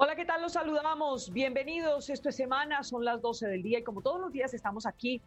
Hola, 0.00 0.14
¿qué 0.14 0.24
tal? 0.24 0.40
Los 0.42 0.52
saludamos. 0.52 1.32
Bienvenidos. 1.32 2.08
Esto 2.08 2.28
es 2.28 2.36
semana, 2.36 2.84
son 2.84 3.04
las 3.04 3.20
12 3.20 3.48
del 3.48 3.64
día 3.64 3.80
y 3.80 3.82
como 3.82 4.00
todos 4.00 4.20
los 4.20 4.30
días 4.30 4.54
estamos 4.54 4.86
aquí 4.86 5.20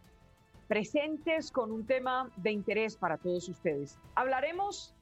presentes 0.69 1.51
con 1.51 1.73
un 1.73 1.85
tema 1.85 2.31
de 2.37 2.53
interés 2.53 2.95
para 2.95 3.17
todos 3.17 3.49
ustedes. 3.49 3.99
Hablaremos 4.15 4.95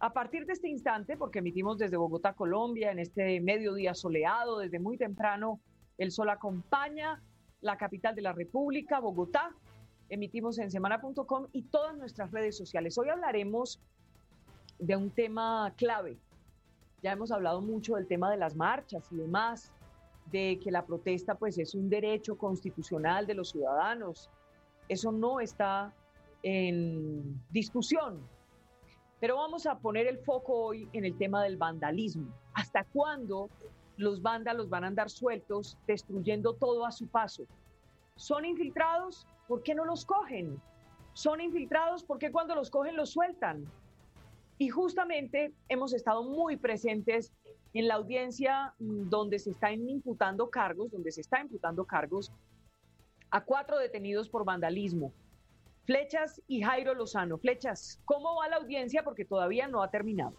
a 0.00 0.12
partir 0.12 0.46
de 0.46 0.54
este 0.54 0.68
instante, 0.68 1.16
porque 1.16 1.38
emitimos 1.38 1.78
desde 1.78 1.96
Bogotá, 1.96 2.32
Colombia, 2.32 2.90
en 2.90 2.98
este 2.98 3.40
mediodía 3.40 3.94
soleado, 3.94 4.58
desde 4.58 4.80
muy 4.80 4.96
temprano, 4.96 5.60
el 5.96 6.10
sol 6.10 6.28
acompaña 6.28 7.22
la 7.60 7.78
capital 7.78 8.16
de 8.16 8.22
la 8.22 8.32
República, 8.32 8.98
Bogotá. 8.98 9.54
Emitimos 10.08 10.58
en 10.58 10.72
semana.com 10.72 11.46
y 11.52 11.62
todas 11.62 11.96
nuestras 11.96 12.32
redes 12.32 12.56
sociales. 12.56 12.98
Hoy 12.98 13.10
hablaremos 13.10 13.80
de 14.80 14.96
un 14.96 15.12
tema 15.12 15.72
clave 15.76 16.18
ya 17.04 17.12
hemos 17.12 17.30
hablado 17.30 17.60
mucho 17.60 17.96
del 17.96 18.06
tema 18.06 18.30
de 18.30 18.38
las 18.38 18.56
marchas 18.56 19.06
y 19.12 19.16
demás, 19.16 19.70
de 20.32 20.58
que 20.58 20.70
la 20.70 20.86
protesta 20.86 21.34
pues 21.34 21.58
es 21.58 21.74
un 21.74 21.90
derecho 21.90 22.38
constitucional 22.38 23.26
de 23.26 23.34
los 23.34 23.50
ciudadanos. 23.50 24.30
Eso 24.88 25.12
no 25.12 25.38
está 25.38 25.92
en 26.42 27.42
discusión. 27.50 28.26
Pero 29.20 29.36
vamos 29.36 29.66
a 29.66 29.78
poner 29.78 30.06
el 30.06 30.18
foco 30.18 30.54
hoy 30.54 30.88
en 30.94 31.04
el 31.04 31.18
tema 31.18 31.42
del 31.42 31.58
vandalismo. 31.58 32.34
¿Hasta 32.54 32.84
cuándo 32.84 33.50
los 33.98 34.22
vándalos 34.22 34.70
van 34.70 34.84
a 34.84 34.86
andar 34.86 35.10
sueltos, 35.10 35.76
destruyendo 35.86 36.54
todo 36.54 36.86
a 36.86 36.90
su 36.90 37.06
paso? 37.06 37.44
¿Son 38.16 38.46
infiltrados? 38.46 39.26
¿Por 39.46 39.62
qué 39.62 39.74
no 39.74 39.84
los 39.84 40.06
cogen? 40.06 40.58
¿Son 41.12 41.42
infiltrados? 41.42 42.02
¿Por 42.02 42.18
qué 42.18 42.32
cuando 42.32 42.54
los 42.54 42.70
cogen 42.70 42.96
los 42.96 43.10
sueltan? 43.10 43.70
Y 44.58 44.68
justamente 44.68 45.52
hemos 45.68 45.92
estado 45.92 46.22
muy 46.22 46.56
presentes 46.56 47.32
en 47.72 47.88
la 47.88 47.94
audiencia 47.94 48.72
mm, 48.78 49.08
donde 49.08 49.38
se 49.38 49.50
están 49.50 49.88
imputando 49.88 50.48
cargos, 50.48 50.92
donde 50.92 51.10
se 51.10 51.20
está 51.20 51.40
imputando 51.40 51.84
cargos 51.84 52.32
a 53.30 53.40
cuatro 53.40 53.78
detenidos 53.78 54.28
por 54.28 54.44
vandalismo. 54.44 55.12
Flechas 55.84 56.40
y 56.46 56.62
Jairo 56.62 56.94
Lozano. 56.94 57.36
Flechas, 57.36 58.00
¿cómo 58.04 58.36
va 58.36 58.48
la 58.48 58.56
audiencia? 58.56 59.02
Porque 59.02 59.24
todavía 59.24 59.66
no 59.66 59.82
ha 59.82 59.90
terminado. 59.90 60.34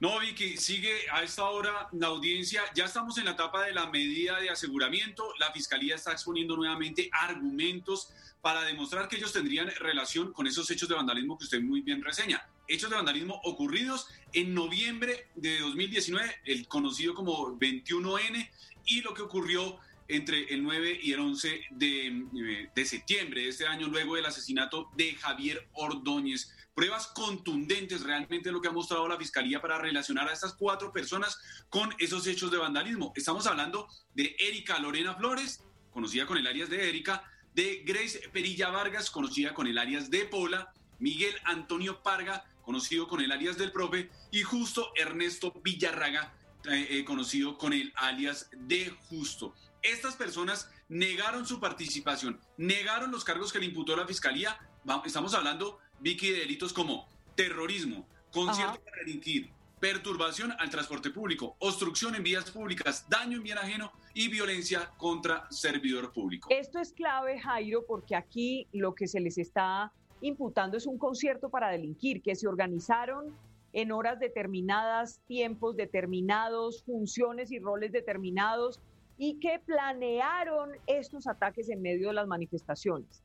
No, 0.00 0.18
Vicky, 0.20 0.56
sigue 0.56 0.92
a 1.12 1.22
esta 1.22 1.44
hora 1.44 1.88
la 1.92 2.06
audiencia. 2.06 2.62
Ya 2.74 2.86
estamos 2.86 3.18
en 3.18 3.26
la 3.26 3.32
etapa 3.32 3.64
de 3.64 3.72
la 3.72 3.88
medida 3.90 4.40
de 4.40 4.48
aseguramiento. 4.48 5.24
La 5.38 5.52
fiscalía 5.52 5.96
está 5.96 6.12
exponiendo 6.12 6.56
nuevamente 6.56 7.10
argumentos 7.12 8.12
para 8.40 8.62
demostrar 8.62 9.08
que 9.08 9.16
ellos 9.16 9.32
tendrían 9.32 9.68
relación 9.80 10.32
con 10.32 10.46
esos 10.46 10.70
hechos 10.70 10.88
de 10.88 10.94
vandalismo 10.94 11.36
que 11.36 11.44
usted 11.44 11.60
muy 11.60 11.82
bien 11.82 12.02
reseña 12.02 12.48
hechos 12.68 12.90
de 12.90 12.96
vandalismo 12.96 13.40
ocurridos 13.44 14.06
en 14.32 14.54
noviembre 14.54 15.28
de 15.34 15.58
2019, 15.60 16.36
el 16.44 16.68
conocido 16.68 17.14
como 17.14 17.58
21N, 17.58 18.50
y 18.84 19.00
lo 19.02 19.14
que 19.14 19.22
ocurrió 19.22 19.78
entre 20.08 20.44
el 20.54 20.62
9 20.62 21.00
y 21.02 21.12
el 21.12 21.20
11 21.20 21.60
de, 21.70 22.68
de, 22.74 22.84
septiembre 22.86 23.42
de 23.42 23.48
este 23.48 23.66
año, 23.66 23.88
luego 23.88 24.16
del 24.16 24.24
asesinato 24.24 24.90
de 24.96 25.14
Javier 25.14 25.68
Ordóñez. 25.74 26.50
Pruebas 26.74 27.08
contundentes 27.08 28.02
realmente 28.02 28.50
lo 28.50 28.60
que 28.60 28.68
ha 28.68 28.72
mostrado 28.72 29.06
la 29.06 29.18
Fiscalía 29.18 29.60
para 29.60 29.78
relacionar 29.78 30.28
a 30.28 30.32
estas 30.32 30.54
cuatro 30.54 30.92
personas 30.92 31.38
con 31.68 31.92
esos 31.98 32.26
hechos 32.26 32.50
de 32.50 32.56
vandalismo. 32.56 33.12
Estamos 33.16 33.46
hablando 33.46 33.88
de 34.14 34.34
Erika 34.38 34.78
Lorena 34.78 35.14
Flores, 35.14 35.62
conocida 35.90 36.24
con 36.24 36.38
el 36.38 36.46
alias 36.46 36.70
de 36.70 36.88
Erika, 36.88 37.24
de 37.54 37.82
Grace 37.84 38.28
Perilla 38.32 38.70
Vargas, 38.70 39.10
conocida 39.10 39.52
con 39.52 39.66
el 39.66 39.76
alias 39.76 40.10
de 40.10 40.24
Pola, 40.24 40.72
Miguel 41.00 41.34
Antonio 41.44 42.02
Parga, 42.02 42.44
conocido 42.68 43.08
con 43.08 43.22
el 43.22 43.32
alias 43.32 43.56
del 43.56 43.72
profe, 43.72 44.10
y 44.30 44.42
justo 44.42 44.92
Ernesto 44.94 45.54
Villarraga, 45.64 46.34
eh, 46.70 46.86
eh, 46.90 47.04
conocido 47.06 47.56
con 47.56 47.72
el 47.72 47.94
alias 47.96 48.50
de 48.52 48.90
Justo. 49.08 49.54
Estas 49.80 50.16
personas 50.16 50.70
negaron 50.90 51.46
su 51.46 51.60
participación, 51.60 52.38
negaron 52.58 53.10
los 53.10 53.24
cargos 53.24 53.54
que 53.54 53.58
le 53.58 53.64
imputó 53.64 53.96
la 53.96 54.06
fiscalía. 54.06 54.58
Estamos 55.06 55.32
hablando, 55.32 55.78
Vicky, 56.00 56.28
de 56.28 56.40
delitos 56.40 56.74
como 56.74 57.08
terrorismo, 57.34 58.06
concierto 58.30 58.78
para 58.84 58.98
delinquir, 58.98 59.50
perturbación 59.80 60.52
al 60.58 60.68
transporte 60.68 61.08
público, 61.08 61.56
obstrucción 61.60 62.16
en 62.16 62.22
vías 62.22 62.50
públicas, 62.50 63.06
daño 63.08 63.38
en 63.38 63.44
bien 63.44 63.56
ajeno 63.56 63.92
y 64.12 64.28
violencia 64.28 64.90
contra 64.98 65.50
servidor 65.50 66.12
público. 66.12 66.50
Esto 66.50 66.80
es 66.80 66.92
clave, 66.92 67.40
Jairo, 67.40 67.86
porque 67.86 68.14
aquí 68.14 68.68
lo 68.72 68.94
que 68.94 69.08
se 69.08 69.20
les 69.20 69.38
está 69.38 69.90
imputando 70.20 70.76
es 70.76 70.86
un 70.86 70.98
concierto 70.98 71.48
para 71.48 71.70
delinquir, 71.70 72.22
que 72.22 72.34
se 72.34 72.48
organizaron 72.48 73.34
en 73.72 73.92
horas 73.92 74.18
determinadas, 74.18 75.20
tiempos 75.26 75.76
determinados, 75.76 76.82
funciones 76.84 77.50
y 77.52 77.58
roles 77.58 77.92
determinados, 77.92 78.80
y 79.18 79.40
que 79.40 79.58
planearon 79.58 80.70
estos 80.86 81.26
ataques 81.26 81.68
en 81.68 81.82
medio 81.82 82.08
de 82.08 82.14
las 82.14 82.26
manifestaciones. 82.26 83.22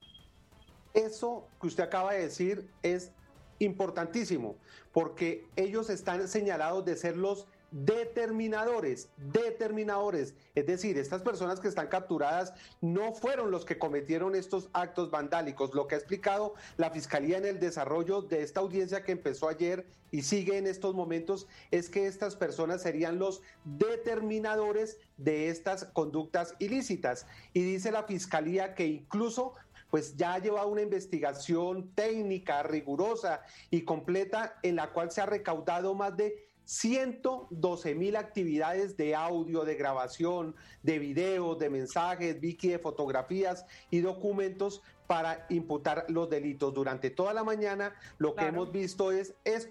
Eso 0.94 1.48
que 1.62 1.68
usted 1.68 1.84
acaba 1.84 2.14
de 2.14 2.24
decir 2.24 2.68
es 2.82 3.12
importantísimo, 3.60 4.56
porque 4.92 5.46
ellos 5.56 5.90
están 5.90 6.28
señalados 6.28 6.84
de 6.86 6.96
ser 6.96 7.16
los 7.16 7.48
determinadores, 7.74 9.10
determinadores. 9.18 10.36
Es 10.54 10.68
decir, 10.68 10.98
estas 10.98 11.24
personas 11.24 11.60
que 11.60 11.68
están 11.68 11.88
capturadas 11.88 12.54
no 12.82 13.14
fueron 13.14 13.50
los 13.50 13.66
que 13.66 13.80
cometieron 13.80 14.36
estos 14.36 14.70
actos 14.74 15.10
vandálicos. 15.10 15.74
Lo 15.74 15.88
que 15.88 15.96
ha 15.96 15.98
explicado 15.98 16.54
la 16.78 16.92
Fiscalía 16.92 17.40
en 17.40 17.46
el 17.46 17.60
desarrollo 17.60 18.22
de 18.22 18.44
esta 18.44 18.60
audiencia 18.60 19.04
que 19.04 19.12
empezó 19.12 19.50
ayer 19.50 19.88
y 20.12 20.22
sigue 20.22 20.58
en 20.58 20.68
estos 20.68 20.94
momentos 20.94 21.48
es 21.72 21.90
que 21.90 22.06
estas 22.06 22.36
personas 22.36 22.84
serían 22.84 23.18
los 23.18 23.42
determinadores 23.66 25.00
de 25.18 25.50
estas 25.50 25.86
conductas 25.86 26.54
ilícitas. 26.60 27.26
Y 27.54 27.64
dice 27.64 27.92
la 27.92 28.04
Fiscalía 28.04 28.76
que 28.76 28.86
incluso 28.86 29.56
pues 29.90 30.16
ya 30.16 30.36
ha 30.36 30.40
llevado 30.40 30.70
una 30.70 30.82
investigación 30.82 31.92
técnica, 31.94 32.64
rigurosa 32.64 33.42
y 33.70 33.82
completa 33.82 34.58
en 34.64 34.76
la 34.76 34.92
cual 34.92 35.12
se 35.12 35.22
ha 35.22 35.28
recaudado 35.28 35.94
más 35.94 36.18
de 36.18 36.53
112 36.66 37.96
mil 37.96 38.16
actividades 38.16 38.96
de 38.98 39.16
audio, 39.16 39.66
de 39.66 39.76
grabación, 39.76 40.56
de 40.82 41.00
video, 41.00 41.56
de 41.56 41.70
mensajes, 41.70 42.42
wiki, 42.42 42.70
de 42.70 42.80
fotografías 42.80 43.66
y 43.90 44.00
documentos 44.00 44.82
para 45.08 45.46
imputar 45.50 46.06
los 46.10 46.30
delitos. 46.30 46.74
Durante 46.74 47.10
toda 47.10 47.34
la 47.34 47.44
mañana 47.44 47.94
lo 48.18 48.36
que 48.36 48.46
hemos 48.46 48.72
visto 48.72 49.12
es, 49.12 49.36
es 49.44 49.70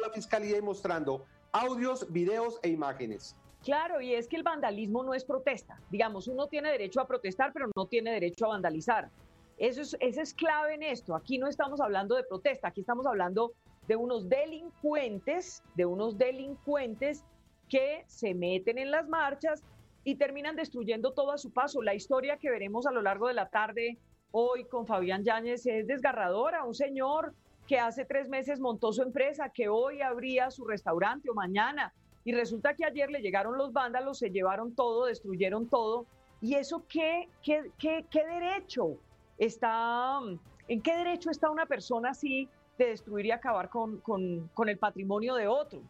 la 0.00 0.10
fiscalía 0.10 0.60
mostrando 0.60 1.24
audios, 1.52 2.12
videos 2.12 2.58
e 2.62 2.68
imágenes. 2.68 3.36
Claro, 3.62 4.00
y 4.02 4.14
es 4.14 4.28
que 4.28 4.36
el 4.36 4.42
vandalismo 4.42 5.02
no 5.02 5.14
es 5.14 5.24
protesta. 5.24 5.80
Digamos, 5.90 6.28
uno 6.28 6.48
tiene 6.48 6.70
derecho 6.70 7.00
a 7.00 7.06
protestar, 7.06 7.52
pero 7.52 7.70
no 7.74 7.86
tiene 7.86 8.12
derecho 8.12 8.44
a 8.44 8.48
vandalizar. 8.48 9.08
Eso 9.56 9.80
es, 9.80 9.96
eso 10.00 10.20
es 10.20 10.34
clave 10.34 10.74
en 10.74 10.82
esto. 10.82 11.14
Aquí 11.14 11.38
no 11.38 11.46
estamos 11.46 11.80
hablando 11.80 12.14
de 12.14 12.24
protesta, 12.24 12.68
aquí 12.68 12.80
estamos 12.80 13.06
hablando 13.06 13.52
de 13.88 13.96
unos 13.96 14.28
delincuentes, 14.28 15.62
de 15.74 15.86
unos 15.86 16.16
delincuentes 16.16 17.24
que 17.68 18.04
se 18.06 18.34
meten 18.34 18.78
en 18.78 18.90
las 18.90 19.08
marchas 19.08 19.62
y 20.04 20.16
terminan 20.16 20.56
destruyendo 20.56 21.12
todo 21.12 21.32
a 21.32 21.38
su 21.38 21.50
paso. 21.50 21.82
La 21.82 21.94
historia 21.94 22.36
que 22.36 22.50
veremos 22.50 22.86
a 22.86 22.92
lo 22.92 23.02
largo 23.02 23.28
de 23.28 23.34
la 23.34 23.48
tarde 23.48 23.98
hoy 24.32 24.64
con 24.64 24.86
Fabián 24.86 25.24
Yáñez 25.24 25.66
es 25.66 25.86
desgarradora. 25.86 26.64
Un 26.64 26.74
señor 26.74 27.34
que 27.66 27.78
hace 27.78 28.04
tres 28.04 28.28
meses 28.28 28.60
montó 28.60 28.92
su 28.92 29.02
empresa, 29.02 29.48
que 29.48 29.68
hoy 29.68 30.02
abría 30.02 30.50
su 30.50 30.64
restaurante 30.64 31.30
o 31.30 31.34
mañana, 31.34 31.94
y 32.24 32.32
resulta 32.32 32.74
que 32.74 32.84
ayer 32.84 33.10
le 33.10 33.20
llegaron 33.20 33.56
los 33.56 33.72
vándalos, 33.72 34.18
se 34.18 34.30
llevaron 34.30 34.74
todo, 34.74 35.06
destruyeron 35.06 35.68
todo. 35.68 36.06
¿Y 36.40 36.54
eso 36.54 36.84
qué, 36.88 37.28
qué, 37.42 37.70
qué, 37.78 38.06
qué 38.10 38.26
derecho 38.26 38.98
está, 39.38 40.20
en 40.68 40.82
qué 40.82 40.96
derecho 40.96 41.30
está 41.30 41.50
una 41.50 41.66
persona 41.66 42.10
así 42.10 42.48
de 42.78 42.86
destruir 42.86 43.26
y 43.26 43.30
acabar 43.30 43.70
con, 43.70 44.02
el 44.66 44.78
patrimonio 44.78 45.34
de 45.34 45.48
otro, 45.48 45.80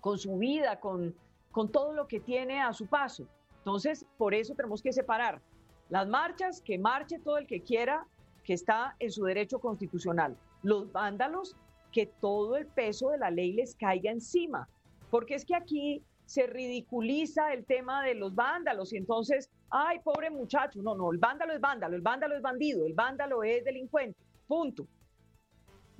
con 0.00 0.18
su 0.18 0.36
vida, 0.38 0.80
con, 0.80 1.14
con 1.52 1.70
todo 1.70 1.92
lo 1.92 2.06
que 2.06 2.20
tiene 2.20 2.60
a 2.60 2.72
su 2.72 2.86
paso. 2.86 3.26
Entonces, 3.58 4.06
por 4.16 4.34
eso 4.34 4.54
tenemos 4.54 4.82
que 4.82 4.92
separar 4.92 5.40
las 5.88 6.08
marchas, 6.08 6.60
que 6.60 6.78
marche 6.78 7.18
todo 7.18 7.38
el 7.38 7.46
que 7.46 7.62
quiera, 7.62 8.06
que 8.44 8.54
está 8.54 8.96
en 8.98 9.10
su 9.10 9.24
derecho 9.24 9.58
constitucional. 9.58 10.36
Los 10.62 10.90
vándalos, 10.92 11.56
que 11.92 12.06
todo 12.06 12.56
el 12.56 12.66
peso 12.66 13.10
de 13.10 13.18
la 13.18 13.30
ley 13.30 13.52
les 13.52 13.74
caiga 13.74 14.10
encima. 14.10 14.68
Porque 15.10 15.34
es 15.34 15.44
que 15.44 15.54
aquí 15.54 16.02
se 16.24 16.46
ridiculiza 16.46 17.52
el 17.52 17.64
tema 17.64 18.04
de 18.04 18.14
los 18.14 18.34
vándalos 18.34 18.92
y 18.92 18.96
entonces, 18.96 19.50
ay, 19.68 19.98
pobre 19.98 20.30
muchacho, 20.30 20.80
no, 20.80 20.94
no, 20.94 21.10
el 21.10 21.18
vándalo 21.18 21.52
es 21.52 21.60
vándalo, 21.60 21.96
el 21.96 22.02
vándalo 22.02 22.36
es 22.36 22.42
bandido, 22.42 22.86
el 22.86 22.94
vándalo 22.94 23.42
es 23.42 23.64
delincuente, 23.64 24.16
punto. 24.46 24.86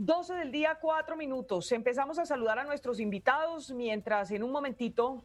12 0.02 0.32
del 0.32 0.50
día, 0.50 0.78
4 0.80 1.14
minutos. 1.14 1.70
Empezamos 1.72 2.18
a 2.18 2.24
saludar 2.24 2.58
a 2.58 2.64
nuestros 2.64 3.00
invitados 3.00 3.70
mientras 3.70 4.30
en 4.30 4.42
un 4.42 4.50
momentito 4.50 5.22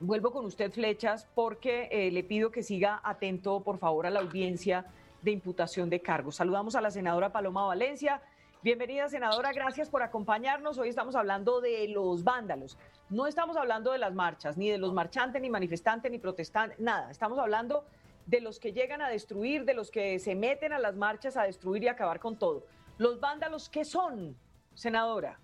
vuelvo 0.00 0.32
con 0.32 0.44
usted, 0.44 0.72
Flechas, 0.72 1.28
porque 1.36 1.88
eh, 1.92 2.10
le 2.10 2.24
pido 2.24 2.50
que 2.50 2.64
siga 2.64 3.00
atento, 3.04 3.60
por 3.62 3.78
favor, 3.78 4.04
a 4.04 4.10
la 4.10 4.18
audiencia 4.18 4.86
de 5.22 5.30
imputación 5.30 5.88
de 5.88 6.00
cargos. 6.00 6.34
Saludamos 6.34 6.74
a 6.74 6.80
la 6.80 6.90
senadora 6.90 7.30
Paloma 7.30 7.64
Valencia 7.64 8.20
Bienvenida, 8.60 9.08
senadora, 9.08 9.52
gracias 9.52 9.88
por 9.88 10.02
acompañarnos. 10.02 10.78
Hoy 10.78 10.88
estamos 10.88 11.14
hablando 11.14 11.60
de 11.60 11.86
los 11.86 12.24
vándalos. 12.24 12.78
No 13.08 13.28
estamos 13.28 13.56
hablando 13.56 13.92
de 13.92 13.98
las 13.98 14.14
marchas, 14.14 14.56
ni 14.56 14.68
de 14.68 14.78
los 14.78 14.92
marchantes, 14.92 15.42
ni 15.42 15.50
manifestantes, 15.50 16.10
ni 16.10 16.18
protestantes, 16.18 16.78
nada. 16.80 17.10
Estamos 17.10 17.40
hablando 17.40 17.84
de 18.26 18.40
los 18.40 18.60
que 18.60 18.72
llegan 18.72 19.02
a 19.02 19.08
destruir, 19.08 19.64
de 19.64 19.74
los 19.74 19.90
que 19.90 20.18
se 20.18 20.36
meten 20.36 20.72
a 20.72 20.78
las 20.78 20.94
marchas 20.94 21.36
a 21.36 21.42
destruir 21.42 21.82
y 21.84 21.88
acabar 21.88 22.20
con 22.20 22.36
todo. 22.36 22.64
Los 23.02 23.18
vándalos, 23.18 23.68
¿qué 23.68 23.84
son, 23.84 24.36
senadora? 24.74 25.36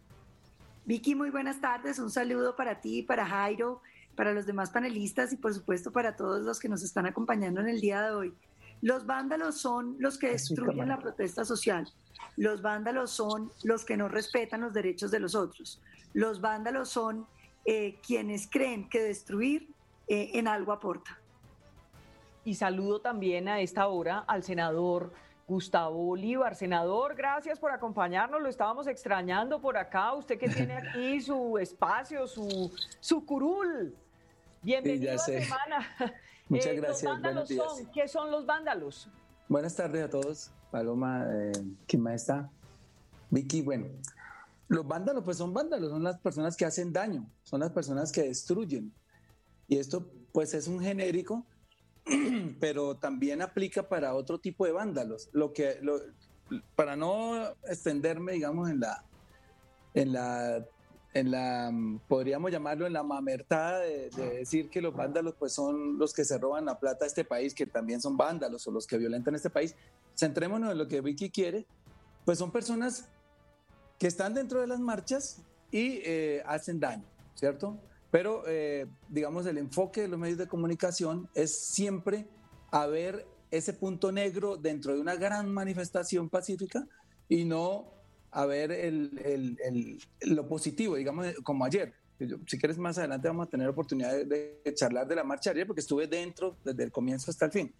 Vicky, 0.84 1.16
muy 1.16 1.30
buenas 1.30 1.60
tardes. 1.60 1.98
Un 1.98 2.08
saludo 2.08 2.54
para 2.54 2.80
ti, 2.80 3.02
para 3.02 3.26
Jairo, 3.26 3.82
para 4.14 4.32
los 4.32 4.46
demás 4.46 4.70
panelistas 4.70 5.32
y 5.32 5.36
por 5.38 5.52
supuesto 5.52 5.90
para 5.90 6.14
todos 6.14 6.42
los 6.42 6.60
que 6.60 6.68
nos 6.68 6.84
están 6.84 7.06
acompañando 7.06 7.60
en 7.60 7.68
el 7.68 7.80
día 7.80 8.00
de 8.00 8.10
hoy. 8.12 8.34
Los 8.80 9.06
vándalos 9.06 9.60
son 9.60 9.96
los 9.98 10.18
que 10.18 10.28
destruyen 10.28 10.86
la 10.86 11.00
protesta 11.00 11.44
social. 11.44 11.92
Los 12.36 12.62
vándalos 12.62 13.10
son 13.10 13.50
los 13.64 13.84
que 13.84 13.96
no 13.96 14.06
respetan 14.06 14.60
los 14.60 14.72
derechos 14.72 15.10
de 15.10 15.18
los 15.18 15.34
otros. 15.34 15.82
Los 16.14 16.40
vándalos 16.40 16.90
son 16.90 17.26
eh, 17.64 17.98
quienes 18.06 18.46
creen 18.48 18.88
que 18.88 19.02
destruir 19.02 19.68
eh, 20.06 20.30
en 20.34 20.46
algo 20.46 20.70
aporta. 20.70 21.18
Y 22.44 22.54
saludo 22.54 23.00
también 23.00 23.48
a 23.48 23.58
esta 23.60 23.88
hora 23.88 24.20
al 24.28 24.44
senador 24.44 25.12
Gustavo 25.48 26.04
Bolívar. 26.04 26.54
Senador, 26.54 27.14
gracias 27.16 27.58
por 27.58 27.72
acompañarnos. 27.72 28.40
Lo 28.42 28.48
estábamos 28.50 28.86
extrañando 28.86 29.60
por 29.60 29.78
acá. 29.78 30.12
Usted 30.12 30.38
que 30.38 30.48
tiene 30.48 30.74
aquí 30.74 31.20
su 31.22 31.56
espacio, 31.56 32.26
su, 32.26 32.70
su 33.00 33.24
curul. 33.24 33.96
Bienvenido 34.62 35.14
a 35.14 35.18
semana. 35.18 35.88
Muchas 36.48 36.66
eh, 36.66 36.76
gracias. 36.76 37.20
Buenos 37.22 37.48
días. 37.48 37.64
¿Qué 37.94 38.06
son 38.06 38.30
los 38.30 38.44
vándalos? 38.44 39.08
Buenas 39.48 39.74
tardes 39.74 40.04
a 40.04 40.10
todos. 40.10 40.50
Paloma, 40.70 41.26
eh, 41.32 41.52
¿quién 41.86 42.02
más 42.02 42.16
está? 42.16 42.50
Vicky, 43.30 43.62
bueno. 43.62 43.86
Los 44.68 44.86
vándalos, 44.86 45.24
pues 45.24 45.38
son 45.38 45.54
vándalos, 45.54 45.90
son 45.90 46.02
las 46.02 46.18
personas 46.18 46.54
que 46.54 46.66
hacen 46.66 46.92
daño, 46.92 47.26
son 47.42 47.60
las 47.60 47.70
personas 47.70 48.12
que 48.12 48.24
destruyen. 48.24 48.92
Y 49.66 49.78
esto, 49.78 50.06
pues, 50.30 50.52
es 50.52 50.68
un 50.68 50.78
genérico 50.78 51.46
pero 52.60 52.96
también 52.96 53.42
aplica 53.42 53.88
para 53.88 54.14
otro 54.14 54.38
tipo 54.38 54.64
de 54.66 54.72
vándalos. 54.72 55.28
Lo 55.32 55.52
que, 55.52 55.80
para 56.74 56.96
no 56.96 57.48
extenderme, 57.68 58.32
digamos, 58.32 58.70
en 58.70 58.80
la, 58.80 59.04
en 59.94 60.12
la, 60.12 60.66
en 61.14 61.30
la, 61.30 61.72
podríamos 62.08 62.50
llamarlo 62.50 62.86
en 62.86 62.92
la 62.92 63.02
mamertada 63.02 63.80
de, 63.80 64.10
decir 64.10 64.70
que 64.70 64.80
los 64.80 64.94
vándalos, 64.94 65.34
pues, 65.38 65.52
son 65.52 65.98
los 65.98 66.12
que 66.12 66.24
se 66.24 66.38
roban 66.38 66.64
la 66.64 66.78
plata 66.78 67.04
de 67.04 67.08
este 67.08 67.24
país, 67.24 67.54
que 67.54 67.66
también 67.66 68.00
son 68.00 68.16
vándalos 68.16 68.66
o 68.66 68.70
los 68.70 68.86
que 68.86 68.98
violentan 68.98 69.34
este 69.34 69.50
país. 69.50 69.74
Centrémonos 70.16 70.72
en 70.72 70.78
lo 70.78 70.88
que 70.88 71.00
Vicky 71.00 71.30
quiere, 71.30 71.66
pues 72.24 72.38
son 72.38 72.50
personas 72.50 73.08
que 73.98 74.06
están 74.06 74.34
dentro 74.34 74.60
de 74.60 74.66
las 74.66 74.80
marchas 74.80 75.42
y 75.70 76.00
eh, 76.04 76.42
hacen 76.46 76.80
daño, 76.80 77.04
¿cierto? 77.34 77.78
Pero, 78.10 78.44
eh, 78.46 78.86
digamos, 79.08 79.46
el 79.46 79.58
enfoque 79.58 80.02
de 80.02 80.08
los 80.08 80.18
medios 80.18 80.38
de 80.38 80.46
comunicación 80.46 81.28
es 81.34 81.58
siempre 81.58 82.26
a 82.70 82.86
ver 82.86 83.26
ese 83.50 83.72
punto 83.72 84.12
negro 84.12 84.56
dentro 84.56 84.94
de 84.94 85.00
una 85.00 85.16
gran 85.16 85.52
manifestación 85.52 86.28
pacífica 86.28 86.86
y 87.28 87.44
no 87.44 87.86
a 88.30 88.46
ver 88.46 88.72
el, 88.72 89.98
lo 90.20 90.48
positivo, 90.48 90.96
digamos, 90.96 91.26
como 91.42 91.64
ayer. 91.64 91.92
Si 92.46 92.58
quieres, 92.58 92.78
más 92.78 92.98
adelante 92.98 93.28
vamos 93.28 93.46
a 93.46 93.50
tener 93.50 93.68
oportunidad 93.68 94.12
de, 94.12 94.24
de 94.24 94.74
charlar 94.74 95.06
de 95.06 95.14
la 95.14 95.24
marcha 95.24 95.50
ayer 95.50 95.66
porque 95.66 95.80
estuve 95.80 96.06
dentro 96.06 96.56
desde 96.64 96.82
el 96.82 96.90
comienzo 96.90 97.30
hasta 97.30 97.46
el 97.46 97.52
fin. 97.52 97.74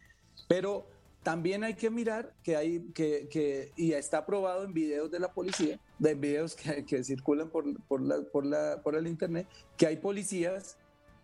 Pero 0.47 0.87
también 1.23 1.65
hay 1.65 1.75
que 1.75 1.91
mirar 1.91 2.33
que 2.43 2.57
hay, 2.57 2.81
que, 2.95 3.29
que 3.29 3.73
y 3.77 3.93
está 3.93 4.25
probado 4.25 4.65
en 4.65 4.73
videos 4.73 5.11
de 5.11 5.19
la 5.19 5.33
policía, 5.33 5.79
de 5.99 6.15
videos 6.15 6.55
que, 6.55 6.85
que 6.85 7.03
circulan 7.05 7.49
por, 7.49 7.65
por, 7.85 8.01
la, 8.01 8.23
por, 8.33 8.47
la, 8.47 8.81
por 8.83 8.95
el 8.95 9.07
internet, 9.07 9.47
que 9.77 9.87
hay 9.87 9.97
policías 9.97 10.77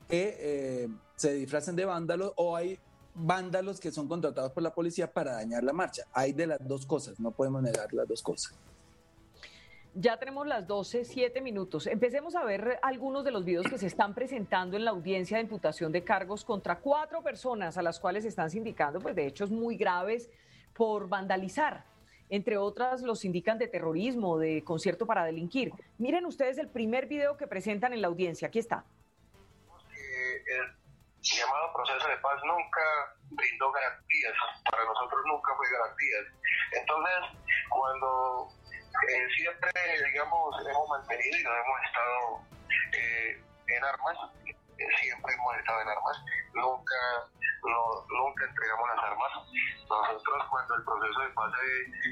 que 0.09 0.37
eh, 0.39 0.89
se 1.17 1.33
disfrazan 1.35 1.77
de 1.77 1.85
vándalos 1.85 2.33
o 2.37 2.57
hay 2.57 2.79
vándalos 3.15 3.81
que 3.81 3.91
son 3.93 4.09
contratados 4.09 4.53
por 4.53 4.63
la 4.63 4.75
policía 4.75 5.11
para 5.13 5.33
dañar 5.33 5.63
la 5.63 5.73
marcha. 5.73 6.03
Hay 6.13 6.33
de 6.33 6.47
las 6.47 6.67
dos 6.67 6.85
cosas, 6.85 7.19
no 7.21 7.31
podemos 7.31 7.63
negar 7.63 7.93
las 7.93 8.09
dos 8.09 8.23
cosas. 8.23 8.55
Ya 9.97 10.17
tenemos 10.17 10.45
las 10.49 10.67
12, 10.67 11.05
7 11.05 11.41
minutos. 11.41 11.87
Empecemos 11.87 12.35
a 12.35 12.43
ver 12.43 12.81
algunos 12.83 13.25
de 13.25 13.31
los 13.31 13.45
videos 13.45 13.69
que 13.69 13.79
se 13.79 13.87
están 13.87 14.13
presentando 14.13 14.77
en 14.77 14.85
la 14.85 14.91
audiencia 14.91 15.37
de 15.37 15.45
imputación 15.45 15.93
de 15.93 16.03
cargos 16.03 16.45
contra 16.45 16.81
cuatro 16.81 17.23
personas 17.23 17.79
a 17.79 17.83
las 17.83 18.01
cuales 18.01 18.25
se 18.25 18.29
están 18.29 18.51
sindicando 18.51 18.99
pues, 18.99 19.15
de 19.15 19.25
hechos 19.25 19.53
muy 19.53 19.77
graves 19.77 20.29
por 20.75 21.09
vandalizar. 21.09 21.85
Entre 22.35 22.57
otras, 22.57 23.03
los 23.03 23.25
indican 23.25 23.59
de 23.59 23.69
terrorismo, 23.69 24.39
de 24.39 24.65
concierto 24.65 25.07
para 25.07 25.23
delinquir. 25.25 25.71
Miren 25.99 26.27
ustedes 26.27 26.59
el 26.59 26.69
primer 26.69 27.07
video 27.07 27.37
que 27.37 27.47
presentan 27.47 27.93
en 27.93 28.03
la 28.03 28.09
audiencia. 28.09 28.49
Aquí 28.49 28.59
está. 28.59 28.85
El 29.71 30.67
llamado 31.23 31.73
proceso 31.73 32.09
de 32.09 32.17
paz 32.17 32.35
nunca 32.45 32.83
brindó 33.31 33.71
garantías. 33.71 34.35
Para 34.69 34.85
nosotros 34.85 35.21
nunca 35.27 35.55
fue 35.55 35.67
garantías. 35.79 36.25
Entonces, 36.73 37.39
cuando 37.69 38.49
eh, 39.09 39.27
siempre, 39.37 39.71
digamos, 40.05 40.57
hemos 40.69 40.89
mantenido 40.89 41.39
y 41.39 41.45
nos 41.45 41.55
hemos 41.55 41.79
estado 41.87 42.21
eh, 42.99 43.43
en 43.69 43.85
armas, 43.85 44.17
eh, 44.47 44.54
siempre 44.77 45.35
hemos 45.35 45.57
estado 45.57 45.81
en 45.83 45.89
armas, 45.89 46.17
nunca, 46.55 47.01
nunca 47.63 48.45
entregamos 48.45 48.89
las 48.89 49.05
armas. 49.05 49.33
Nosotros 49.89 50.43
cuando 50.51 50.75
el 50.75 50.85
proceso 50.85 51.21
de 51.21 51.29
paz 51.31 51.53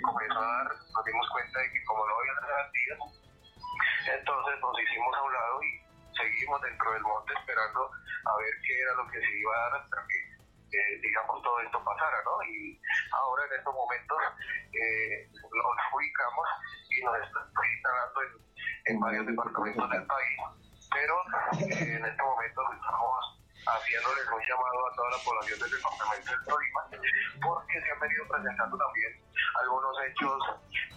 comenzó 0.03 0.38
a 0.38 0.47
dar, 0.47 0.69
nos 0.69 1.05
dimos 1.05 1.29
cuenta 1.31 1.59
de 1.61 1.73
que 1.73 1.85
como 1.85 2.06
no 2.06 2.14
había 2.19 2.35
garantías, 2.35 2.99
entonces 4.19 4.61
nos 4.61 4.81
hicimos 4.81 5.17
a 5.17 5.23
un 5.23 5.32
lado 5.32 5.62
y 5.62 5.70
seguimos 6.17 6.61
dentro 6.62 6.93
del 6.93 7.03
monte 7.03 7.32
esperando 7.35 7.91
a 8.25 8.37
ver 8.37 8.55
qué 8.67 8.81
era 8.81 8.94
lo 8.94 9.06
que 9.11 9.19
se 9.20 9.38
iba 9.38 9.53
a 9.55 9.61
dar 9.70 9.81
hasta 9.82 9.97
que 10.09 10.32
digamos, 11.03 11.43
todo 11.43 11.61
esto 11.61 11.85
pasara, 11.85 12.17
¿no? 12.25 12.43
Y 12.44 12.81
ahora 13.12 13.44
en 13.47 13.53
estos 13.59 13.75
momentos 13.75 14.19
eh, 14.73 15.29
nos 15.32 15.94
ubicamos 15.94 16.47
y 16.88 17.05
nos 17.05 17.17
estamos 17.20 17.67
instalando 17.75 18.20
en, 18.87 19.00
varios 19.00 19.26
departamentos 19.26 19.91
del 19.91 20.06
país, 20.06 20.38
pero 20.93 21.15
eh, 21.59 21.97
en 21.97 22.05
este 22.05 22.23
momento 22.23 22.61
estamos 22.73 23.39
haciéndoles 23.67 24.27
un 24.27 24.43
llamado 24.43 24.79
a 24.87 24.94
toda 24.97 25.11
la 25.11 25.21
población 25.25 25.59
del 25.61 25.71
departamento 25.71 26.31
del 26.31 26.44
Tolima, 26.44 26.83
porque 27.41 27.81
se 27.81 27.91
han 27.91 28.00
venido 28.00 28.27
presentando 28.29 28.77
también 28.77 29.12
algunos 29.62 29.94
hechos 30.03 30.39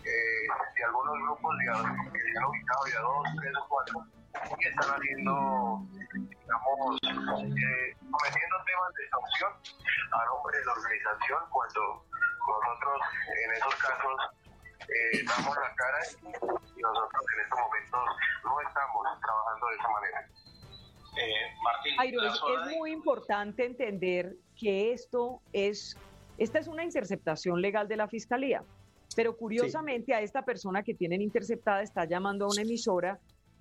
eh, 0.03 0.47
de 0.75 0.83
algunos 0.83 1.15
grupos 1.23 1.57
de 1.57 1.65
que 2.11 2.19
se 2.19 2.37
han 2.37 2.45
ubicado 2.45 2.83
ya 2.91 2.99
dos, 2.99 3.23
tres 3.39 3.53
o 3.55 3.67
cuatro, 3.69 3.95
y 4.57 4.65
están 4.65 4.89
haciendo, 4.97 5.79
digamos, 6.11 6.99
eh, 7.05 7.87
cometiendo 8.11 8.55
temas 8.65 8.91
de 8.97 9.03
extorsión 9.03 9.51
a 10.11 10.25
nombre 10.25 10.57
de 10.57 10.65
la 10.65 10.73
organización 10.73 11.39
cuando 11.49 12.05
nosotros 12.45 12.99
en 13.45 13.51
esos 13.53 13.75
casos 13.75 14.15
eh, 14.81 15.23
damos 15.25 15.55
la 15.55 15.73
cara 15.75 15.99
y 16.21 16.81
nosotros 16.81 17.25
en 17.33 17.41
estos 17.41 17.59
momentos 17.59 18.01
no 18.43 18.61
estamos 18.61 19.21
trabajando 19.21 19.67
de 19.67 19.75
esa 19.75 19.89
manera. 19.89 20.29
Eh, 21.17 21.55
es, 22.03 22.77
muy 22.77 22.91
importante 22.91 23.65
entender 23.65 24.35
que 24.59 24.91
esto 24.91 25.41
es, 25.53 25.97
esta 26.37 26.59
es 26.59 26.67
una 26.67 26.83
interceptación 26.83 27.61
legal 27.61 27.87
de 27.87 27.95
la 27.95 28.07
Fiscalía, 28.07 28.63
pero 29.15 29.37
curiosamente 29.37 30.13
a 30.13 30.21
esta 30.21 30.43
persona 30.43 30.83
que 30.83 30.93
tienen 30.93 31.21
interceptada 31.21 31.81
está 31.81 32.05
llamando 32.05 32.45
a 32.45 32.49
una 32.49 32.63
emisora, 32.63 33.19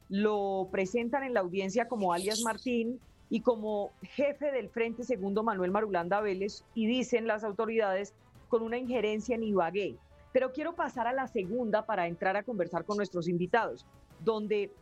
lo 0.09 0.68
presentan 0.71 1.23
en 1.23 1.35
la 1.35 1.40
audiencia 1.40 1.87
como 1.87 2.12
alias 2.12 2.40
Martín 2.42 3.00
y 3.30 3.40
como 3.40 3.92
jefe 4.02 4.50
del 4.50 4.68
Frente 4.68 5.04
Segundo 5.04 5.42
Manuel 5.42 5.71
Marulanda 5.71 6.21
Vélez 6.21 6.64
y 6.75 6.87
dicen 6.87 7.26
las 7.26 7.44
autoridades 7.44 8.14
con 8.49 8.62
una 8.62 8.78
injerencia 8.78 9.35
en 9.35 9.44
Ibagué. 9.44 9.97
Pero 10.34 10.50
quiero 10.50 10.74
pasar 10.74 11.06
a 11.06 11.12
la 11.12 11.28
segunda 11.28 11.86
para 11.86 12.08
entrar 12.08 12.36
a 12.36 12.42
conversar 12.42 12.84
con 12.84 12.96
nuestros 12.96 13.28
invitados, 13.28 13.86
donde 14.18 14.72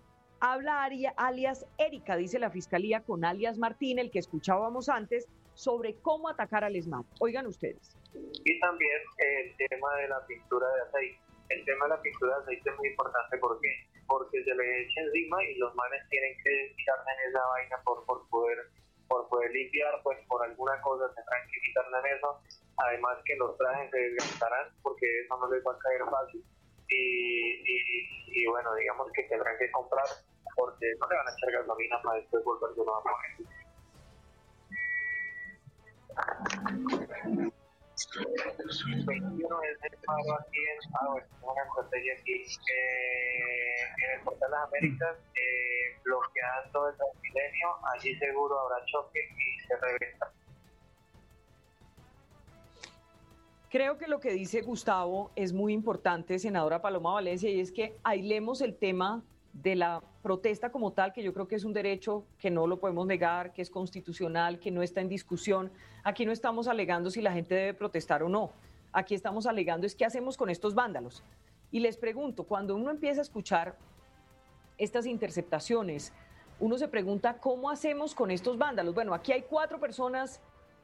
habla 0.41 0.83
alias 0.83 1.67
Erika, 1.77 2.17
dice 2.17 2.39
la 2.39 2.49
fiscalía, 2.49 3.03
con 3.03 3.23
alias 3.23 3.59
Martín, 3.59 3.99
el 3.99 4.11
que 4.11 4.19
escuchábamos 4.19 4.89
antes, 4.89 5.29
sobre 5.53 5.97
cómo 5.97 6.31
atacar 6.31 6.65
al 6.65 6.75
ESMAD. 6.75 7.05
Oigan 7.21 7.47
ustedes. 7.47 7.95
Y 8.15 8.61
también 8.61 8.99
el 9.19 9.55
tema 9.69 9.95
de 9.97 10.09
la 10.09 10.27
pintura 10.27 10.67
de 10.73 10.81
aceite. 10.89 11.21
El 11.51 11.63
tema 11.67 11.85
de 11.85 11.91
la 11.91 12.01
pintura 12.01 12.37
de 12.39 12.43
aceite 12.45 12.71
es 12.71 12.77
muy 12.79 12.89
importante. 12.89 13.37
¿Por 13.37 13.61
qué? 13.61 13.69
Porque 14.07 14.43
se 14.43 14.55
le 14.55 14.83
echa 14.85 15.03
encima 15.03 15.37
y 15.45 15.59
los 15.59 15.75
manes 15.75 16.01
tienen 16.09 16.33
que 16.43 16.75
quitarle 16.79 17.13
en 17.13 17.29
esa 17.29 17.45
vaina 17.45 17.77
por, 17.85 18.07
por 18.07 18.27
poder 18.31 18.57
por 19.07 19.29
poder 19.29 19.51
limpiar, 19.53 20.01
pues 20.03 20.17
por 20.27 20.43
alguna 20.43 20.81
cosa 20.81 21.05
tendrán 21.15 21.47
que 21.47 21.61
en 21.61 22.17
eso. 22.17 22.41
Además 22.77 23.19
que 23.25 23.37
los 23.37 23.57
trajes 23.59 23.91
se 23.91 23.99
desgastarán 23.99 24.69
porque 24.83 25.07
eso 25.21 25.37
no 25.39 25.51
les 25.51 25.65
va 25.65 25.73
a 25.73 25.79
caer 25.79 26.03
fácil. 26.11 26.45
Y, 26.89 27.63
y, 28.27 28.47
bueno, 28.47 28.75
digamos 28.75 29.11
que 29.13 29.23
tendrán 29.25 29.57
que 29.59 29.71
comprar 29.71 30.05
porque 30.57 30.87
no 31.01 31.09
le 31.09 31.17
van 31.17 31.29
a 31.29 31.33
echar 31.33 31.53
gasolina 31.53 32.01
para 32.03 32.19
después 32.19 32.45
volverse 32.45 32.81
a 32.81 32.85
poner. 32.85 33.53
21 39.07 39.63
es 39.63 39.79
el 39.85 39.99
paro 40.05 40.35
aquí 40.41 40.61
en, 40.61 40.79
ah, 40.95 41.15
aquí, 42.19 42.47
eh, 42.73 43.77
en 43.99 44.11
el 44.19 44.25
Portal 44.25 44.51
de 44.51 44.57
las 44.57 44.69
Américas, 44.69 45.17
eh, 45.35 45.99
bloqueando 46.05 46.89
el 46.89 46.97
Transmilenio, 46.97 47.69
allí 47.95 48.15
seguro 48.17 48.61
habrá 48.61 48.85
choque 48.87 49.21
y 49.21 49.61
se 49.67 49.77
reventa. 49.77 50.33
Creo 53.73 53.97
que 53.97 54.07
lo 54.07 54.21
que 54.21 54.33
dice 54.33 54.61
Gustavo 54.61 55.31
es 55.35 55.55
muy 55.55 55.73
importante, 55.73 56.39
senadora 56.39 56.83
Paloma 56.83 57.15
Valencia, 57.15 57.49
y 57.49 57.59
es 57.59 57.73
que 57.73 57.97
aislemos 58.03 58.61
el 58.61 58.77
tema 58.77 59.23
de 59.55 59.77
la 59.77 60.03
protesta 60.23 60.71
como 60.71 60.93
tal, 60.93 61.15
que 61.15 61.23
yo 61.23 61.33
creo 61.33 61.49
que 61.49 61.55
es 61.55 61.65
un 61.65 61.73
derecho 61.73 62.27
que 62.39 62.51
no 62.51 62.67
lo 62.67 62.81
podemos 62.81 63.07
negar, 63.07 63.55
que 63.55 63.63
es 63.63 63.71
constitucional, 63.71 64.59
que 64.59 64.71
no 64.71 64.83
está 64.83 65.01
en 65.01 65.09
discusión. 65.09 65.73
Aquí 66.05 66.27
no 66.27 66.33
estamos 66.33 66.69
alegando 66.69 67.09
si 67.11 67.23
la 67.23 67.33
gente 67.33 67.55
debe 67.55 67.73
protestar 67.73 68.23
o 68.23 68.29
no. 68.29 68.51
Aquí 68.93 69.15
estamos 69.15 69.47
alegando 69.47 69.87
es 69.87 69.95
qué 69.95 70.05
hacemos 70.05 70.37
con 70.37 70.51
estos 70.51 70.75
vándalos. 70.75 71.23
Y 71.71 71.81
les 71.81 71.97
pregunto, 71.97 72.45
cuando 72.45 72.77
uno 72.77 72.91
empieza 72.91 73.23
a 73.23 73.23
escuchar 73.23 73.79
estas 74.77 75.07
interceptaciones, 75.07 76.13
uno 76.61 76.77
se 76.77 76.89
pregunta 76.89 77.39
cómo 77.39 77.71
hacemos 77.71 78.15
con 78.15 78.31
estos 78.31 78.59
vándalos. 78.59 78.95
Bueno, 78.95 79.15
aquí 79.15 79.33
hay 79.33 79.41
cuatro 79.49 79.81
personas, 79.81 80.43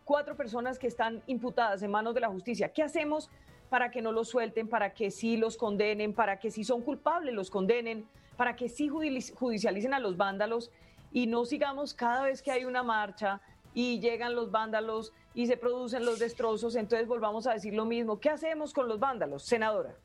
cuatro 0.08 0.34
personas 0.36 0.78
que 0.78 0.86
están 0.86 1.22
imputadas 1.26 1.82
en 1.82 1.90
manos 1.90 2.14
de 2.14 2.20
la 2.20 2.28
justicia. 2.28 2.72
¿Qué 2.72 2.82
hacemos 2.82 3.30
para 3.68 3.90
que 3.90 4.00
no 4.00 4.10
los 4.10 4.28
suelten, 4.28 4.66
para 4.66 4.94
que 4.94 5.10
sí 5.10 5.36
los 5.36 5.56
condenen, 5.56 6.14
para 6.14 6.38
que 6.38 6.50
si 6.50 6.64
son 6.64 6.80
culpables 6.82 7.34
los 7.34 7.50
condenen? 7.50 8.08
para 8.38 8.54
que 8.54 8.68
sí 8.68 8.88
judicialicen 8.88 9.92
a 9.92 9.98
los 9.98 10.16
vándalos 10.16 10.70
y 11.12 11.26
no 11.26 11.44
sigamos 11.44 11.92
cada 11.92 12.22
vez 12.22 12.40
que 12.40 12.52
hay 12.52 12.64
una 12.64 12.84
marcha 12.84 13.40
y 13.74 13.98
llegan 13.98 14.36
los 14.36 14.52
vándalos 14.52 15.12
y 15.34 15.48
se 15.48 15.56
producen 15.56 16.06
los 16.06 16.20
destrozos, 16.20 16.76
entonces 16.76 17.08
volvamos 17.08 17.48
a 17.48 17.54
decir 17.54 17.74
lo 17.74 17.84
mismo. 17.84 18.20
¿Qué 18.20 18.30
hacemos 18.30 18.72
con 18.72 18.86
los 18.86 19.00
vándalos, 19.00 19.42
senadora? 19.42 19.96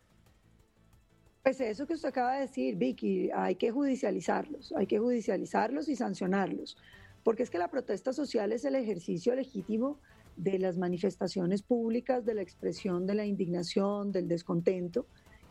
Pues 1.44 1.62
eso 1.62 1.86
que 1.86 1.94
usted 1.94 2.10
acaba 2.10 2.34
de 2.34 2.42
decir, 2.42 2.76
Vicky, 2.76 3.30
hay 3.30 3.54
que 3.54 3.70
judicializarlos, 3.70 4.72
hay 4.72 4.88
que 4.88 4.98
judicializarlos 4.98 5.88
y 5.88 5.96
sancionarlos, 5.96 6.76
porque 7.24 7.44
es 7.44 7.50
que 7.50 7.58
la 7.58 7.70
protesta 7.70 8.14
social 8.14 8.52
es 8.52 8.66
el 8.66 8.76
ejercicio 8.76 9.36
legítimo 9.36 10.00
de 10.36 10.60
las 10.60 10.78
manifestaciones 10.78 11.62
públicas, 11.62 12.26
de 12.26 12.34
la 12.34 12.42
expresión 12.42 13.06
de 13.06 13.16
la 13.16 13.26
indignación, 13.26 14.12
del 14.12 14.28
descontento, 14.28 15.06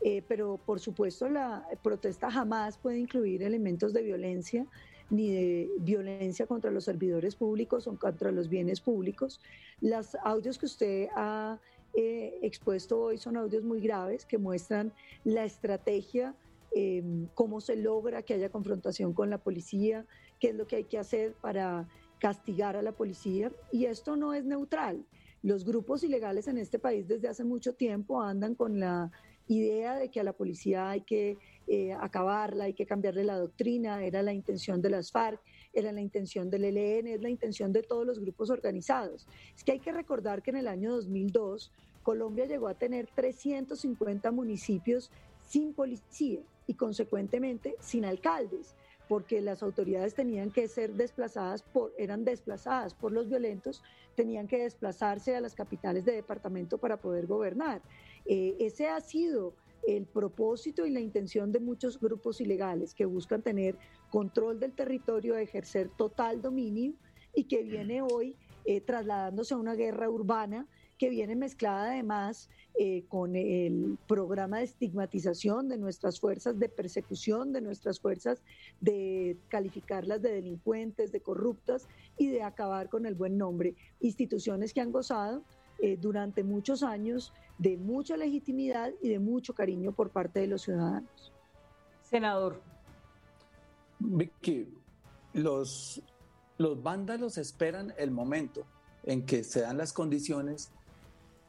eh, 0.05 0.23
pero 0.26 0.59
por 0.64 0.81
supuesto 0.81 1.29
la 1.29 1.67
protesta 1.83 2.31
jamás 2.31 2.79
puede 2.79 2.99
incluir 2.99 3.43
elementos 3.43 3.93
de 3.93 4.02
violencia 4.02 4.67
ni 5.11 5.31
de 5.31 5.71
violencia 5.81 6.47
contra 6.47 6.71
los 6.71 6.85
servidores 6.85 7.37
públicos 7.37 7.87
o 7.87 7.97
contra 7.99 8.33
los 8.33 8.49
bienes 8.49 8.81
públicos. 8.81 9.41
Los 9.81 10.17
audios 10.25 10.59
que 10.59 10.67
usted 10.67 11.09
ha 11.14 11.61
eh, 11.95 12.38
expuesto 12.41 12.99
hoy 12.99 13.19
son 13.19 13.37
audios 13.37 13.62
muy 13.62 13.81
graves 13.81 14.25
que 14.25 14.38
muestran 14.38 14.93
la 15.25 15.45
estrategia, 15.45 16.35
em, 16.75 17.26
cómo 17.35 17.61
se 17.61 17.76
logra 17.76 18.23
que 18.23 18.33
haya 18.33 18.49
confrontación 18.49 19.12
con 19.12 19.29
la 19.29 19.37
policía, 19.37 20.07
qué 20.43 20.49
es 20.49 20.57
lo 20.57 20.67
que 20.67 20.75
hay 20.75 20.85
que 20.85 20.99
hacer 20.99 21.35
para 21.35 21.89
castigar 22.19 22.77
a 22.77 22.83
la 22.83 22.91
policía. 22.91 23.53
Y 23.71 23.85
esto 23.85 24.17
no 24.17 24.35
es 24.35 24.45
neutral. 24.45 25.07
Los 25.41 25.65
grupos 25.65 26.03
ilegales 26.03 26.49
en 26.49 26.59
este 26.59 26.81
país 26.81 27.07
desde 27.07 27.29
hace 27.29 27.45
mucho 27.45 27.75
tiempo 27.75 28.21
andan 28.21 28.57
con 28.57 28.81
la 28.81 29.13
idea 29.47 29.97
de 29.97 30.09
que 30.09 30.19
a 30.19 30.25
la 30.25 30.33
policía 30.33 30.91
hay 30.91 31.03
que 31.03 31.39
eh, 31.69 31.93
acabarla, 31.93 32.65
hay 32.65 32.75
que 32.75 32.87
cambiarle 32.87 33.23
la 33.23 33.39
doctrina, 33.39 34.05
era 34.05 34.21
la 34.21 34.33
intención 34.33 34.83
de 34.83 34.91
las 34.91 35.13
FARC, 35.13 35.41
era 35.73 35.93
la 35.93 36.01
intención 36.01 36.51
del 36.51 36.65
ELN, 36.65 37.07
es 37.07 37.23
la 37.23 37.31
intención 37.31 37.73
de 37.73 37.85
todos 37.85 38.05
los 38.05 38.19
grupos 38.19 38.51
organizados. 38.51 39.29
Es 39.55 39.63
que 39.63 39.71
hay 39.71 39.79
que 39.79 39.93
recordar 39.93 40.43
que 40.43 40.51
en 40.51 40.57
el 40.57 40.67
año 40.67 40.91
2002 40.91 41.71
Colombia 42.03 42.47
llegó 42.47 42.67
a 42.67 42.75
tener 42.75 43.07
350 43.15 44.33
municipios 44.33 45.09
sin 45.47 45.73
policía 45.73 46.41
y 46.67 46.75
consecuentemente 46.75 47.77
sin 47.79 48.05
alcaldes 48.05 48.75
porque 49.12 49.42
las 49.42 49.62
autoridades 49.62 50.14
tenían 50.14 50.50
que 50.50 50.66
ser 50.69 50.95
desplazadas 50.95 51.62
por, 51.62 51.92
eran 51.99 52.25
desplazadas 52.25 52.95
por 52.95 53.12
los 53.12 53.28
violentos, 53.28 53.83
tenían 54.14 54.49
que 54.49 54.62
desplazarse 54.62 55.37
a 55.37 55.40
las 55.42 55.54
capitales 55.54 56.07
de 56.07 56.12
departamento 56.12 56.78
para 56.78 56.97
poder 56.97 57.26
gobernar. 57.26 57.83
Eh, 58.25 58.57
ese 58.59 58.88
ha 58.88 58.99
sido 59.02 59.52
el 59.87 60.07
propósito 60.07 60.87
y 60.87 60.90
la 60.90 61.00
intención 61.00 61.52
de 61.52 61.61
muchos 61.61 62.00
grupos 62.00 62.40
ilegales 62.40 62.95
que 62.95 63.04
buscan 63.04 63.42
tener 63.42 63.76
control 64.09 64.59
del 64.59 64.73
territorio, 64.73 65.37
ejercer 65.37 65.90
total 65.90 66.40
dominio 66.40 66.95
y 67.35 67.45
que 67.45 67.64
viene 67.64 68.00
hoy 68.00 68.35
eh, 68.64 68.81
trasladándose 68.81 69.52
a 69.52 69.59
una 69.59 69.75
guerra 69.75 70.09
urbana 70.09 70.66
que 71.03 71.11
viene 71.11 71.35
mezclada 71.35 71.91
además 71.91 72.49
eh, 72.79 73.03
con 73.09 73.35
el 73.35 73.99
programa 74.07 74.59
de 74.59 74.65
estigmatización 74.67 75.69
de 75.69 75.77
nuestras 75.77 76.21
fuerzas, 76.21 76.61
de 76.61 76.69
persecución 76.69 77.53
de 77.53 77.61
nuestras 77.61 77.99
fuerzas, 77.99 78.41
de 78.81 79.37
calificarlas 79.49 80.23
de 80.23 80.33
delincuentes, 80.33 81.11
de 81.11 81.21
corruptas 81.21 81.89
y 82.17 82.29
de 82.29 82.45
acabar 82.45 82.89
con 82.89 83.05
el 83.05 83.17
buen 83.17 83.37
nombre. 83.37 83.75
Instituciones 83.99 84.73
que 84.73 84.81
han 84.81 84.93
gozado 84.93 85.43
eh, 85.81 85.99
durante 86.01 86.45
muchos 86.45 86.85
años 86.85 87.33
de 87.59 87.77
mucha 87.77 88.17
legitimidad 88.17 88.93
y 89.03 89.09
de 89.09 89.19
mucho 89.19 89.55
cariño 89.55 89.91
por 89.91 90.11
parte 90.11 90.39
de 90.39 90.47
los 90.47 90.63
ciudadanos. 90.63 91.33
Senador. 92.03 92.63
Vicky, 93.99 94.73
los, 95.33 96.01
los 96.59 96.81
vándalos 96.81 97.39
esperan 97.39 97.93
el 97.99 98.13
momento 98.13 98.65
en 99.03 99.27
que 99.27 99.43
se 99.43 99.63
dan 99.63 99.79
las 99.79 99.93
condiciones 99.93 100.71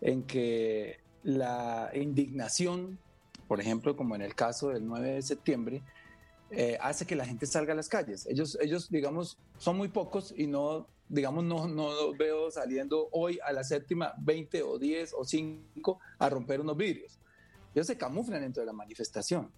en 0.03 0.23
que 0.23 0.99
la 1.23 1.89
indignación, 1.93 2.99
por 3.47 3.61
ejemplo, 3.61 3.95
como 3.95 4.15
en 4.15 4.21
el 4.21 4.35
caso 4.35 4.69
del 4.69 4.85
9 4.85 5.13
de 5.13 5.21
septiembre, 5.21 5.81
eh, 6.51 6.77
hace 6.81 7.07
que 7.07 7.15
la 7.15 7.25
gente 7.25 7.45
salga 7.45 7.71
a 7.71 7.75
las 7.75 7.87
calles. 7.87 8.25
Ellos, 8.27 8.57
ellos, 8.61 8.89
digamos, 8.89 9.37
son 9.57 9.77
muy 9.77 9.87
pocos 9.87 10.33
y 10.37 10.45
no, 10.45 10.87
digamos, 11.07 11.45
no, 11.45 11.67
no 11.69 12.13
veo 12.17 12.51
saliendo 12.51 13.07
hoy 13.13 13.39
a 13.45 13.53
la 13.53 13.63
séptima 13.63 14.13
20 14.19 14.61
o 14.63 14.77
10 14.77 15.13
o 15.17 15.23
5 15.23 15.99
a 16.19 16.29
romper 16.29 16.59
unos 16.59 16.75
vidrios. 16.75 17.17
Ellos 17.73 17.87
se 17.87 17.97
camuflan 17.97 18.41
dentro 18.41 18.61
de 18.61 18.67
la 18.67 18.73
manifestación. 18.73 19.49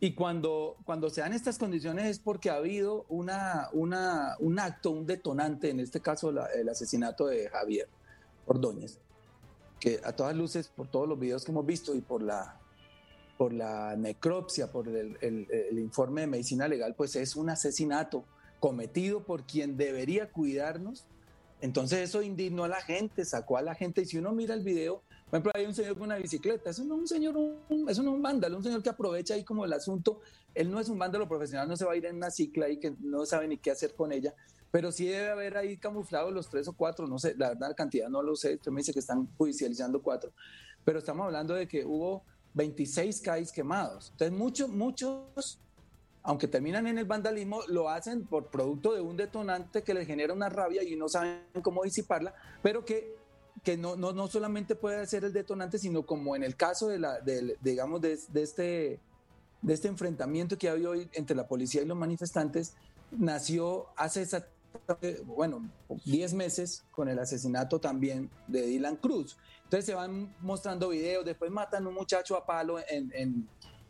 Y 0.00 0.14
cuando, 0.14 0.76
cuando 0.84 1.10
se 1.10 1.20
dan 1.20 1.32
estas 1.32 1.58
condiciones 1.58 2.06
es 2.06 2.18
porque 2.18 2.50
ha 2.50 2.54
habido 2.54 3.06
una, 3.08 3.68
una, 3.72 4.36
un 4.40 4.58
acto, 4.58 4.90
un 4.90 5.06
detonante, 5.06 5.70
en 5.70 5.78
este 5.78 6.00
caso 6.00 6.30
el 6.30 6.68
asesinato 6.68 7.26
de 7.28 7.48
Javier. 7.48 7.88
Ordóñez, 8.48 8.98
que 9.78 10.00
a 10.02 10.12
todas 10.12 10.34
luces, 10.34 10.68
por 10.68 10.88
todos 10.88 11.08
los 11.08 11.18
videos 11.18 11.44
que 11.44 11.52
hemos 11.52 11.64
visto 11.64 11.94
y 11.94 12.00
por 12.00 12.22
la, 12.22 12.60
por 13.36 13.52
la 13.52 13.94
necropsia, 13.96 14.72
por 14.72 14.88
el, 14.88 15.78
informe 15.78 16.22
de 16.22 16.26
medicina 16.26 16.66
legal, 16.66 16.94
pues 16.96 17.14
es 17.16 17.36
un 17.36 17.50
asesinato 17.50 18.24
cometido 18.58 19.22
por 19.24 19.44
quien 19.44 19.76
debería 19.76 20.30
cuidarnos. 20.30 21.06
Entonces 21.60 22.00
eso 22.00 22.22
indignó 22.22 22.64
a 22.64 22.68
la 22.68 22.80
gente, 22.80 23.24
sacó 23.24 23.56
a 23.56 23.62
la 23.62 23.74
gente. 23.74 24.02
Y 24.02 24.06
si 24.06 24.18
uno 24.18 24.32
mira 24.32 24.54
el 24.54 24.64
video, 24.64 25.02
por 25.30 25.36
ejemplo, 25.36 25.52
hay 25.54 25.66
un 25.66 25.74
señor 25.74 25.94
con 25.94 26.04
una 26.04 26.16
bicicleta, 26.16 26.70
eso 26.70 26.84
no 26.84 26.94
es 26.94 27.00
un 27.00 27.08
señor, 27.08 27.36
eso 27.88 28.02
no 28.02 28.10
es 28.10 28.16
un 28.16 28.22
vándalo, 28.22 28.56
un 28.56 28.64
señor 28.64 28.82
que 28.82 28.88
aprovecha 28.88 29.34
ahí 29.34 29.44
como 29.44 29.64
el 29.64 29.72
asunto. 29.72 30.20
Él 30.54 30.70
no 30.70 30.80
es 30.80 30.88
un 30.88 30.98
vándalo 30.98 31.28
profesional, 31.28 31.68
no 31.68 31.76
se 31.76 31.84
va 31.84 31.92
a 31.92 31.96
ir 31.96 32.06
en 32.06 32.16
una 32.16 32.30
cicla 32.30 32.68
y 32.68 32.78
que 32.78 32.94
no 33.00 33.26
sabe 33.26 33.46
ni 33.46 33.58
qué 33.58 33.70
hacer 33.70 33.94
con 33.94 34.10
ella, 34.10 34.34
pero 34.70 34.92
sí 34.92 35.06
debe 35.06 35.30
haber 35.30 35.56
ahí 35.56 35.76
camuflados 35.76 36.32
los 36.32 36.48
tres 36.48 36.68
o 36.68 36.72
cuatro, 36.72 37.06
no 37.06 37.18
sé, 37.18 37.34
la 37.36 37.50
verdad 37.50 37.68
la 37.68 37.74
cantidad 37.74 38.08
no 38.08 38.22
lo 38.22 38.36
sé, 38.36 38.54
usted 38.54 38.70
me 38.70 38.80
dice 38.80 38.92
que 38.92 39.00
están 39.00 39.28
judicializando 39.36 40.02
cuatro, 40.02 40.32
pero 40.84 40.98
estamos 40.98 41.24
hablando 41.26 41.54
de 41.54 41.66
que 41.66 41.84
hubo 41.84 42.22
26 42.54 43.20
CAIs 43.20 43.52
quemados. 43.52 44.10
Entonces 44.12 44.36
muchos, 44.36 44.68
muchos, 44.68 45.58
aunque 46.22 46.48
terminan 46.48 46.86
en 46.86 46.98
el 46.98 47.04
vandalismo, 47.04 47.62
lo 47.68 47.88
hacen 47.88 48.26
por 48.26 48.46
producto 48.46 48.94
de 48.94 49.00
un 49.00 49.16
detonante 49.16 49.82
que 49.82 49.94
les 49.94 50.06
genera 50.06 50.32
una 50.32 50.48
rabia 50.48 50.82
y 50.82 50.96
no 50.96 51.08
saben 51.08 51.42
cómo 51.62 51.84
disiparla, 51.84 52.34
pero 52.62 52.84
que 52.84 53.16
que 53.62 53.76
no, 53.76 53.96
no, 53.96 54.12
no 54.12 54.28
solamente 54.28 54.74
puede 54.74 55.06
ser 55.06 55.24
el 55.24 55.32
detonante, 55.32 55.78
sino 55.78 56.04
como 56.04 56.36
en 56.36 56.42
el 56.42 56.56
caso 56.56 56.88
de 56.88 56.98
la, 56.98 57.20
digamos, 57.60 58.00
de, 58.00 58.18
de, 58.28 58.42
este, 58.42 59.00
de 59.62 59.74
este 59.74 59.88
enfrentamiento 59.88 60.56
que 60.56 60.68
ha 60.68 60.72
habido 60.72 60.92
hoy 60.92 61.08
entre 61.12 61.36
la 61.36 61.46
policía 61.46 61.82
y 61.82 61.86
los 61.86 61.96
manifestantes, 61.96 62.74
nació 63.10 63.86
hace 63.96 64.22
esa 64.22 64.46
bueno, 65.24 65.70
10 66.04 66.34
meses 66.34 66.84
con 66.90 67.08
el 67.08 67.18
asesinato 67.18 67.80
también 67.80 68.30
de 68.46 68.62
Dylan 68.62 68.96
Cruz. 68.96 69.36
Entonces 69.64 69.86
se 69.86 69.94
van 69.94 70.34
mostrando 70.40 70.88
videos, 70.88 71.24
después 71.24 71.50
matan 71.50 71.84
a 71.84 71.88
un 71.88 71.94
muchacho 71.94 72.36
a 72.36 72.46
palo 72.46 72.78
en, 72.78 73.12
en, 73.14 73.48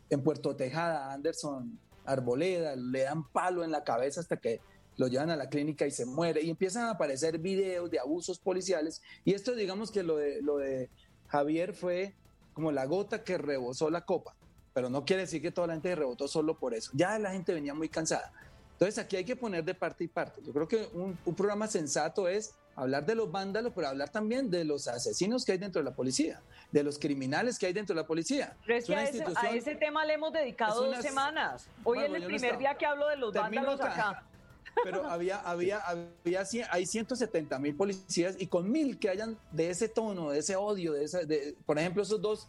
en, 0.09 0.23
Puerto 0.23 0.55
Tejada, 0.55 1.13
Anderson 1.13 1.79
Arboleda, 2.05 2.75
le 2.75 3.03
dan 3.03 3.27
palo 3.29 3.63
en 3.63 3.71
la 3.71 3.83
cabeza 3.83 4.19
hasta 4.19 4.37
que 4.37 4.59
lo 4.97 5.07
llevan 5.07 5.29
a 5.29 5.37
la 5.37 5.49
clínica 5.49 5.87
y 5.87 5.91
se 5.91 6.05
muere. 6.05 6.41
Y 6.41 6.49
empiezan 6.49 6.85
a 6.85 6.91
aparecer 6.91 7.37
videos 7.37 7.89
de 7.89 7.99
abusos 7.99 8.39
policiales. 8.39 9.01
Y 9.23 9.33
esto 9.33 9.55
digamos 9.55 9.91
que 9.91 10.03
lo 10.03 10.17
de, 10.17 10.41
lo 10.41 10.57
de 10.57 10.89
Javier 11.27 11.73
fue 11.73 12.15
como 12.53 12.71
la 12.73 12.85
gota 12.85 13.23
que 13.23 13.37
rebosó 13.37 13.89
la 13.89 14.05
copa, 14.05 14.35
pero 14.73 14.89
no 14.89 15.05
quiere 15.05 15.21
decir 15.21 15.41
que 15.41 15.51
toda 15.51 15.67
la 15.67 15.73
gente 15.73 15.95
rebotó 15.95 16.27
solo 16.27 16.59
por 16.59 16.73
eso. 16.73 16.91
Ya 16.93 17.17
la 17.17 17.31
gente 17.31 17.53
venía 17.53 17.73
muy 17.73 17.87
cansada. 17.87 18.33
Entonces 18.79 18.97
aquí 18.97 19.17
hay 19.17 19.25
que 19.25 19.35
poner 19.35 19.61
de 19.65 19.73
parte 19.73 20.05
y 20.05 20.07
parte. 20.07 20.41
Yo 20.41 20.53
creo 20.53 20.65
que 20.65 20.87
un, 20.93 21.17
programa 21.35 21.67
sensato 21.67 22.29
es 22.29 22.55
hablar 22.77 23.05
de 23.05 23.13
los 23.13 23.29
vándalos, 23.29 23.73
pero 23.75 23.89
hablar 23.89 24.07
también 24.07 24.49
de 24.49 24.63
los 24.63 24.87
asesinos 24.87 25.43
que 25.43 25.51
hay 25.51 25.57
dentro 25.57 25.81
de 25.81 25.89
la 25.89 25.93
policía, 25.93 26.41
de 26.71 26.81
los 26.81 26.97
criminales 26.97 27.59
que 27.59 27.65
hay 27.65 27.73
dentro 27.73 27.93
de 27.93 28.01
la 28.03 28.07
policía. 28.07 28.55
Pero 28.65 28.79
es 28.79 28.85
que 28.85 28.95
a 28.95 29.03
ese, 29.51 29.75
tema 29.75 30.05
le 30.05 30.13
hemos 30.13 30.31
dedicado 30.31 30.85
dos 30.85 31.01
semanas. 31.01 31.67
Hoy 31.83 31.99
es 31.99 32.13
el 32.13 32.23
primer 32.23 32.57
día 32.57 32.73
que 32.75 32.85
hablo 32.85 33.09
de 33.09 33.17
los 33.17 33.33
vándalos 33.33 33.81
acá. 33.81 34.23
Pero 34.81 35.03
había, 35.09 35.41
había, 35.41 35.79
había, 35.79 36.45
hay 36.71 36.85
170 36.85 37.59
mil 37.59 37.75
policías 37.75 38.37
y 38.39 38.47
con 38.47 38.71
mil 38.71 38.97
que 38.97 39.09
hayan 39.09 39.37
de 39.51 39.71
ese 39.71 39.89
tono, 39.89 40.29
de 40.29 40.39
ese 40.39 40.55
odio, 40.55 40.93
de, 40.93 41.03
esa, 41.03 41.25
de 41.25 41.57
por 41.65 41.77
ejemplo, 41.77 42.01
esos 42.01 42.21
dos 42.21 42.47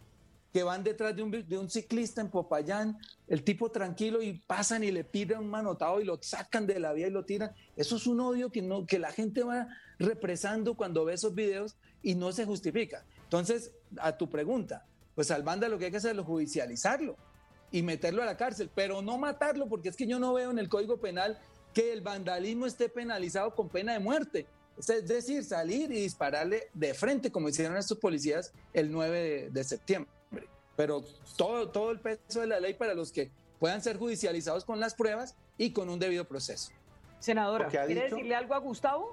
que 0.53 0.63
van 0.63 0.83
detrás 0.83 1.15
de 1.15 1.23
un, 1.23 1.31
de 1.31 1.59
un, 1.59 1.71
ciclista 1.71 2.21
en 2.21 2.29
Popayán, 2.29 2.99
el 3.29 3.45
tipo 3.45 3.71
tranquilo 3.71 4.21
y 4.21 4.33
pasan 4.33 4.83
y 4.83 4.91
le 4.91 5.05
piden 5.05 5.39
un 5.39 5.51
manotado 5.51 6.01
y 6.01 6.05
lo 6.05 6.19
sacan 6.21 6.67
de 6.67 6.81
la 6.81 6.93
vía 6.93 7.07
y 7.07 7.11
lo 7.11 7.25
tiran. 7.25 7.53
Eso 7.77 7.97
es 7.97 8.07
un 8.07 8.21
odio 8.21 8.51
que, 8.51 8.61
no, 8.61 8.85
que 8.85 8.99
la 8.99 9.13
gente 9.13 9.45
va 9.45 9.69
represando 9.99 10.75
cuando 10.75 11.05
ve 11.05 11.15
esos 11.15 11.35
videos 11.35 11.77
y 12.03 12.15
no 12.15 12.33
se 12.33 12.47
justifica. 12.47 13.05
Entonces, 13.25 13.73
a 13.99 14.17
tu 14.17 14.29
pregunta, 14.29 14.87
pues 15.15 15.31
al 15.31 15.43
banda 15.43 15.69
lo 15.69 15.79
que 15.79 15.87
hay 15.87 15.91
que 15.91 15.99
hacer 15.99 16.19
es 16.19 16.25
judicializarlo 16.25 17.17
y 17.71 17.83
meterlo 17.83 18.23
a 18.23 18.27
la 18.27 18.37
cárcel, 18.37 18.71
pero 18.75 19.03
no 19.03 19.19
matarlo, 19.19 19.69
porque 19.69 19.91
es 19.91 19.97
que 19.97 20.07
yo 20.07 20.19
no 20.19 20.35
veo 20.35 20.51
en 20.51 20.59
el 20.59 20.69
Código 20.69 20.97
Penal 20.97 21.39
que 21.73 21.93
el 21.93 22.01
vandalismo 22.01 22.67
esté 22.67 22.89
penalizado 22.89 23.55
con 23.55 23.69
pena 23.69 23.93
de 23.93 24.01
muerte. 24.01 24.47
Es 24.77 25.07
decir, 25.07 25.45
salir 25.45 25.93
y 25.93 26.01
dispararle 26.01 26.71
de 26.75 26.95
frente, 26.95 27.31
como 27.31 27.49
hicieron 27.49 27.77
estos 27.77 27.99
policías 27.99 28.53
el 28.73 28.91
9 28.91 29.51
de 29.53 29.65
septiembre 29.65 30.20
pero 30.81 31.05
todo, 31.37 31.69
todo 31.69 31.91
el 31.91 32.01
peso 32.01 32.41
de 32.41 32.47
la 32.47 32.59
ley 32.59 32.73
para 32.73 32.95
los 32.95 33.13
que 33.13 33.31
puedan 33.59 33.83
ser 33.83 33.99
judicializados 33.99 34.65
con 34.65 34.81
las 34.81 34.95
pruebas 34.95 35.37
y 35.59 35.75
con 35.75 35.91
un 35.91 35.99
debido 35.99 36.25
proceso. 36.25 36.73
Senadora, 37.19 37.69
¿quiere 37.69 38.09
decirle 38.09 38.35
algo 38.35 38.55
a 38.55 38.59
Gustavo? 38.61 39.13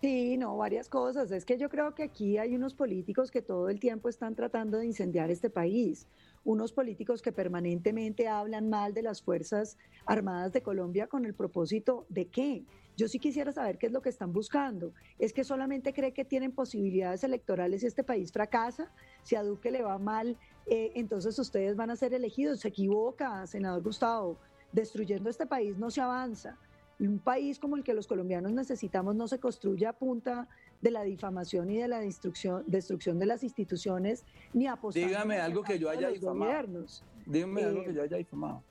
Sí, 0.00 0.36
no, 0.36 0.56
varias 0.56 0.88
cosas. 0.88 1.32
Es 1.32 1.44
que 1.44 1.58
yo 1.58 1.68
creo 1.68 1.96
que 1.96 2.04
aquí 2.04 2.38
hay 2.38 2.54
unos 2.54 2.74
políticos 2.74 3.32
que 3.32 3.42
todo 3.42 3.70
el 3.70 3.80
tiempo 3.80 4.08
están 4.08 4.36
tratando 4.36 4.78
de 4.78 4.86
incendiar 4.86 5.32
este 5.32 5.50
país, 5.50 6.06
unos 6.44 6.72
políticos 6.72 7.22
que 7.22 7.32
permanentemente 7.32 8.28
hablan 8.28 8.70
mal 8.70 8.94
de 8.94 9.02
las 9.02 9.20
Fuerzas 9.20 9.76
Armadas 10.06 10.52
de 10.52 10.62
Colombia 10.62 11.08
con 11.08 11.24
el 11.24 11.34
propósito 11.34 12.06
de 12.08 12.28
qué. 12.28 12.62
Yo 12.96 13.08
sí 13.08 13.18
quisiera 13.18 13.50
saber 13.50 13.78
qué 13.78 13.86
es 13.86 13.92
lo 13.92 14.02
que 14.02 14.10
están 14.10 14.32
buscando. 14.32 14.92
¿Es 15.18 15.32
que 15.32 15.42
solamente 15.42 15.92
cree 15.92 16.12
que 16.12 16.24
tienen 16.24 16.52
posibilidades 16.52 17.24
electorales 17.24 17.80
si 17.80 17.88
este 17.88 18.04
país 18.04 18.30
fracasa? 18.30 18.92
Si 19.24 19.34
a 19.34 19.42
Duque 19.42 19.72
le 19.72 19.82
va 19.82 19.98
mal, 19.98 20.38
eh, 20.66 20.92
entonces 20.94 21.38
ustedes 21.38 21.76
van 21.76 21.90
a 21.90 21.96
ser 21.96 22.14
elegidos. 22.14 22.60
Se 22.60 22.68
equivoca, 22.68 23.46
senador 23.46 23.82
Gustavo. 23.82 24.38
Destruyendo 24.72 25.30
este 25.30 25.46
país 25.46 25.78
no 25.78 25.90
se 25.90 26.00
avanza. 26.00 26.58
Un 26.98 27.18
país 27.18 27.58
como 27.58 27.76
el 27.76 27.82
que 27.82 27.92
los 27.92 28.06
colombianos 28.06 28.52
necesitamos 28.52 29.14
no 29.16 29.26
se 29.26 29.40
construye 29.40 29.86
a 29.86 29.92
punta 29.92 30.48
de 30.80 30.90
la 30.90 31.02
difamación 31.02 31.70
y 31.70 31.78
de 31.78 31.88
la 31.88 31.98
destrucción, 31.98 32.62
destrucción 32.66 33.18
de 33.18 33.26
las 33.26 33.42
instituciones, 33.42 34.24
ni 34.52 34.68
apostando 34.68 35.08
Dígame 35.08 35.38
algo 35.38 35.62
que 35.62 35.78
yo 35.78 35.90
haya 35.90 36.08
difamado. 36.08 36.86
Dígame 37.26 37.64
algo 37.64 37.84
que 37.84 37.94
yo 37.94 38.02
haya 38.02 38.16
difamado. 38.16 38.62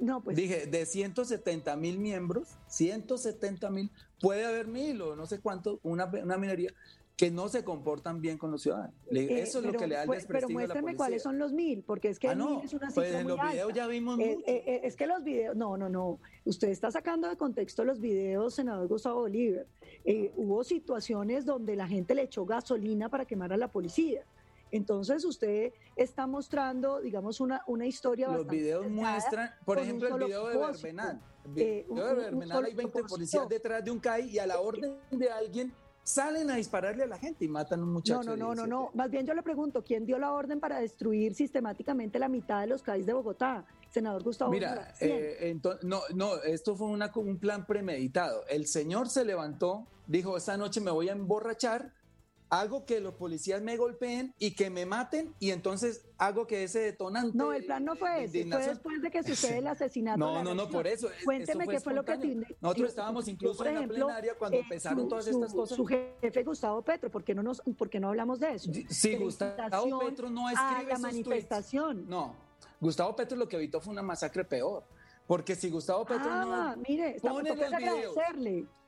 No, 0.00 0.20
pues. 0.20 0.36
Dije, 0.36 0.66
de 0.66 0.86
170 0.86 1.76
mil 1.76 1.98
miembros, 1.98 2.56
170 2.68 3.70
mil, 3.70 3.90
puede 4.20 4.44
haber 4.44 4.68
mil 4.68 5.00
o 5.02 5.16
no 5.16 5.26
sé 5.26 5.40
cuánto, 5.40 5.80
una, 5.82 6.04
una 6.04 6.36
minería 6.36 6.72
que 7.16 7.30
no 7.30 7.48
se 7.48 7.64
comportan 7.64 8.20
bien 8.20 8.36
con 8.36 8.50
los 8.50 8.62
ciudadanos. 8.62 8.94
Eh, 9.10 9.40
Eso 9.40 9.60
es 9.60 9.64
lo 9.64 9.72
que 9.72 9.86
le 9.86 9.94
da 9.94 10.02
el 10.02 10.10
desprestigio 10.10 10.48
Pero 10.48 10.48
muéstrame 10.50 10.96
cuáles 10.96 11.22
son 11.22 11.38
los 11.38 11.52
mil, 11.52 11.82
porque 11.82 12.10
es 12.10 12.18
que 12.18 12.28
ah, 12.28 12.34
no, 12.34 12.62
es 12.62 12.74
una 12.74 12.88
pues 12.94 13.14
en 13.14 13.26
los 13.26 13.40
videos 13.40 13.72
ya 13.72 13.86
vimos 13.86 14.20
eh, 14.20 14.38
eh, 14.46 14.80
es 14.84 14.96
que 14.96 15.06
los 15.06 15.24
videos, 15.24 15.56
no, 15.56 15.78
no, 15.78 15.88
no. 15.88 16.20
Usted 16.44 16.68
está 16.68 16.90
sacando 16.90 17.28
de 17.28 17.36
contexto 17.36 17.84
los 17.84 18.00
videos, 18.00 18.54
senador 18.54 18.86
Gustavo 18.86 19.20
Bolívar. 19.20 19.66
hubo 20.36 20.62
situaciones 20.62 21.46
donde 21.46 21.74
la 21.74 21.88
gente 21.88 22.14
le 22.14 22.22
echó 22.22 22.44
gasolina 22.44 23.08
para 23.08 23.24
quemar 23.24 23.50
a 23.52 23.56
la 23.56 23.68
policía. 23.68 24.22
Entonces 24.70 25.24
usted 25.24 25.72
está 25.94 26.26
mostrando, 26.26 27.00
digamos, 27.00 27.40
una, 27.40 27.62
una 27.66 27.86
historia 27.86 28.28
Los 28.28 28.46
videos 28.46 28.90
muestran, 28.90 29.52
por 29.64 29.78
ejemplo, 29.78 30.08
el 30.08 30.24
video 30.24 30.48
de 30.48 30.58
Verbenal. 30.58 31.22
El 31.46 31.52
video 31.52 32.06
de 32.08 32.14
Verbenal 32.14 32.64
hay 32.64 32.74
20 32.74 33.04
policías 33.04 33.48
detrás 33.48 33.82
de 33.82 33.90
un 33.90 34.00
CAI 34.00 34.28
y 34.28 34.38
a 34.38 34.46
la 34.46 34.60
orden 34.60 34.98
de 35.10 35.30
alguien 35.30 35.72
salen 36.06 36.48
a 36.52 36.54
dispararle 36.54 37.02
a 37.02 37.06
la 37.08 37.18
gente 37.18 37.44
y 37.44 37.48
matan 37.48 37.80
a 37.80 37.82
un 37.82 37.92
muchacho. 37.92 38.22
No, 38.22 38.36
no, 38.36 38.54
no, 38.54 38.54
no, 38.54 38.66
no. 38.66 38.90
Más 38.94 39.10
bien 39.10 39.26
yo 39.26 39.34
le 39.34 39.42
pregunto, 39.42 39.82
¿quién 39.82 40.06
dio 40.06 40.18
la 40.18 40.32
orden 40.32 40.60
para 40.60 40.78
destruir 40.78 41.34
sistemáticamente 41.34 42.20
la 42.20 42.28
mitad 42.28 42.60
de 42.60 42.68
los 42.68 42.82
CAIs 42.82 43.06
de 43.06 43.12
Bogotá? 43.12 43.64
Senador 43.90 44.22
Gustavo. 44.22 44.52
Mira, 44.52 44.94
eh, 45.00 45.58
no, 45.82 46.02
no, 46.14 46.36
esto 46.42 46.76
fue 46.76 46.86
una, 46.86 47.10
un 47.16 47.38
plan 47.38 47.66
premeditado. 47.66 48.46
El 48.48 48.66
señor 48.68 49.08
se 49.08 49.24
levantó, 49.24 49.84
dijo, 50.06 50.36
esta 50.36 50.56
noche 50.56 50.80
me 50.80 50.92
voy 50.92 51.08
a 51.08 51.12
emborrachar 51.12 51.92
hago 52.48 52.84
que 52.84 53.00
los 53.00 53.14
policías 53.14 53.62
me 53.62 53.76
golpeen 53.76 54.34
y 54.38 54.52
que 54.52 54.70
me 54.70 54.86
maten 54.86 55.34
y 55.38 55.50
entonces 55.50 56.04
hago 56.18 56.46
que 56.46 56.64
ese 56.64 56.80
detonante. 56.80 57.36
No, 57.36 57.52
el 57.52 57.64
plan 57.64 57.84
no 57.84 57.96
fue 57.96 58.24
ese, 58.24 58.46
fue 58.46 58.66
después 58.66 59.02
de 59.02 59.10
que 59.10 59.22
sucede 59.24 59.58
el 59.58 59.66
asesinato. 59.66 60.18
no, 60.18 60.42
no, 60.42 60.54
no, 60.54 60.68
por 60.68 60.86
eso. 60.86 61.08
Cuénteme 61.24 61.66
qué 61.66 61.80
fue 61.80 61.94
lo 61.94 62.04
que 62.04 62.16
Nosotros 62.60 62.90
estábamos 62.90 63.28
incluso 63.28 63.64
en 63.66 63.74
la 63.74 63.86
plenaria 63.86 64.34
cuando 64.38 64.58
eh, 64.58 64.60
empezaron 64.60 65.08
todas 65.08 65.26
estas 65.26 65.52
cosas. 65.52 65.76
Su 65.76 65.86
jefe 65.86 66.42
Gustavo 66.44 66.82
Petro, 66.82 67.10
¿por 67.10 67.24
qué 67.24 67.34
no, 67.34 67.42
nos, 67.42 67.60
por 67.76 67.90
qué 67.90 68.00
no 68.00 68.08
hablamos 68.08 68.40
de 68.40 68.54
eso? 68.54 68.70
Sí, 68.88 69.16
Gustavo 69.16 69.98
Petro 70.00 70.30
no 70.30 70.48
escribe 70.48 70.92
a 70.92 70.94
la 70.94 70.98
manifestación. 70.98 72.08
No, 72.08 72.34
Gustavo 72.80 73.14
Petro 73.16 73.36
lo 73.36 73.48
que 73.48 73.56
evitó 73.56 73.80
fue 73.80 73.92
una 73.92 74.02
masacre 74.02 74.44
peor. 74.44 74.84
Porque 75.26 75.56
si 75.56 75.70
Gustavo 75.70 76.04
Petro 76.04 76.30
ah, 76.30 76.76
mire, 76.88 77.16
pone 77.20 77.54
los 77.56 77.70
videos. 77.70 78.14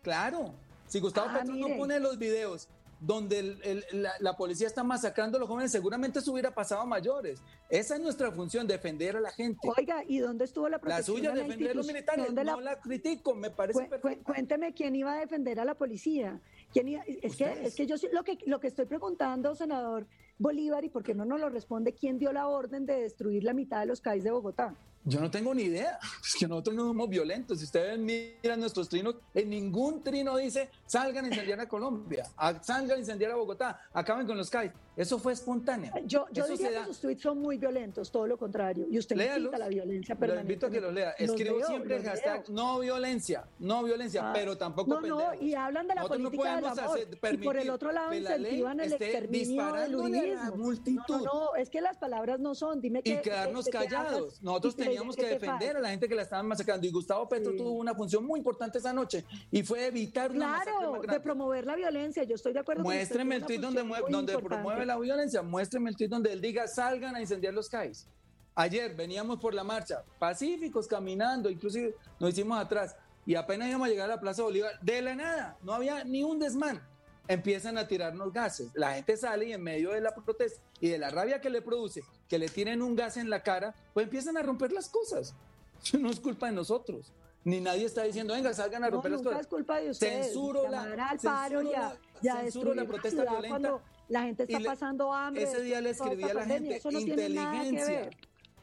Claro, 0.02 0.54
si 0.86 1.00
Gustavo 1.00 1.28
ah, 1.30 1.40
Petro 1.40 1.54
no 1.56 1.76
pone 1.76 1.98
los 1.98 2.16
videos 2.16 2.68
donde 3.00 3.82
la, 4.20 4.36
policía 4.36 4.66
está 4.66 4.82
masacrando 4.82 5.36
a 5.36 5.40
los 5.40 5.48
jóvenes, 5.48 5.70
seguramente 5.70 6.18
eso 6.18 6.32
hubiera 6.32 6.54
pasado 6.54 6.82
a 6.82 6.86
mayores. 6.86 7.40
Esa 7.68 7.96
es 7.96 8.00
nuestra 8.00 8.32
función, 8.32 8.66
defender 8.66 9.16
a 9.16 9.20
la 9.20 9.30
gente. 9.30 9.68
Oiga, 9.76 10.02
¿y 10.06 10.18
dónde 10.18 10.44
estuvo 10.44 10.68
la 10.68 10.78
protección? 10.78 11.22
La 11.22 11.30
suya, 11.30 11.42
defender 11.42 11.70
a 11.70 11.74
los 11.74 11.86
militares. 11.86 12.32
No 12.32 12.60
la... 12.60 12.80
critico, 12.80 13.34
me 13.34 13.50
parece 13.50 13.84
perfecto. 13.84 14.24
Cuénteme 14.24 14.72
quién 14.74 14.96
iba 14.96 15.12
a 15.12 15.20
defender 15.20 15.60
a 15.60 15.64
la 15.64 15.74
policía. 15.74 16.40
¿Quién 16.72 16.88
Es, 17.06 17.36
que, 17.36 17.66
es 17.66 17.74
que 17.74 17.86
yo 17.86 17.96
lo 18.12 18.24
que, 18.24 18.38
lo 18.46 18.60
que 18.60 18.66
estoy 18.66 18.86
preguntando, 18.86 19.54
senador 19.54 20.06
Bolívar, 20.38 20.84
y 20.84 20.88
por 20.88 21.02
qué 21.02 21.14
no 21.14 21.24
nos 21.24 21.40
lo 21.40 21.48
responde, 21.48 21.94
¿quién 21.94 22.18
dio 22.18 22.32
la 22.32 22.46
orden 22.48 22.84
de 22.84 23.00
destruir 23.00 23.44
la 23.44 23.54
mitad 23.54 23.80
de 23.80 23.86
los 23.86 24.00
CAIs 24.00 24.24
de 24.24 24.30
Bogotá? 24.30 24.74
Yo 25.08 25.20
no 25.20 25.30
tengo 25.30 25.54
ni 25.54 25.62
idea. 25.62 25.98
Es 26.22 26.34
que 26.38 26.46
nosotros 26.46 26.76
no 26.76 26.86
somos 26.86 27.08
violentos. 27.08 27.58
Si 27.58 27.64
ustedes 27.64 27.98
miran 27.98 28.60
nuestros 28.60 28.88
trinos, 28.88 29.16
en 29.32 29.48
ningún 29.48 30.02
trino 30.02 30.36
dice 30.36 30.70
salgan 30.84 31.24
a 31.24 31.28
incendiar 31.28 31.60
a 31.60 31.68
Colombia, 31.68 32.26
salgan 32.60 32.96
a 32.96 32.98
incendiar 32.98 33.32
a 33.32 33.36
Bogotá, 33.36 33.80
acaben 33.92 34.26
con 34.26 34.36
los 34.36 34.50
CAI. 34.50 34.70
Eso 34.98 35.16
fue 35.20 35.32
espontáneo. 35.32 35.92
Yo, 36.06 36.26
yo 36.32 36.44
diría 36.48 36.70
que 36.70 36.84
sus 36.86 36.98
tweets 36.98 37.22
son 37.22 37.38
muy 37.38 37.56
violentos, 37.56 38.10
todo 38.10 38.26
lo 38.26 38.36
contrario. 38.36 38.84
Y 38.90 38.98
usted 38.98 39.14
incita 39.14 39.56
la 39.56 39.68
violencia 39.68 40.16
permanente. 40.16 40.44
Lo 40.44 40.50
invito 40.50 40.66
a 40.66 40.70
que 40.70 40.80
los 40.80 40.92
lea. 40.92 41.10
Escribo 41.12 41.64
siempre 41.64 41.96
el 41.98 42.02
hashtag 42.02 42.50
no 42.50 42.80
violencia, 42.80 43.44
no 43.60 43.84
violencia, 43.84 44.28
ah, 44.28 44.32
pero 44.34 44.58
tampoco 44.58 45.00
No, 45.00 45.00
no, 45.00 45.34
y 45.40 45.54
hablan 45.54 45.86
de 45.86 45.94
la 45.94 46.02
política 46.02 46.56
del 46.56 46.64
amor. 46.64 46.98
y 47.30 47.36
por 47.38 47.56
el 47.56 47.70
otro 47.70 47.92
lado 47.92 48.12
incentivan 48.12 48.80
el 48.80 48.92
exterminio 48.92 49.72
del 49.72 49.94
uribismo. 49.94 50.56
Multitud. 50.56 51.02
No, 51.08 51.22
no, 51.22 51.54
es 51.54 51.70
que 51.70 51.80
las 51.80 51.96
palabras 51.96 52.40
no 52.40 52.56
son. 52.56 52.80
Dime 52.80 53.00
que, 53.00 53.10
y 53.10 53.16
quedarnos 53.18 53.68
callados. 53.68 54.42
Nosotros 54.42 54.74
teníamos 54.74 55.14
que 55.14 55.26
defender 55.26 55.76
a 55.76 55.80
la 55.80 55.90
gente 55.90 56.08
que 56.08 56.16
la 56.16 56.22
estaban 56.22 56.48
masacrando. 56.48 56.84
Y 56.84 56.90
Gustavo 56.90 57.28
Petro 57.28 57.54
tuvo 57.54 57.70
una 57.70 57.94
función 57.94 58.26
muy 58.26 58.40
importante 58.40 58.78
esa 58.78 58.92
noche 58.92 59.24
y 59.52 59.62
fue 59.62 59.86
evitar 59.86 60.32
una 60.32 60.60
Claro, 60.60 61.00
de 61.02 61.20
promover 61.20 61.66
la 61.66 61.76
violencia. 61.76 62.24
Yo 62.24 62.34
estoy 62.34 62.52
de 62.52 62.58
acuerdo 62.58 62.82
Muéstreme 62.82 63.36
el 63.36 63.44
tweet 63.44 63.58
donde, 63.58 63.84
donde 64.10 64.36
promueve 64.38 64.87
la 64.88 64.98
violencia. 64.98 65.42
Muéstreme 65.42 65.90
el 65.90 65.96
tweet 65.96 66.08
donde 66.08 66.32
él 66.32 66.40
diga 66.40 66.66
salgan 66.66 67.14
a 67.14 67.20
incendiar 67.20 67.54
los 67.54 67.68
CAIs. 67.68 68.08
Ayer 68.56 68.96
veníamos 68.96 69.38
por 69.38 69.54
la 69.54 69.62
marcha, 69.62 70.02
pacíficos, 70.18 70.88
caminando, 70.88 71.48
inclusive 71.48 71.94
nos 72.18 72.30
hicimos 72.30 72.58
atrás. 72.58 72.96
Y 73.24 73.36
apenas 73.36 73.68
íbamos 73.68 73.86
a 73.86 73.90
llegar 73.90 74.10
a 74.10 74.14
la 74.14 74.20
Plaza 74.20 74.42
Bolívar, 74.42 74.72
de 74.80 75.02
la 75.02 75.14
nada, 75.14 75.56
no 75.62 75.72
había 75.72 76.02
ni 76.02 76.24
un 76.24 76.40
desmán 76.40 76.82
empiezan 77.28 77.76
a 77.76 77.86
tirarnos 77.86 78.32
gases. 78.32 78.70
La 78.74 78.94
gente 78.94 79.16
sale 79.16 79.46
y 79.46 79.52
en 79.52 79.62
medio 79.62 79.90
de 79.90 80.00
la 80.00 80.14
protesta 80.14 80.60
y 80.80 80.88
de 80.88 80.98
la 80.98 81.10
rabia 81.10 81.40
que 81.40 81.50
le 81.50 81.62
produce, 81.62 82.02
que 82.26 82.38
le 82.38 82.48
tienen 82.48 82.82
un 82.82 82.96
gas 82.96 83.16
en 83.16 83.30
la 83.30 83.42
cara, 83.42 83.74
pues 83.92 84.04
empiezan 84.04 84.36
a 84.38 84.42
romper 84.42 84.72
las 84.72 84.88
cosas. 84.88 85.34
Eso 85.84 85.98
no 85.98 86.10
es 86.10 86.18
culpa 86.18 86.46
de 86.46 86.52
nosotros. 86.52 87.12
Ni 87.44 87.60
nadie 87.60 87.84
está 87.84 88.02
diciendo, 88.02 88.34
venga, 88.34 88.52
salgan 88.52 88.82
a 88.82 88.90
romper 88.90 89.12
las 89.12 89.22
cosas. 89.22 89.40
es 89.42 89.46
culpa 89.46 89.78
de 89.78 89.90
ustedes. 89.90 90.26
Censuro 90.26 90.68
la, 90.68 90.82
al 90.82 91.18
paro 91.18 91.62
ya, 91.62 91.94
ya 92.20 92.40
censuro 92.40 92.74
la 92.74 92.84
protesta 92.84 93.22
violenta. 93.22 93.48
Cuando 93.48 93.82
la 94.08 94.22
gente 94.22 94.44
está 94.44 94.60
pasando 94.60 95.12
hambre. 95.12 95.42
Ese 95.42 95.62
día 95.62 95.80
le 95.80 95.90
escribí 95.90 96.24
a 96.24 96.34
la 96.34 96.44
gente, 96.44 96.80
inteligencia 96.90 98.10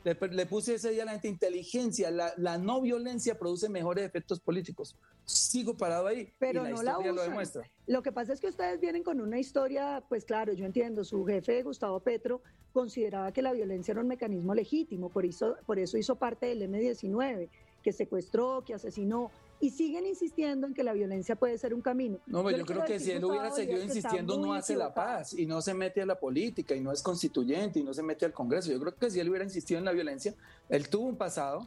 le, 0.05 0.45
puse 0.45 0.75
ese 0.75 0.91
día 0.91 1.01
a 1.01 1.05
la 1.05 1.11
gente 1.13 1.27
inteligencia, 1.27 2.11
la, 2.11 2.57
no 2.57 2.81
violencia 2.81 3.37
produce 3.37 3.69
mejores 3.69 4.05
efectos 4.05 4.39
políticos. 4.39 4.95
Sigo 5.25 5.75
parado 5.75 6.07
ahí. 6.07 6.31
Pero 6.37 6.63
no 6.63 6.83
la 6.83 6.99
usan. 6.99 7.15
Lo, 7.15 7.23
demuestra. 7.23 7.67
lo 7.87 8.03
que 8.03 8.11
pasa 8.11 8.33
es 8.33 8.39
que 8.39 8.47
ustedes 8.47 8.79
vienen 8.79 9.03
con 9.03 9.19
una 9.19 9.39
historia, 9.39 10.03
pues 10.07 10.23
claro, 10.23 10.53
yo 10.53 10.65
entiendo, 10.65 11.03
su 11.03 11.25
jefe 11.25 11.63
Gustavo 11.63 11.99
Petro 11.99 12.41
consideraba 12.71 13.31
que 13.31 13.41
la 13.41 13.53
violencia 13.53 13.93
era 13.93 14.01
un 14.01 14.07
mecanismo 14.07 14.53
legítimo, 14.53 15.09
por 15.09 15.25
eso, 15.25 15.55
por 15.65 15.79
eso 15.79 15.97
hizo 15.97 16.15
parte 16.15 16.45
del 16.45 16.61
M-19, 16.61 17.49
que 17.81 17.91
secuestró, 17.91 18.63
que 18.63 18.75
asesinó. 18.75 19.31
Y 19.59 19.69
siguen 19.69 20.05
insistiendo 20.05 20.67
en 20.67 20.73
que 20.73 20.83
la 20.83 20.93
violencia 20.93 21.35
puede 21.35 21.57
ser 21.57 21.73
un 21.73 21.81
camino. 21.81 22.19
No, 22.25 22.43
pues 22.43 22.57
yo, 22.57 22.65
creo 22.65 22.83
que 22.83 22.99
si 22.99 23.11
él 23.11 23.23
hubiera 23.23 23.51
seguido 23.51 23.81
insistiendo 23.81 24.37
no 24.37 24.53
hace 24.53 24.75
la 24.75 24.93
paz 24.93 25.33
y 25.33 25.45
no 25.45 25.61
se 25.61 25.73
mete 25.73 26.01
a 26.01 26.05
la 26.05 26.19
política 26.19 26.75
y 26.75 26.81
no 26.81 26.91
es 26.91 27.01
constituyente 27.01 27.79
y 27.79 27.83
no 27.83 27.93
se 27.93 28.03
mete 28.03 28.25
al 28.25 28.33
Congreso. 28.33 28.71
Yo 28.71 28.79
creo 28.79 28.95
que 28.95 29.09
si 29.09 29.19
él 29.19 29.29
hubiera 29.29 29.45
insistido 29.45 29.79
en 29.79 29.85
la 29.85 29.91
violencia, 29.91 30.33
él 30.69 30.89
tuvo 30.89 31.07
un 31.07 31.15
pasado, 31.15 31.65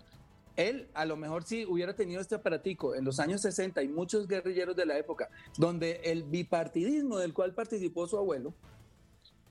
él 0.57 0.89
a 0.95 1.05
lo 1.05 1.17
mejor 1.17 1.45
sí 1.45 1.65
hubiera 1.65 1.95
tenido 1.95 2.21
este 2.21 2.35
aparatico 2.35 2.95
en 2.95 3.05
los 3.05 3.21
años 3.21 3.41
60 3.43 3.83
y 3.83 3.89
muchos 3.89 4.27
guerrilleros 4.29 4.77
de 4.77 4.87
la 4.87 4.99
época, 4.99 5.31
donde 5.57 6.01
el 6.05 6.25
bipartidismo 6.25 7.19
del 7.19 7.33
cual 7.33 7.55
participó 7.55 8.07
su 8.07 8.19
abuelo, 8.19 8.53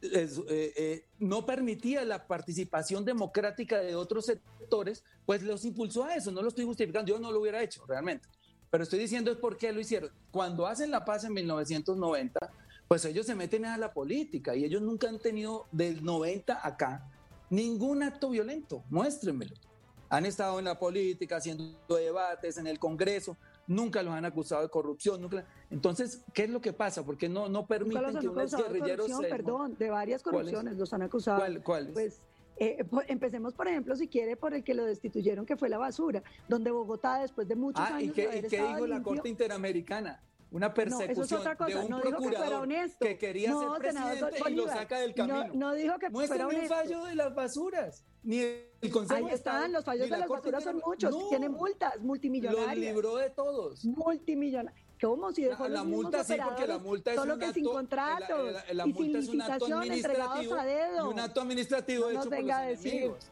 eh, 0.01 0.29
eh, 0.49 1.05
no 1.19 1.45
permitía 1.45 2.05
la 2.05 2.27
participación 2.27 3.03
democrática 3.03 3.79
de 3.79 3.95
otros 3.95 4.25
sectores, 4.25 5.03
pues 5.25 5.41
los 5.43 5.65
impulsó 5.65 6.03
a 6.03 6.15
eso. 6.15 6.31
No 6.31 6.41
lo 6.41 6.49
estoy 6.49 6.65
justificando, 6.65 7.11
yo 7.11 7.19
no 7.19 7.31
lo 7.31 7.41
hubiera 7.41 7.61
hecho 7.61 7.85
realmente. 7.85 8.27
Pero 8.69 8.83
estoy 8.83 8.99
diciendo 8.99 9.31
es 9.31 9.37
por 9.37 9.57
qué 9.57 9.71
lo 9.71 9.79
hicieron. 9.79 10.11
Cuando 10.31 10.67
hacen 10.67 10.91
la 10.91 11.05
paz 11.05 11.23
en 11.23 11.33
1990, 11.33 12.39
pues 12.87 13.05
ellos 13.05 13.25
se 13.25 13.35
meten 13.35 13.65
a 13.65 13.77
la 13.77 13.93
política 13.93 14.55
y 14.55 14.65
ellos 14.65 14.81
nunca 14.81 15.09
han 15.09 15.19
tenido 15.19 15.67
del 15.71 16.03
90 16.03 16.65
acá 16.65 17.09
ningún 17.49 18.03
acto 18.03 18.29
violento. 18.29 18.83
Muéstrenmelo. 18.89 19.55
Han 20.09 20.25
estado 20.25 20.59
en 20.59 20.65
la 20.65 20.79
política 20.79 21.37
haciendo 21.37 21.77
debates 21.89 22.57
en 22.57 22.67
el 22.67 22.79
Congreso, 22.79 23.35
nunca 23.67 24.01
los 24.01 24.13
han 24.13 24.25
acusado 24.25 24.61
de 24.63 24.69
corrupción. 24.69 25.21
Nunca... 25.21 25.45
Entonces, 25.69 26.23
¿qué 26.33 26.45
es 26.45 26.49
lo 26.49 26.61
que 26.61 26.73
pasa? 26.73 27.05
Porque 27.05 27.29
no, 27.29 27.49
no 27.49 27.67
permiten 27.67 28.17
que 28.19 28.27
unos 28.27 28.55
guerrilleros... 28.55 29.07
De 29.19 29.27
perdón, 29.27 29.75
de 29.77 29.89
varias 29.89 30.23
corrupciones 30.23 30.77
los 30.77 30.93
han 30.93 31.03
acusado. 31.03 31.43
¿Cuál, 31.63 31.89
Pues, 31.91 32.21
eh, 32.59 32.83
empecemos, 33.07 33.53
por 33.53 33.67
ejemplo, 33.67 33.95
si 33.95 34.07
quiere, 34.07 34.35
por 34.35 34.53
el 34.53 34.63
que 34.63 34.73
lo 34.73 34.85
destituyeron, 34.85 35.45
que 35.45 35.57
fue 35.57 35.69
la 35.69 35.77
basura, 35.77 36.23
donde 36.47 36.71
Bogotá, 36.71 37.19
después 37.19 37.47
de 37.47 37.55
muchos 37.55 37.85
ah, 37.85 37.97
años. 37.97 38.09
¿Y 38.09 38.11
qué, 38.11 38.41
¿y 38.43 38.49
qué 38.49 38.67
dijo 38.67 38.87
la 38.87 39.03
Corte 39.03 39.29
Interamericana? 39.29 40.23
Una 40.49 40.73
persecución 40.73 41.43
de 41.67 41.75
un 41.75 41.89
no 41.89 41.99
procurador 41.99 42.67
que, 42.67 42.89
que, 42.99 43.17
quería 43.17 43.53
ser 43.53 43.67
presidente 43.77 44.49
y 44.49 44.55
lo 44.55 44.67
saca 44.67 44.99
del 44.99 45.13
camino. 45.13 45.47
No, 45.47 45.53
no 45.53 45.73
dijo 45.73 45.99
que 45.99 46.09
fuera 46.09 46.47
un 46.47 46.67
fallo 46.67 47.03
de 47.03 47.15
las 47.15 47.35
basuras. 47.35 48.05
Ni 48.27 48.41
el 48.41 48.91
Consejo 48.91 49.25
Ahí 49.25 49.33
están, 49.33 49.71
los 49.71 49.85
fallos 49.85 50.09
de 50.09 50.17
las 50.17 50.27
basuras 50.27 50.61
son 50.61 50.81
muchos. 50.85 51.11
No, 51.11 51.29
tiene 51.29 51.47
multas 51.47 51.97
multimillonarias. 52.01 52.67
Los 52.67 52.77
libró 52.77 53.15
de 53.15 53.29
todos. 53.29 53.85
Multimillonarias. 53.85 54.83
¿Cómo? 54.99 55.31
Si 55.31 55.43
dejó 55.43 55.63
la, 55.63 55.69
los 55.69 55.77
la 55.77 55.83
multa 55.85 56.23
sí, 56.25 56.35
porque 56.43 56.67
la 56.67 56.77
multa 56.77 57.11
es 57.11 57.15
solo 57.17 57.35
un 57.35 57.39
que 57.39 57.45
acto, 57.45 57.53
sin 57.53 57.65
contratos 57.65 58.51
la, 58.51 58.73
la, 58.73 58.87
y 58.87 58.93
multa 58.93 59.21
sin 59.21 59.41
acto 59.41 59.65
administrativo 59.77 60.55
a 60.55 60.65
dedo. 60.65 61.09
y 61.09 61.13
un 61.13 61.19
acto 61.19 61.41
administrativo 61.41 62.03
no 62.03 62.09
hecho 62.09 62.29
por 62.29 62.41
los 62.41 62.51
a 62.51 62.61
decir. 62.63 62.93
enemigos. 62.93 63.31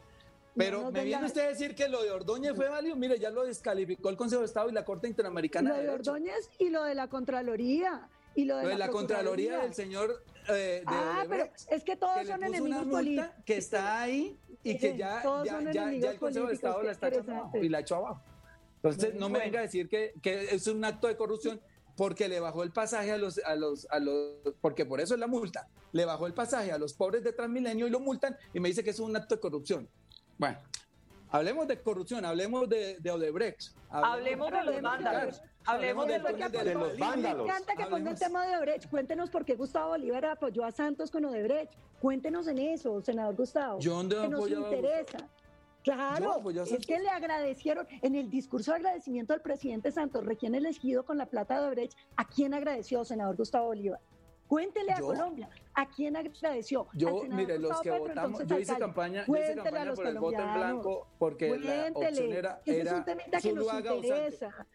Pero 0.56 0.82
no 0.84 0.90
me 0.90 1.04
viene 1.04 1.26
usted 1.26 1.44
a 1.44 1.48
decir 1.48 1.74
que 1.74 1.88
lo 1.90 2.02
de 2.02 2.10
Ordóñez 2.12 2.56
fue 2.56 2.70
válido. 2.70 2.96
Mire, 2.96 3.18
ya 3.18 3.28
lo 3.28 3.44
descalificó 3.44 4.08
el 4.08 4.16
Consejo 4.16 4.40
de 4.40 4.46
Estado 4.46 4.70
y 4.70 4.72
la 4.72 4.86
Corte 4.86 5.08
Interamericana. 5.08 5.68
Lo 5.70 5.76
de, 5.76 5.82
de 5.82 5.90
Ordóñez 5.90 6.48
y 6.58 6.70
lo 6.70 6.84
de 6.84 6.94
la 6.94 7.08
Contraloría. 7.08 8.08
Y 8.34 8.46
lo 8.46 8.56
de, 8.56 8.62
lo 8.62 8.68
de 8.70 8.78
la, 8.78 8.86
la 8.86 8.92
Contraloría 8.92 9.58
del 9.58 9.74
señor. 9.74 10.22
Eh, 10.48 10.52
de 10.52 10.82
ah, 10.86 11.20
Odebrecht, 11.20 11.64
pero 11.64 11.76
es 11.76 11.84
que 11.84 11.96
todos 11.96 12.18
que 12.18 12.26
son 12.26 12.40
le 12.40 12.46
puso 12.46 12.58
enemigos 12.58 12.68
una 12.68 12.78
multa 12.78 12.96
políticos. 12.96 13.44
Que 13.44 13.56
está 13.56 14.02
ahí 14.02 14.38
y 14.62 14.78
que 14.78 14.96
ya, 14.96 15.22
ya, 15.44 15.72
ya, 15.72 15.90
el 16.10 16.18
Consejo 16.18 16.46
de 16.46 16.54
Estado 16.54 16.82
la 16.82 16.92
está 16.92 17.08
echando 17.08 17.32
abajo 17.32 17.58
y 17.58 17.68
la 17.68 17.80
echó 17.80 17.96
abajo. 17.96 18.22
Entonces, 18.76 19.14
no 19.14 19.28
me 19.28 19.38
venga 19.40 19.60
a 19.60 19.62
decir 19.62 19.88
que, 19.88 20.14
que 20.22 20.54
es 20.54 20.66
un 20.66 20.84
acto 20.84 21.08
de 21.08 21.16
corrupción 21.16 21.60
porque 21.96 22.28
le 22.28 22.40
bajó 22.40 22.62
el 22.62 22.72
pasaje 22.72 23.10
a 23.10 23.18
los, 23.18 23.38
a 23.38 23.54
los, 23.54 23.86
a 23.90 23.98
los, 23.98 24.34
porque 24.60 24.84
por 24.84 25.00
eso 25.00 25.14
es 25.14 25.20
la 25.20 25.26
multa, 25.26 25.68
le 25.92 26.04
bajó 26.04 26.26
el 26.26 26.34
pasaje 26.34 26.70
a 26.70 26.78
los 26.78 26.92
pobres 26.92 27.24
de 27.24 27.32
Transmilenio 27.32 27.86
y 27.86 27.90
lo 27.90 28.00
multan 28.00 28.36
y 28.52 28.60
me 28.60 28.68
dice 28.68 28.84
que 28.84 28.90
es 28.90 29.00
un 29.00 29.16
acto 29.16 29.34
de 29.34 29.40
corrupción. 29.40 29.88
Bueno, 30.38 30.58
hablemos 31.30 31.66
de 31.66 31.80
corrupción, 31.80 32.24
hablemos 32.24 32.68
de, 32.68 32.98
de 33.00 33.10
Odebrecht. 33.10 33.72
Hablemos, 33.88 34.50
de 34.52 34.62
los 34.62 34.82
vándalos. 34.82 35.42
Hablemos 35.66 36.06
de, 36.06 36.18
de 36.18 36.74
los 36.74 36.98
vándalos. 36.98 37.46
Me 37.46 37.52
encanta 37.52 37.74
que 37.74 37.86
ponga 37.86 38.10
el 38.10 38.18
tema 38.18 38.46
de 38.46 38.56
Odebrecht. 38.56 38.88
Cuéntenos 38.88 39.30
por 39.30 39.44
qué 39.44 39.54
Gustavo 39.54 39.90
Bolívar 39.90 40.24
apoyó 40.26 40.64
a 40.64 40.70
Santos 40.70 41.10
con 41.10 41.24
Odebrecht. 41.24 41.72
Cuéntenos 42.00 42.46
en 42.46 42.58
eso, 42.58 43.00
senador 43.02 43.34
Gustavo. 43.34 43.80
Yo 43.80 43.94
dónde 43.94 44.16
que 44.16 44.28
nos 44.28 44.50
interesa. 44.50 45.18
Claro, 45.82 46.42
es 46.50 46.84
que 46.84 46.98
le 46.98 47.08
agradecieron 47.08 47.86
en 48.02 48.16
el 48.16 48.28
discurso 48.28 48.72
de 48.72 48.78
agradecimiento 48.78 49.34
al 49.34 49.40
presidente 49.40 49.92
Santos, 49.92 50.24
recién 50.24 50.56
elegido 50.56 51.04
con 51.04 51.16
la 51.16 51.26
plata 51.26 51.60
de 51.60 51.68
Odebrecht, 51.68 51.96
¿a 52.16 52.26
quién 52.26 52.54
agradeció, 52.54 53.04
senador 53.04 53.36
Gustavo 53.36 53.66
Bolívar? 53.66 54.00
Cuéntele 54.48 54.92
a 54.92 54.98
¿Yo? 54.98 55.06
Colombia, 55.06 55.48
¿a 55.74 55.88
quién 55.88 56.16
agradeció? 56.16 56.88
Yo, 56.94 57.22
mire, 57.28 57.58
los 57.58 57.80
que 57.80 57.90
Petro, 57.90 58.08
votamos, 58.08 58.40
yo 58.46 58.58
hice 58.58 58.72
alcalde. 58.72 58.80
campaña, 58.80 59.24
yo 59.26 59.36
hice 59.36 59.54
campaña 59.54 59.94
por 59.94 60.06
el 60.06 60.18
voto 60.18 60.38
en 60.38 60.54
blanco 60.54 61.06
porque 61.18 61.48
Cuéntele, 61.48 61.76
la 61.76 61.98
opción 61.98 62.32
era, 62.32 62.62
era 62.64 63.04
que 63.40 63.52
nos 63.52 63.72
interesa. 63.72 64.66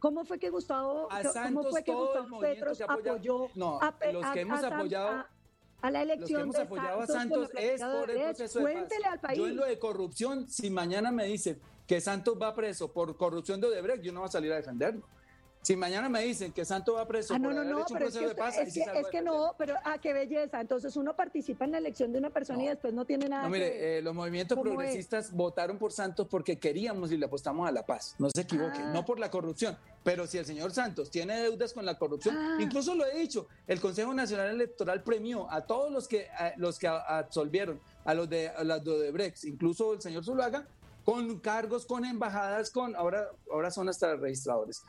¿Cómo 0.00 0.24
fue 0.24 0.38
que 0.38 0.48
Gustavo, 0.48 1.08
a 1.12 1.20
¿cómo 1.20 1.32
Santos, 1.32 1.70
fue 1.70 1.84
que 1.84 1.92
Gustavo 1.92 2.40
Petro 2.40 2.72
apoyó 2.88 3.48
no, 3.54 3.78
a, 3.80 3.94
los 4.10 4.26
que 4.32 4.40
hemos 4.40 4.64
a, 4.64 4.68
apoyado 4.68 5.08
a, 5.10 5.30
a 5.82 5.90
la 5.90 6.02
elección 6.02 6.46
los 6.46 6.56
que 6.56 6.62
hemos 6.62 6.66
apoyado 6.66 7.00
a 7.02 7.06
Santos 7.06 7.50
es 7.58 7.82
por 7.82 8.10
el 8.10 8.22
proceso 8.22 8.58
de 8.60 8.64
Cuéntele 8.64 9.02
paz. 9.02 9.12
al 9.12 9.20
país. 9.20 9.38
Yo 9.38 9.46
en 9.46 9.56
lo 9.56 9.66
de 9.66 9.78
corrupción, 9.78 10.48
si 10.48 10.70
mañana 10.70 11.12
me 11.12 11.26
dicen 11.26 11.60
que 11.86 12.00
Santos 12.00 12.38
va 12.40 12.54
preso 12.54 12.90
por 12.90 13.14
corrupción 13.16 13.60
de 13.60 13.66
Odebrecht, 13.66 14.02
yo 14.02 14.12
no 14.12 14.20
voy 14.20 14.28
a 14.28 14.32
salir 14.32 14.52
a 14.52 14.56
defenderlo. 14.56 15.02
Si 15.62 15.76
mañana 15.76 16.08
me 16.08 16.22
dicen 16.22 16.52
que 16.52 16.64
Santos 16.64 16.96
va 16.96 17.06
preso 17.06 17.34
ah, 17.34 17.38
no, 17.38 17.48
por 17.48 17.54
no, 17.54 17.60
haber 17.60 17.72
no, 17.72 17.82
hecho 17.82 17.92
un 17.94 17.96
es 17.98 18.02
proceso 18.02 18.20
que, 18.22 18.28
de 18.28 18.34
paz, 18.34 18.56
es 18.56 18.72
que, 18.72 18.80
es 18.80 19.06
que 19.08 19.20
no, 19.20 19.54
pero 19.58 19.74
ah, 19.84 19.98
qué 19.98 20.14
belleza. 20.14 20.58
Entonces 20.58 20.96
uno 20.96 21.14
participa 21.14 21.66
en 21.66 21.72
la 21.72 21.78
elección 21.78 22.12
de 22.12 22.18
una 22.18 22.30
persona 22.30 22.58
No. 22.60 22.64
y 22.64 22.68
después 22.68 22.94
no 22.94 23.04
tiene 23.04 23.28
nada 23.28 23.42
No, 23.46 23.52
que 23.52 23.58
mire, 23.58 23.98
eh, 23.98 24.02
los 24.02 24.14
movimientos 24.14 24.58
progresistas 24.58 25.30
votaron 25.32 25.76
por 25.76 25.92
Santos 25.92 26.26
porque 26.30 26.58
queríamos 26.58 27.12
y 27.12 27.18
le 27.18 27.26
apostamos 27.26 27.68
a 27.68 27.72
la 27.72 27.84
paz. 27.84 28.14
No 28.18 28.30
se 28.30 28.40
equivoque, 28.40 28.78
Ah. 28.78 28.90
no 28.94 29.04
por 29.04 29.18
la 29.20 29.30
corrupción. 29.30 29.76
Pero 30.02 30.26
si 30.26 30.38
el 30.38 30.46
señor 30.46 30.72
Santos 30.72 31.10
tiene 31.10 31.38
deudas 31.42 31.74
con 31.74 31.84
la 31.84 31.98
corrupción, 31.98 32.34
Ah. 32.38 32.56
incluso 32.58 32.94
lo 32.94 33.04
he 33.04 33.18
dicho, 33.18 33.46
el 33.66 33.80
Consejo 33.82 34.14
Nacional 34.14 34.48
Electoral 34.48 35.02
premió 35.02 35.50
a 35.52 35.66
todos 35.66 35.92
los 35.92 36.08
que, 36.08 36.26
a, 36.30 36.54
los 36.56 36.78
que 36.78 36.88
absolvieron, 36.88 37.78
a 38.06 38.14
los 38.14 38.30
de 38.30 38.48
a 38.48 38.64
las 38.64 38.82
de 38.82 38.92
Odebrecht, 38.92 39.44
incluso 39.44 39.92
el 39.92 40.00
señor 40.00 40.24
Zuluaga, 40.24 40.66
con 41.04 41.38
cargos, 41.40 41.84
con 41.86 42.04
embajadas, 42.04 42.70
con 42.70 42.94
ahora, 42.96 43.28
ahora 43.50 43.70
son 43.70 43.88
hasta 43.90 44.16
registradores. 44.16 44.82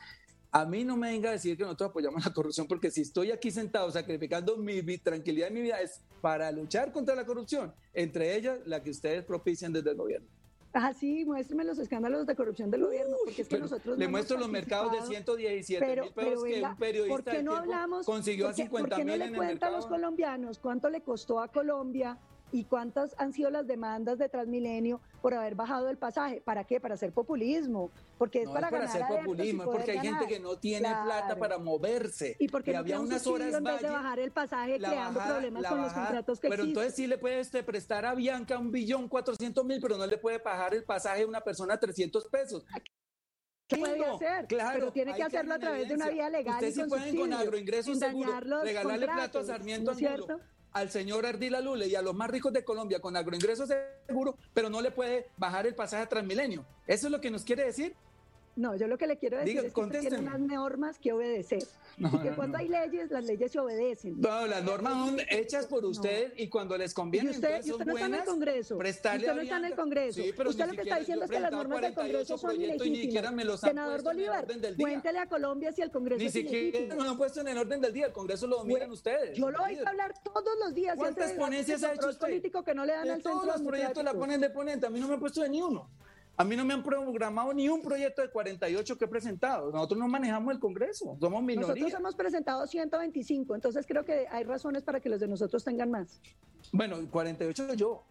A 0.54 0.66
mí 0.66 0.84
no 0.84 0.98
me 0.98 1.10
venga 1.10 1.30
a 1.30 1.32
decir 1.32 1.56
que 1.56 1.62
nosotros 1.62 1.88
apoyamos 1.90 2.22
la 2.26 2.32
corrupción, 2.32 2.66
porque 2.68 2.90
si 2.90 3.00
estoy 3.00 3.30
aquí 3.30 3.50
sentado 3.50 3.90
sacrificando 3.90 4.56
mi, 4.58 4.82
mi 4.82 4.98
tranquilidad 4.98 5.48
y 5.50 5.54
mi 5.54 5.62
vida 5.62 5.80
es 5.80 6.02
para 6.20 6.52
luchar 6.52 6.92
contra 6.92 7.14
la 7.14 7.24
corrupción, 7.24 7.72
entre 7.94 8.36
ellas 8.36 8.58
la 8.66 8.82
que 8.82 8.90
ustedes 8.90 9.24
propician 9.24 9.72
desde 9.72 9.90
el 9.92 9.96
gobierno. 9.96 10.28
Ah, 10.74 10.92
sí, 10.92 11.24
muéstrame 11.24 11.64
los 11.64 11.78
escándalos 11.78 12.26
de 12.26 12.34
corrupción 12.36 12.70
del 12.70 12.82
gobierno, 12.82 13.16
porque 13.24 13.42
es 13.42 13.48
que 13.48 13.58
nosotros 13.58 13.98
le 13.98 14.04
no 14.06 14.10
muestro 14.10 14.36
los 14.38 14.48
mercados 14.50 14.90
de 14.92 14.98
participado. 14.98 15.36
117 15.38 15.86
pero, 15.86 16.02
mil 16.04 16.12
pero 16.14 16.28
pesos 16.30 16.44
que 16.44 16.62
un 16.62 16.76
periodista 16.76 17.14
¿por 17.14 17.24
qué 17.24 17.42
no 17.42 17.56
hablamos? 17.56 18.06
consiguió 18.06 18.46
a 18.46 18.48
¿por 18.48 18.56
qué- 18.56 18.62
50 18.62 18.88
¿Por 18.88 18.96
qué 18.98 19.04
no 19.04 19.12
mil 19.12 19.18
le 19.18 19.24
en 19.26 19.34
el 19.50 19.64
a 19.64 19.70
los 19.70 19.86
colombianos 19.86 20.58
cuánto 20.58 20.88
le 20.90 21.02
costó 21.02 21.40
a 21.40 21.48
Colombia 21.48 22.18
y 22.52 22.64
cuántas 22.64 23.14
han 23.18 23.32
sido 23.32 23.50
las 23.50 23.66
demandas 23.66 24.18
de 24.18 24.28
Transmilenio 24.28 25.00
por 25.22 25.32
haber 25.34 25.54
bajado 25.54 25.88
el 25.88 25.96
pasaje? 25.96 26.42
¿Para 26.44 26.64
qué? 26.64 26.80
Para 26.80 26.94
hacer 26.94 27.10
populismo, 27.12 27.90
porque 28.18 28.42
es 28.42 28.46
No 28.46 28.52
para 28.52 28.66
es 28.66 28.70
para 28.72 28.86
ganar 28.86 29.02
hacer 29.02 29.18
populismo, 29.24 29.62
es 29.62 29.68
porque 29.70 29.90
hay 29.92 29.98
gente 30.00 30.26
que 30.26 30.38
no 30.38 30.56
tiene 30.58 30.88
Claro. 30.88 31.04
plata 31.04 31.36
para 31.36 31.58
moverse. 31.58 32.36
Y 32.38 32.48
porque 32.48 32.72
no 32.72 32.78
había 32.80 33.00
unas 33.00 33.26
horas 33.26 33.54
en 33.54 33.64
vez 33.64 33.80
de 33.80 33.88
bajar 33.88 34.18
el 34.18 34.30
pasaje 34.30 34.78
la 34.78 34.88
creando 34.90 35.18
bajada- 35.18 35.34
problemas 35.38 35.66
con 35.66 35.82
los 35.82 35.92
contratos 35.92 36.40
que 36.40 36.48
Pero 36.48 36.62
existen. 36.62 36.68
entonces 36.68 36.94
sí 36.94 37.06
le 37.06 37.18
puede 37.18 37.40
este, 37.40 37.62
prestar 37.62 38.04
a 38.04 38.14
Bianca 38.14 38.58
un 38.58 38.70
billón 38.70 39.08
cuatrocientos 39.08 39.64
mil, 39.64 39.80
pero 39.80 39.96
no 39.96 40.06
le 40.06 40.18
puede 40.18 40.38
bajar 40.38 40.74
el 40.74 40.84
pasaje 40.84 41.22
a 41.22 41.26
una 41.26 41.40
persona 41.40 41.74
a 41.74 41.80
300 41.80 42.26
pesos. 42.28 42.64
¿Qué 43.68 43.78
puede 43.78 44.04
hacer? 44.04 44.46
claro, 44.48 44.78
pero 44.80 44.92
tiene 44.92 45.14
que 45.14 45.22
hacerlo 45.22 45.54
a 45.54 45.58
través 45.58 45.88
de 45.88 45.94
una 45.94 46.10
vía 46.10 46.28
legal 46.28 46.54
Ustedes 46.56 46.76
y 46.76 46.80
sí 46.82 46.88
pueden 46.88 47.16
con 47.16 47.32
agroingresos 47.32 47.98
seguro 47.98 48.38
regalarle 48.62 49.06
plato 49.06 49.38
a 49.38 49.44
Sarmiento 49.44 49.92
¿no 49.92 49.98
es 49.98 50.04
Angulo, 50.04 50.26
cierto? 50.26 50.44
Al 50.72 50.90
señor 50.90 51.26
Ardila 51.26 51.60
Lule 51.60 51.86
y 51.86 51.94
a 51.94 52.02
los 52.02 52.14
más 52.14 52.30
ricos 52.30 52.52
de 52.52 52.64
Colombia 52.64 53.00
con 53.00 53.16
agroingresos 53.16 53.70
seguro, 54.06 54.36
pero 54.54 54.70
no 54.70 54.80
le 54.80 54.90
puede 54.90 55.26
bajar 55.36 55.66
el 55.66 55.74
pasaje 55.74 56.04
a 56.04 56.08
Transmilenio. 56.08 56.64
¿Eso 56.86 57.06
es 57.06 57.12
lo 57.12 57.20
que 57.20 57.30
nos 57.30 57.44
quiere 57.44 57.64
decir? 57.64 57.94
No, 58.54 58.76
yo 58.76 58.86
lo 58.86 58.98
que 58.98 59.06
le 59.06 59.16
quiero 59.16 59.38
decir 59.38 59.54
Diga, 59.54 59.66
es 59.66 59.72
que 59.72 59.80
usted 59.80 60.00
tiene 60.00 60.18
unas 60.18 60.38
normas 60.38 60.98
que 60.98 61.12
obedecer. 61.12 61.62
No, 61.96 62.08
y 62.08 62.18
que 62.18 62.30
no, 62.30 62.36
cuando 62.36 62.58
no. 62.58 62.62
hay 62.62 62.68
leyes, 62.68 63.10
las 63.10 63.24
leyes 63.24 63.50
se 63.52 63.58
obedecen. 63.58 64.20
No, 64.20 64.46
las 64.46 64.62
normas 64.62 64.92
son 64.94 65.20
hechas 65.30 65.66
por 65.66 65.84
ustedes 65.84 66.32
y 66.36 66.48
cuando 66.48 66.76
les 66.76 66.92
Y 66.92 66.94
conviene, 66.94 67.30
usted, 67.30 67.48
entonces 67.48 67.66
y 67.68 67.72
usted 67.72 67.86
no 67.86 67.92
está 67.92 68.06
en 68.06 68.12
el 68.14 68.18
buenas. 68.20 68.28
Congreso. 68.28 68.76
usted 68.76 69.34
no 69.34 69.40
está 69.40 69.56
en 69.56 69.64
el. 69.64 69.74
Congreso. 69.74 70.22
Sí, 70.22 70.32
pero 70.36 70.50
usted 70.50 70.66
lo 70.66 70.72
que 70.74 70.82
está 70.82 70.98
diciendo 70.98 71.24
es 71.24 71.30
que 71.30 71.40
las 71.40 71.52
normas 71.52 71.80
del 71.80 71.94
48 71.94 72.36
Congreso 72.36 72.38
son 72.38 72.60
y 72.60 72.64
ilegítimas. 72.64 73.32
me 73.32 73.44
los 73.44 73.64
han 73.64 73.70
Senador 73.70 74.02
Bolívar, 74.02 74.46
cuéntele 74.78 75.18
a 75.18 75.26
Colombia 75.26 75.72
si 75.72 75.82
el 75.82 75.90
Congreso 75.90 76.18
Ni 76.18 76.26
es 76.26 76.32
siquiera 76.32 76.94
no 76.94 77.04
lo 77.04 77.10
han 77.10 77.16
puesto 77.16 77.40
en 77.40 77.48
el 77.48 77.58
orden 77.58 77.80
del 77.80 77.92
día, 77.92 78.06
el 78.06 78.12
Congreso 78.12 78.46
lo 78.46 78.56
dominan 78.58 78.80
Bueno, 78.80 78.94
ustedes. 78.94 79.36
Yo 79.36 79.50
lo 79.50 79.62
oigo 79.62 79.86
hablar 79.86 80.14
todos 80.22 80.58
los 80.60 80.74
días. 80.74 80.96
y 80.96 80.98
¿Cuántas 80.98 81.32
ponencias 81.32 81.82
ha 81.84 81.92
hecho 81.94 82.08
usted? 82.08 82.20
político 82.26 82.62
que 82.62 82.74
no 82.74 82.84
le 82.84 82.92
dan 82.92 83.10
al 83.10 83.22
todos 83.22 83.46
los 83.46 83.62
proyectos 83.62 84.04
la 84.04 84.12
ponen 84.14 84.40
de 84.40 84.50
ponente, 84.50 84.86
a 84.86 84.90
mí 84.90 85.00
no 85.00 85.08
me 85.08 85.14
han 85.14 85.20
puesto 85.20 85.40
de 85.42 85.48
ni 85.48 85.60
uno. 85.62 85.88
A 86.42 86.44
mí 86.44 86.56
no 86.56 86.64
me 86.64 86.74
han 86.74 86.82
programado 86.82 87.54
ni 87.54 87.68
un 87.68 87.80
proyecto 87.80 88.20
de 88.20 88.28
48 88.28 88.98
que 88.98 89.04
he 89.04 89.08
presentado. 89.08 89.70
Nosotros 89.70 90.00
no 90.00 90.08
manejamos 90.08 90.52
el 90.52 90.58
Congreso, 90.58 91.16
somos 91.20 91.40
minoría. 91.40 91.68
Nosotros 91.68 92.00
hemos 92.00 92.14
presentado 92.16 92.66
125, 92.66 93.54
entonces 93.54 93.86
creo 93.86 94.04
que 94.04 94.26
hay 94.28 94.42
razones 94.42 94.82
para 94.82 94.98
que 94.98 95.08
los 95.08 95.20
de 95.20 95.28
nosotros 95.28 95.62
tengan 95.62 95.92
más. 95.92 96.20
Bueno, 96.72 96.96
48 97.08 97.74
yo. 97.74 98.02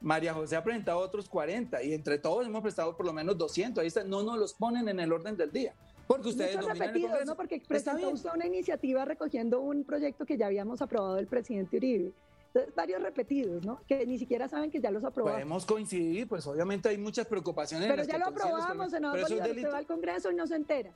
María 0.00 0.32
José 0.32 0.56
ha 0.56 0.64
presentado 0.64 0.98
otros 0.98 1.28
40 1.28 1.82
y 1.82 1.92
entre 1.92 2.16
todos 2.16 2.46
hemos 2.46 2.62
prestado 2.62 2.96
por 2.96 3.04
lo 3.04 3.12
menos 3.12 3.36
200. 3.36 3.82
Ahí 3.82 3.88
está, 3.88 4.02
no 4.02 4.22
nos 4.22 4.38
los 4.38 4.54
ponen 4.54 4.88
en 4.88 4.98
el 4.98 5.12
orden 5.12 5.36
del 5.36 5.52
día. 5.52 5.74
Porque 6.06 6.30
ustedes 6.30 6.56
Muchos 6.56 6.78
dominan 6.78 7.16
el. 7.20 7.26
¿no? 7.26 7.36
Porque 7.36 7.60
presentó 7.68 8.08
usted 8.08 8.30
una 8.34 8.46
iniciativa 8.46 9.04
recogiendo 9.04 9.60
un 9.60 9.84
proyecto 9.84 10.24
que 10.24 10.38
ya 10.38 10.46
habíamos 10.46 10.80
aprobado 10.80 11.16
del 11.16 11.26
presidente 11.26 11.76
Uribe. 11.76 12.12
Entonces, 12.54 12.74
varios 12.74 13.02
repetidos, 13.02 13.64
¿no? 13.64 13.80
Que 13.86 14.04
ni 14.06 14.18
siquiera 14.18 14.46
saben 14.46 14.70
que 14.70 14.78
ya 14.78 14.90
los 14.90 15.02
aprobamos. 15.04 15.38
Podemos 15.38 15.64
coincidir, 15.64 16.28
pues 16.28 16.46
obviamente 16.46 16.90
hay 16.90 16.98
muchas 16.98 17.26
preocupaciones. 17.26 17.88
Pero 17.88 18.04
ya 18.04 18.18
lo 18.18 18.26
aprobamos, 18.26 18.90
senador 18.90 19.22
Bolívar. 19.22 19.40
Usted 19.40 19.54
delito. 19.54 19.72
va 19.72 19.78
al 19.78 19.86
Congreso 19.86 20.30
y 20.30 20.34
no 20.34 20.46
se 20.46 20.56
entera. 20.56 20.92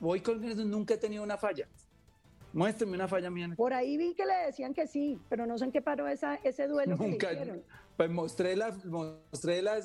Voy 0.00 0.20
con 0.20 0.34
Congreso, 0.34 0.64
nunca 0.64 0.94
he 0.94 0.98
tenido 0.98 1.22
una 1.22 1.36
falla. 1.36 1.68
Muéstrame 2.52 2.94
una 2.94 3.06
falla 3.06 3.30
mía. 3.30 3.48
Por 3.56 3.72
ahí 3.72 3.96
vi 3.96 4.14
que 4.14 4.26
le 4.26 4.34
decían 4.46 4.74
que 4.74 4.88
sí, 4.88 5.20
pero 5.28 5.46
no 5.46 5.56
sé 5.56 5.66
en 5.66 5.72
qué 5.72 5.80
paró 5.80 6.08
esa, 6.08 6.34
ese 6.42 6.66
duelo 6.66 6.98
que 6.98 7.06
Nunca. 7.06 7.32
hicieron. 7.32 7.62
Pues 7.96 8.10
mostré 8.10 8.56
la, 8.56 8.76
mostré 8.84 9.62
la, 9.62 9.78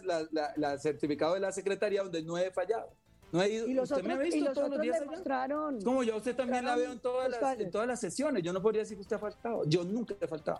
la, 0.56 0.78
certificado 0.80 1.36
de 1.36 1.42
la 1.42 1.52
secretaría 1.52 2.02
donde 2.02 2.24
no 2.24 2.40
he 2.40 2.50
fallado. 2.50 2.90
No 3.32 3.42
he 3.44 3.50
ido. 3.50 3.68
Y 3.68 3.74
los 3.74 3.92
usted 3.92 4.04
me 4.04 4.14
ha 4.14 4.16
otros, 4.16 4.30
y 4.30 4.32
visto 4.32 4.50
los 4.50 4.54
todos 4.56 4.70
los 4.72 4.82
días 4.82 5.06
mostraron. 5.06 5.82
Como 5.84 6.02
yo 6.02 6.18
usted 6.18 6.36
también 6.36 6.66
la 6.66 6.76
veo 6.76 6.92
en 6.92 7.00
todas, 7.00 7.30
las, 7.30 7.60
en 7.60 7.70
todas 7.70 7.88
las 7.88 8.00
sesiones. 8.00 8.42
Yo 8.42 8.52
no 8.52 8.62
podría 8.62 8.82
decir 8.82 8.98
que 8.98 9.02
usted 9.02 9.18
ha 9.18 9.20
faltado. 9.20 9.64
Yo 9.66 9.84
nunca 9.84 10.16
he 10.20 10.28
faltado. 10.28 10.60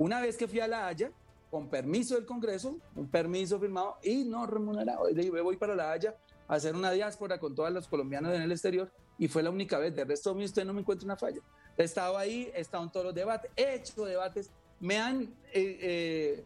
Una 0.00 0.18
vez 0.18 0.38
que 0.38 0.48
fui 0.48 0.60
a 0.60 0.66
La 0.66 0.86
Haya, 0.86 1.12
con 1.50 1.68
permiso 1.68 2.14
del 2.14 2.24
Congreso, 2.24 2.78
un 2.96 3.08
permiso 3.08 3.60
firmado 3.60 3.98
y 4.02 4.24
no 4.24 4.46
remunerado. 4.46 5.06
Le 5.10 5.24
dije, 5.24 5.42
voy 5.42 5.58
para 5.58 5.74
La 5.74 5.92
Haya 5.92 6.16
a 6.48 6.54
hacer 6.54 6.74
una 6.74 6.90
diáspora 6.90 7.38
con 7.38 7.54
todos 7.54 7.70
los 7.70 7.86
colombianos 7.86 8.32
en 8.32 8.40
el 8.40 8.50
exterior 8.50 8.90
y 9.18 9.28
fue 9.28 9.42
la 9.42 9.50
única 9.50 9.78
vez. 9.78 9.94
De 9.94 10.06
resto, 10.06 10.34
mí 10.34 10.46
usted 10.46 10.64
no 10.64 10.72
me 10.72 10.80
encuentra 10.80 11.04
una 11.04 11.18
falla. 11.18 11.42
He 11.76 11.84
estado 11.84 12.16
ahí, 12.16 12.50
he 12.54 12.60
estado 12.60 12.82
en 12.84 12.90
todos 12.90 13.04
los 13.04 13.14
debates, 13.14 13.50
he 13.54 13.74
hecho 13.74 14.06
debates, 14.06 14.50
me 14.80 14.98
han, 14.98 15.24
eh, 15.52 15.78
eh, 15.82 16.44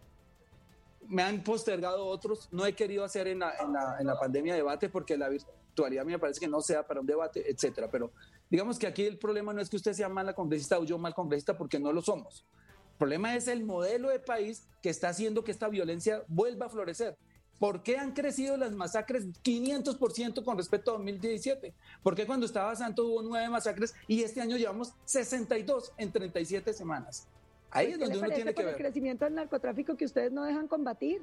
me 1.07 1.23
han 1.23 1.45
postergado 1.45 2.07
otros. 2.07 2.49
No 2.51 2.67
he 2.67 2.75
querido 2.75 3.05
hacer 3.05 3.29
en 3.29 3.39
la, 3.39 3.55
en 3.61 3.73
la, 3.73 3.99
en 4.01 4.07
la 4.09 4.19
pandemia 4.19 4.57
debate 4.57 4.89
porque 4.89 5.17
la 5.17 5.29
virtualidad 5.29 6.05
me 6.05 6.19
parece 6.19 6.41
que 6.41 6.49
no 6.49 6.61
sea 6.61 6.85
para 6.85 6.99
un 6.99 7.07
debate, 7.07 7.49
etcétera. 7.49 7.89
Pero 7.89 8.11
digamos 8.51 8.81
que 8.81 8.89
aquí 8.89 9.05
el 9.05 9.17
problema 9.17 9.53
no 9.53 9.61
es 9.61 9.71
que 9.71 9.77
usted 9.77 9.93
sea 9.93 10.09
mala 10.09 10.35
congresista 10.35 10.77
o 10.77 10.85
yo 10.85 10.99
mal 10.99 11.15
congresista 11.15 11.57
porque 11.57 11.79
no 11.79 11.93
lo 11.93 12.03
somos. 12.03 12.45
El 13.05 13.09
problema 13.11 13.37
es 13.37 13.49
el 13.49 13.65
modelo 13.67 14.09
de 14.09 14.19
país 14.19 14.67
que 14.81 14.89
está 14.89 15.11
haciendo 15.11 15.45
que 15.45 15.51
esta 15.51 15.69
violencia 15.69 16.23
vuelva 16.27 16.67
a 16.67 16.69
florecer. 16.71 17.19
¿Por 17.59 17.83
qué 17.83 17.99
han 17.99 18.13
crecido 18.15 18.57
las 18.57 18.73
masacres 18.73 19.27
500% 19.43 20.43
con 20.43 20.57
respecto 20.57 20.91
a 20.91 20.95
2017? 20.95 21.75
¿Por 22.03 22.15
qué 22.15 22.25
cuando 22.27 22.47
estaba 22.47 22.75
Santo 22.75 23.05
hubo 23.07 23.21
nueve 23.23 23.47
masacres 23.51 23.93
y 24.09 24.23
este 24.23 24.41
año 24.41 24.57
llevamos 24.57 24.95
62 25.05 25.93
en 25.99 26.13
37 26.13 26.73
semanas? 26.73 27.29
Ahí 27.71 27.89
Pues, 27.89 27.93
es 27.93 27.99
¿qué 27.99 28.05
donde 28.05 28.19
uno 28.27 28.35
tiene 28.35 28.51
que 28.53 28.63
por 28.63 28.65
el 28.65 28.71
ver. 28.75 28.83
crecimiento 28.83 29.27
del 29.27 29.35
narcotráfico 29.35 29.97
que 29.99 30.07
ustedes 30.07 30.33
no 30.33 30.43
dejan 30.45 30.67
combatir? 30.67 31.21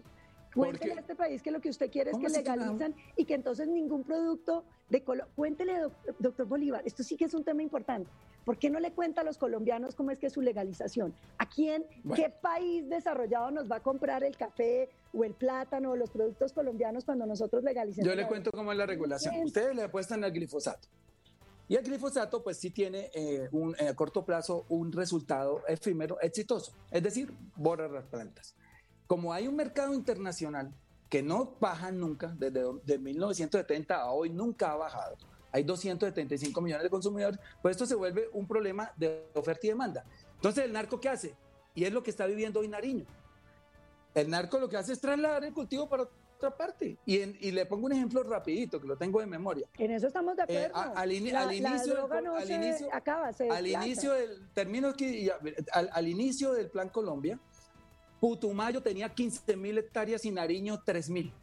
Cuéntele 0.53 0.93
a 0.93 0.99
este 0.99 1.15
país 1.15 1.41
que 1.41 1.49
lo 1.49 1.61
que 1.61 1.69
usted 1.69 1.89
quiere 1.89 2.11
es 2.11 2.13
¿Cómo 2.13 2.27
que 2.27 2.33
así 2.33 2.43
que 2.43 2.49
no? 2.51 2.55
legalizan 2.57 2.95
y 3.17 3.25
que 3.25 3.33
entonces 3.33 3.67
ningún 3.67 4.03
producto 4.03 4.65
de 4.89 5.01
Colo 5.03 5.25
Cuéntele, 5.35 5.79
doc- 5.79 5.93
doctor 6.19 6.45
Bolívar, 6.45 6.83
esto 6.85 7.01
sí 7.03 7.17
que 7.17 7.25
es 7.25 7.33
un 7.33 7.43
tema 7.43 7.63
importante. 7.63 8.07
¿Por 8.45 8.57
qué 8.57 8.69
no 8.69 8.79
le 8.79 8.91
cuenta 8.91 9.21
a 9.21 9.23
los 9.23 9.37
colombianos 9.37 9.95
cómo 9.95 10.11
es 10.11 10.19
que 10.19 10.27
es 10.27 10.33
su 10.33 10.41
legalización? 10.41 11.13
¿A 11.37 11.47
quién, 11.47 11.85
Bueno. 12.03 12.23
qué 12.23 12.29
país 12.29 12.89
desarrollado 12.89 13.51
nos 13.51 13.71
va 13.71 13.77
a 13.77 13.79
comprar 13.81 14.23
el 14.23 14.35
café 14.35 14.89
o 15.13 15.23
el 15.23 15.33
plátano 15.33 15.91
o 15.91 15.95
los 15.95 16.09
productos 16.09 16.53
colombianos 16.53 17.05
cuando 17.05 17.25
nosotros 17.25 17.63
legalicemos? 17.63 18.07
Yo 18.07 18.15
le 18.15 18.27
cuento 18.27 18.51
cómo 18.51 18.71
es 18.71 18.77
la 18.77 18.85
regulación. 18.85 19.35
Ustedes 19.43 19.75
le 19.75 19.83
apuestan 19.83 20.23
al 20.23 20.31
glifosato. 20.31 20.87
Y 21.67 21.75
el 21.75 21.83
glifosato, 21.83 22.43
pues 22.43 22.57
sí 22.57 22.71
tiene 22.71 23.09
eh, 23.13 23.47
un, 23.53 23.75
eh, 23.79 23.87
a 23.87 23.95
corto 23.95 24.25
plazo 24.25 24.65
un 24.67 24.91
resultado 24.91 25.63
efímero 25.67 26.19
exitoso. 26.19 26.73
Es 26.89 27.01
decir, 27.01 27.31
borra 27.55 27.87
las 27.87 28.05
plantas. 28.07 28.55
Como 29.07 29.31
hay 29.31 29.47
un 29.47 29.55
mercado 29.55 29.93
internacional 29.93 30.73
que 31.09 31.21
no 31.21 31.55
baja 31.59 31.91
nunca, 31.91 32.33
desde 32.37 32.63
de 32.83 32.97
1970 32.97 33.95
a 33.95 34.11
hoy 34.11 34.29
nunca 34.29 34.71
ha 34.71 34.75
bajado. 34.75 35.15
Hay 35.51 35.63
275 35.63 36.61
millones 36.61 36.83
de 36.83 36.89
consumidores, 36.89 37.39
pues 37.61 37.73
esto 37.73 37.85
se 37.85 37.95
vuelve 37.95 38.29
un 38.33 38.47
problema 38.47 38.91
de 38.95 39.27
oferta 39.35 39.65
y 39.67 39.69
demanda. 39.69 40.05
Entonces, 40.35 40.65
¿el 40.65 40.73
narco 40.73 40.99
qué 40.99 41.09
hace? 41.09 41.35
Y 41.75 41.83
es 41.83 41.91
lo 41.91 42.01
que 42.03 42.09
está 42.11 42.25
viviendo 42.25 42.59
hoy 42.61 42.67
Nariño. 42.67 43.05
El 44.13 44.29
narco 44.29 44.59
lo 44.59 44.67
que 44.69 44.77
hace 44.77 44.93
es 44.93 44.99
trasladar 45.01 45.43
el 45.45 45.53
cultivo 45.53 45.87
para 45.87 46.03
otra 46.03 46.55
parte. 46.57 46.97
Y, 47.05 47.19
en- 47.21 47.37
y 47.39 47.51
le 47.51 47.65
pongo 47.65 47.85
un 47.85 47.91
ejemplo 47.93 48.23
rapidito, 48.23 48.81
que 48.81 48.87
lo 48.87 48.97
tengo 48.97 49.19
de 49.19 49.25
memoria. 49.27 49.67
En 49.77 49.91
eso 49.91 50.07
estamos 50.07 50.35
de 50.35 50.43
Eh, 50.47 50.65
acuerdo. 50.65 50.77
a- 50.97 51.01
al 51.01 51.11
ini- 51.11 51.31
la, 51.31 51.41
al 51.41 51.47
la 51.47 51.53
inicio 51.55 51.87
del 51.87 51.95
droga 51.95 52.21
no 52.21 52.35
al 52.35 52.47
se 52.47 52.53
inicio- 52.55 52.89
acaba, 52.93 53.31
se 53.33 53.49
Al 53.49 53.67
inicio 53.67 54.11
del, 54.13 54.49
termino 54.53 54.87
aquí, 54.89 55.29
al 55.71 56.07
inicio 56.07 56.51
del 56.53 56.69
Plan 56.69 56.89
Colombia, 56.89 57.39
Putumayo 58.19 58.81
tenía 58.81 59.09
15 59.09 59.55
mil 59.55 59.77
hectáreas 59.77 60.23
y 60.25 60.31
Nariño 60.31 60.81
3 60.85 61.09
mil. 61.09 61.33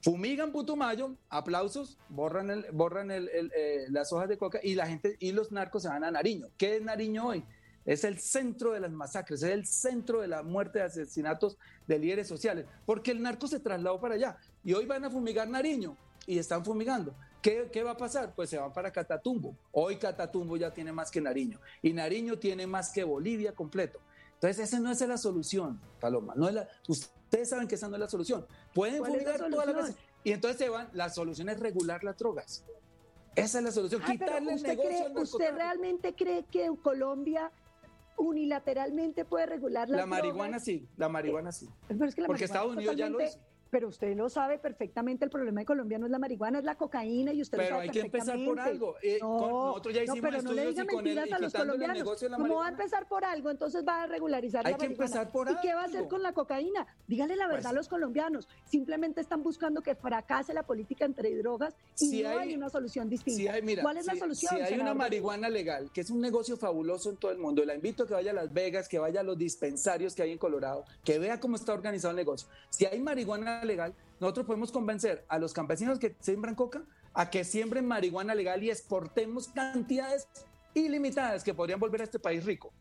Fumigan 0.00 0.52
Putumayo, 0.52 1.16
aplausos, 1.28 1.98
borran, 2.08 2.64
borran 2.72 3.10
eh, 3.10 3.86
las 3.90 4.12
hojas 4.12 4.28
de 4.28 4.38
coca 4.38 4.60
y 4.62 4.74
la 4.74 4.86
gente 4.86 5.16
y 5.18 5.32
los 5.32 5.50
narcos 5.50 5.82
se 5.82 5.88
van 5.88 6.04
a 6.04 6.10
Nariño. 6.10 6.48
¿Qué 6.56 6.76
es 6.76 6.82
Nariño 6.82 7.26
hoy? 7.26 7.44
Es 7.84 8.04
el 8.04 8.18
centro 8.18 8.72
de 8.72 8.80
las 8.80 8.92
masacres, 8.92 9.42
es 9.42 9.50
el 9.50 9.66
centro 9.66 10.20
de 10.20 10.28
la 10.28 10.42
muerte 10.42 10.78
de 10.78 10.84
asesinatos 10.84 11.56
de 11.86 11.98
líderes 11.98 12.28
sociales, 12.28 12.66
porque 12.86 13.10
el 13.10 13.22
narco 13.22 13.48
se 13.48 13.60
trasladó 13.60 14.00
para 14.00 14.14
allá 14.14 14.36
y 14.62 14.72
hoy 14.72 14.86
van 14.86 15.04
a 15.04 15.10
fumigar 15.10 15.48
Nariño 15.48 15.96
y 16.26 16.38
están 16.38 16.64
fumigando. 16.64 17.14
¿Qué, 17.42 17.68
qué 17.72 17.82
va 17.82 17.92
a 17.92 17.96
pasar? 17.96 18.34
Pues 18.36 18.50
se 18.50 18.58
van 18.58 18.72
para 18.72 18.92
Catatumbo. 18.92 19.56
Hoy 19.72 19.96
Catatumbo 19.96 20.56
ya 20.56 20.72
tiene 20.72 20.92
más 20.92 21.10
que 21.10 21.20
Nariño 21.20 21.58
y 21.82 21.92
Nariño 21.92 22.38
tiene 22.38 22.66
más 22.66 22.92
que 22.92 23.02
Bolivia 23.02 23.52
completo. 23.52 23.98
Entonces, 24.34 24.68
esa 24.68 24.78
no 24.78 24.92
es 24.92 25.00
la 25.00 25.18
solución, 25.18 25.80
Paloma. 25.98 26.34
No 26.36 26.48
es 26.48 26.54
la, 26.54 26.68
ustedes 27.28 27.50
saben 27.50 27.68
que 27.68 27.74
esa 27.74 27.88
no 27.88 27.96
es 27.96 28.00
la 28.00 28.08
solución. 28.08 28.46
Pueden 28.74 28.98
¿Cuál 29.00 29.14
es 29.16 29.22
la 29.24 29.32
fumigar 29.32 29.50
todas 29.50 29.66
las 29.66 29.74
solución? 29.74 29.96
veces. 29.96 30.20
Y 30.24 30.32
entonces 30.32 30.58
se 30.58 30.68
van, 30.70 30.88
la 30.94 31.10
solución 31.10 31.48
es 31.50 31.60
regular 31.60 32.02
las 32.02 32.16
drogas. 32.16 32.64
Esa 33.36 33.58
es 33.58 33.64
la 33.64 33.70
solución, 33.70 34.00
pero 34.04 34.12
quitarle 34.18 34.50
el 34.50 34.56
¿usted, 34.56 34.68
negocio 34.70 34.90
cree- 34.90 35.06
al 35.06 35.16
¿Usted 35.18 35.54
realmente 35.54 36.14
cree 36.14 36.44
que 36.50 36.70
Colombia 36.82 37.52
unilateralmente 38.16 39.24
puede 39.24 39.46
regular 39.46 39.88
las 39.88 40.00
La 40.00 40.06
marihuana 40.06 40.44
drogas? 40.58 40.64
sí, 40.64 40.88
la 40.96 41.08
marihuana 41.08 41.52
sí. 41.52 41.68
Pero 41.86 42.04
es 42.06 42.14
que 42.14 42.22
la 42.22 42.26
Porque 42.26 42.46
marihuana 42.48 42.60
Estados 42.60 42.70
es 42.72 42.76
Unidos 42.78 42.96
ya 42.96 43.08
lo 43.10 43.22
hizo. 43.22 43.38
Pero 43.70 43.88
usted 43.88 44.16
lo 44.16 44.28
sabe 44.30 44.58
perfectamente, 44.58 45.24
el 45.24 45.30
problema 45.30 45.60
de 45.60 45.66
Colombia 45.66 45.98
no 45.98 46.06
es 46.06 46.12
la 46.12 46.18
marihuana, 46.18 46.58
es 46.58 46.64
la 46.64 46.76
cocaína 46.76 47.32
y 47.32 47.42
usted 47.42 47.58
lo 47.58 47.64
Pero 47.64 47.76
sabe 47.76 47.82
hay 47.84 47.90
que 47.90 48.00
empezar 48.00 48.38
por 48.44 48.60
algo. 48.60 48.94
Eh, 49.02 49.18
No, 49.20 49.36
con- 49.36 49.50
nosotros 49.50 49.94
ya 49.94 50.00
no, 50.00 50.04
hicimos 50.14 50.30
pero 50.30 50.42
no 50.42 50.52
le 50.52 50.66
diga 50.68 50.84
mentiras 50.84 51.32
a 51.32 51.38
los 51.38 51.52
colombianos. 51.52 52.02
Como 52.36 52.54
va 52.56 52.66
a 52.66 52.70
empezar 52.70 53.06
por 53.08 53.24
algo, 53.24 53.50
entonces 53.50 53.84
va 53.86 54.02
a 54.02 54.06
regularizar 54.06 54.66
Hay 54.66 54.72
la 54.72 54.78
que 54.78 54.84
marihuana. 54.88 55.04
empezar 55.06 55.32
por 55.32 55.50
¿Y 55.50 55.56
qué 55.60 55.74
va 55.74 55.82
a 55.82 55.84
hacer 55.84 55.98
algo. 55.98 56.08
con 56.08 56.22
la 56.22 56.32
cocaína? 56.32 56.86
Dígale 57.06 57.36
la 57.36 57.46
verdad 57.46 57.62
Pues- 57.62 57.66
a 57.66 57.72
los 57.74 57.88
colombianos. 57.88 58.48
Simplemente 58.64 59.20
están 59.20 59.42
buscando 59.42 59.82
que 59.82 59.94
fracase 59.94 60.54
la 60.54 60.62
política 60.62 61.04
entre 61.04 61.36
drogas 61.36 61.74
y 62.00 62.06
Si 62.10 62.22
no 62.22 62.30
hay- 62.30 62.38
hay, 62.50 62.54
una 62.56 62.70
solución 62.70 63.08
distinta. 63.08 63.36
Si 63.38 63.48
hay, 63.48 63.62
mira, 63.62 63.82
¿Cuál 63.82 63.98
es 63.98 64.06
la 64.06 64.16
solución? 64.16 64.56
Si 64.56 64.62
hay 64.62 64.80
una 64.80 64.94
marihuana 64.94 65.48
legal, 65.48 65.90
que 65.92 66.00
es 66.00 66.10
un 66.10 66.20
negocio 66.20 66.56
fabuloso 66.56 67.10
en 67.10 67.16
todo 67.16 67.30
el 67.32 67.38
mundo, 67.38 67.64
la 67.64 67.74
invito 67.74 68.04
a 68.04 68.06
que 68.06 68.14
vaya 68.14 68.30
a 68.30 68.34
Las 68.34 68.52
Vegas, 68.52 68.88
que 68.88 68.98
vaya 68.98 69.20
a 69.20 69.22
los 69.22 69.36
dispensarios 69.36 70.14
que 70.14 70.22
hay 70.22 70.32
en 70.32 70.38
Colorado, 70.38 70.84
que 71.04 71.18
vea 71.18 71.38
cómo 71.40 71.56
está 71.56 71.72
organizado 71.74 72.10
el 72.12 72.16
negocio. 72.16 72.48
Si 72.70 72.86
hay 72.86 73.00
marihuana 73.00 73.57
legal, 73.64 73.94
nosotros 74.20 74.46
podemos 74.46 74.72
convencer 74.72 75.24
a 75.28 75.38
los 75.38 75.52
campesinos 75.52 75.98
que 75.98 76.14
siembran 76.20 76.54
coca 76.54 76.82
a 77.14 77.30
que 77.30 77.44
siembren 77.44 77.86
marihuana 77.86 78.34
legal 78.34 78.62
y 78.62 78.70
exportemos 78.70 79.48
cantidades 79.48 80.28
ilimitadas 80.74 81.42
que 81.44 81.54
podrían 81.54 81.80
volver 81.80 82.02
a 82.02 82.04
este 82.04 82.18
país 82.18 82.44
rico. 82.44 82.72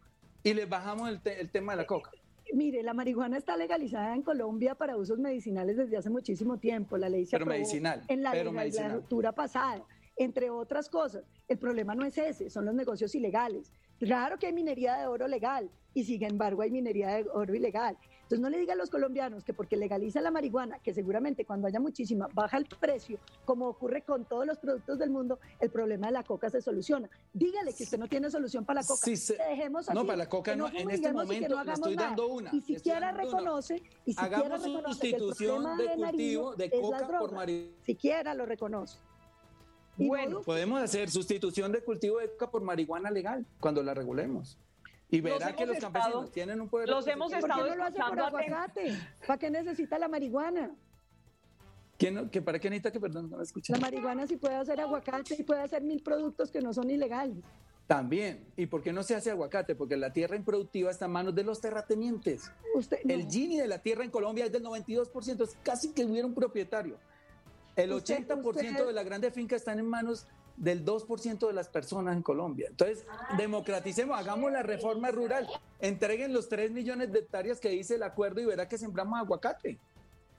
Y 0.44 0.54
les 0.54 0.70
bajamos 0.70 1.10
el, 1.10 1.22
te- 1.22 1.40
el 1.40 1.50
tema 1.50 1.74
de 1.74 1.78
la 1.78 1.88
coca. 1.88 2.12
Mire, 2.54 2.82
la 2.84 2.94
marihuana 2.94 3.38
está 3.38 3.58
legalizada 3.58 4.13
en 4.16 4.22
Colombia 4.22 4.76
para 4.76 4.96
usos 4.96 5.20
medicinales 5.20 5.76
desde 5.76 5.98
hace 5.98 6.10
muchísimo 6.10 6.58
tiempo. 6.58 6.98
La 6.98 7.10
ley 7.10 7.26
se 7.26 7.32
Pero 7.32 7.44
aprobó 7.46 7.58
medicinal, 7.60 8.04
en 8.08 8.24
la 8.24 8.32
pero 8.32 8.52
medicinal. 8.52 8.88
legislatura 8.92 9.32
pasada, 9.34 9.84
entre 10.16 10.50
otras 10.50 10.88
cosas. 10.90 11.24
El 11.48 11.58
problema 11.58 11.94
no 11.96 12.06
es 12.06 12.18
ese, 12.18 12.50
son 12.50 12.66
los 12.66 12.74
negocios 12.76 13.13
ilegales. 13.16 13.72
Claro 14.00 14.38
que 14.38 14.48
hay 14.48 14.54
minería 14.54 14.96
de 14.98 15.08
oro 15.08 15.28
legal 15.28 15.70
y 15.94 16.04
sin 16.06 16.24
embargo 16.24 16.62
hay 16.62 16.72
minería 16.72 17.10
de 17.18 17.26
oro 17.34 17.54
ilegal. 17.54 17.98
Entonces 18.28 18.42
no 18.42 18.50
le 18.50 18.58
digan 18.58 18.78
a 18.78 18.82
los 18.82 18.90
colombianos 18.90 19.46
que 19.46 19.54
porque 19.54 19.78
legalizan 19.78 20.22
la 20.22 20.32
marihuana, 20.32 20.80
que 20.80 20.94
seguramente 20.94 21.46
cuando 21.46 21.66
haya 21.66 21.80
muchísima 21.80 22.28
baja 22.34 22.58
el 22.58 22.66
precio, 22.66 23.20
como 23.46 23.68
ocurre 23.70 24.02
con 24.02 24.26
todos 24.26 24.46
los 24.46 24.58
productos 24.58 25.00
del 25.00 25.12
mundo, 25.12 25.40
el 25.62 25.70
problema 25.70 26.08
de 26.08 26.12
la 26.13 26.24
coca 26.24 26.50
se 26.50 26.62
soluciona. 26.62 27.10
Dígale 27.32 27.74
que 27.74 27.84
usted 27.84 27.98
no 27.98 28.10
tiene 28.10 28.30
solución 28.30 28.66
para 28.66 28.82
la 28.82 28.86
coca. 28.88 29.00
Sí, 29.06 29.16
se- 29.16 29.38
dejemos 29.38 29.88
no, 29.94 30.00
así, 30.02 30.08
para 30.08 30.18
la 30.18 30.28
coca 30.28 30.58
no, 30.58 30.68
en 30.68 30.90
este 30.90 31.13
momento 31.13 31.48
no 31.48 31.56
le 31.56 31.62
hagamos 31.62 31.80
estoy 31.80 31.96
nada. 31.96 32.08
dando 32.10 32.28
una, 32.28 32.52
Y 32.54 32.60
siquiera 32.62 33.12
reconoce, 33.13 33.82
y 34.06 34.12
siquiera 34.13 34.26
Hagamos 34.36 34.62
reconoce 34.66 35.00
que 35.00 35.08
el 35.08 35.13
sustitución 35.22 35.63
problema 35.63 35.78
de 35.78 35.98
Nariño 35.98 36.08
cultivo 36.44 36.56
de 36.58 36.70
coca 36.82 37.08
por 37.20 37.32
marihuana. 37.32 37.78
Siquiera 37.86 38.34
lo 38.34 38.46
reconoce. 38.46 38.98
Y 39.98 40.04
no 40.04 40.08
Bueno. 40.10 40.42
Podemos 40.42 40.82
hacer 40.82 41.10
sustitución 41.10 41.72
de 41.72 41.82
cultivo 41.82 42.20
de 42.20 42.30
coca 42.32 42.52
por 42.52 42.62
marihuana 42.62 43.10
legal 43.10 43.46
cuando 43.62 43.82
la 43.84 43.94
regulemos. 43.94 44.58
Y 45.10 45.22
Los 45.22 45.39
verá 45.39 45.56
que 45.56 45.65
los 45.65 45.76
estado- 45.78 45.93
campesinos 45.93 46.32
tienen 46.32 46.60
un 46.62 46.67
poder. 46.70 46.89
los 46.89 47.08
hemos 47.08 47.32
¿Por 47.32 47.39
qué 47.39 47.46
estado 47.48 47.70
no 47.70 47.76
lo 47.76 47.84
hace 47.86 47.98
por 47.98 48.20
aguacate? 48.20 48.98
¿Para 49.26 49.39
qué 49.39 49.50
necesita 49.50 49.98
la 49.98 50.08
marihuana? 50.10 50.76
¿Quién 51.98 52.13
no- 52.15 52.30
que 52.30 52.41
¿Para 52.41 52.60
qué 52.60 52.70
necesita 52.70 52.91
que 52.91 53.00
perdón? 53.00 53.30
No 53.30 53.38
me 53.38 53.43
escuché. 53.43 53.72
La 53.74 53.80
marihuana 53.80 54.28
sí 54.28 54.36
puede 54.38 54.56
hacer 54.56 54.80
aguacate 54.82 55.36
y 55.39 55.43
puede 55.43 55.62
hacer 55.62 55.82
mil 55.82 56.04
productos 56.04 56.52
que 56.52 56.62
no 56.62 56.74
son 56.74 56.89
ilegales. 56.91 57.38
También. 57.88 58.46
¿Y 58.58 58.65
por 58.65 58.84
qué 58.84 58.91
no 58.91 59.02
se 59.02 59.15
hace 59.15 59.32
aguacate? 59.32 59.74
Porque 59.74 59.96
la 59.96 60.12
tierra 60.12 60.36
improductiva 60.36 60.91
está 60.91 61.06
en 61.06 61.12
manos 61.12 61.34
de 61.34 61.43
los 61.46 61.62
terratenientes. 61.62 62.52
Usted, 62.76 62.98
no. 63.06 63.13
El 63.13 63.28
Gini 63.30 63.58
de 63.58 63.67
la 63.67 63.82
tierra 63.82 64.04
en 64.04 64.12
Colombia 64.12 64.46
es 64.46 64.52
del 64.52 64.62
92%, 64.63 65.46
es 65.46 65.58
casi 65.63 65.93
que 65.93 66.04
hubiera 66.04 66.28
un 66.28 66.34
propietario. 66.34 66.98
El 67.78 67.91
80% 67.93 68.86
de 68.86 68.91
las 68.93 69.06
grandes 69.06 69.34
fincas 69.34 69.62
están 69.62 69.80
en 69.80 69.86
manos 69.88 70.28
del 70.58 70.84
2% 70.84 71.48
de 71.48 71.54
las 71.54 71.70
personas 71.70 72.15
en 72.15 72.24
Colombia. 72.24 72.67
Entonces, 72.70 73.06
democraticemos, 73.38 74.17
hagamos 74.17 74.52
la 74.52 74.63
reforma 74.63 75.12
rural, 75.12 75.48
entreguen 75.80 76.34
los 76.34 76.50
3 76.50 76.72
millones 76.72 77.12
de 77.12 77.20
hectáreas 77.20 77.60
que 77.60 77.70
dice 77.70 77.96
el 77.96 78.04
acuerdo 78.04 78.41
y 78.41 78.46
verá 78.46 78.67
que 78.67 78.78
sembramos 78.78 79.20
aguacate. 79.20 79.80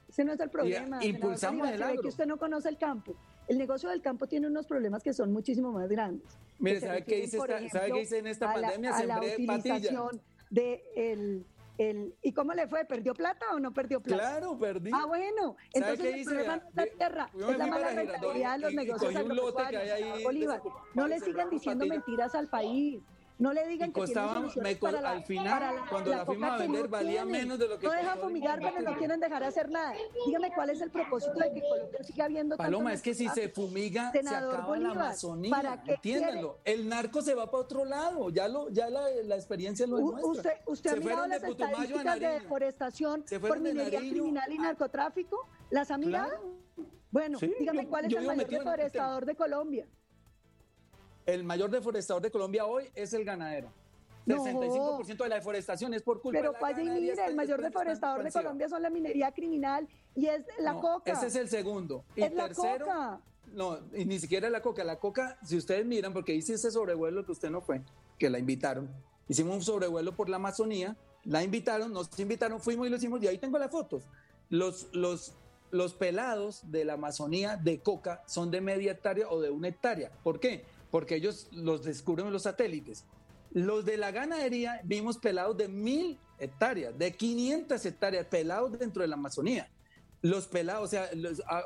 Ese 0.09 0.25
no 0.25 0.33
es 0.33 0.39
el 0.39 0.49
problema. 0.49 1.03
impulsamos 1.03 1.69
el 1.69 1.81
agro. 1.81 2.01
que 2.01 2.07
usted 2.09 2.25
no 2.25 2.37
conoce 2.37 2.67
el 2.69 2.77
campo. 2.77 3.15
El 3.47 3.57
negocio 3.57 3.89
del 3.89 4.01
campo 4.01 4.27
tiene 4.27 4.47
unos 4.47 4.67
problemas 4.67 5.01
que 5.01 5.13
son 5.13 5.31
muchísimo 5.31 5.71
más 5.71 5.89
grandes. 5.89 6.27
Mire, 6.59 6.81
¿sabe 6.81 7.03
qué, 7.03 7.21
dice 7.21 7.37
¿sabe 7.37 7.91
qué 7.91 7.99
dice 7.99 8.17
en 8.17 8.27
esta 8.27 8.53
pandemia? 8.53 8.95
a 8.95 9.03
la 9.05 9.19
utilización 9.19 10.21
de 10.49 10.83
el 11.79 12.15
¿Y 12.21 12.33
cómo 12.33 12.53
le 12.53 12.67
fue? 12.67 12.85
¿Perdió 12.85 13.13
plata 13.13 13.45
o 13.53 13.59
no 13.59 13.73
perdió 13.73 14.01
plata? 14.01 14.21
Claro, 14.21 14.57
perdí. 14.57 14.91
Ah, 14.93 15.05
bueno. 15.05 15.55
Entonces 15.73 16.13
el 16.13 16.25
problema 16.25 16.57
no 16.57 16.61
es 16.69 16.75
la 16.75 16.85
tierra, 16.97 17.29
es 17.33 17.57
la 17.57 17.67
mala 17.67 17.89
rentabilidad 17.91 18.53
de 18.53 18.59
los 18.59 18.73
negocios 18.73 19.15
agropecuarios. 19.15 20.23
Bolívar, 20.23 20.61
no 20.93 21.07
le 21.07 21.19
sigan 21.19 21.49
diciendo 21.49 21.85
mentiras 21.85 22.35
al 22.35 22.49
país. 22.49 23.01
No 23.39 23.53
le 23.53 23.65
digan 23.67 23.93
que 23.93 24.01
costaba, 24.01 24.41
me, 24.61 24.75
para 24.75 24.99
la, 24.99 25.11
al 25.11 25.23
final, 25.23 25.75
cuando 25.89 26.11
la, 26.11 26.25
fuimos 26.25 26.49
a 26.49 26.57
vender, 26.57 26.89
valía 26.89 27.23
menos 27.23 27.57
de 27.57 27.69
lo 27.69 27.79
que 27.79 27.87
No 27.87 27.93
dejan 27.93 28.19
fumigar, 28.19 28.59
pero 28.59 28.81
no 28.81 28.97
quieren 28.97 29.17
dejar 29.17 29.43
hacer 29.45 29.69
nada. 29.69 29.93
Dígame 30.25 30.51
cuál 30.53 30.71
es 30.71 30.81
el 30.81 30.91
propósito 30.91 31.39
de 31.39 31.53
que 31.53 31.61
Colombia 31.61 32.03
siga 32.03 32.25
habiendo 32.25 32.57
Paloma, 32.57 32.91
es 32.91 33.01
que 33.01 33.13
si 33.13 33.29
se 33.29 33.47
fumiga, 33.47 34.11
se 34.11 34.19
acaba 34.27 34.77
la 34.77 34.91
Amazonía. 34.91 35.51
¿para 35.51 35.81
Entiéndalo. 35.85 36.59
El 36.65 36.89
narco 36.89 37.21
se 37.21 37.33
va 37.33 37.49
para 37.49 37.63
otro 37.63 37.85
lado. 37.85 38.29
Ya, 38.29 38.49
lo, 38.49 38.69
ya 38.71 38.89
la, 38.89 39.09
la 39.23 39.35
experiencia 39.35 39.87
lo 39.87 39.95
demuestra. 39.95 40.27
¿Usted, 40.27 40.51
usted 40.65 40.91
ha 40.91 40.95
mirado 40.97 41.27
las 41.27 41.41
de 41.41 41.49
estadísticas 41.49 42.19
de 42.19 42.27
deforestación 42.27 43.23
por 43.39 43.59
minería 43.61 43.99
criminal 43.99 44.51
y 44.51 44.57
narcotráfico? 44.57 45.47
¿Las 45.69 45.91
ha 45.91 45.97
mirado? 45.97 46.59
Bueno, 47.09 47.39
dígame 47.39 47.87
cuál 47.87 48.05
es 48.05 48.13
el 48.13 48.25
mayor 48.25 48.49
deforestador 48.49 49.25
de 49.25 49.35
Colombia 49.35 49.87
el 51.33 51.43
mayor 51.43 51.69
deforestador 51.69 52.21
de 52.21 52.31
Colombia 52.31 52.65
hoy 52.65 52.89
es 52.95 53.13
el 53.13 53.23
ganadero. 53.23 53.71
65% 54.25 55.23
de 55.23 55.29
la 55.29 55.35
deforestación 55.35 55.93
es 55.93 56.03
por 56.03 56.21
culpa 56.21 56.39
Pero 56.39 56.51
de 56.53 56.59
la 56.59 56.67
Pero 56.67 56.93
mire, 56.93 57.25
el 57.25 57.35
mayor 57.35 57.61
deforestador 57.61 58.23
de 58.23 58.31
Colombia 58.31 58.69
son 58.69 58.83
la 58.83 58.89
minería 58.89 59.31
criminal 59.31 59.87
y 60.15 60.27
es 60.27 60.41
la 60.59 60.75
coca. 60.75 61.11
Ese 61.11 61.27
es 61.27 61.35
el 61.35 61.49
segundo. 61.49 62.03
Y 62.15 62.21
es 62.21 62.35
tercero, 62.35 62.85
la 62.85 62.93
coca. 62.93 63.21
No, 63.53 63.79
y 63.93 64.05
ni 64.05 64.19
siquiera 64.19 64.49
la 64.49 64.61
coca. 64.61 64.83
La 64.83 64.99
coca, 64.99 65.37
si 65.43 65.57
ustedes 65.57 65.85
miran, 65.85 66.13
porque 66.13 66.35
hice 66.35 66.53
ese 66.53 66.71
sobrevuelo 66.71 67.25
que 67.25 67.31
usted 67.31 67.49
no 67.49 67.61
fue, 67.61 67.81
que 68.17 68.29
la 68.29 68.37
invitaron. 68.37 68.89
Hicimos 69.27 69.55
un 69.55 69.63
sobrevuelo 69.63 70.15
por 70.15 70.29
la 70.29 70.35
Amazonía, 70.35 70.95
la 71.23 71.43
invitaron, 71.43 71.91
nos 71.91 72.17
invitaron, 72.19 72.59
fuimos 72.59 72.87
y 72.87 72.89
lo 72.89 72.97
hicimos, 72.97 73.21
y 73.23 73.27
ahí 73.27 73.37
tengo 73.37 73.57
las 73.57 73.71
fotos. 73.71 74.03
Los, 74.49 74.89
los, 74.93 75.33
los 75.71 75.93
pelados 75.93 76.61
de 76.71 76.85
la 76.85 76.93
Amazonía 76.93 77.57
de 77.57 77.79
coca 77.79 78.23
son 78.27 78.51
de 78.51 78.61
media 78.61 78.91
hectárea 78.91 79.29
o 79.29 79.39
de 79.39 79.49
una 79.49 79.67
hectárea. 79.67 80.11
¿Por 80.23 80.39
qué? 80.39 80.65
Porque 80.91 81.15
ellos 81.15 81.47
los 81.51 81.83
descubren 81.83 82.27
en 82.27 82.33
los 82.33 82.43
satélites. 82.43 83.05
Los 83.51 83.85
de 83.85 83.97
la 83.97 84.11
ganadería 84.11 84.81
vimos 84.83 85.17
pelados 85.17 85.57
de 85.57 85.67
mil 85.67 86.19
hectáreas, 86.37 86.97
de 86.97 87.11
500 87.11 87.85
hectáreas, 87.85 88.25
pelados 88.27 88.77
dentro 88.77 89.01
de 89.01 89.07
la 89.07 89.15
Amazonía. 89.15 89.69
Los 90.21 90.47
pelados, 90.47 90.83
o 90.83 90.87
sea, 90.87 91.09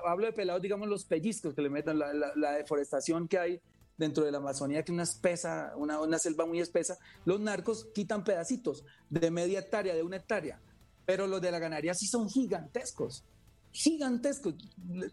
hablo 0.05 0.27
de 0.27 0.33
pelados, 0.33 0.61
digamos, 0.61 0.87
los 0.87 1.05
pellizcos 1.05 1.53
que 1.53 1.61
le 1.61 1.69
metan, 1.69 1.97
la, 1.99 2.51
deforestación 2.53 3.27
que 3.27 3.39
hay 3.39 3.61
dentro 3.97 4.23
de 4.23 4.31
la 4.31 4.37
Amazonía, 4.37 4.83
que 4.83 4.91
es 4.91 4.93
una 4.93 5.03
espesa, 5.03 5.73
una, 5.75 5.99
una 5.99 6.19
selva 6.19 6.45
muy 6.45 6.59
espesa. 6.59 6.97
Los 7.25 7.39
narcos 7.39 7.87
quitan 7.93 8.23
pedacitos 8.23 8.85
de 9.09 9.31
media 9.31 9.59
hectárea, 9.59 9.95
de 9.95 10.03
una 10.03 10.17
hectárea, 10.17 10.59
pero 11.05 11.27
los 11.27 11.41
de 11.41 11.51
la 11.51 11.59
ganadería 11.59 11.93
sí 11.93 12.05
son 12.05 12.29
gigantescos, 12.29 13.25
gigantescos. 13.71 14.55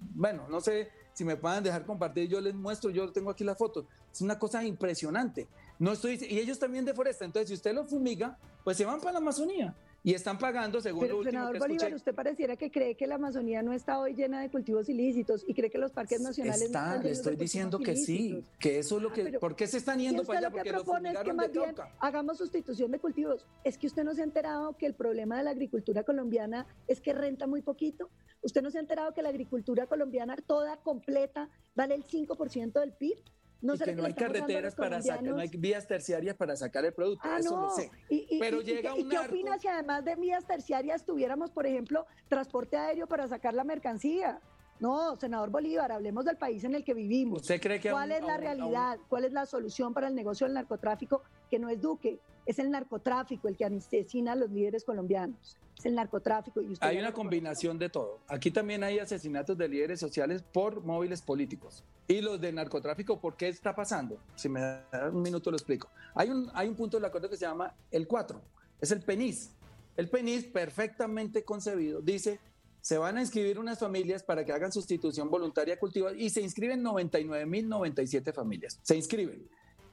Bueno, 0.01 0.47
no 0.49 0.61
sé 0.61 0.91
si 1.21 1.25
me 1.27 1.37
puedan 1.37 1.63
dejar 1.63 1.85
compartir, 1.85 2.31
yo 2.31 2.41
les 2.41 2.55
muestro, 2.55 2.89
yo 2.89 3.13
tengo 3.13 3.29
aquí 3.29 3.45
la 3.45 3.55
foto. 3.55 3.85
Es 4.11 4.23
una 4.23 4.39
cosa 4.39 4.65
impresionante. 4.65 5.47
No 5.79 5.93
estoy, 5.93 6.19
y 6.19 6.39
ellos 6.39 6.59
también 6.59 6.87
deforestan. 6.87 7.27
Entonces, 7.27 7.49
si 7.51 7.55
usted 7.57 7.75
lo 7.75 7.85
fumiga, 7.85 8.39
pues 8.65 8.79
se 8.79 8.87
van 8.87 9.01
para 9.01 9.13
la 9.13 9.19
Amazonía 9.19 9.75
y 10.03 10.15
están 10.15 10.39
pagando 10.39 10.81
según 10.81 11.03
Pero, 11.03 11.15
lo 11.15 11.19
último 11.19 11.33
senador 11.33 11.53
que 11.55 11.59
Bolívar, 11.59 11.95
usted 11.95 12.15
pareciera 12.15 12.57
que 12.57 12.71
cree 12.71 12.95
que 12.95 13.07
la 13.07 13.17
Amazonía 13.17 13.63
no 13.63 13.73
está 13.73 13.99
hoy 13.99 14.15
llena 14.15 14.41
de 14.41 14.51
cultivos 14.51 14.89
ilícitos 14.89 15.45
y 15.47 15.55
cree 15.55 15.71
que 15.71 15.79
los 15.79 15.93
parques 15.93 16.21
nacionales 16.21 16.63
está, 16.63 16.81
no 16.81 16.87
están 16.87 17.05
le 17.05 17.11
estoy 17.11 17.37
diciendo 17.37 17.79
que 17.79 17.97
sí, 17.97 18.45
que 18.59 18.79
eso 18.79 18.97
es 18.97 19.03
lo 19.03 19.13
que 19.13 19.39
¿por 19.39 19.57
qué 19.57 19.67
se 19.67 19.79
están 19.79 19.99
yendo 19.99 20.25
para 20.25 20.39
allá? 20.39 20.49
Lo 20.49 20.55
que 20.55 20.61
porque 20.61 20.73
propone 20.73 21.13
es 21.13 21.19
que 21.19 21.33
más 21.33 21.53
bien 21.53 21.75
hagamos 21.99 22.39
sustitución 22.39 22.91
de 22.91 22.99
cultivos. 22.99 23.47
Es 23.65 23.77
que 23.77 23.87
usted 23.87 24.05
no 24.05 24.15
se 24.15 24.23
ha 24.23 24.25
enterado 24.25 24.77
que 24.77 24.87
el 24.87 24.95
problema 24.95 25.37
de 25.39 25.45
la 25.45 25.51
agricultura 25.51 26.03
colombiana 26.05 26.67
es 26.87 27.01
que 27.01 27.13
renta 27.13 27.47
muy 27.47 27.63
poquito. 27.63 28.11
Usted 28.43 28.63
no 28.63 28.71
se 28.71 28.79
ha 28.79 28.81
enterado 28.81 29.13
que 29.13 29.23
la 29.23 29.29
agricultura 29.29 29.87
colombiana 29.87 30.37
toda 30.37 30.79
completa 30.79 31.51
vale 31.75 31.95
el 31.95 32.07
5% 32.07 32.73
del 32.73 32.93
PIB. 32.93 33.19
No 33.63 33.75
y 33.75 33.79
que 33.79 33.95
no 33.95 34.05
hay 34.05 34.15
carreteras 34.15 34.75
para 34.75 35.03
sacar, 35.03 35.23
no 35.23 35.39
hay 35.39 35.49
vías 35.49 35.87
terciarias 35.87 36.35
para 36.37 36.57
sacar 36.57 36.85
el 36.85 36.93
producto. 36.93 37.29
Ah, 37.31 37.39
eso 37.39 37.61
no. 37.61 37.71
sé. 37.71 37.91
Pero 38.39 38.63
llega 38.63 38.95
un 38.95 39.01
¿y 39.01 39.09
qué 39.09 39.19
opinas 39.19 39.61
si 39.61 39.69
además 39.69 40.05
de 40.05 40.17
vías 40.17 40.47
terciarias 40.47 41.05
tuviéramos, 41.05 41.51
por 41.51 41.67
ejemplo, 41.67 42.07
transporte 42.29 42.77
aéreo 42.77 43.07
para 43.07 43.29
sacar 43.29 43.53
la 43.55 43.65
mercancía? 43.65 44.41
No, 44.81 45.17
senador 45.17 45.51
Bolívar, 45.51 45.93
hablemos 45.93 46.25
del 46.25 46.37
país 46.37 46.65
en 46.65 46.75
el 46.75 46.85
que 46.85 46.95
vivimos. 46.95 47.43
¿Usted 47.43 47.61
cree 47.61 47.81
que 47.81 47.91
¿Cuál 47.91 48.13
es 48.13 48.23
la 48.23 48.39
realidad? 48.39 48.99
¿Cuál 49.09 49.25
es 49.25 49.33
la 49.33 49.47
solución 49.47 49.93
para 49.93 50.09
el 50.09 50.15
negocio 50.15 50.47
del 50.47 50.55
narcotráfico? 50.55 51.23
Que 51.51 51.59
no 51.59 51.69
es 51.69 51.81
Duque, 51.81 52.19
es 52.47 52.59
el 52.59 52.71
narcotráfico 52.71 53.49
el 53.49 53.57
que 53.57 53.67
asesina 53.67 54.33
a 54.33 54.37
los 54.37 54.51
líderes 54.51 54.85
colombianos 54.85 55.57
es 55.81 55.87
el 55.87 55.95
narcotráfico. 55.95 56.61
Y 56.61 56.77
hay 56.81 56.99
una 56.99 57.13
combinación 57.13 57.79
de 57.79 57.89
todo. 57.89 58.21
Aquí 58.29 58.51
también 58.51 58.85
hay 58.85 58.99
asesinatos 58.99 59.57
de 59.57 59.69
líderes 59.69 59.99
sociales 59.99 60.43
por 60.43 60.85
móviles 60.85 61.23
políticos. 61.23 61.83
Y 62.07 62.21
los 62.21 62.41
de 62.41 62.53
narcotráfico, 62.53 63.19
¿por 63.21 63.37
qué 63.37 63.49
está 63.49 63.75
pasando? 63.75 64.19
Si 64.37 64.49
me 64.49 64.61
da 64.61 65.11
un 65.11 65.23
minuto 65.23 65.51
lo 65.51 65.57
explico. 65.57 65.89
Hay 66.15 66.29
un, 66.29 66.51
hay 66.55 66.69
un 66.69 66.75
punto 66.75 66.97
del 66.97 67.05
acuerdo 67.07 67.31
que 67.31 67.37
se 67.37 67.47
llama 67.47 67.75
el 67.91 68.07
4, 68.07 68.41
es 68.81 68.91
el 68.91 69.01
PENIS. 69.01 69.53
El 69.97 70.09
PENIS, 70.09 70.45
perfectamente 70.45 71.45
concebido, 71.45 72.01
dice, 72.01 72.41
se 72.81 72.99
van 72.99 73.19
a 73.19 73.21
inscribir 73.21 73.59
unas 73.59 73.79
familias 73.79 74.23
para 74.23 74.45
que 74.45 74.53
hagan 74.53 74.73
sustitución 74.73 75.31
voluntaria 75.31 75.79
cultiva 75.79 76.13
y 76.13 76.31
se 76.31 76.41
inscriben 76.41 76.83
99.097 76.83 78.33
familias. 78.33 78.79
Se 78.83 78.97
inscriben. 78.97 79.49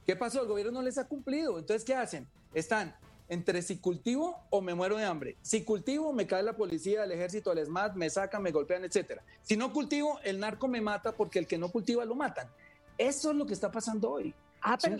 ¿Qué 0.05 0.15
pasó? 0.15 0.41
El 0.41 0.47
gobierno 0.47 0.71
no 0.71 0.81
les 0.81 0.97
ha 0.97 1.07
cumplido. 1.07 1.59
Entonces, 1.59 1.83
¿qué 1.83 1.93
hacen? 1.95 2.27
Están 2.53 2.95
entre 3.29 3.61
si 3.61 3.77
cultivo 3.77 4.37
o 4.49 4.61
me 4.61 4.73
muero 4.73 4.97
de 4.97 5.03
hambre. 5.03 5.37
Si 5.41 5.63
cultivo, 5.63 6.13
me 6.13 6.27
cae 6.27 6.43
la 6.43 6.55
policía, 6.55 7.03
el 7.03 7.11
ejército, 7.11 7.51
el 7.51 7.65
SMAT, 7.65 7.95
me 7.95 8.09
sacan, 8.09 8.41
me 8.41 8.51
golpean, 8.51 8.85
etcétera. 8.85 9.21
Si 9.41 9.57
no 9.57 9.73
cultivo, 9.73 10.19
el 10.23 10.39
narco 10.39 10.67
me 10.67 10.79
mata 10.79 11.11
porque 11.11 11.39
el 11.39 11.47
que 11.47 11.57
no 11.57 11.69
cultiva 11.69 12.05
lo 12.05 12.15
matan. 12.15 12.47
Eso 12.97 13.31
es 13.31 13.37
lo 13.37 13.45
que 13.45 13.53
está 13.53 13.71
pasando 13.71 14.11
hoy. 14.11 14.33
Ah, 14.61 14.77
pero 14.81 14.95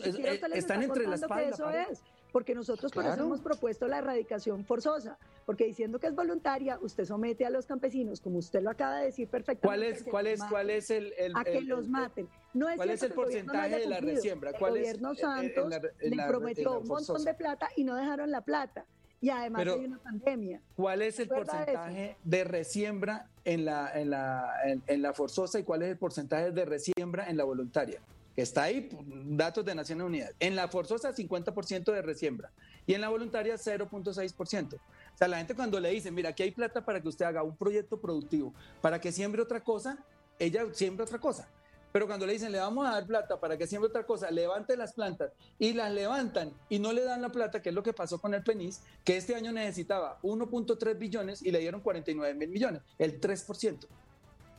están 0.53 0.83
entre 0.83 1.07
las 1.07 1.21
espalda. 1.21 1.49
Eso 1.49 1.99
porque 2.37 2.53
nosotros 2.53 2.91
por 2.91 3.03
eso 3.03 3.23
hemos 3.23 3.41
propuesto 3.41 3.87
la 3.87 3.97
erradicación 3.97 4.63
forzosa, 4.63 5.17
porque 5.43 5.65
diciendo 5.65 5.97
que 5.97 6.05
es 6.05 6.13
voluntaria, 6.13 6.77
usted 6.83 7.03
somete 7.03 7.47
a 7.47 7.49
los 7.49 7.65
campesinos, 7.65 8.21
como 8.21 8.37
usted 8.37 8.61
lo 8.61 8.69
acaba 8.69 8.99
de 8.99 9.05
decir 9.05 9.27
perfectamente. 9.27 9.65
¿Cuál 9.67 9.81
es, 9.81 10.03
cuál 10.03 10.27
es, 10.27 10.43
cuál 10.43 10.69
es 10.69 10.91
el, 10.91 11.11
a 11.33 11.43
que 11.43 11.61
los 11.61 11.89
maten? 11.89 12.29
No 12.53 12.69
es 12.69 12.75
¿Cuál 12.75 12.91
es 12.91 13.01
el 13.01 13.11
porcentaje 13.11 13.79
de 13.79 13.87
la 13.87 14.01
resiembra? 14.01 14.51
el 14.51 14.59
gobierno 14.59 15.15
Santos 15.15 15.73
le 15.99 16.27
prometió 16.27 16.79
un 16.79 16.87
montón 16.87 17.25
de 17.25 17.33
plata 17.33 17.69
y 17.75 17.83
no 17.83 17.95
dejaron 17.95 18.29
la 18.29 18.41
plata. 18.41 18.85
Y 19.19 19.31
además 19.31 19.65
hay 19.65 19.85
una 19.85 19.97
pandemia. 19.97 20.61
¿Cuál 20.75 21.01
es 21.01 21.19
el 21.19 21.29
porcentaje 21.29 22.17
de 22.23 22.43
resiembra 22.43 23.31
en 23.45 23.65
la, 23.65 23.99
en, 23.99 24.11
la, 24.11 24.53
en 24.63 25.01
la 25.01 25.11
forzosa 25.15 25.57
y 25.57 25.63
cuál 25.63 25.81
es 25.81 25.89
el 25.89 25.97
porcentaje 25.97 26.51
de 26.51 26.65
resiembra 26.65 27.31
en 27.31 27.35
la 27.35 27.45
voluntaria? 27.45 27.99
Está 28.37 28.63
ahí, 28.63 28.89
datos 29.25 29.65
de 29.65 29.75
Naciones 29.75 30.05
Unidas. 30.05 30.33
En 30.39 30.55
la 30.55 30.67
forzosa, 30.67 31.13
50% 31.13 31.91
de 31.91 32.01
resiembra. 32.01 32.51
Y 32.85 32.93
en 32.93 33.01
la 33.01 33.09
voluntaria, 33.09 33.55
0.6%. 33.55 34.75
O 34.75 34.79
sea, 35.17 35.27
la 35.27 35.37
gente 35.37 35.55
cuando 35.55 35.79
le 35.79 35.89
dicen, 35.89 36.13
mira, 36.13 36.29
aquí 36.29 36.43
hay 36.43 36.51
plata 36.51 36.85
para 36.85 37.01
que 37.01 37.07
usted 37.07 37.25
haga 37.25 37.43
un 37.43 37.55
proyecto 37.57 37.99
productivo, 37.99 38.53
para 38.81 39.01
que 39.01 39.11
siembre 39.11 39.41
otra 39.41 39.63
cosa, 39.63 39.97
ella 40.39 40.65
siembra 40.71 41.03
otra 41.03 41.19
cosa. 41.19 41.49
Pero 41.91 42.05
cuando 42.05 42.27
le 42.27 42.33
dicen, 42.33 42.51
le 42.51 42.59
vamos 42.59 42.85
a 42.85 42.91
dar 42.91 43.07
plata 43.07 43.39
para 43.39 43.57
que 43.57 43.65
siembre 43.65 43.89
otra 43.89 44.05
cosa, 44.05 44.29
levante 44.29 44.77
las 44.77 44.93
plantas 44.93 45.31
y 45.57 45.73
las 45.73 45.91
levantan 45.91 46.53
y 46.69 46.77
no 46.77 46.93
le 46.93 47.03
dan 47.03 47.23
la 47.23 47.29
plata, 47.29 47.61
que 47.61 47.69
es 47.69 47.75
lo 47.75 47.81
que 47.81 47.93
pasó 47.93 48.19
con 48.19 48.35
el 48.35 48.43
PENIS, 48.43 48.81
que 49.03 49.17
este 49.17 49.33
año 49.33 49.51
necesitaba 49.51 50.19
1.3 50.21 50.97
billones 50.97 51.41
y 51.41 51.51
le 51.51 51.59
dieron 51.59 51.81
49 51.81 52.35
mil 52.35 52.49
millones, 52.49 52.83
el 52.99 53.19
3%. 53.19 53.87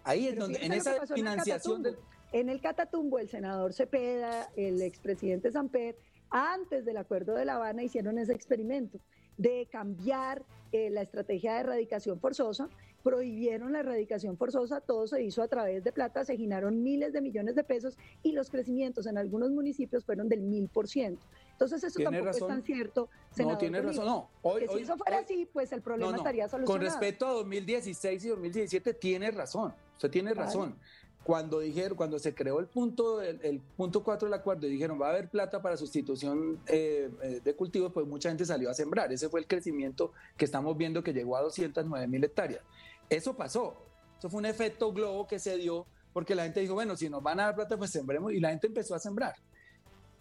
Ahí 0.03 0.27
es 0.27 0.37
donde, 0.37 0.59
en 0.65 0.73
esa 0.73 1.07
financiación 1.07 1.83
del 1.83 1.99
en 2.33 2.49
el 2.49 2.61
Catatumbo, 2.61 3.19
el 3.19 3.29
senador 3.29 3.73
Cepeda, 3.73 4.51
el 4.57 4.83
expresidente 4.83 5.51
Samper, 5.51 5.97
antes 6.31 6.85
del 6.85 6.99
acuerdo 6.99 7.35
de 7.35 7.45
La 7.45 7.55
Habana 7.55 7.83
hicieron 7.83 8.19
ese 8.19 8.33
experimento 8.33 8.99
de 9.39 9.69
cambiar 9.71 10.45
eh, 10.73 10.91
la 10.91 11.01
estrategia 11.01 11.55
de 11.55 11.61
erradicación 11.61 12.21
forzosa, 12.21 12.69
prohibieron 13.03 13.73
la 13.73 13.81
erradicación 13.81 14.37
forzosa, 14.37 14.81
todo 14.81 15.07
se 15.07 15.23
hizo 15.23 15.43
a 15.43 15.49
través 15.49 15.85
de 15.85 15.93
plata, 15.93 16.25
se 16.25 16.37
ginaron 16.37 16.83
miles 16.83 17.13
de 17.13 17.23
millones 17.23 17.55
de 17.55 17.65
pesos 17.65 17.97
y 18.23 18.33
los 18.33 18.51
crecimientos 18.51 19.07
en 19.07 19.17
algunos 19.17 19.51
municipios 19.51 20.05
fueron 20.05 20.29
del 20.29 20.43
mil 20.43 20.69
por 20.69 20.89
ciento. 20.89 21.25
Entonces 21.53 21.83
eso 21.85 22.01
tampoco 22.03 22.31
es 22.31 22.47
tan 22.47 22.63
cierto. 22.63 23.09
no, 23.39 23.57
tiene 23.57 23.81
razón, 23.81 24.05
no. 24.05 24.29
si 24.73 24.83
eso 24.83 24.97
fuera 24.97 25.21
así, 25.21 25.49
pues 25.53 25.73
el 25.73 25.81
problema 25.81 26.17
estaría 26.17 26.49
solucionado. 26.49 26.79
Con 26.79 26.81
respecto 26.83 27.27
a 27.27 27.33
2016 27.33 28.25
y 28.25 28.29
2017, 28.29 28.95
tiene 28.95 29.31
razón, 29.31 29.73
usted 29.95 30.11
tiene 30.11 30.35
razón. 30.35 30.77
Cuando 31.25 31.61
dijeron, 31.61 31.97
cuando 31.97 32.19
se 32.19 32.35
creó 32.35 32.59
el 32.59 32.67
punto, 32.67 33.21
el, 33.21 33.61
punto 33.77 34.03
4 34.03 34.29
del 34.29 34.35
acuerdo 34.35 34.67
y 34.67 34.71
dijeron 34.71 35.01
va 35.01 35.09
a 35.09 35.11
haber 35.11 35.29
plata 35.29 35.61
para 35.61 35.77
sustitución 35.77 36.59
eh, 36.67 37.11
eh, 37.23 37.41
de 37.45 37.55
cultivos, 37.55 37.93
pues 37.93 38.07
mucha 38.07 38.31
gente 38.31 38.47
salió 38.47 38.71
a 38.71 38.75
sembrar. 38.75 39.13
Ese 39.13 39.29
fue 39.29 39.41
el 39.41 39.47
crecimiento 39.47 40.13
que 40.37 40.47
estamos 40.47 40.77
viendo 40.77 41.03
que 41.03 41.13
llegó 41.13 41.37
a 41.37 41.43
209 41.43 42.07
mil 42.07 42.25
hectáreas. 42.25 42.63
Eso 43.11 43.37
pasó. 43.37 43.75
Eso 44.19 44.31
fue 44.31 44.39
un 44.39 44.47
efecto 44.47 44.93
globo 44.93 45.27
que 45.27 45.39
se 45.39 45.57
dio 45.59 45.87
porque 46.13 46.35
la 46.35 46.45
gente 46.45 46.61
dijo, 46.61 46.75
bueno, 46.75 46.97
si 46.97 47.09
nos 47.09 47.23
van 47.23 47.39
a 47.41 47.45
dar 47.45 47.55
plata, 47.55 47.77
pues 47.77 47.91
sembremos. 47.91 48.33
Y 48.33 48.41
la 48.41 48.51
gente 48.51 48.67
empezó 48.67 48.95
a 48.95 48.99
sembrar. 48.99 49.35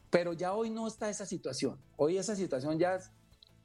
Pero 0.10 0.34
ya 0.34 0.54
hoy 0.54 0.70
no 0.70 0.88
está 0.88 1.10
esa 1.10 1.26
situación. 1.26 1.80
Hoy 1.96 2.18
esa 2.18 2.36
situación 2.36 2.78
ya 2.78 3.00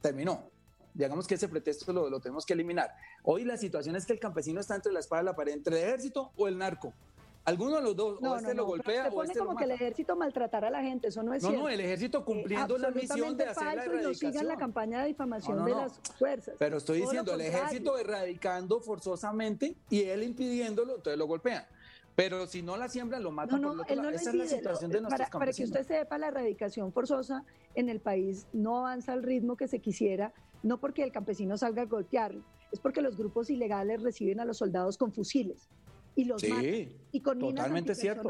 terminó. 0.01 0.49
Digamos 0.93 1.27
que 1.27 1.35
ese 1.35 1.47
pretexto 1.47 1.91
lo, 1.91 2.09
lo 2.09 2.19
tenemos 2.19 2.45
que 2.45 2.53
eliminar. 2.53 2.91
Hoy 3.23 3.43
la 3.43 3.57
situación 3.57 3.95
es 3.95 4.05
que 4.05 4.13
el 4.13 4.19
campesino 4.19 4.59
está 4.59 4.75
entre 4.75 4.91
la 4.91 4.99
espada 4.99 5.23
y 5.23 5.25
la 5.25 5.35
pared, 5.35 5.53
entre 5.53 5.79
el 5.79 5.87
ejército 5.87 6.31
o 6.35 6.47
el 6.47 6.57
narco. 6.57 6.93
Alguno 7.45 7.75
de 7.75 7.81
los 7.81 7.95
dos, 7.95 8.19
o 8.21 8.35
este 8.37 8.53
lo 8.53 8.65
golpea 8.65 9.09
o 9.09 9.21
este 9.21 9.39
como 9.39 9.57
que 9.57 9.65
el 9.65 9.71
ejército 9.71 10.15
maltratara 10.15 10.69
a 10.69 10.71
la 10.71 10.81
gente, 10.81 11.09
eso 11.09 11.23
no 11.23 11.33
es 11.33 11.41
cierto. 11.41 11.57
No, 11.57 11.63
no, 11.65 11.69
el 11.69 11.81
ejército 11.81 12.19
eh, 12.19 12.23
cumpliendo 12.23 12.77
la 12.77 12.89
misión 12.89 13.35
de 13.35 13.45
hacer 13.45 13.75
la 13.75 13.83
erradicación. 13.83 14.45
Y 14.45 14.47
la 14.47 14.55
campaña 14.55 15.01
de 15.01 15.07
difamación 15.07 15.65
de 15.65 15.71
las 15.71 15.99
fuerzas. 16.17 16.55
Pero 16.57 16.77
estoy 16.77 17.01
diciendo, 17.01 17.33
el 17.33 17.41
ejército 17.41 17.97
erradicando 17.97 18.79
forzosamente 18.79 19.75
y 19.89 20.03
él 20.03 20.23
impidiéndolo, 20.23 20.95
entonces 20.95 21.17
lo 21.17 21.27
golpean. 21.27 21.65
Pero 22.15 22.45
si 22.47 22.61
no 22.61 22.77
la 22.77 22.87
siembran, 22.87 23.23
lo 23.23 23.31
matan 23.31 23.59
no, 23.59 23.73
no, 23.73 23.83
por 23.83 23.97
no 23.97 24.09
Esa 24.09 24.29
es 24.29 24.35
la 24.35 24.45
situación 24.45 24.91
de 24.91 25.01
nuestros 25.01 25.29
para, 25.29 25.39
para 25.39 25.51
que 25.51 25.63
usted 25.63 25.85
sepa, 25.85 26.17
la 26.17 26.27
erradicación 26.27 26.93
forzosa 26.93 27.43
en 27.75 27.89
el 27.89 27.99
país 27.99 28.47
no 28.53 28.79
avanza 28.79 29.11
al 29.11 29.23
ritmo 29.23 29.57
que 29.57 29.67
se 29.67 29.79
quisiera, 29.79 30.31
no 30.61 30.79
porque 30.79 31.03
el 31.03 31.11
campesino 31.11 31.57
salga 31.57 31.81
a 31.81 31.85
golpearlo, 31.85 32.43
es 32.71 32.79
porque 32.79 33.01
los 33.01 33.17
grupos 33.17 33.49
ilegales 33.49 34.01
reciben 34.01 34.39
a 34.39 34.45
los 34.45 34.57
soldados 34.57 34.97
con 34.97 35.11
fusiles 35.11 35.67
y 36.15 36.25
los 36.25 36.41
sí, 36.41 36.95
y 37.11 37.21
con 37.21 37.39
totalmente 37.39 37.95
cierto. 37.95 38.29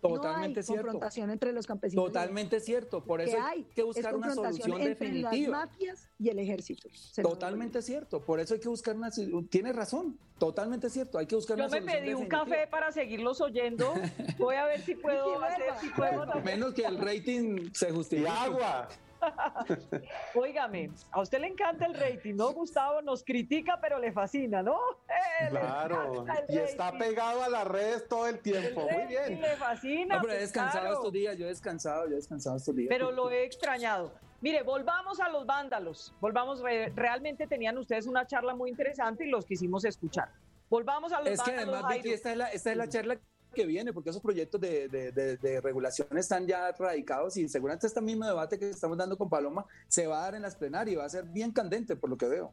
Totalmente 0.00 0.60
no 0.60 0.60
hay 0.60 0.62
cierto. 0.64 0.82
confrontación 0.82 1.30
entre 1.30 1.52
los 1.52 1.66
campesinos. 1.66 2.06
Totalmente 2.06 2.60
cierto. 2.60 3.04
Por 3.04 3.20
eso 3.20 3.36
hay 3.42 3.64
que 3.74 3.82
buscar 3.82 4.16
una 4.16 4.34
solución 4.34 4.72
entre 4.80 4.88
definitiva. 4.88 5.58
Las 5.58 5.70
mafias 5.70 6.08
y 6.18 6.28
el 6.30 6.38
ejército. 6.38 6.88
Totalmente 7.22 7.82
cierto. 7.82 8.20
Por 8.24 8.40
eso 8.40 8.54
hay 8.54 8.60
que 8.60 8.68
buscar 8.68 8.96
una. 8.96 9.10
Tiene 9.50 9.72
razón. 9.72 10.18
Totalmente 10.38 10.88
cierto. 10.88 11.18
Hay 11.18 11.26
que 11.26 11.36
buscar 11.36 11.58
Yo 11.58 11.64
una 11.64 11.70
solución. 11.70 11.92
Yo 11.92 12.00
me 12.00 12.06
pedí 12.06 12.14
un 12.14 12.28
café 12.28 12.66
para 12.66 12.90
seguirlos 12.92 13.40
oyendo. 13.42 13.92
Voy 14.38 14.56
a 14.56 14.64
ver 14.64 14.80
si 14.80 14.94
puedo 14.94 15.42
hacer. 15.42 15.72
Si 15.80 15.88
puedo 15.90 16.26
Menos 16.42 16.72
que 16.72 16.84
el 16.84 16.98
rating 16.98 17.70
se 17.74 17.90
justifique. 17.90 18.28
Y 18.28 18.32
agua. 18.32 18.88
Óigame, 20.34 20.90
a 21.10 21.20
usted 21.20 21.40
le 21.40 21.48
encanta 21.48 21.86
el 21.86 21.94
rating, 21.94 22.34
¿no, 22.34 22.52
Gustavo? 22.52 23.02
Nos 23.02 23.24
critica, 23.24 23.78
pero 23.80 23.98
le 23.98 24.12
fascina, 24.12 24.62
¿no? 24.62 24.78
Eh, 25.08 25.48
claro, 25.50 26.24
y 26.48 26.58
está 26.58 26.92
pegado 26.92 27.42
a 27.42 27.48
las 27.48 27.66
redes 27.66 28.08
todo 28.08 28.26
el 28.26 28.38
tiempo. 28.40 28.86
Muy 28.90 29.06
bien. 29.06 29.40
Le 29.40 29.56
fascina. 29.56 30.16
No, 30.16 30.22
pero 30.22 30.34
he 30.34 30.36
pues, 30.38 30.52
descansado 30.52 30.94
estos 30.94 31.12
días, 31.12 31.36
yo 31.36 31.46
he 31.46 31.48
descansado, 31.48 32.06
yo 32.06 32.12
he 32.12 32.16
descansado 32.16 32.56
estos 32.56 32.74
días. 32.74 32.88
Pero 32.88 33.10
lo 33.12 33.30
he 33.30 33.44
extrañado. 33.44 34.12
Mire, 34.40 34.62
volvamos 34.62 35.20
a 35.20 35.28
los 35.28 35.44
vándalos. 35.44 36.14
Volvamos, 36.20 36.62
realmente 36.94 37.46
tenían 37.46 37.76
ustedes 37.76 38.06
una 38.06 38.26
charla 38.26 38.54
muy 38.54 38.70
interesante 38.70 39.26
y 39.26 39.28
los 39.28 39.44
quisimos 39.44 39.84
escuchar. 39.84 40.30
Volvamos 40.70 41.12
a 41.12 41.20
los 41.20 41.36
vándalos. 41.36 41.48
Es 41.48 41.54
que 41.54 41.70
además, 41.70 41.94
Vicky, 41.94 42.12
esta 42.12 42.30
es, 42.32 42.36
la, 42.38 42.46
esta 42.46 42.70
es 42.70 42.76
la 42.76 42.88
charla 42.88 43.18
que 43.50 43.66
viene, 43.66 43.92
porque 43.92 44.10
esos 44.10 44.22
proyectos 44.22 44.60
de, 44.60 44.88
de, 44.88 45.60
regulación 45.60 46.16
están 46.16 46.46
ya 46.46 46.72
radicados 46.72 47.36
y 47.36 47.48
seguramente 47.48 47.86
este 47.86 48.00
mismo 48.00 48.24
debate 48.24 48.58
que 48.58 48.70
estamos 48.70 48.96
dando 48.96 49.16
con 49.18 49.28
Paloma 49.28 49.66
se 49.88 50.06
va 50.06 50.20
a 50.20 50.22
dar 50.22 50.34
en 50.34 50.42
las 50.42 50.56
plenarias 50.56 50.92
y 50.92 50.96
va 50.96 51.04
a 51.04 51.08
ser 51.08 51.24
bien 51.24 51.52
candente 51.52 51.96
por 51.96 52.10
lo 52.10 52.16
que 52.16 52.26
veo. 52.26 52.52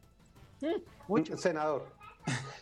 Mucho. 1.08 1.38
Senador, 1.38 1.88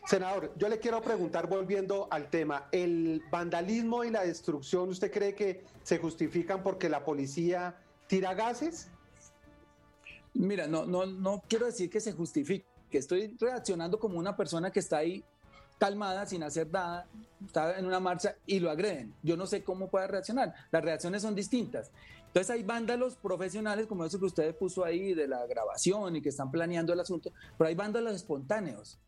senador, 0.08 0.54
yo 0.58 0.68
le 0.68 0.80
quiero 0.80 1.02
preguntar 1.02 1.48
volviendo 1.48 2.08
al 2.12 2.30
tema, 2.30 2.68
¿el 2.72 3.24
vandalismo 3.32 4.04
y 4.04 4.12
la 4.12 4.24
destrucción 4.24 4.90
usted 4.90 5.12
cree 5.12 5.34
que 5.34 5.64
se 5.84 5.98
justifican 5.98 6.62
porque 6.62 6.90
la 6.90 7.06
policía 7.06 7.78
tira 8.08 8.34
gases? 8.34 8.90
Mira, 10.34 10.68
no, 10.68 10.86
no, 10.86 11.06
no 11.06 11.42
quiero 11.48 11.66
decir 11.66 11.90
que 11.90 12.02
se 12.02 12.12
justifique, 12.12 12.66
que 12.92 12.98
estoy 12.98 13.36
reaccionando 13.40 13.98
como 14.00 14.20
una 14.20 14.36
persona 14.36 14.72
que 14.72 14.80
está 14.80 14.98
ahí 14.98 15.24
calmada, 15.78 16.26
sin 16.26 16.44
hacer 16.44 16.72
nada, 16.72 17.08
está 17.46 17.78
en 17.78 17.86
una 17.86 18.00
marcha 18.00 18.36
y 18.46 18.60
lo 18.60 18.72
agreden. 18.72 19.14
Yo 19.24 19.38
no 19.38 19.48
sé 19.48 19.64
cómo 19.64 19.90
puede 19.90 20.08
reaccionar. 20.08 20.54
Las 20.72 20.84
reacciones 20.84 21.22
son 21.22 21.36
distintas. 21.36 21.92
Entonces 22.28 22.50
hay 22.50 22.64
vándalos 22.64 23.16
profesionales, 23.16 23.88
como 23.88 24.04
eso 24.04 24.20
que 24.20 24.26
usted 24.26 24.56
puso 24.58 24.84
ahí 24.84 25.14
de 25.14 25.26
la 25.26 25.46
grabación 25.48 26.18
y 26.18 26.22
que 26.22 26.30
están 26.30 26.52
planeando 26.52 26.92
el 26.92 27.00
asunto, 27.00 27.32
pero 27.58 27.70
hay 27.70 27.76
vándalos 27.76 28.14
espontáneos, 28.14 29.00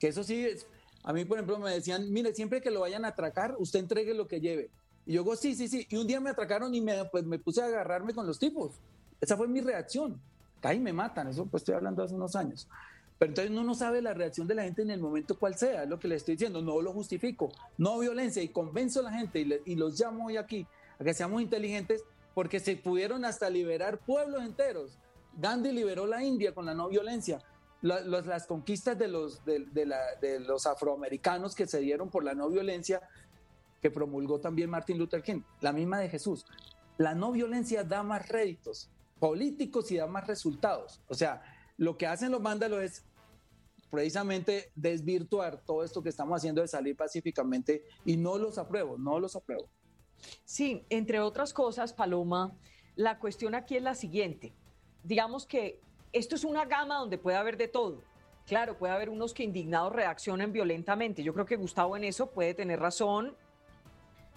que 0.00 0.08
eso 0.08 0.24
sí 0.24 0.44
es, 0.44 0.66
a 1.04 1.12
mí 1.12 1.24
por 1.24 1.38
ejemplo 1.38 1.60
me 1.60 1.70
decían, 1.70 2.12
mire, 2.12 2.34
siempre 2.34 2.60
que 2.60 2.72
lo 2.72 2.80
vayan 2.80 3.04
a 3.04 3.08
atracar, 3.08 3.54
usted 3.58 3.78
entregue 3.78 4.14
lo 4.14 4.26
que 4.26 4.40
lleve. 4.40 4.70
Y 5.06 5.12
yo 5.12 5.22
digo, 5.22 5.36
sí, 5.36 5.54
sí, 5.54 5.68
sí. 5.68 5.86
Y 5.90 5.96
un 5.96 6.08
día 6.08 6.20
me 6.20 6.30
atracaron 6.30 6.74
y 6.74 6.80
me, 6.80 7.04
pues, 7.04 7.24
me 7.24 7.38
puse 7.38 7.62
a 7.62 7.66
agarrarme 7.66 8.14
con 8.14 8.26
los 8.26 8.38
tipos. 8.38 8.72
Esa 9.20 9.36
fue 9.36 9.46
mi 9.46 9.60
reacción. 9.60 10.20
Ahí 10.62 10.80
me 10.80 10.92
matan, 10.92 11.28
eso 11.28 11.46
pues 11.46 11.62
estoy 11.62 11.74
hablando 11.74 12.02
hace 12.02 12.14
unos 12.14 12.34
años. 12.36 12.68
Pero 13.22 13.30
entonces 13.30 13.52
uno 13.52 13.62
no 13.62 13.74
sabe 13.76 14.02
la 14.02 14.14
reacción 14.14 14.48
de 14.48 14.56
la 14.56 14.64
gente 14.64 14.82
en 14.82 14.90
el 14.90 14.98
momento 14.98 15.38
cual 15.38 15.54
sea, 15.54 15.84
es 15.84 15.88
lo 15.88 16.00
que 16.00 16.08
le 16.08 16.16
estoy 16.16 16.34
diciendo, 16.34 16.60
no 16.60 16.82
lo 16.82 16.92
justifico, 16.92 17.52
no 17.78 18.00
violencia 18.00 18.42
y 18.42 18.48
convenzo 18.48 18.98
a 18.98 19.04
la 19.04 19.12
gente 19.12 19.62
y, 19.64 19.76
los 19.76 20.00
llamo 20.00 20.26
hoy 20.26 20.36
aquí 20.36 20.66
a 20.98 21.04
que 21.04 21.14
seamos 21.14 21.40
inteligentes 21.40 22.02
porque 22.34 22.58
se 22.58 22.74
pudieron 22.74 23.24
hasta 23.24 23.48
liberar 23.48 23.98
pueblos 23.98 24.42
enteros. 24.42 24.98
Gandhi 25.38 25.70
liberó 25.70 26.04
la 26.04 26.24
India 26.24 26.52
con 26.52 26.66
la 26.66 26.74
no 26.74 26.88
violencia. 26.88 27.38
las 27.80 28.48
conquistas 28.48 28.98
de 28.98 29.06
los, 29.06 29.44
de, 29.44 29.66
de 30.20 30.40
los 30.40 30.66
afroamericanos 30.66 31.54
que 31.54 31.68
se 31.68 31.78
dieron 31.78 32.10
por 32.10 32.24
la 32.24 32.34
no 32.34 32.48
violencia, 32.48 33.08
que 33.80 33.92
promulgó 33.92 34.40
también 34.40 34.68
Martin 34.68 34.98
Luther 34.98 35.22
King, 35.22 35.42
la 35.60 35.72
misma 35.72 36.00
de 36.00 36.08
Jesús. 36.08 36.44
La 36.98 37.14
no 37.14 37.30
violencia 37.30 37.84
da 37.84 38.02
más 38.02 38.28
réditos 38.28 38.90
políticos 39.20 39.92
y 39.92 39.98
da 39.98 40.08
más 40.08 40.26
resultados. 40.26 41.00
O 41.06 41.14
sea, 41.14 41.40
lo 41.76 41.96
que 41.96 42.08
hacen 42.08 42.32
los 42.32 42.42
vándalos 42.42 42.82
es 42.82 43.04
precisamente 43.92 44.72
desvirtuar 44.74 45.60
todo 45.66 45.84
esto 45.84 46.02
que 46.02 46.08
estamos 46.08 46.34
haciendo 46.34 46.62
de 46.62 46.68
salir 46.68 46.96
pacíficamente 46.96 47.84
y 48.06 48.16
no 48.16 48.38
los 48.38 48.56
apruebo, 48.56 48.96
no 48.96 49.20
los 49.20 49.36
apruebo. 49.36 49.68
Sí, 50.46 50.86
entre 50.88 51.20
otras 51.20 51.52
cosas, 51.52 51.92
Paloma, 51.92 52.56
la 52.96 53.18
cuestión 53.18 53.54
aquí 53.54 53.76
es 53.76 53.82
la 53.82 53.94
siguiente. 53.94 54.54
Digamos 55.04 55.44
que 55.44 55.78
esto 56.10 56.36
es 56.36 56.44
una 56.44 56.64
gama 56.64 57.00
donde 57.00 57.18
puede 57.18 57.36
haber 57.36 57.58
de 57.58 57.68
todo. 57.68 58.02
Claro, 58.46 58.78
puede 58.78 58.94
haber 58.94 59.10
unos 59.10 59.34
que 59.34 59.44
indignados 59.44 59.92
reaccionen 59.92 60.54
violentamente. 60.54 61.22
Yo 61.22 61.34
creo 61.34 61.44
que 61.44 61.56
Gustavo 61.56 61.94
en 61.94 62.04
eso 62.04 62.30
puede 62.30 62.54
tener 62.54 62.80
razón, 62.80 63.36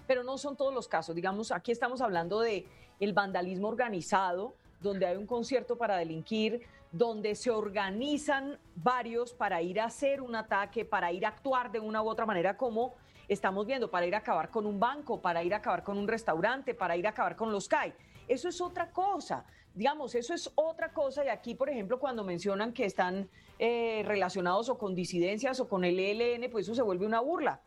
pero 0.06 0.22
no 0.26 0.38
son 0.38 0.58
todos 0.58 0.74
los 0.74 0.90
casos. 0.90 1.16
Digamos, 1.16 1.54
aquí 1.54 1.72
estamos 1.72 2.02
hablando 2.02 2.42
de 2.42 2.68
el 3.00 3.14
vandalismo 3.14 3.70
organizado, 3.70 4.54
donde 4.82 5.06
hay 5.06 5.16
un 5.16 5.26
concierto 5.26 5.78
para 5.78 5.96
delinquir, 5.96 6.62
donde 6.98 7.36
se 7.36 7.52
organizan 7.52 8.58
varios 8.74 9.34
para 9.34 9.62
ir 9.62 9.82
a 9.82 9.86
hacer 9.86 10.22
un 10.22 10.34
ataque, 10.34 10.86
para 10.86 11.12
ir 11.12 11.26
a 11.26 11.30
actuar 11.30 11.70
de 11.70 11.82
una 11.82 12.02
u 12.02 12.08
otra 12.08 12.26
manera, 12.26 12.56
como 12.56 12.96
estamos 13.28 13.66
viendo, 13.66 13.92
para 13.92 14.06
ir 14.06 14.16
a 14.16 14.20
acabar 14.20 14.50
con 14.50 14.66
un 14.66 14.80
banco, 14.80 15.22
para 15.22 15.44
ir 15.44 15.54
a 15.54 15.58
acabar 15.58 15.84
con 15.84 15.98
un 15.98 16.08
restaurante, 16.08 16.74
para 16.74 16.96
ir 16.96 17.06
a 17.06 17.10
acabar 17.10 17.36
con 17.36 17.52
los 17.52 17.68
CAI. 17.68 17.94
Eso 18.30 18.48
es 18.48 18.62
otra 18.62 18.92
cosa, 18.92 19.46
digamos, 19.74 20.16
eso 20.16 20.34
es 20.34 20.50
otra 20.56 20.94
cosa 20.94 21.26
y 21.26 21.28
aquí, 21.28 21.54
por 21.54 21.70
ejemplo, 21.70 22.00
cuando 22.00 22.24
mencionan 22.24 22.72
que 22.72 22.86
están 22.86 23.30
eh, 23.60 24.02
relacionados 24.06 24.70
o 24.70 24.78
con 24.78 24.96
disidencias 24.96 25.60
o 25.60 25.68
con 25.68 25.84
el 25.84 26.00
ELN, 26.00 26.50
pues 26.50 26.66
eso 26.66 26.76
se 26.76 26.82
vuelve 26.82 27.06
una 27.06 27.20
burla. 27.20 27.60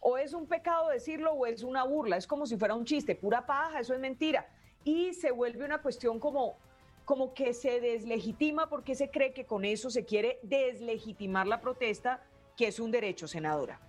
O 0.00 0.18
es 0.18 0.34
un 0.34 0.46
pecado 0.46 0.90
decirlo 0.90 1.32
o 1.32 1.46
es 1.46 1.62
una 1.62 1.84
burla, 1.84 2.18
es 2.18 2.26
como 2.26 2.44
si 2.44 2.58
fuera 2.58 2.74
un 2.74 2.84
chiste, 2.84 3.14
pura 3.14 3.46
paja, 3.46 3.80
eso 3.80 3.94
es 3.94 4.00
mentira. 4.00 4.46
Y 4.84 5.14
se 5.14 5.30
vuelve 5.30 5.64
una 5.64 5.80
cuestión 5.80 6.20
como 6.20 6.58
como 7.04 7.34
que 7.34 7.52
se 7.52 7.80
deslegitima 7.80 8.68
porque 8.68 8.94
se 8.94 9.10
cree 9.10 9.32
que 9.32 9.44
con 9.44 9.64
eso 9.64 9.90
se 9.90 10.04
quiere 10.04 10.38
deslegitimar 10.42 11.46
la 11.46 11.60
protesta, 11.60 12.22
que 12.56 12.68
es 12.68 12.80
un 12.80 12.90
derecho, 12.90 13.28
senadora. 13.28 13.80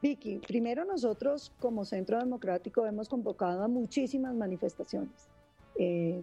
Vicky, 0.00 0.38
primero 0.38 0.84
nosotros 0.84 1.52
como 1.58 1.84
Centro 1.84 2.18
Democrático 2.18 2.86
hemos 2.86 3.08
convocado 3.08 3.64
a 3.64 3.68
muchísimas 3.68 4.32
manifestaciones. 4.34 5.28
Eh, 5.76 6.22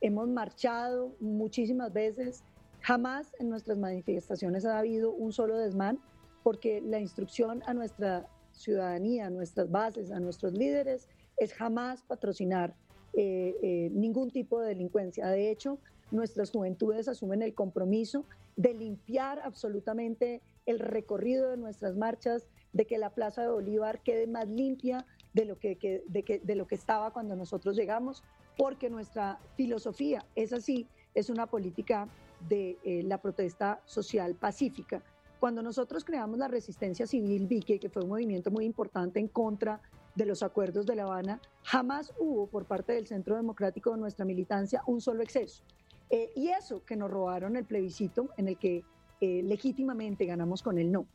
hemos 0.00 0.28
marchado 0.28 1.14
muchísimas 1.20 1.92
veces. 1.92 2.42
Jamás 2.80 3.32
en 3.38 3.50
nuestras 3.50 3.78
manifestaciones 3.78 4.64
ha 4.64 4.78
habido 4.78 5.12
un 5.12 5.32
solo 5.32 5.58
desmán 5.58 5.98
porque 6.42 6.80
la 6.80 6.98
instrucción 6.98 7.62
a 7.66 7.74
nuestra 7.74 8.26
ciudadanía, 8.52 9.26
a 9.26 9.30
nuestras 9.30 9.70
bases, 9.70 10.10
a 10.10 10.18
nuestros 10.18 10.52
líderes 10.54 11.06
es 11.36 11.52
jamás 11.52 12.02
patrocinar 12.02 12.74
eh, 13.14 13.56
eh, 13.62 13.90
ningún 13.92 14.30
tipo 14.30 14.60
de 14.60 14.68
delincuencia. 14.68 15.26
De 15.28 15.50
hecho, 15.50 15.78
nuestras 16.10 16.50
juventudes 16.50 17.08
asumen 17.08 17.42
el 17.42 17.54
compromiso 17.54 18.24
de 18.56 18.74
limpiar 18.74 19.40
absolutamente 19.40 20.40
el 20.66 20.78
recorrido 20.78 21.50
de 21.50 21.56
nuestras 21.56 21.96
marchas, 21.96 22.46
de 22.72 22.86
que 22.86 22.98
la 22.98 23.10
Plaza 23.10 23.42
de 23.42 23.48
Bolívar 23.48 24.00
quede 24.02 24.26
más 24.26 24.48
limpia 24.48 25.06
de 25.34 25.44
lo 25.44 25.58
que, 25.58 26.02
de, 26.06 26.54
lo 26.54 26.66
que 26.66 26.74
estaba 26.74 27.12
cuando 27.12 27.36
nosotros 27.36 27.76
llegamos, 27.76 28.22
porque 28.56 28.90
nuestra 28.90 29.38
filosofía 29.56 30.24
es 30.34 30.52
así, 30.52 30.86
es 31.14 31.30
una 31.30 31.46
política 31.46 32.08
de 32.48 32.78
eh, 32.84 33.02
la 33.04 33.18
protesta 33.18 33.80
social 33.84 34.34
pacífica, 34.34 35.02
Cuando 35.38 35.62
nosotros 35.62 36.04
creamos 36.04 36.38
la 36.38 36.48
resistencia 36.48 37.06
civil, 37.06 37.46
Vicky, 37.46 37.78
que 37.78 37.88
fue 37.88 38.02
un 38.02 38.10
movimiento 38.10 38.50
muy 38.50 38.64
importante 38.64 39.20
en 39.20 39.28
contra 39.28 39.80
de 40.14 40.26
los 40.26 40.42
acuerdos 40.42 40.86
de 40.86 40.96
La 40.96 41.04
Habana, 41.04 41.40
jamás 41.62 42.12
hubo 42.18 42.46
por 42.46 42.66
parte 42.66 42.92
del 42.92 43.06
Centro 43.06 43.36
Democrático 43.36 43.92
de 43.92 43.98
nuestra 43.98 44.24
militancia 44.24 44.82
un 44.86 45.00
solo 45.00 45.22
exceso. 45.22 45.62
Eh, 46.10 46.30
y 46.36 46.48
eso 46.48 46.84
que 46.84 46.94
nos 46.96 47.10
robaron 47.10 47.56
el 47.56 47.64
plebiscito 47.64 48.28
en 48.36 48.48
el 48.48 48.58
que 48.58 48.84
eh, 49.20 49.42
legítimamente 49.42 50.26
ganamos 50.26 50.62
con 50.62 50.78
el 50.78 50.92
no. 50.92 51.06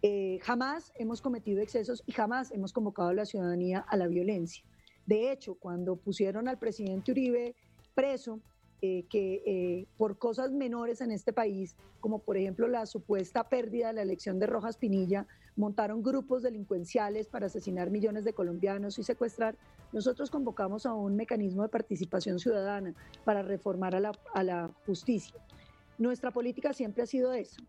Eh, 0.00 0.38
jamás 0.42 0.92
hemos 0.96 1.20
cometido 1.20 1.60
excesos 1.60 2.02
y 2.06 2.12
jamás 2.12 2.50
hemos 2.52 2.72
convocado 2.72 3.10
a 3.10 3.14
la 3.14 3.26
ciudadanía 3.26 3.80
a 3.80 3.96
la 3.96 4.06
violencia. 4.06 4.64
De 5.04 5.32
hecho, 5.32 5.54
cuando 5.54 5.96
pusieron 5.96 6.48
al 6.48 6.58
presidente 6.58 7.12
Uribe 7.12 7.54
preso, 7.94 8.40
que 8.80 9.88
por 9.96 10.18
cosas 10.18 10.52
menores 10.52 11.00
en 11.00 11.10
este 11.10 11.32
país, 11.32 11.74
como 11.98 12.20
por 12.20 12.36
ejemplo 12.36 12.68
la 12.68 12.86
supuesta 12.86 13.48
pérdida 13.48 13.88
de 13.88 13.94
la 13.94 14.02
elección 14.02 14.38
de 14.38 14.46
Rojas 14.46 14.76
Pinilla, 14.76 15.26
montaron 15.58 16.02
grupos 16.02 16.42
delincuenciales 16.42 17.28
para 17.28 17.46
asesinar 17.46 17.90
millones 17.90 18.24
de 18.24 18.32
colombianos 18.32 18.98
y 18.98 19.02
secuestrar, 19.02 19.56
nosotros 19.92 20.30
convocamos 20.30 20.86
a 20.86 20.94
un 20.94 21.16
mecanismo 21.16 21.62
de 21.62 21.68
participación 21.68 22.38
ciudadana 22.38 22.94
para 23.24 23.42
reformar 23.42 23.96
a 23.96 24.00
la, 24.00 24.12
a 24.32 24.42
la 24.44 24.70
justicia. 24.86 25.34
Nuestra 25.98 26.30
política 26.30 26.72
siempre 26.72 27.02
ha 27.02 27.06
sido 27.06 27.32
eso. 27.32 27.60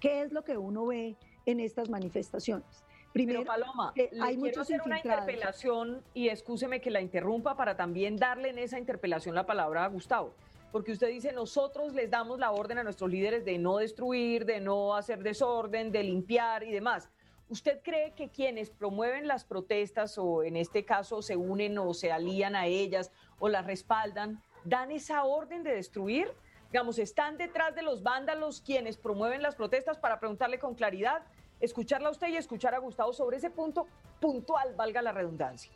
¿Qué 0.00 0.22
es 0.22 0.32
lo 0.32 0.42
que 0.42 0.56
uno 0.56 0.86
ve 0.86 1.16
en 1.44 1.60
estas 1.60 1.90
manifestaciones? 1.90 2.84
Primero, 3.12 3.44
Paloma, 3.44 3.92
hay 4.20 4.36
quiero 4.36 4.62
hacer 4.62 4.80
una 4.84 4.98
interpelación 4.98 6.02
y 6.14 6.28
excúseme 6.28 6.80
que 6.80 6.90
la 6.90 7.00
interrumpa 7.00 7.56
para 7.56 7.76
también 7.76 8.16
darle 8.16 8.50
en 8.50 8.58
esa 8.58 8.78
interpelación 8.78 9.34
la 9.34 9.44
palabra 9.44 9.84
a 9.84 9.88
Gustavo. 9.88 10.34
Porque 10.70 10.92
usted 10.92 11.08
dice, 11.08 11.32
nosotros 11.32 11.94
les 11.94 12.10
damos 12.10 12.38
la 12.38 12.52
orden 12.52 12.78
a 12.78 12.84
nuestros 12.84 13.10
líderes 13.10 13.44
de 13.44 13.58
no 13.58 13.78
destruir, 13.78 14.44
de 14.44 14.60
no 14.60 14.94
hacer 14.94 15.22
desorden, 15.22 15.90
de 15.90 16.02
limpiar 16.02 16.62
y 16.62 16.70
demás. 16.70 17.08
¿Usted 17.50 17.80
cree 17.82 18.12
que 18.12 18.28
quienes 18.28 18.70
promueven 18.70 19.26
las 19.26 19.44
protestas 19.44 20.18
o 20.18 20.42
en 20.42 20.56
este 20.56 20.84
caso 20.84 21.22
se 21.22 21.36
unen 21.36 21.78
o 21.78 21.94
se 21.94 22.12
alían 22.12 22.54
a 22.54 22.66
ellas 22.66 23.10
o 23.38 23.48
las 23.48 23.66
respaldan, 23.66 24.42
dan 24.64 24.90
esa 24.90 25.24
orden 25.24 25.62
de 25.62 25.74
destruir? 25.74 26.30
Digamos, 26.70 26.98
¿están 26.98 27.38
detrás 27.38 27.74
de 27.74 27.82
los 27.82 28.02
vándalos 28.02 28.60
quienes 28.60 28.98
promueven 28.98 29.40
las 29.40 29.54
protestas 29.54 29.96
para 29.98 30.20
preguntarle 30.20 30.58
con 30.58 30.74
claridad? 30.74 31.22
escucharla 31.60 32.08
a 32.08 32.12
usted 32.12 32.28
y 32.28 32.36
escuchar 32.36 32.74
a 32.74 32.78
Gustavo 32.78 33.12
sobre 33.12 33.38
ese 33.38 33.50
punto 33.50 33.86
puntual, 34.20 34.74
valga 34.74 35.02
la 35.02 35.12
redundancia. 35.12 35.72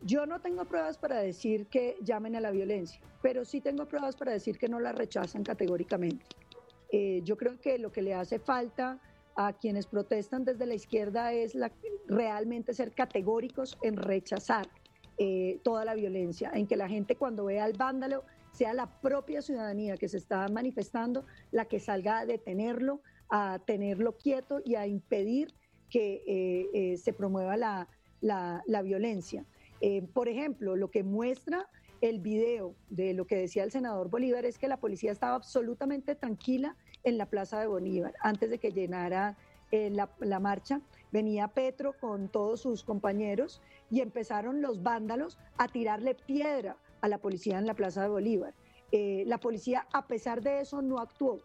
Yo 0.00 0.26
no 0.26 0.40
tengo 0.40 0.64
pruebas 0.64 0.96
para 0.96 1.18
decir 1.18 1.66
que 1.66 1.96
llamen 2.02 2.36
a 2.36 2.40
la 2.40 2.50
violencia, 2.50 3.00
pero 3.20 3.44
sí 3.44 3.60
tengo 3.60 3.86
pruebas 3.86 4.16
para 4.16 4.32
decir 4.32 4.58
que 4.58 4.68
no 4.68 4.78
la 4.78 4.92
rechazan 4.92 5.42
categóricamente. 5.42 6.24
Eh, 6.90 7.20
yo 7.24 7.36
creo 7.36 7.58
que 7.60 7.78
lo 7.78 7.92
que 7.92 8.02
le 8.02 8.14
hace 8.14 8.38
falta 8.38 8.98
a 9.38 9.52
quienes 9.52 9.86
protestan 9.86 10.44
desde 10.44 10.66
la 10.66 10.74
izquierda 10.74 11.32
es 11.32 11.54
la, 11.54 11.70
realmente 12.08 12.74
ser 12.74 12.92
categóricos 12.92 13.78
en 13.82 13.96
rechazar 13.96 14.68
eh, 15.16 15.60
toda 15.62 15.84
la 15.84 15.94
violencia, 15.94 16.50
en 16.52 16.66
que 16.66 16.76
la 16.76 16.88
gente 16.88 17.14
cuando 17.14 17.44
vea 17.44 17.64
al 17.64 17.74
vándalo 17.74 18.24
sea 18.50 18.74
la 18.74 19.00
propia 19.00 19.40
ciudadanía 19.40 19.96
que 19.96 20.08
se 20.08 20.16
está 20.16 20.48
manifestando 20.48 21.24
la 21.52 21.66
que 21.66 21.78
salga 21.78 22.18
a 22.18 22.26
detenerlo, 22.26 23.00
a 23.30 23.60
tenerlo 23.64 24.16
quieto 24.16 24.60
y 24.64 24.74
a 24.74 24.88
impedir 24.88 25.54
que 25.88 26.24
eh, 26.26 26.68
eh, 26.74 26.96
se 26.96 27.12
promueva 27.12 27.56
la, 27.56 27.88
la, 28.20 28.82
violencia. 28.82 29.44
Eh, 29.80 30.02
por 30.12 30.28
ejemplo, 30.28 30.74
lo 30.74 30.90
que 30.90 31.04
muestra 31.04 31.68
el 32.00 32.18
video 32.18 32.74
de 32.90 33.14
lo 33.14 33.24
que 33.26 33.36
decía 33.36 33.62
el 33.62 33.70
senador 33.70 34.10
Bolívar 34.10 34.44
es 34.44 34.58
que 34.58 34.66
la 34.66 34.78
policía 34.78 35.12
estaba 35.12 35.36
absolutamente 35.36 36.16
tranquila 36.16 36.76
en 37.04 37.18
la 37.18 37.26
Plaza 37.26 37.60
de 37.60 37.66
Bolívar 37.66 38.14
antes 38.20 38.50
de 38.50 38.58
que 38.58 38.72
llenara 38.72 39.36
la, 39.70 40.08
la, 40.20 40.40
marcha. 40.40 40.80
Venía 41.12 41.48
Petro 41.48 41.94
con 42.00 42.28
todos 42.28 42.60
sus 42.60 42.84
compañeros 42.84 43.60
y 43.90 44.00
empezaron 44.00 44.62
los 44.62 44.82
vándalos 44.82 45.38
a 45.58 45.68
tirarle 45.68 46.14
piedra 46.14 46.76
a 47.00 47.08
la 47.08 47.18
policía 47.18 47.58
en 47.58 47.66
la 47.66 47.74
Plaza 47.74 48.02
de 48.02 48.08
Bolívar. 48.08 48.54
la 48.90 49.38
policía, 49.38 49.86
a 49.92 50.06
pesar 50.06 50.42
de 50.42 50.60
eso, 50.60 50.80
no 50.82 50.98
actuó 50.98 51.38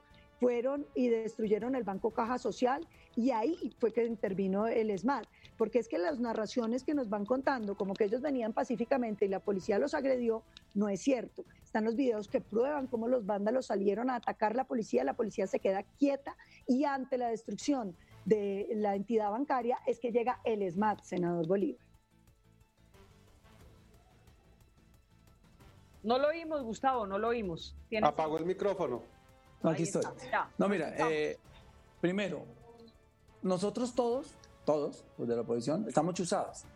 fueron 0.43 0.85
y 0.93 1.07
destruyeron 1.07 1.73
el 1.73 1.83
Banco 1.83 2.11
Caja 2.11 2.37
Social 2.37 2.85
y 3.15 3.31
ahí 3.31 3.73
fue 3.79 3.93
que 3.93 4.05
intervino 4.05 4.67
el 4.67 4.89
ESMAD, 4.89 5.23
porque 5.57 5.79
es 5.79 5.87
que 5.87 5.97
las 5.97 6.19
narraciones 6.19 6.83
que 6.83 6.93
nos 6.93 7.07
van 7.07 7.25
contando, 7.25 7.75
como 7.75 7.93
que 7.93 8.03
ellos 8.03 8.19
venían 8.19 8.51
pacíficamente 8.51 9.23
y 9.25 9.29
la 9.29 9.39
policía 9.39 9.79
los 9.79 9.93
agredió, 9.93 10.43
no 10.73 10.89
es 10.89 11.01
cierto. 11.01 11.45
Están 11.73 11.85
los 11.85 11.95
videos 11.95 12.27
que 12.27 12.39
prueban 12.39 12.85
cómo 12.85 13.07
los 13.07 13.25
vándalos 13.25 13.65
salieron 13.65 14.11
a 14.11 14.17
atacar 14.17 14.55
la 14.55 14.65
policía, 14.65 15.03
la 15.03 15.15
policía 15.15 15.47
se 15.47 15.59
queda 15.59 15.81
quieta 15.81 16.37
y 16.67 16.83
ante 16.83 17.17
la 17.17 17.29
destrucción 17.29 17.97
de 18.25 18.67
la 18.75 18.95
entidad 18.95 19.31
bancaria 19.31 19.79
es 19.87 19.99
que 19.99 20.11
llega 20.11 20.39
el 20.43 20.61
ESMAD, 20.61 20.99
senador 20.99 21.47
Bolívar. 21.47 21.83
No 26.03 26.19
lo 26.19 26.27
oímos, 26.27 26.61
Gustavo, 26.61 27.07
no 27.07 27.17
lo 27.17 27.29
oímos. 27.29 27.75
Apagó 28.03 28.37
el 28.37 28.45
micrófono. 28.45 29.01
No, 29.63 29.71
aquí 29.71 29.81
estoy. 29.81 30.03
No, 30.59 30.69
mira, 30.69 30.93
eh, 31.09 31.39
primero, 31.99 32.45
nosotros 33.41 33.95
todos, 33.95 34.35
todos, 34.63 35.03
los 35.17 35.27
de 35.27 35.35
la 35.35 35.41
oposición, 35.41 35.87
estamos 35.87 36.13
chuzados. 36.13 36.67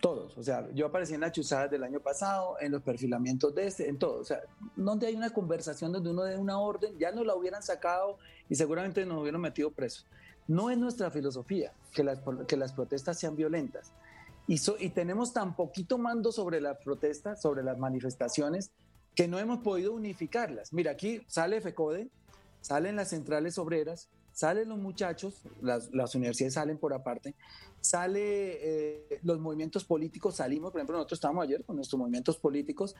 Todos. 0.00 0.36
O 0.36 0.42
sea, 0.42 0.68
yo 0.74 0.86
aparecí 0.86 1.14
en 1.14 1.20
las 1.20 1.32
chuzadas 1.32 1.70
del 1.70 1.82
año 1.82 2.00
pasado, 2.00 2.56
en 2.60 2.72
los 2.72 2.82
perfilamientos 2.82 3.54
de 3.54 3.66
este, 3.66 3.88
en 3.88 3.98
todo. 3.98 4.20
O 4.20 4.24
sea, 4.24 4.40
donde 4.76 5.06
hay 5.06 5.14
una 5.14 5.30
conversación 5.30 5.92
donde 5.92 6.10
uno 6.10 6.24
dé 6.24 6.36
una 6.36 6.58
orden, 6.58 6.98
ya 6.98 7.10
nos 7.10 7.26
la 7.26 7.34
hubieran 7.34 7.62
sacado 7.62 8.18
y 8.48 8.54
seguramente 8.54 9.04
nos 9.06 9.20
hubieran 9.20 9.40
metido 9.40 9.70
presos. 9.70 10.06
No 10.46 10.70
es 10.70 10.78
nuestra 10.78 11.10
filosofía 11.10 11.72
que 11.92 12.04
las, 12.04 12.20
que 12.46 12.56
las 12.56 12.72
protestas 12.72 13.18
sean 13.18 13.34
violentas. 13.34 13.92
Y, 14.46 14.60
y 14.78 14.90
tenemos 14.90 15.32
tan 15.32 15.56
poquito 15.56 15.98
mando 15.98 16.32
sobre 16.32 16.60
las 16.60 16.78
protestas, 16.78 17.40
sobre 17.40 17.62
las 17.62 17.78
manifestaciones, 17.78 18.70
que 19.14 19.26
no 19.26 19.38
hemos 19.38 19.60
podido 19.60 19.92
unificarlas. 19.92 20.72
Mira, 20.72 20.92
aquí 20.92 21.22
sale 21.26 21.60
FECODE, 21.60 22.08
salen 22.60 22.96
las 22.96 23.08
centrales 23.08 23.58
obreras, 23.58 24.08
salen 24.32 24.68
los 24.68 24.78
muchachos, 24.78 25.42
las, 25.60 26.14
universidades 26.14 26.54
salen 26.54 26.78
por 26.78 26.94
aparte, 26.94 27.34
sale 27.80 28.20
eh, 28.20 29.20
los 29.22 29.38
movimientos 29.38 29.84
políticos, 29.84 30.36
salimos, 30.36 30.70
por 30.70 30.80
ejemplo, 30.80 30.96
nosotros 30.96 31.18
estábamos 31.18 31.44
ayer 31.44 31.64
con 31.64 31.76
nuestros 31.76 31.98
movimientos 31.98 32.36
políticos 32.36 32.94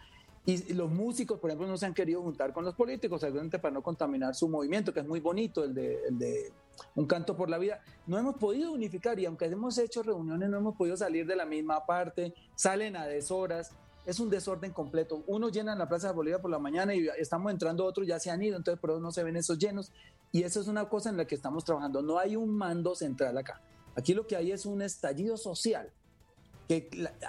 y 0.47 0.73
los 0.73 0.91
músicos, 0.91 1.39
por 1.39 1.51
ejemplo, 1.51 1.69
no 1.69 1.77
se 1.77 1.85
han 1.85 1.93
querido 1.93 2.23
juntar 2.23 2.55
con 2.55 2.65
los 2.65 2.75
políticos, 2.75 3.21
seguramente 3.21 3.59
para 3.59 3.75
no 3.75 3.83
contaminar 3.83 4.35
su 4.35 4.49
movimiento, 4.49 4.95
que 4.95 5.01
es 5.01 5.07
muy 5.07 5.21
bonito, 5.21 5.63
el 5.63 5.75
de, 5.75 6.53
Un 6.95 7.07
Canto 7.07 7.37
por 7.37 7.51
la 7.51 7.59
Vida. 7.59 7.83
No 8.07 8.19
hemos 8.19 8.37
podido 8.37 8.73
unificar 8.73 9.19
y 9.19 9.27
aunque 9.27 9.45
hemos 9.45 9.77
hecho 9.77 10.03
reuniones, 10.03 10.49
no 10.49 10.57
hemos 10.57 10.75
podido 10.75 10.97
salir 10.97 11.27
de 11.27 11.37
la 11.37 11.45
misma 11.45 11.85
parte, 11.85 12.33
salen 12.55 12.97
a 12.97 13.07
deshoras 13.07 13.73
es 14.07 14.21
un 14.21 14.31
desorden 14.31 14.73
completo. 14.73 15.23
Uno 15.27 15.51
llena 15.51 15.75
en 15.75 15.79
la 15.79 15.87
Plaza 15.87 16.09
de 16.09 16.15
Bolívar 16.15 16.41
por 16.41 16.51
la 16.51 16.59
mañana 16.59 16.95
y 16.95 17.07
estamos 17.19 17.53
entrando 17.53 17.85
otros, 17.85 18.07
ya 18.07 18.19
se 18.19 18.31
han 18.31 18.43
ido, 18.43 18.57
entonces 18.57 18.81
por 18.81 18.89
eso 18.89 19.01
no 19.01 19.13
se 19.13 19.23
ven 19.23 19.37
esos 19.37 19.59
llenos. 19.59 19.93
Y 20.33 20.45
eso 20.45 20.63
es 20.63 20.67
una 20.67 20.89
cosa 20.89 21.11
en 21.11 21.19
la 21.19 21.27
que 21.27 21.35
estamos 21.35 21.63
trabajando. 21.63 22.01
No 22.01 22.19
hay 22.19 22.35
un 22.35 22.57
mando 22.57 22.95
central 22.95 23.37
acá. 23.37 23.61
Aquí 23.99 24.15
lo 24.15 24.29
que 24.29 24.37
hay 24.37 24.53
es 24.53 24.65
un 24.65 24.81
estallido 24.81 25.37
social. 25.37 25.91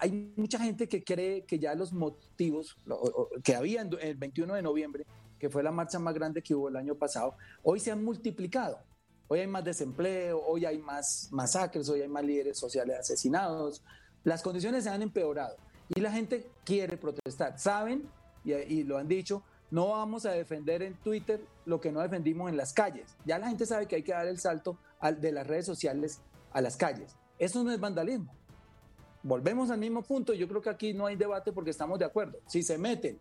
Hay 0.02 0.32
mucha 0.36 0.60
gente 0.60 0.88
que 0.88 1.04
cree 1.04 1.44
que 1.44 1.58
ya 1.58 1.74
los 1.74 1.92
motivos 1.92 2.78
que 3.44 3.56
había 3.56 3.82
el 3.82 4.16
21 4.16 4.54
de 4.54 4.62
noviembre, 4.62 5.08
que 5.40 5.50
fue 5.50 5.64
la 5.64 5.72
marcha 5.72 5.98
más 5.98 6.14
grande 6.14 6.44
que 6.44 6.54
hubo 6.54 6.70
el 6.70 6.76
año 6.76 6.94
pasado, 6.94 7.34
hoy 7.64 7.80
se 7.80 7.90
han 7.90 8.04
multiplicado. 8.04 8.78
Hoy 9.30 9.40
hay 9.40 9.48
más 9.48 9.64
desempleo, 9.64 10.44
hoy 10.46 10.66
hay 10.66 10.78
más 10.78 11.30
masacres, 11.32 11.90
hoy 11.90 12.02
hay 12.02 12.08
más 12.08 12.24
líderes 12.24 12.60
sociales 12.60 13.00
asesinados. 13.00 13.82
Las 14.24 14.44
condiciones 14.44 14.84
se 14.84 14.92
han 14.92 15.02
empeorado 15.02 15.58
y 15.96 16.00
la 16.02 16.12
gente 16.12 16.52
quiere 16.64 16.98
protestar. 16.98 17.58
Saben, 17.58 18.08
y, 18.44 18.84
lo 18.84 19.00
han 19.00 19.08
dicho, 19.08 19.42
no 19.72 19.88
vamos 19.88 20.28
a 20.28 20.34
defender 20.34 20.84
en 20.84 20.94
Twitter 20.94 21.42
lo 21.66 21.82
que 21.82 21.92
no 21.92 22.02
defendimos 22.02 22.48
en 22.48 22.58
las 22.58 22.74
calles. 22.74 23.16
Ya 23.26 23.40
la 23.40 23.48
gente 23.48 23.66
sabe 23.66 23.88
que 23.88 23.96
hay 23.96 24.04
que 24.04 24.12
dar 24.12 24.28
el 24.28 24.38
salto 24.38 24.78
de 25.20 25.32
las 25.32 25.48
redes 25.48 25.66
sociales 25.66 26.22
a 26.52 26.62
las 26.62 26.78
calles. 26.78 27.16
Eso 27.38 27.64
no 27.64 27.72
es 27.72 27.80
vandalismo. 27.80 28.34
Volvemos 29.24 29.70
al 29.70 29.80
mismo 29.80 30.02
punto. 30.02 30.34
Yo 30.34 30.48
creo 30.48 30.62
que 30.62 30.70
aquí 30.70 30.94
no 30.94 31.06
hay 31.06 31.16
debate 31.16 31.52
porque 31.52 31.72
estamos 31.72 32.00
de 32.00 32.06
acuerdo. 32.06 32.40
Si 32.48 32.64
se 32.64 32.78
meten 32.78 33.20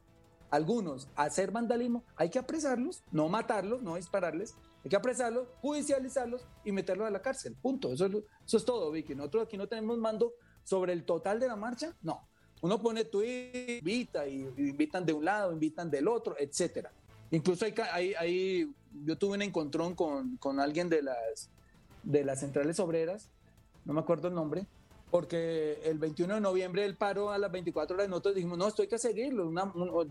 algunos 0.51 1.09
a 1.15 1.25
hacer 1.25 1.51
vandalismo, 1.51 2.05
hay 2.17 2.31
que 2.31 2.39
apresarlos, 2.39 3.03
no 3.11 3.29
matarlos, 3.29 3.83
no 3.83 3.97
dispararles. 3.97 4.55
Hay 4.85 4.91
que 4.91 4.97
apresarlos, 4.97 5.49
judicializarlos 5.61 6.47
y 6.65 6.73
meterlos 6.73 7.07
a 7.07 7.11
la 7.11 7.21
cárcel. 7.21 7.57
Punto. 7.61 7.93
Eso 7.93 8.07
es, 8.07 8.13
eso 8.47 8.57
es 8.57 8.65
todo, 8.65 8.91
Vicky. 8.91 9.15
Nosotros 9.15 9.47
aquí 9.47 9.57
no 9.57 9.67
tenemos 9.67 9.99
mando 9.99 10.35
sobre 10.63 10.93
el 10.93 11.05
total 11.05 11.41
de 11.41 11.49
la 11.49 11.57
marcha. 11.57 11.97
No. 12.03 12.29
Uno 12.61 12.81
pone 12.81 13.05
tweet, 13.05 13.79
invita 13.79 14.27
y 14.27 14.41
invitan 14.57 15.07
de 15.07 15.13
un 15.13 15.25
lado, 15.25 15.53
invitan 15.53 15.91
del 15.91 16.09
otro, 16.09 16.37
etcétera. 16.39 16.91
Incluso 17.31 17.67
hay, 17.93 18.15
hay, 18.15 18.75
yo 19.05 19.17
tuve 19.17 19.35
un 19.35 19.43
encontrón 19.43 19.95
con, 19.95 20.37
con, 20.39 20.59
alguien 20.59 20.89
de 20.89 21.03
las, 21.03 21.51
de 22.03 22.25
las 22.25 22.41
centrales 22.41 22.81
obreras, 22.81 23.29
no 23.85 23.93
me 23.93 24.01
acuerdo 24.01 24.29
el 24.29 24.35
nombre, 24.35 24.67
porque 25.11 25.81
el 25.85 25.99
21 25.99 26.35
de 26.35 26.41
noviembre 26.41 26.85
el 26.85 26.97
paro 26.97 27.31
a 27.31 27.39
las 27.39 27.51
24 27.51 27.97
horas 27.97 28.09
nosotros 28.09 28.35
dijimos, 28.35 28.59
no, 28.59 28.69
esto 28.69 28.83
hay 28.83 28.89
que 28.89 28.99
seguirlo, 28.99 29.51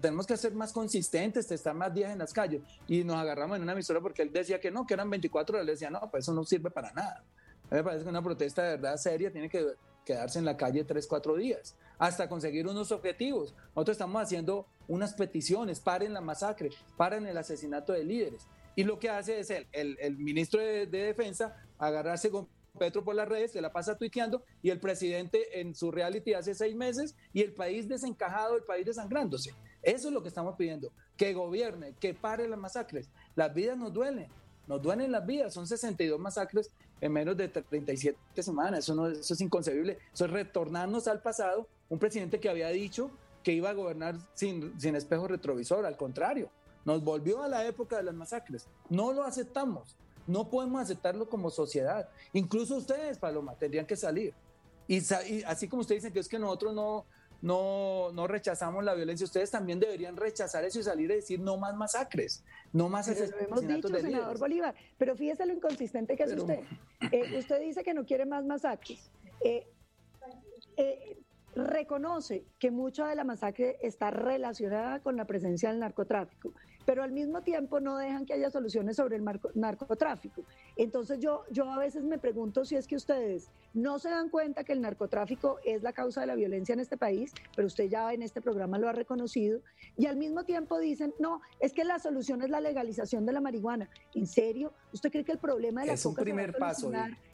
tenemos 0.01 0.25
que 0.25 0.37
ser 0.37 0.53
más 0.53 0.73
consistentes, 0.73 1.51
estar 1.51 1.75
más 1.75 1.93
días 1.93 2.11
en 2.11 2.19
las 2.19 2.33
calles. 2.33 2.61
Y 2.87 3.03
nos 3.03 3.17
agarramos 3.17 3.57
en 3.57 3.63
una 3.63 3.73
emisora 3.73 4.01
porque 4.01 4.23
él 4.23 4.31
decía 4.31 4.59
que 4.59 4.71
no, 4.71 4.87
que 4.87 4.95
eran 4.95 5.09
24 5.09 5.55
horas, 5.55 5.65
le 5.65 5.73
decía, 5.73 5.89
no, 5.89 6.01
pues 6.09 6.23
eso 6.23 6.33
no 6.33 6.43
sirve 6.43 6.71
para 6.71 6.91
nada. 6.93 7.23
A 7.69 7.75
mí 7.75 7.77
me 7.77 7.83
parece 7.83 8.03
que 8.03 8.09
una 8.09 8.23
protesta 8.23 8.63
de 8.63 8.69
verdad 8.77 8.97
seria 8.97 9.31
tiene 9.31 9.49
que 9.49 9.73
quedarse 10.03 10.39
en 10.39 10.45
la 10.45 10.55
calle 10.55 10.83
3, 10.83 11.05
4 11.05 11.35
días, 11.35 11.75
hasta 11.99 12.29
conseguir 12.29 12.65
unos 12.65 12.91
objetivos. 12.91 13.53
Nosotros 13.75 13.95
estamos 13.95 14.21
haciendo 14.21 14.65
unas 14.87 15.13
peticiones, 15.13 15.79
paren 15.79 16.13
la 16.13 16.21
masacre, 16.21 16.69
paren 16.95 17.27
el 17.27 17.37
asesinato 17.37 17.93
de 17.93 18.03
líderes. 18.03 18.47
Y 18.75 18.83
lo 18.83 18.99
que 18.99 19.09
hace 19.09 19.39
es 19.39 19.49
el, 19.49 19.67
el, 19.73 20.17
ministro 20.17 20.61
de, 20.61 20.85
de 20.85 20.99
Defensa 20.99 21.66
agarrarse 21.77 22.29
con 22.29 22.47
Petro 22.77 23.03
por 23.03 23.15
las 23.15 23.27
redes, 23.27 23.51
se 23.51 23.61
la 23.61 23.71
pasa 23.71 23.97
tuiteando 23.97 24.43
y 24.61 24.69
el 24.69 24.79
presidente 24.79 25.59
en 25.59 25.75
su 25.75 25.91
reality 25.91 26.33
hace 26.33 26.53
seis 26.53 26.75
meses 26.75 27.15
y 27.33 27.41
el 27.41 27.53
país 27.53 27.87
desencajado, 27.87 28.55
el 28.55 28.63
país 28.63 28.85
desangrándose. 28.85 29.53
Eso 29.81 30.07
es 30.07 30.13
lo 30.13 30.21
que 30.21 30.29
estamos 30.29 30.55
pidiendo, 30.55 30.91
que 31.15 31.33
gobierne, 31.33 31.93
que 31.99 32.13
pare 32.13 32.47
las 32.47 32.59
masacres. 32.59 33.09
Las 33.35 33.53
vidas 33.53 33.77
nos 33.77 33.93
duelen, 33.93 34.27
nos 34.67 34.81
duelen 34.81 35.11
las 35.11 35.25
vidas, 35.25 35.53
son 35.53 35.67
62 35.67 36.19
masacres 36.19 36.71
en 37.01 37.11
menos 37.11 37.37
de 37.37 37.47
37 37.47 38.17
semanas, 38.41 38.79
eso, 38.79 38.95
no, 38.95 39.07
eso 39.07 39.33
es 39.33 39.41
inconcebible, 39.41 39.99
eso 40.13 40.25
es 40.25 40.31
retornarnos 40.31 41.07
al 41.07 41.21
pasado, 41.21 41.67
un 41.89 41.99
presidente 41.99 42.39
que 42.39 42.49
había 42.49 42.69
dicho 42.69 43.11
que 43.43 43.53
iba 43.53 43.69
a 43.69 43.73
gobernar 43.73 44.17
sin, 44.33 44.79
sin 44.79 44.95
espejo 44.95 45.27
retrovisor, 45.27 45.85
al 45.85 45.95
contrario, 45.95 46.49
nos 46.85 47.03
volvió 47.03 47.43
a 47.43 47.47
la 47.47 47.65
época 47.65 47.97
de 47.97 48.03
las 48.03 48.15
masacres, 48.15 48.67
no 48.89 49.13
lo 49.13 49.23
aceptamos. 49.23 49.95
No 50.27 50.49
podemos 50.49 50.81
aceptarlo 50.81 51.29
como 51.29 51.49
sociedad. 51.49 52.09
Incluso 52.33 52.75
ustedes, 52.75 53.17
Paloma, 53.17 53.55
tendrían 53.55 53.85
que 53.85 53.95
salir. 53.95 54.33
Y, 54.87 55.01
así 55.45 55.67
como 55.67 55.81
ustedes 55.81 56.03
dicen 56.03 56.13
que 56.13 56.19
es 56.19 56.29
que 56.29 56.39
nosotros 56.39 56.73
no, 56.73 57.05
no, 57.41 58.11
no, 58.13 58.27
rechazamos 58.27 58.83
la 58.83 58.93
violencia, 58.93 59.25
ustedes 59.25 59.51
también 59.51 59.79
deberían 59.79 60.15
rechazar 60.15 60.63
eso 60.63 60.79
y 60.79 60.83
salir 60.83 61.11
a 61.11 61.15
decir 61.15 61.39
no 61.39 61.57
más 61.57 61.75
masacres, 61.75 62.43
no 62.71 62.87
más 62.87 63.07
pero 63.07 63.39
hemos 63.39 63.67
dicho, 63.67 63.87
senador 63.89 64.39
Bolívar, 64.39 64.75
pero 64.97 65.15
fíjese 65.15 65.45
lo 65.45 65.53
inconsistente 65.53 66.15
que 66.15 66.23
es 66.23 66.33
usted. 66.33 66.59
Eh, 67.11 67.37
usted 67.37 67.59
dice 67.59 67.83
que 67.83 67.93
no 67.93 68.05
quiere 68.05 68.25
más 68.25 68.45
masacres. 68.45 69.11
Eh, 69.41 69.67
eh, 70.77 71.17
reconoce 71.55 72.45
que 72.59 72.71
mucha 72.71 73.07
de 73.07 73.15
la 73.15 73.23
masacre 73.23 73.77
está 73.81 74.09
relacionada 74.09 74.99
con 75.01 75.17
la 75.17 75.25
presencia 75.25 75.69
del 75.69 75.79
narcotráfico 75.79 76.53
pero 76.87 77.03
al 77.03 77.11
mismo 77.11 77.41
tiempo 77.41 77.81
no 77.81 77.97
dejan 77.97 78.25
que 78.25 78.31
haya 78.31 78.49
soluciones 78.49 78.95
sobre 78.95 79.17
el 79.17 79.25
narcotráfico. 79.55 80.45
Entonces 80.77 81.19
yo, 81.19 81.43
yo 81.51 81.69
a 81.69 81.77
veces 81.77 82.05
me 82.05 82.17
pregunto 82.17 82.63
si 82.63 82.77
es 82.77 82.87
que 82.87 82.95
ustedes 82.95 83.49
no 83.73 83.99
se 83.99 84.09
dan 84.09 84.29
cuenta 84.29 84.63
que 84.63 84.71
el 84.71 84.79
narcotráfico 84.79 85.59
es 85.65 85.83
la 85.83 85.91
causa 85.91 86.21
de 86.21 86.27
la 86.27 86.35
violencia 86.35 86.71
en 86.71 86.79
este 86.79 86.95
país, 86.95 87.33
pero 87.57 87.67
usted 87.67 87.89
ya 87.89 88.13
en 88.13 88.21
este 88.21 88.39
programa 88.39 88.79
lo 88.79 88.87
ha 88.87 88.93
reconocido, 88.93 89.59
y 89.97 90.05
al 90.05 90.15
mismo 90.15 90.45
tiempo 90.45 90.79
dicen, 90.79 91.13
no, 91.19 91.41
es 91.59 91.73
que 91.73 91.83
la 91.83 91.99
solución 91.99 92.41
es 92.41 92.49
la 92.49 92.61
legalización 92.61 93.25
de 93.25 93.33
la 93.33 93.41
marihuana. 93.41 93.89
¿En 94.15 94.25
serio? 94.25 94.71
¿Usted 94.93 95.11
cree 95.11 95.25
que 95.25 95.33
el 95.33 95.39
problema 95.39 95.81
de 95.81 95.87
la 95.87 95.93
es 95.93 96.05
un 96.05 96.15
primer 96.15 96.55
paso? 96.55 96.89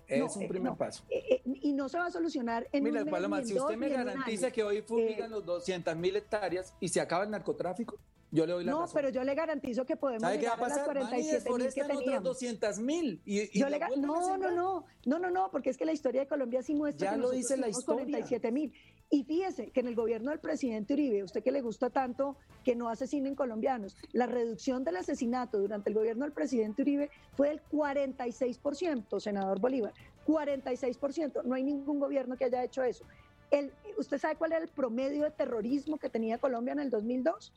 Es 0.07 0.35
un 0.35 0.47
primer 0.47 0.73
paso. 0.73 1.03
y 1.45 1.73
no 1.73 1.89
se 1.89 1.99
va 1.99 2.07
a 2.07 2.11
solucionar 2.11 2.67
en 2.71 2.83
Mira, 2.85 3.05
Paloma, 3.05 3.43
si 3.43 3.53
usted 3.53 3.77
me 3.77 3.89
garantiza 3.89 4.49
que 4.49 4.63
hoy 4.63 4.81
fumigan 4.81 5.31
eh, 5.31 5.35
los 5.35 5.45
200 5.45 5.95
mil 5.95 6.15
hectáreas 6.15 6.73
y 6.79 6.87
se 6.87 6.99
acaba 6.99 7.23
el 7.23 7.29
narcotráfico, 7.29 7.99
yo 8.33 8.47
le 8.47 8.53
doy 8.53 8.63
la 8.63 8.71
no, 8.71 8.85
pero 8.91 9.09
yo 9.09 9.23
le 9.23 9.35
garantizo 9.35 9.85
que 9.85 9.95
podemos 9.95 10.27
llegar 10.31 10.59
a, 10.59 10.67
las 10.67 10.79
47 10.79 11.49
mil 11.51 11.73
que 11.73 11.83
teníamos. 11.83 12.23
200 12.23 12.79
mil. 12.79 13.21
Y, 13.25 13.59
yo 13.59 13.69
le 13.69 13.77
no, 13.79 13.95
no, 13.95 14.37
no, 14.37 14.85
no, 15.05 15.19
no, 15.19 15.29
no, 15.29 15.51
porque 15.51 15.69
es 15.69 15.77
que 15.77 15.85
la 15.85 15.93
historia 15.93 16.21
de 16.21 16.27
Colombia 16.27 16.63
sí 16.63 16.73
muestra 16.73 17.11
ya 17.11 17.13
que 17.13 17.21
lo 17.21 17.29
dice 17.29 17.57
la 17.57 17.69
historia. 17.69 18.05
47 18.05 18.51
mil. 18.51 18.73
Y 19.11 19.23
fíjese 19.23 19.69
que 19.69 19.81
en 19.81 19.87
el 19.87 19.93
gobierno 19.93 20.31
del 20.31 20.39
presidente 20.39 20.95
Uribe, 20.95 21.23
usted 21.23 21.43
que 21.43 21.51
le 21.51 21.61
gusta 21.61 21.91
tanto 21.91 22.35
que 22.63 22.75
no 22.75 22.89
asesinen 22.89 23.35
colombianos, 23.35 23.95
la 24.13 24.25
reducción 24.25 24.83
del 24.83 24.97
asesinato 24.97 25.59
durante 25.59 25.91
el 25.91 25.95
gobierno 25.95 26.25
del 26.25 26.33
presidente 26.33 26.81
Uribe 26.81 27.11
fue 27.37 27.49
del 27.49 27.61
46%, 27.71 29.19
senador 29.19 29.59
Bolívar. 29.59 29.93
46%. 30.25 31.43
No 31.43 31.53
hay 31.53 31.63
ningún 31.63 31.99
gobierno 31.99 32.35
que 32.35 32.45
haya 32.45 32.63
hecho 32.63 32.81
eso. 32.81 33.05
El, 33.51 33.71
¿Usted 33.99 34.17
sabe 34.17 34.35
cuál 34.37 34.53
era 34.53 34.63
el 34.63 34.69
promedio 34.69 35.25
de 35.25 35.29
terrorismo 35.29 35.99
que 35.99 36.09
tenía 36.09 36.39
Colombia 36.39 36.71
en 36.71 36.79
el 36.79 36.89
2002? 36.89 37.53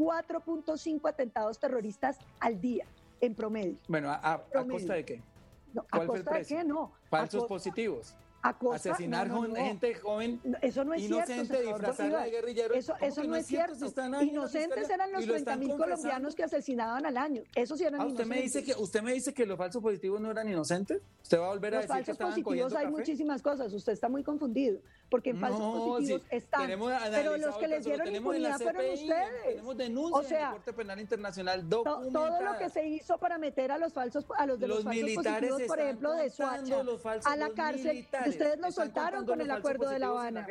4.5 0.00 1.08
atentados 1.08 1.58
terroristas 1.58 2.18
al 2.40 2.58
día 2.58 2.86
en 3.20 3.34
promedio. 3.34 3.76
Bueno, 3.86 4.10
¿a, 4.10 4.42
costa 4.66 4.94
de 4.94 5.04
qué? 5.04 5.22
¿A 5.90 6.06
costa 6.06 6.38
de 6.38 6.44
qué? 6.46 6.64
No. 6.64 6.92
Falsos 7.10 7.44
positivos. 7.44 8.16
Asesinar 8.42 9.30
gente 9.54 9.94
joven 9.94 10.40
eso 10.62 10.84
no 10.84 10.94
es 10.94 11.02
inocente, 11.02 11.46
cierto, 11.46 11.68
disfrazarla 11.68 12.24
de 12.24 12.30
guerrillero. 12.30 12.74
Eso, 12.74 12.94
eso 13.00 13.24
no, 13.24 13.36
es 13.36 13.46
cierto. 13.46 13.86
Inocentes 14.22 14.88
eran 14.88 15.12
los 15.12 15.26
30 15.26 15.56
mil 15.56 15.76
colombianos 15.76 16.34
que 16.34 16.44
asesinaban 16.44 17.04
al 17.04 17.16
año. 17.16 17.42
Eso 17.54 17.76
sí 17.76 17.84
eran 17.84 18.00
ah, 18.00 18.06
usted 18.06 18.24
Me 18.24 18.40
dice 18.40 18.64
que, 18.64 18.74
¿Usted 18.74 19.02
me 19.02 19.12
dice 19.12 19.34
que 19.34 19.44
los 19.44 19.58
falsos 19.58 19.82
positivos 19.82 20.20
no 20.20 20.30
eran 20.30 20.48
inocentes? 20.48 21.02
¿Usted 21.22 21.38
va 21.38 21.46
a 21.46 21.48
volver 21.50 21.74
a 21.74 21.80
decir 21.80 22.04
que 22.04 22.12
estaban 22.12 22.32
falsos 22.32 22.44
positivos 22.44 22.74
hay 22.74 22.86
muchísimas 22.86 23.42
cosas. 23.42 23.72
Usted 23.72 23.92
está 23.92 24.08
muy 24.08 24.22
confundido. 24.22 24.80
Porque 25.10 25.30
en 25.30 25.40
falsos 25.40 25.60
positivos 25.60 26.22
están. 26.30 26.70
Pero 27.10 27.36
los 27.36 27.56
que 27.56 27.68
les 27.68 27.84
dieron 27.84 28.14
impunidad 28.14 28.58
fueron 28.58 28.84
ustedes. 28.92 29.44
Tenemos 29.44 29.76
denuncias 29.76 30.24
o 30.24 30.28
sea, 30.28 30.38
en 30.38 30.44
la 30.44 30.50
Corte 30.52 30.72
Penal 30.72 31.00
Internacional 31.00 31.68
Todo 31.68 32.40
lo 32.40 32.58
que 32.58 32.70
se 32.70 32.86
hizo 32.86 33.18
para 33.18 33.38
meter 33.38 33.72
a 33.72 33.78
los 33.78 33.92
falsos, 33.92 34.24
a 34.36 34.46
los 34.46 34.58
de 34.58 34.68
los, 34.68 34.84
falsos 34.84 35.14
positivos, 35.14 35.62
por 35.66 35.80
ejemplo, 35.80 36.12
de 36.12 36.30
Suacha, 36.30 36.82
a 37.24 37.36
la 37.36 37.50
cárcel, 37.50 38.06
ustedes 38.30 38.58
lo 38.58 38.72
soltaron 38.72 39.26
con 39.26 39.40
el 39.40 39.50
acuerdo 39.50 39.88
de 39.88 39.98
La 39.98 40.08
Habana. 40.08 40.46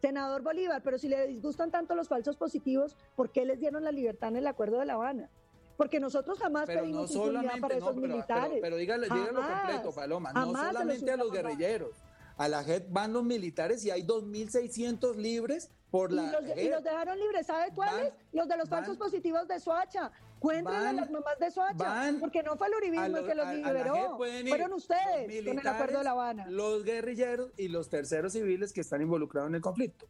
Senador 0.00 0.42
Bolívar, 0.42 0.82
pero 0.82 0.98
si 0.98 1.08
le 1.08 1.26
disgustan 1.26 1.70
tanto 1.70 1.94
los 1.94 2.08
falsos 2.08 2.36
positivos, 2.36 2.96
¿por 3.16 3.30
qué 3.32 3.44
les 3.44 3.60
dieron 3.60 3.84
la 3.84 3.92
libertad 3.92 4.30
en 4.30 4.36
el 4.36 4.46
acuerdo 4.46 4.78
de 4.78 4.86
La 4.86 4.94
Habana? 4.94 5.28
Porque 5.76 6.00
nosotros 6.00 6.38
jamás 6.38 6.66
pedimos 6.66 7.10
impunidad 7.14 7.58
para 7.60 7.76
esos 7.76 7.96
militares. 7.96 8.58
Pero, 8.60 8.76
dígale, 8.76 9.08
dígalo 9.08 9.40
completo, 9.40 9.92
Paloma, 9.94 10.32
no 10.32 10.52
solamente 10.52 11.10
a 11.10 11.16
los 11.16 11.32
guerrilleros. 11.32 11.96
A 12.36 12.48
la 12.48 12.64
JEP 12.64 12.86
van 12.90 13.12
los 13.12 13.22
militares 13.22 13.84
y 13.84 13.90
hay 13.90 14.02
2.600 14.02 15.16
libres 15.16 15.70
por 15.90 16.10
la 16.10 16.22
y 16.22 16.30
los, 16.30 16.56
y 16.56 16.68
los 16.70 16.82
dejaron 16.82 17.18
libres, 17.18 17.46
¿sabe 17.46 17.72
cuáles? 17.74 18.14
Los 18.32 18.48
de 18.48 18.56
los 18.56 18.68
falsos 18.68 18.96
positivos 18.96 19.46
de 19.46 19.60
Soacha. 19.60 20.10
Cuéntenle 20.40 20.88
a 20.88 20.92
las 20.94 21.10
mamás 21.10 21.38
de 21.38 21.50
Soacha, 21.50 22.14
porque 22.18 22.42
no 22.42 22.56
fue 22.56 22.66
el 22.68 22.74
uribismo 22.74 23.18
el 23.18 23.26
que 23.26 23.34
los 23.34 23.54
liberó. 23.54 24.16
Fueron 24.16 24.72
ustedes 24.72 25.44
con 25.44 25.58
el 25.58 25.66
acuerdo 25.66 25.98
de 25.98 26.04
La 26.04 26.10
Habana. 26.12 26.46
Los 26.48 26.82
guerrilleros 26.82 27.50
y 27.56 27.68
los 27.68 27.88
terceros 27.88 28.32
civiles 28.32 28.72
que 28.72 28.80
están 28.80 29.02
involucrados 29.02 29.48
en 29.50 29.56
el 29.56 29.60
conflicto. 29.60 30.06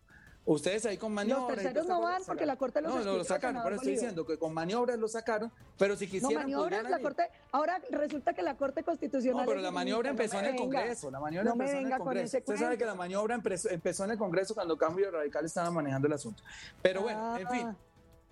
Ustedes 0.47 0.87
ahí 0.87 0.97
con 0.97 1.13
maniobras. 1.13 1.49
Los 1.49 1.57
terceros 1.59 1.87
no 1.87 2.01
van 2.01 2.23
porque 2.25 2.47
la 2.47 2.57
Corte 2.57 2.81
los 2.81 2.95
No, 2.95 3.05
no 3.05 3.17
lo 3.19 3.25
sacaron, 3.25 3.63
pero 3.63 3.77
estoy 3.77 3.93
diciendo 3.93 4.25
que 4.25 4.39
con 4.39 4.55
maniobras 4.55 4.99
lo 4.99 5.07
sacaron, 5.07 5.53
pero 5.77 5.97
si 5.97 6.07
quisieran. 6.07 6.51
No, 6.51 6.61
maniobras, 6.61 6.91
la 6.91 6.99
Corte. 6.99 7.29
Ahora 7.53 7.79
resulta 7.91 8.33
que 8.33 8.43
la 8.43 8.57
Corte 8.57 8.83
Constitucional. 8.83 9.45
No, 9.45 9.49
pero 9.49 9.61
la 9.61 9.71
maniobra 9.71 10.11
empezó 10.11 10.39
en 10.39 10.47
el 10.47 10.57
Congreso. 10.57 11.11
La 11.11 11.21
maniobra 11.21 11.53
empezó 11.53 11.77
en 11.77 11.93
el 11.93 11.99
Congreso. 11.99 12.39
Usted 12.39 12.57
sabe 12.57 12.79
que 12.79 12.87
la 12.87 12.95
maniobra 12.95 13.35
empezó 13.35 14.05
en 14.05 14.11
el 14.13 14.19
Congreso 14.19 14.55
cuando 14.55 14.79
Cambio 14.79 15.11
Radical 15.11 15.45
estaba 15.45 15.71
manejando 15.71 16.07
el 16.07 16.15
asunto. 16.15 16.43
Pero 16.81 17.03
bueno, 17.03 17.37
en 17.37 17.49
fin. 17.49 17.77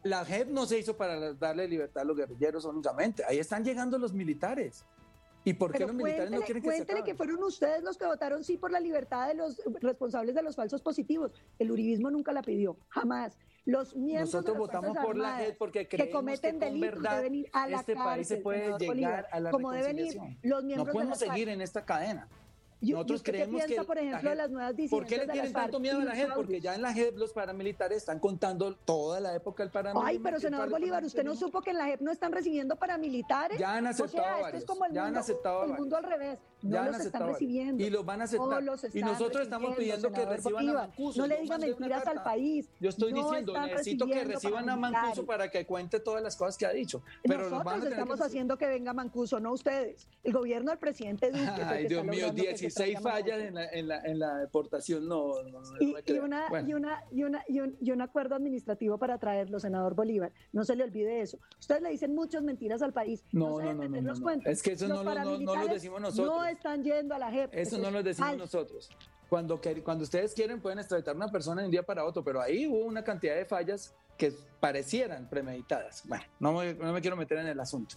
La 0.02 0.24
JEP 0.24 0.48
no 0.48 0.66
se 0.66 0.78
hizo 0.78 0.96
para 0.96 1.34
darle 1.34 1.66
libertad 1.66 2.02
a 2.02 2.04
los 2.04 2.16
guerrilleros 2.16 2.64
únicamente. 2.64 3.24
Ahí 3.26 3.38
están 3.38 3.64
llegando 3.64 3.98
los 3.98 4.12
militares. 4.12 4.84
¿Y 5.44 5.54
por 5.54 5.72
qué 5.72 5.80
los 5.80 5.94
militares 5.94 6.30
no 6.30 6.40
quieren 6.42 6.62
que 6.62 6.68
Cuéntele 6.68 7.02
que 7.04 7.14
fueron 7.14 7.42
ustedes 7.42 7.82
los 7.82 7.96
que 7.96 8.06
votaron 8.06 8.44
sí 8.44 8.58
por 8.58 8.70
la 8.70 8.80
libertad 8.80 9.28
de 9.28 9.34
los 9.34 9.62
responsables 9.80 10.34
de 10.34 10.42
los 10.42 10.56
falsos 10.56 10.82
positivos. 10.82 11.32
El 11.58 11.70
uribismo 11.70 12.10
nunca 12.10 12.32
la 12.32 12.42
pidió, 12.42 12.76
jamás. 12.88 13.38
Los 13.64 13.94
miembros 13.96 14.32
Nosotros 14.32 14.58
votamos 14.58 14.96
por 14.98 15.16
la 15.16 15.36
JEP 15.38 15.58
porque 15.58 15.88
creemos 15.88 16.06
que 16.06 16.12
cometen 16.12 16.58
delitos 16.58 17.02
deben 17.02 17.34
ir 17.34 17.50
a 17.52 17.68
la 17.68 17.80
este 17.80 17.94
país 17.94 18.28
se 18.28 18.38
puede 18.38 18.78
llegar 18.78 19.26
a 19.30 19.40
la 19.40 19.50
como 19.50 19.72
deben 19.72 19.98
ir 19.98 20.18
los 20.42 20.64
miembros 20.64 20.88
No 20.88 20.92
podemos 20.92 21.18
seguir 21.18 21.48
en 21.48 21.60
esta 21.60 21.84
cadena. 21.84 22.28
Nosotros 22.80 23.22
creemos 23.22 23.60
qué 23.62 23.66
piensa, 23.66 23.84
por 23.84 23.98
ejemplo, 23.98 24.34
las 24.34 24.50
nuevas 24.50 24.74
¿Por 24.88 25.06
qué 25.06 25.18
le 25.18 25.26
tienen 25.26 25.52
tanto 25.52 25.80
miedo 25.80 26.00
a 26.00 26.04
la 26.04 26.14
JEP? 26.14 26.34
Porque 26.34 26.60
ya 26.60 26.74
en 26.74 26.82
la 26.82 26.92
JEP 26.92 27.16
los 27.16 27.32
paramilitares 27.32 27.98
están 27.98 28.20
contando 28.20 28.74
toda 28.76 29.20
la 29.20 29.34
época 29.34 29.64
del 29.64 29.72
paramilitar. 29.72 30.08
Ay, 30.08 30.18
pero 30.20 30.38
senador 30.38 30.70
Bolívar, 30.70 31.04
¿usted 31.04 31.24
no 31.24 31.34
supo 31.34 31.60
que 31.60 31.70
en 31.70 31.78
la 31.78 31.86
JEP 31.86 32.00
no 32.00 32.12
están 32.12 32.32
recibiendo 32.32 32.76
paramilitares? 32.76 33.58
Ya 33.58 33.74
han 33.74 33.86
aceptado 33.86 34.22
o 34.22 34.38
sea, 34.38 34.46
esto 34.46 34.56
es 34.58 34.64
como 34.64 34.84
el, 34.84 34.92
ya 34.92 35.02
mundo, 35.02 35.16
han 35.16 35.22
aceptado 35.22 35.64
el 35.64 35.72
mundo 35.72 35.96
al 35.96 36.04
revés. 36.04 36.38
No 36.62 36.70
ya 36.70 36.86
los 36.86 37.00
están 37.00 37.26
recibiendo. 37.28 37.82
Y 37.82 37.90
los 37.90 38.04
van 38.04 38.20
a 38.20 38.24
aceptar. 38.24 38.62
y 38.92 39.00
nosotros 39.00 39.42
estamos 39.42 39.76
pidiendo 39.76 40.10
que 40.10 40.24
reciban 40.24 40.68
a 40.68 40.72
Mancuso. 40.72 41.20
No 41.20 41.26
le 41.26 41.40
digan 41.40 41.60
mentiras 41.60 42.06
al 42.06 42.22
país. 42.22 42.68
Yo 42.80 42.88
estoy 42.88 43.12
diciendo, 43.12 43.54
necesito 43.60 44.06
que 44.06 44.24
reciban 44.24 44.68
a 44.68 44.76
Mancuso 44.76 45.24
para 45.24 45.50
que 45.50 45.64
cuente 45.66 46.00
todas 46.00 46.22
las 46.22 46.36
cosas 46.36 46.56
que 46.56 46.66
ha 46.66 46.72
dicho. 46.72 47.02
Pero 47.22 47.48
nosotros 47.50 47.84
estamos 47.84 48.20
haciendo 48.20 48.58
que 48.58 48.66
venga 48.66 48.92
Mancuso, 48.92 49.40
no 49.40 49.52
ustedes. 49.52 50.06
El 50.24 50.32
gobierno 50.32 50.70
del 50.70 50.78
presidente 50.78 51.30
Duque. 51.30 51.62
Ay, 51.64 51.86
Dios 51.86 52.04
mío, 52.04 52.32
16 52.32 53.00
fallas 53.00 53.38
en 53.40 53.54
la, 53.54 53.66
en 53.66 53.88
la, 53.88 54.00
en 54.02 54.18
la 54.18 54.38
deportación 54.38 55.08
no. 55.08 55.34
y, 55.80 55.94
y, 56.06 56.18
una, 56.18 56.46
y, 56.66 56.74
una, 56.74 57.04
y, 57.10 57.22
una, 57.22 57.44
y, 57.48 57.60
un, 57.60 57.76
y 57.80 57.90
un 57.90 58.02
acuerdo 58.02 58.34
administrativo 58.34 58.98
para 58.98 59.18
traerlo, 59.18 59.60
senador 59.60 59.94
Bolívar. 59.94 60.32
No 60.52 60.64
se 60.64 60.76
le 60.76 60.84
olvide 60.84 61.20
eso. 61.20 61.38
Ustedes 61.58 61.82
le 61.82 61.90
dicen 61.90 62.14
muchas 62.14 62.42
mentiras 62.42 62.82
al 62.82 62.92
país. 62.92 63.24
No, 63.32 63.60
no, 63.60 63.74
no. 63.74 63.88
no, 63.88 64.14
no, 64.14 64.30
Es 64.44 64.62
que 64.62 64.72
eso 64.72 64.88
no, 64.88 65.02
no, 65.02 65.38
no, 65.38 65.56
lo 65.56 65.66
decimos 65.66 66.00
nosotros. 66.00 66.47
Están 66.50 66.82
yendo 66.82 67.14
a 67.14 67.18
la 67.18 67.30
JEP. 67.30 67.54
Eso, 67.54 67.78
no 67.78 67.90
lo 67.90 68.02
decimos 68.02 68.36
nosotros. 68.36 68.90
Cuando, 69.28 69.60
cuando 69.84 70.04
ustedes 70.04 70.32
quieren 70.32 70.60
pueden 70.60 70.78
extraditar 70.78 71.14
a 71.14 71.16
una 71.16 71.28
persona 71.28 71.60
de 71.60 71.66
un 71.66 71.70
día 71.70 71.82
para 71.82 72.04
otro, 72.04 72.24
pero 72.24 72.40
ahí 72.40 72.66
hubo 72.66 72.84
una 72.84 73.04
cantidad 73.04 73.36
de 73.36 73.44
fallas 73.44 73.94
que 74.16 74.32
parecieran 74.58 75.28
premeditadas. 75.28 76.02
Bueno, 76.06 76.24
no 76.40 76.64
no 76.64 76.92
me 76.92 77.00
quiero 77.00 77.16
meter 77.16 77.38
en 77.38 77.48
el 77.48 77.60
asunto. 77.60 77.96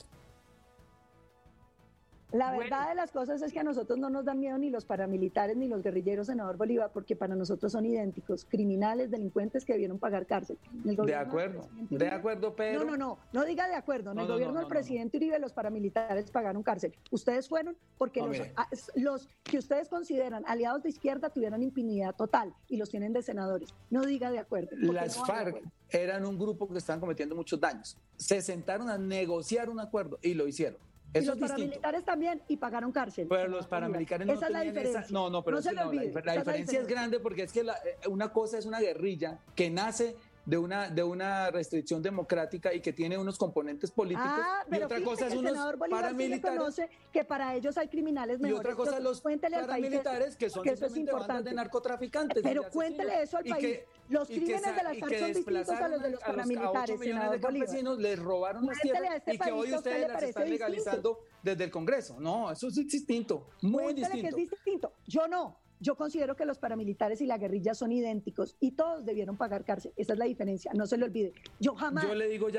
La 2.31 2.57
verdad 2.57 2.89
de 2.89 2.95
las 2.95 3.11
cosas 3.11 3.41
es 3.41 3.51
que 3.51 3.59
a 3.59 3.63
nosotros 3.63 3.99
no 3.99 4.09
nos 4.09 4.25
dan 4.25 4.39
miedo 4.39 4.57
ni 4.57 4.69
los 4.69 4.85
paramilitares 4.85 5.57
ni 5.57 5.67
los 5.67 5.83
guerrilleros, 5.83 6.27
senador 6.27 6.57
Bolívar, 6.57 6.91
porque 6.93 7.15
para 7.15 7.35
nosotros 7.35 7.71
son 7.71 7.85
idénticos, 7.85 8.45
criminales, 8.45 9.11
delincuentes 9.11 9.65
que 9.65 9.73
debieron 9.73 9.99
pagar 9.99 10.25
cárcel. 10.25 10.57
de 10.83 11.15
acuerdo, 11.15 11.67
de 11.89 12.07
acuerdo, 12.07 12.55
pero... 12.55 12.79
No, 12.79 12.91
no, 12.91 12.97
no, 12.97 13.17
no 13.33 13.45
diga 13.45 13.67
de 13.67 13.75
acuerdo. 13.75 14.11
En 14.11 14.19
el 14.19 14.27
gobierno 14.27 14.59
del 14.59 14.67
presidente 14.67 15.17
Uribe 15.17 15.39
los 15.39 15.51
paramilitares 15.53 16.31
pagaron 16.31 16.63
cárcel. 16.63 16.93
Ustedes 17.09 17.49
fueron 17.49 17.75
porque 17.97 18.21
los, 18.21 18.37
ah, 18.55 18.67
los, 18.95 19.27
que 19.43 19.57
ustedes 19.57 19.89
consideran 19.89 20.43
aliados 20.47 20.83
de 20.83 20.89
izquierda 20.89 21.29
tuvieron 21.29 21.61
impunidad 21.61 22.15
total 22.15 22.53
y 22.69 22.77
los 22.77 22.89
tienen 22.89 23.11
de 23.13 23.21
senadores. 23.21 23.73
No 23.89 24.05
diga 24.05 24.31
de 24.31 24.39
acuerdo. 24.39 24.69
Las 24.77 25.17
FARC 25.17 25.61
eran 25.89 26.25
un 26.25 26.39
grupo 26.39 26.67
que 26.69 26.77
estaban 26.77 27.01
cometiendo 27.01 27.35
muchos 27.35 27.59
daños. 27.59 27.97
Se 28.15 28.41
sentaron 28.41 28.89
a 28.89 28.97
negociar 28.97 29.69
un 29.69 29.79
acuerdo 29.79 30.17
y 30.21 30.33
lo 30.33 30.47
hicieron 30.47 30.79
y 31.13 31.25
los 31.25 31.37
paramilitares 31.37 32.05
también 32.05 32.41
y 32.47 32.57
pagaron 32.57 32.91
cárcel. 32.91 33.27
Pero 33.29 33.47
los 33.47 33.67
paramilitares 33.67 34.25
no 34.25 34.33
esa 34.33 34.47
es 34.47 34.51
la 34.51 34.61
diferencia. 34.61 35.05
no, 35.09 35.29
no, 35.29 35.43
pero 35.43 35.59
la, 35.59 36.35
diferencia 36.35 36.79
es 36.79 36.87
grande 36.87 37.19
porque 37.19 37.43
es 37.43 37.51
que 37.51 37.61
eh, 37.61 38.07
una 38.09 38.31
cosa 38.31 38.57
es 38.57 38.65
una 38.65 38.79
guerrilla 38.79 39.39
que 39.55 39.69
nace 39.69 40.15
de 40.45 40.57
una, 40.57 40.89
de 40.89 41.03
una 41.03 41.51
restricción 41.51 42.01
democrática 42.01 42.73
y 42.73 42.81
que 42.81 42.93
tiene 42.93 43.17
unos 43.17 43.37
componentes 43.37 43.91
políticos. 43.91 44.25
Ah, 44.27 44.65
y 44.71 44.81
otra 44.81 45.03
cosa 45.03 45.27
es 45.27 45.35
unos 45.35 45.75
paramilitares. 45.89 46.81
que 47.11 47.23
para 47.23 47.55
ellos 47.55 47.77
hay 47.77 47.87
criminales 47.87 48.39
mejores. 48.39 48.57
Y 48.57 48.59
otra 48.59 48.75
cosa 48.75 48.97
es 48.97 49.03
los 49.03 49.21
paramilitares 49.21 50.35
que 50.35 50.49
son 50.49 50.63
que 50.63 50.71
eso 50.71 50.87
es 50.87 50.97
importante. 50.97 51.49
de 51.49 51.55
narcotraficantes. 51.55 52.43
Pero 52.43 52.69
cuéntele 52.69 53.23
eso 53.23 53.37
al 53.37 53.45
país. 53.45 53.79
los 54.09 54.27
crímenes 54.27 54.75
de 54.75 54.83
las 54.83 54.97
FARC 54.97 55.19
son 55.19 55.33
distintos 55.33 55.69
a 55.69 55.87
los 55.87 56.01
de 56.01 56.09
los 56.11 56.19
paramilitares. 56.21 56.95
A, 56.95 56.99
millones 56.99 57.31
de 57.31 57.39
campesinos 57.39 57.99
les 57.99 58.19
robaron 58.19 58.65
las 58.65 58.79
tierras 58.79 59.15
este 59.15 59.35
y 59.35 59.37
que 59.37 59.51
hoy 59.51 59.73
ustedes 59.73 60.07
las 60.07 60.23
están 60.23 60.49
legalizando 60.49 61.19
desde 61.43 61.63
el 61.63 61.71
Congreso. 61.71 62.19
No, 62.19 62.51
eso 62.51 62.67
es 62.67 62.75
distinto, 62.75 63.47
muy 63.61 63.93
distinto. 63.93 64.35
que 64.35 64.41
es 64.41 64.49
distinto. 64.49 64.93
Yo 65.07 65.27
no. 65.27 65.60
Yo 65.81 65.95
considero 65.95 66.35
que 66.35 66.45
los 66.45 66.59
paramilitares 66.59 67.21
y 67.21 67.25
la 67.25 67.39
guerrilla 67.39 67.73
son 67.73 67.91
idénticos 67.91 68.55
y 68.59 68.71
todos 68.71 69.03
debieron 69.03 69.35
pagar 69.35 69.65
cárcel. 69.65 69.91
Esa 69.97 70.13
es 70.13 70.19
la 70.19 70.25
diferencia, 70.25 70.71
no 70.75 70.85
se 70.85 70.95
lo 70.95 71.07
olvide. 71.07 71.33
Yo 71.59 71.73
jamás, 71.73 72.05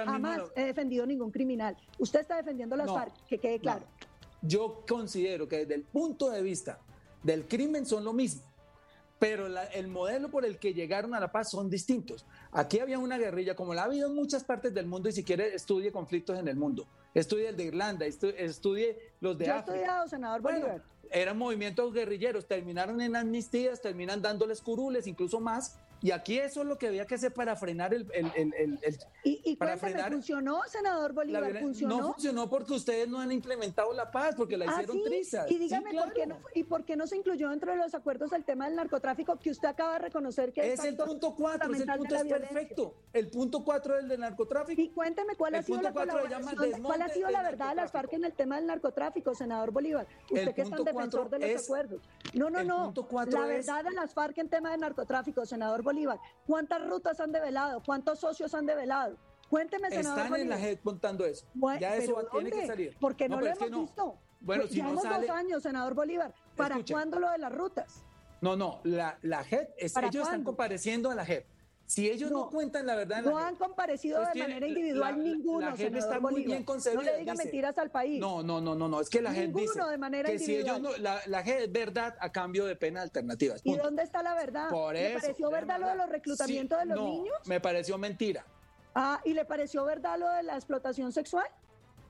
jamás 0.05 0.41
he 0.57 0.65
defendido 0.65 1.07
ningún 1.07 1.31
criminal. 1.31 1.77
Usted 2.01 2.21
está 2.21 2.37
defendiendo 2.37 2.77
las 2.77 2.89
FARC, 2.89 3.15
que 3.29 3.39
quede 3.39 3.61
claro. 3.61 3.87
Yo 4.43 4.85
considero 4.89 5.49
que 5.49 5.59
desde 5.59 5.77
el 5.77 5.85
punto 5.85 6.31
de 6.31 6.43
vista 6.43 6.81
del 7.23 7.47
crimen 7.47 7.87
son 7.87 8.05
lo 8.05 8.13
mismo, 8.13 8.43
pero 9.21 9.47
el 9.47 9.87
modelo 9.87 10.29
por 10.29 10.45
el 10.45 10.59
que 10.59 10.75
llegaron 10.75 11.15
a 11.15 11.21
la 11.21 11.31
paz 11.31 11.53
son 11.53 11.71
distintos. 11.71 12.27
Aquí 12.51 12.81
había 12.81 12.99
una 12.99 13.19
guerrilla, 13.19 13.55
como 13.55 13.73
la 13.73 13.83
ha 13.83 13.85
habido 13.85 14.09
en 14.09 14.17
muchas 14.17 14.43
partes 14.43 14.75
del 14.75 14.87
mundo, 14.87 15.09
y 15.09 15.13
si 15.13 15.23
quiere, 15.23 15.55
estudie 15.55 15.93
conflictos 15.93 16.37
en 16.41 16.49
el 16.49 16.57
mundo. 16.57 16.89
Estudie 17.15 17.49
el 17.49 17.57
de 17.57 17.65
Irlanda, 17.65 18.07
estudie 18.07 18.99
los 19.21 19.37
de 19.37 19.47
Yo 19.47 19.55
África. 19.55 19.73
he 19.73 19.77
estudiado, 19.77 20.09
senador 20.09 20.41
Bolívar 20.41 20.83
eran 21.13 21.37
movimientos 21.37 21.93
guerrilleros, 21.93 22.47
terminaron 22.47 23.01
en 23.01 23.15
amnistías, 23.15 23.81
terminan 23.81 24.23
dándoles 24.23 24.61
curules, 24.63 25.07
incluso 25.07 25.41
más, 25.41 25.79
y 26.03 26.11
aquí 26.11 26.39
eso 26.39 26.63
es 26.63 26.67
lo 26.67 26.77
que 26.77 26.89
había 26.89 27.07
que 27.07 27.15
hacer 27.15 27.33
para 27.33 27.55
frenar 27.55 27.95
el... 27.95 28.11
el, 28.13 28.27
el, 28.35 28.79
el 28.83 28.99
y, 29.23 29.41
y 29.45 29.57
para 29.57 29.77
frenar, 29.77 30.13
¿funcionó, 30.13 30.63
senador 30.67 31.13
Bolívar? 31.13 31.61
¿Funcionó? 31.61 31.99
No 31.99 32.13
funcionó 32.15 32.49
porque 32.49 32.73
ustedes 32.73 33.09
no 33.09 33.21
han 33.21 33.31
implementado 33.31 33.93
la 33.93 34.11
paz, 34.11 34.35
porque 34.35 34.57
la 34.57 34.65
¿Ah, 34.65 34.73
hicieron 34.83 35.05
trizas. 35.05 35.49
Y 35.49 35.59
dígame, 35.59 35.95
¿por 35.95 36.13
qué 36.13 36.27
no, 36.27 36.39
¿y 36.55 36.65
por 36.65 36.85
qué 36.85 36.97
no 36.97 37.07
se 37.07 37.17
incluyó 37.17 37.51
dentro 37.51 37.71
de 37.71 37.79
los 37.79 37.95
acuerdos 37.95 38.33
el 38.33 38.45
tema 38.45 38.67
del 38.67 38.75
narcotráfico 38.75 39.39
que 39.39 39.51
usted 39.51 39.69
acaba 39.69 39.93
de 39.93 39.99
reconocer 40.01 40.53
que 40.53 40.73
es, 40.73 40.81
es 40.81 40.87
el 40.87 40.97
punto 40.97 41.37
4, 41.37 41.73
el 41.73 41.87
punto 41.87 42.15
es 42.17 42.25
perfecto. 42.25 42.95
El 43.13 43.29
punto 43.29 43.65
4 43.65 44.03
del 44.03 44.21
narcotráfico. 44.21 44.83
Y 44.83 44.89
cuénteme 44.89 45.37
cuál 45.37 45.55
ha 45.55 45.63
sido 45.63 45.83
la 45.83 45.93
cuál 45.93 47.03
ha 47.03 47.09
sido 47.11 47.31
la 47.31 47.43
verdad 47.43 47.69
de 47.71 47.75
las 47.77 47.93
FARC 47.93 48.13
en 48.15 48.25
el 48.25 48.33
tema 48.33 48.57
del 48.57 48.67
narcotráfico, 48.67 49.37
senador 49.37 49.71
Bolívar. 49.71 50.09
Usted 50.29 50.53
que 50.53 50.63
es 50.63 50.71
tan 50.71 50.83
defensor 50.83 51.31
de 51.31 51.39
los 51.39 51.65
acuerdos. 51.65 52.01
No, 52.35 52.51
no, 52.51 52.65
no. 52.65 52.93
La 53.31 53.47
verdad 53.47 53.85
de 53.85 53.93
las 53.93 54.15
FARC 54.15 54.39
en 54.39 54.49
tema 54.49 54.73
de 54.73 54.79
narcotráfico, 54.79 55.47
senador 55.47 55.83
Bolívar 55.83 55.92
¿Cuántas 56.47 56.87
rutas 56.87 57.21
han 57.21 57.33
develado? 57.33 57.83
¿Cuántos 57.85 58.19
socios 58.19 58.55
han 58.55 58.67
develado? 58.67 59.17
Cuénteme, 59.49 59.91
senador. 59.91 60.25
Están 60.25 60.41
en 60.41 60.49
la 60.49 60.59
JED 60.59 60.79
contando 60.83 61.27
eso. 61.27 61.47
ya 61.79 61.97
eso 61.97 62.17
tiene 62.33 62.51
que 62.51 62.67
salir. 62.67 62.97
Porque 62.99 63.29
no, 63.29 63.41
lo 63.41 63.47
hemos 63.47 63.71
visto. 63.71 64.19
Bueno, 64.41 64.67
si 64.67 64.77
Llevamos 64.77 65.05
dos 65.05 65.31
años, 65.31 65.63
senador 65.63 65.95
Bolívar. 65.95 66.35
¿Para 66.57 66.79
cuándo 66.85 67.21
lo 67.21 67.31
de 67.31 67.39
las 67.39 67.53
rutas? 67.53 68.05
No, 68.41 68.57
no, 68.57 68.81
la, 68.83 69.19
la 69.23 69.45
JED, 69.45 69.69
ellos 69.79 70.25
están 70.25 70.43
compareciendo 70.43 71.11
a 71.11 71.15
la 71.15 71.25
JED. 71.25 71.45
Si 71.93 72.09
ellos 72.09 72.31
no, 72.31 72.49
cuentan 72.49 72.87
la 72.87 72.97
verdad. 72.97 73.21
No 73.21 73.37
han 73.37 73.55
comparecido 73.55 74.23
pues 74.23 74.33
de 74.33 74.41
manera 74.41 74.67
individual 74.67 75.23
ninguno. 75.23 75.69
La 75.69 75.77
gente 75.77 75.99
está 75.99 76.19
muy 76.21 76.43
bien 76.43 76.65
concebida. 76.65 77.03
No 77.03 77.07
le 77.07 77.19
diga 77.19 77.35
mentiras 77.35 77.77
al 77.77 77.91
país. 77.91 78.19
No, 78.19 78.43
no, 78.43 78.63
no, 78.63 78.75
no, 78.75 78.89
no. 78.89 78.99
Es 79.03 79.11
que 79.11 79.21
la 79.21 79.35
gente 79.35 79.61
dice 79.61 79.79
de 79.85 79.99
manera 79.99 80.31
que 80.31 80.39
si 80.39 80.57
ellos 80.57 80.81
no, 80.81 80.97
la, 80.97 81.21
la 81.27 81.43
gente 81.43 81.65
es 81.65 81.73
verdad 81.73 82.17
a 82.19 82.33
cambio 82.33 82.65
de 82.65 82.77
pena 82.77 83.03
alternativas. 83.03 83.61
¿Y 83.63 83.77
dónde 83.77 84.05
está 84.05 84.23
la 84.23 84.35
verdad? 84.35 84.71
Por 84.71 84.95
¿Le 84.95 85.19
pareció 85.19 85.51
verdad 85.51 85.79
lo 85.79 85.89
de 85.89 85.97
los 85.97 86.09
reclutamientos 86.09 86.79
de 86.79 86.87
los 86.87 86.97
no, 86.97 87.09
niños? 87.09 87.37
Me 87.45 87.61
pareció 87.61 87.99
mentira. 87.99 88.47
Ah, 88.95 89.21
¿y 89.23 89.35
le 89.35 89.45
pareció 89.45 89.85
verdad 89.85 90.19
lo 90.19 90.31
de 90.31 90.45
la 90.45 90.55
explotación 90.55 91.13
sexual? 91.13 91.47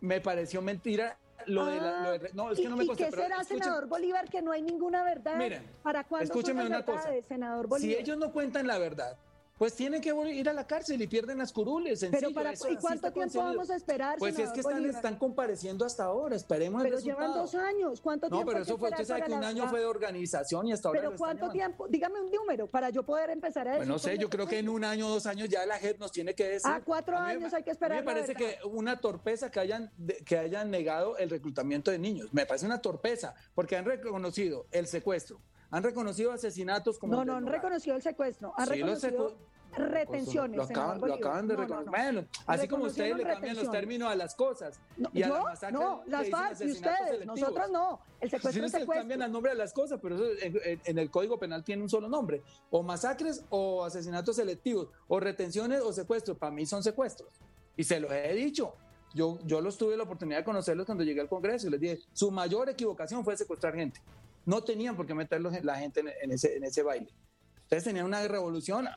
Me 0.01 0.21
pareció 0.21 0.63
mentira 0.63 1.19
lo 1.47 1.67
de, 1.67 1.81
la, 1.81 2.03
lo 2.03 2.11
de, 2.13 2.31
no, 2.35 2.53
es 2.53 2.61
que 2.61 2.69
no 2.69 2.77
me 2.77 2.85
¿Y 2.85 2.89
qué 2.91 3.11
será, 3.11 3.43
senador 3.43 3.89
Bolívar, 3.89 4.29
que 4.31 4.43
no 4.43 4.53
hay 4.53 4.63
ninguna 4.63 5.03
verdad? 5.03 5.37
Miren, 5.37 5.69
¿para 5.83 6.05
cuándo 6.05 6.25
escúcheme 6.25 6.65
una 6.65 6.85
cosa. 6.85 7.11
senador 7.27 7.67
Bolívar? 7.67 7.97
Si 7.97 8.01
ellos 8.01 8.17
no 8.17 8.33
cuentan 8.33 8.69
la 8.69 8.79
verdad, 8.79 9.17
pues 9.63 9.77
tienen 9.77 10.01
que 10.01 10.13
ir 10.33 10.49
a 10.49 10.53
la 10.53 10.67
cárcel 10.67 11.01
y 11.01 11.07
pierden 11.07 11.39
las 11.39 11.53
curules. 11.53 12.01
Sencillo, 12.01 12.21
Pero 12.21 12.35
para, 12.35 12.53
¿y 12.53 12.77
cuánto 12.79 13.13
tiempo 13.13 13.39
vamos 13.39 13.71
a 13.71 13.77
esperar? 13.77 14.19
Pues 14.19 14.37
es 14.37 14.51
que 14.51 14.59
están, 14.59 14.85
están, 14.85 15.17
compareciendo 15.17 15.85
hasta 15.85 16.03
ahora, 16.03 16.35
esperemos 16.35 16.83
Pero 16.83 16.99
llevan 16.99 17.33
dos 17.33 17.55
años, 17.55 18.01
¿cuánto 18.01 18.29
tiempo? 18.29 18.45
No, 18.45 18.51
pero 18.51 18.65
eso 18.65 18.77
fue, 18.77 18.91
usted 18.91 19.05
sabe 19.05 19.23
que 19.23 19.33
un 19.33 19.45
año 19.45 19.69
fue 19.69 19.79
de 19.79 19.87
organización 19.87 20.67
y 20.67 20.73
hasta 20.73 20.89
ahora. 20.89 21.03
Pero 21.03 21.17
¿cuánto 21.17 21.49
tiempo? 21.51 21.87
Dígame 21.87 22.21
un 22.21 22.33
número 22.33 22.67
para 22.67 22.91
yo 22.91 23.05
poder 23.05 23.31
empezar 23.31 23.69
a 23.69 23.75
decir. 23.75 23.87
Bueno, 23.87 23.93
no 23.93 23.99
sé, 24.01 24.19
yo 24.19 24.29
creo 24.29 24.49
que 24.49 24.59
en 24.59 24.69
un 24.69 24.83
año 24.83 25.07
o 25.07 25.11
dos 25.11 25.27
años 25.27 25.49
ya 25.49 25.65
la 25.65 25.79
JEP 25.79 26.01
nos 26.01 26.11
tiene 26.11 26.35
que 26.35 26.43
decir. 26.43 26.69
Ah, 26.69 26.81
cuatro 26.85 27.17
años 27.17 27.55
hay 27.55 27.63
que 27.63 27.71
esperar. 27.71 27.99
A 27.99 28.01
mí 28.01 28.05
me 28.05 28.13
parece 28.13 28.35
que 28.35 28.59
una 28.65 28.99
torpeza 28.99 29.49
que 29.53 29.61
hayan, 29.61 29.93
que 30.27 30.39
hayan 30.39 30.73
negado 30.73 31.17
el 31.19 31.31
reclutamiento 31.31 31.93
de 31.93 32.01
niños. 32.01 32.35
Me 32.35 32.47
parece 32.47 32.67
una 32.67 32.83
torpeza, 32.83 33.37
porque 33.55 33.77
han 33.77 33.85
reconocido 33.85 34.67
el 34.73 34.89
secuestro, 34.89 35.41
han 35.73 35.83
reconocido 35.83 36.31
asesinatos 36.33 36.99
como. 36.99 37.15
No, 37.15 37.25
no 37.25 37.35
han 37.35 37.47
reconocido 37.47 37.97
el 37.97 38.03
secuestro, 38.03 38.53
han 38.57 38.69
reconocido 38.69 39.35
retenciones. 39.75 40.57
Lo 40.57 40.65
acaban, 41.15 41.49
de 41.49 41.57
reconocer. 41.57 41.91
Bueno, 41.91 42.27
así 42.47 42.69
como 42.69 42.85
ustedes 42.85 43.17
le 43.17 43.25
cambian 43.25 43.57
los 43.57 43.71
términos 43.71 44.13
a 44.13 44.15
las 44.15 44.35
cosas. 44.35 44.79
y 45.15 45.23
a 45.23 45.29
yo, 45.29 45.45
no, 45.73 46.03
las 46.07 46.29
FARC 46.29 46.61
y 46.61 46.73
ustedes, 46.73 47.27
nosotros 47.27 47.71
no. 47.71 48.01
El 48.21 48.31
secuestro 48.31 48.69
sí, 48.69 48.87
cambian 48.87 49.23
el 49.23 49.33
nombre 49.33 49.53
de 49.53 49.59
las 49.59 49.73
cosas, 49.73 49.99
pero 50.01 50.17
eso 50.17 50.25
en, 50.85 50.99
el 50.99 51.11
Código 51.11 51.39
Penal 51.39 51.65
tiene 51.65 51.83
un 51.83 51.89
solo 51.89 52.07
nombre. 52.07 52.43
O 52.71 52.83
masacres 52.83 53.43
o 53.49 53.83
asesinatos 53.83 54.37
selectivos, 54.37 54.89
o 55.09 55.19
retenciones 55.19 55.81
o 55.81 55.93
secuestros. 55.93 56.37
Para 56.37 56.53
mí 56.53 56.67
son 56.67 56.83
secuestros. 56.83 57.31
Y 57.79 57.85
se 57.85 57.99
los 57.99 58.13
he 58.13 58.35
dicho. 58.35 58.75
Yo, 59.15 59.39
yo 59.45 59.61
los 59.61 59.77
tuve 59.77 59.97
la 59.97 60.05
oportunidad 60.05 60.39
de 60.39 60.45
conocerlos 60.45 60.87
cuando 60.87 61.05
llegué 61.05 61.21
al 61.21 61.29
Congreso 61.29 61.67
y 61.67 61.71
les 61.71 61.81
dije, 61.81 61.99
su 62.15 62.31
mayor 62.31 62.71
equivocación 62.71 63.23
fue 63.25 63.37
secuestrar 63.37 63.75
gente. 63.75 64.01
No 64.45 64.63
tenían 64.63 64.97
por 64.97 65.07
qué 65.07 65.15
meterlos 65.15 65.63
la 65.65 65.77
gente 65.77 66.03
en, 66.23 66.31
ese, 66.31 66.57
en 66.57 66.65
ese 66.65 66.83
baile. 66.83 67.09
Ustedes 67.63 67.85
tenían 67.85 68.07
una 68.07 68.27
revolución, 68.27 68.89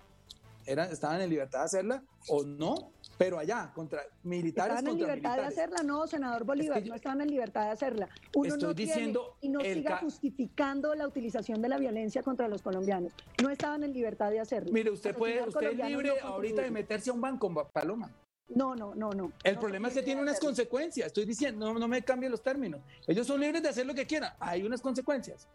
estaban 0.66 1.22
en 1.22 1.30
libertad 1.30 1.60
de 1.60 1.66
hacerla 1.66 2.04
o 2.28 2.44
no, 2.44 2.92
pero 3.18 3.38
allá, 3.40 3.72
contra 3.74 4.02
militares. 4.24 4.78
¿Estaban 4.78 4.92
en 4.92 5.00
libertad 5.00 5.38
de 5.38 5.46
hacerla? 5.46 5.84
No, 5.84 6.08
senador 6.08 6.44
Bolívar, 6.44 6.86
no 6.86 6.96
estaban 6.96 7.22
en 7.22 7.30
libertad 7.30 7.66
de 7.66 7.72
hacerla. 7.72 8.10
Uno 8.36 8.48
estoy 8.48 8.68
no 8.70 8.74
diciendo 8.74 9.38
y 9.42 9.50
no 9.50 9.62
siga 9.62 9.98
justificando 9.98 10.94
la 10.96 11.08
utilización 11.08 11.62
de 11.62 11.70
la 11.70 11.78
violencia 11.78 12.24
contra 12.24 12.48
los 12.48 12.62
colombianos. 12.62 13.14
No 13.42 13.50
estaban 13.50 13.84
en 13.84 13.94
libertad 13.94 14.32
de 14.32 14.40
hacerlo. 14.40 14.72
Mire, 14.74 14.92
usted 14.92 15.16
puede, 15.16 15.42
usted 15.48 15.80
es 15.80 15.88
libre 15.88 16.20
ahorita 16.20 16.64
de 16.64 16.72
meterse 16.72 17.12
a 17.12 17.14
un 17.14 17.22
banco, 17.22 17.70
Paloma. 17.72 18.12
No, 18.50 18.76
no, 18.76 18.94
no, 18.94 19.12
no. 19.12 19.32
El 19.44 19.58
problema 19.58 19.88
es 19.88 19.94
que 19.96 20.04
tiene 20.04 20.22
unas 20.22 20.40
consecuencias. 20.40 21.08
Estoy 21.08 21.26
diciendo, 21.26 21.74
no, 21.74 21.80
no 21.80 21.88
me 21.88 22.04
cambien 22.04 22.32
los 22.32 22.42
términos. 22.42 22.82
Ellos 23.08 23.26
son 23.26 23.40
libres 23.40 23.64
de 23.64 23.70
hacer 23.70 23.86
lo 23.86 23.94
que 23.94 24.06
quieran. 24.06 24.34
Hay 24.40 24.64
unas 24.64 24.82
consecuencias. 24.82 25.48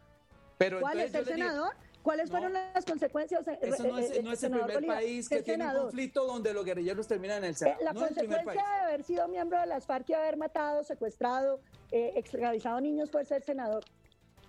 Pero 0.58 0.80
¿Cuál 0.80 1.00
es 1.00 1.14
el 1.14 1.24
senador? 1.24 1.72
¿Cuáles 2.02 2.30
fueron 2.30 2.52
las 2.52 2.84
consecuencias? 2.84 3.46
Eh, 3.46 3.58
eso 3.62 3.84
no 3.84 3.98
es, 3.98 4.10
eh, 4.10 4.22
no 4.22 4.32
es 4.32 4.42
el 4.42 4.52
primer 4.52 4.86
país 4.86 5.28
que 5.28 5.42
tiene 5.42 5.66
un 5.66 5.82
conflicto 5.82 6.26
donde 6.26 6.52
los 6.54 6.64
guerrilleros 6.64 7.06
terminan 7.06 7.38
en 7.38 7.44
el 7.44 7.56
Senado. 7.56 7.78
Eh, 7.80 7.84
la 7.84 7.94
consecuencia 7.94 8.52
de 8.52 8.84
haber 8.84 9.04
sido 9.04 9.28
miembro 9.28 9.60
de 9.60 9.66
las 9.66 9.86
FARC 9.86 10.08
y 10.10 10.14
haber 10.14 10.36
matado, 10.36 10.82
secuestrado, 10.82 11.60
extraditado 11.90 12.80
niños 12.80 13.10
fue 13.10 13.24
ser 13.24 13.42
senador. 13.42 13.84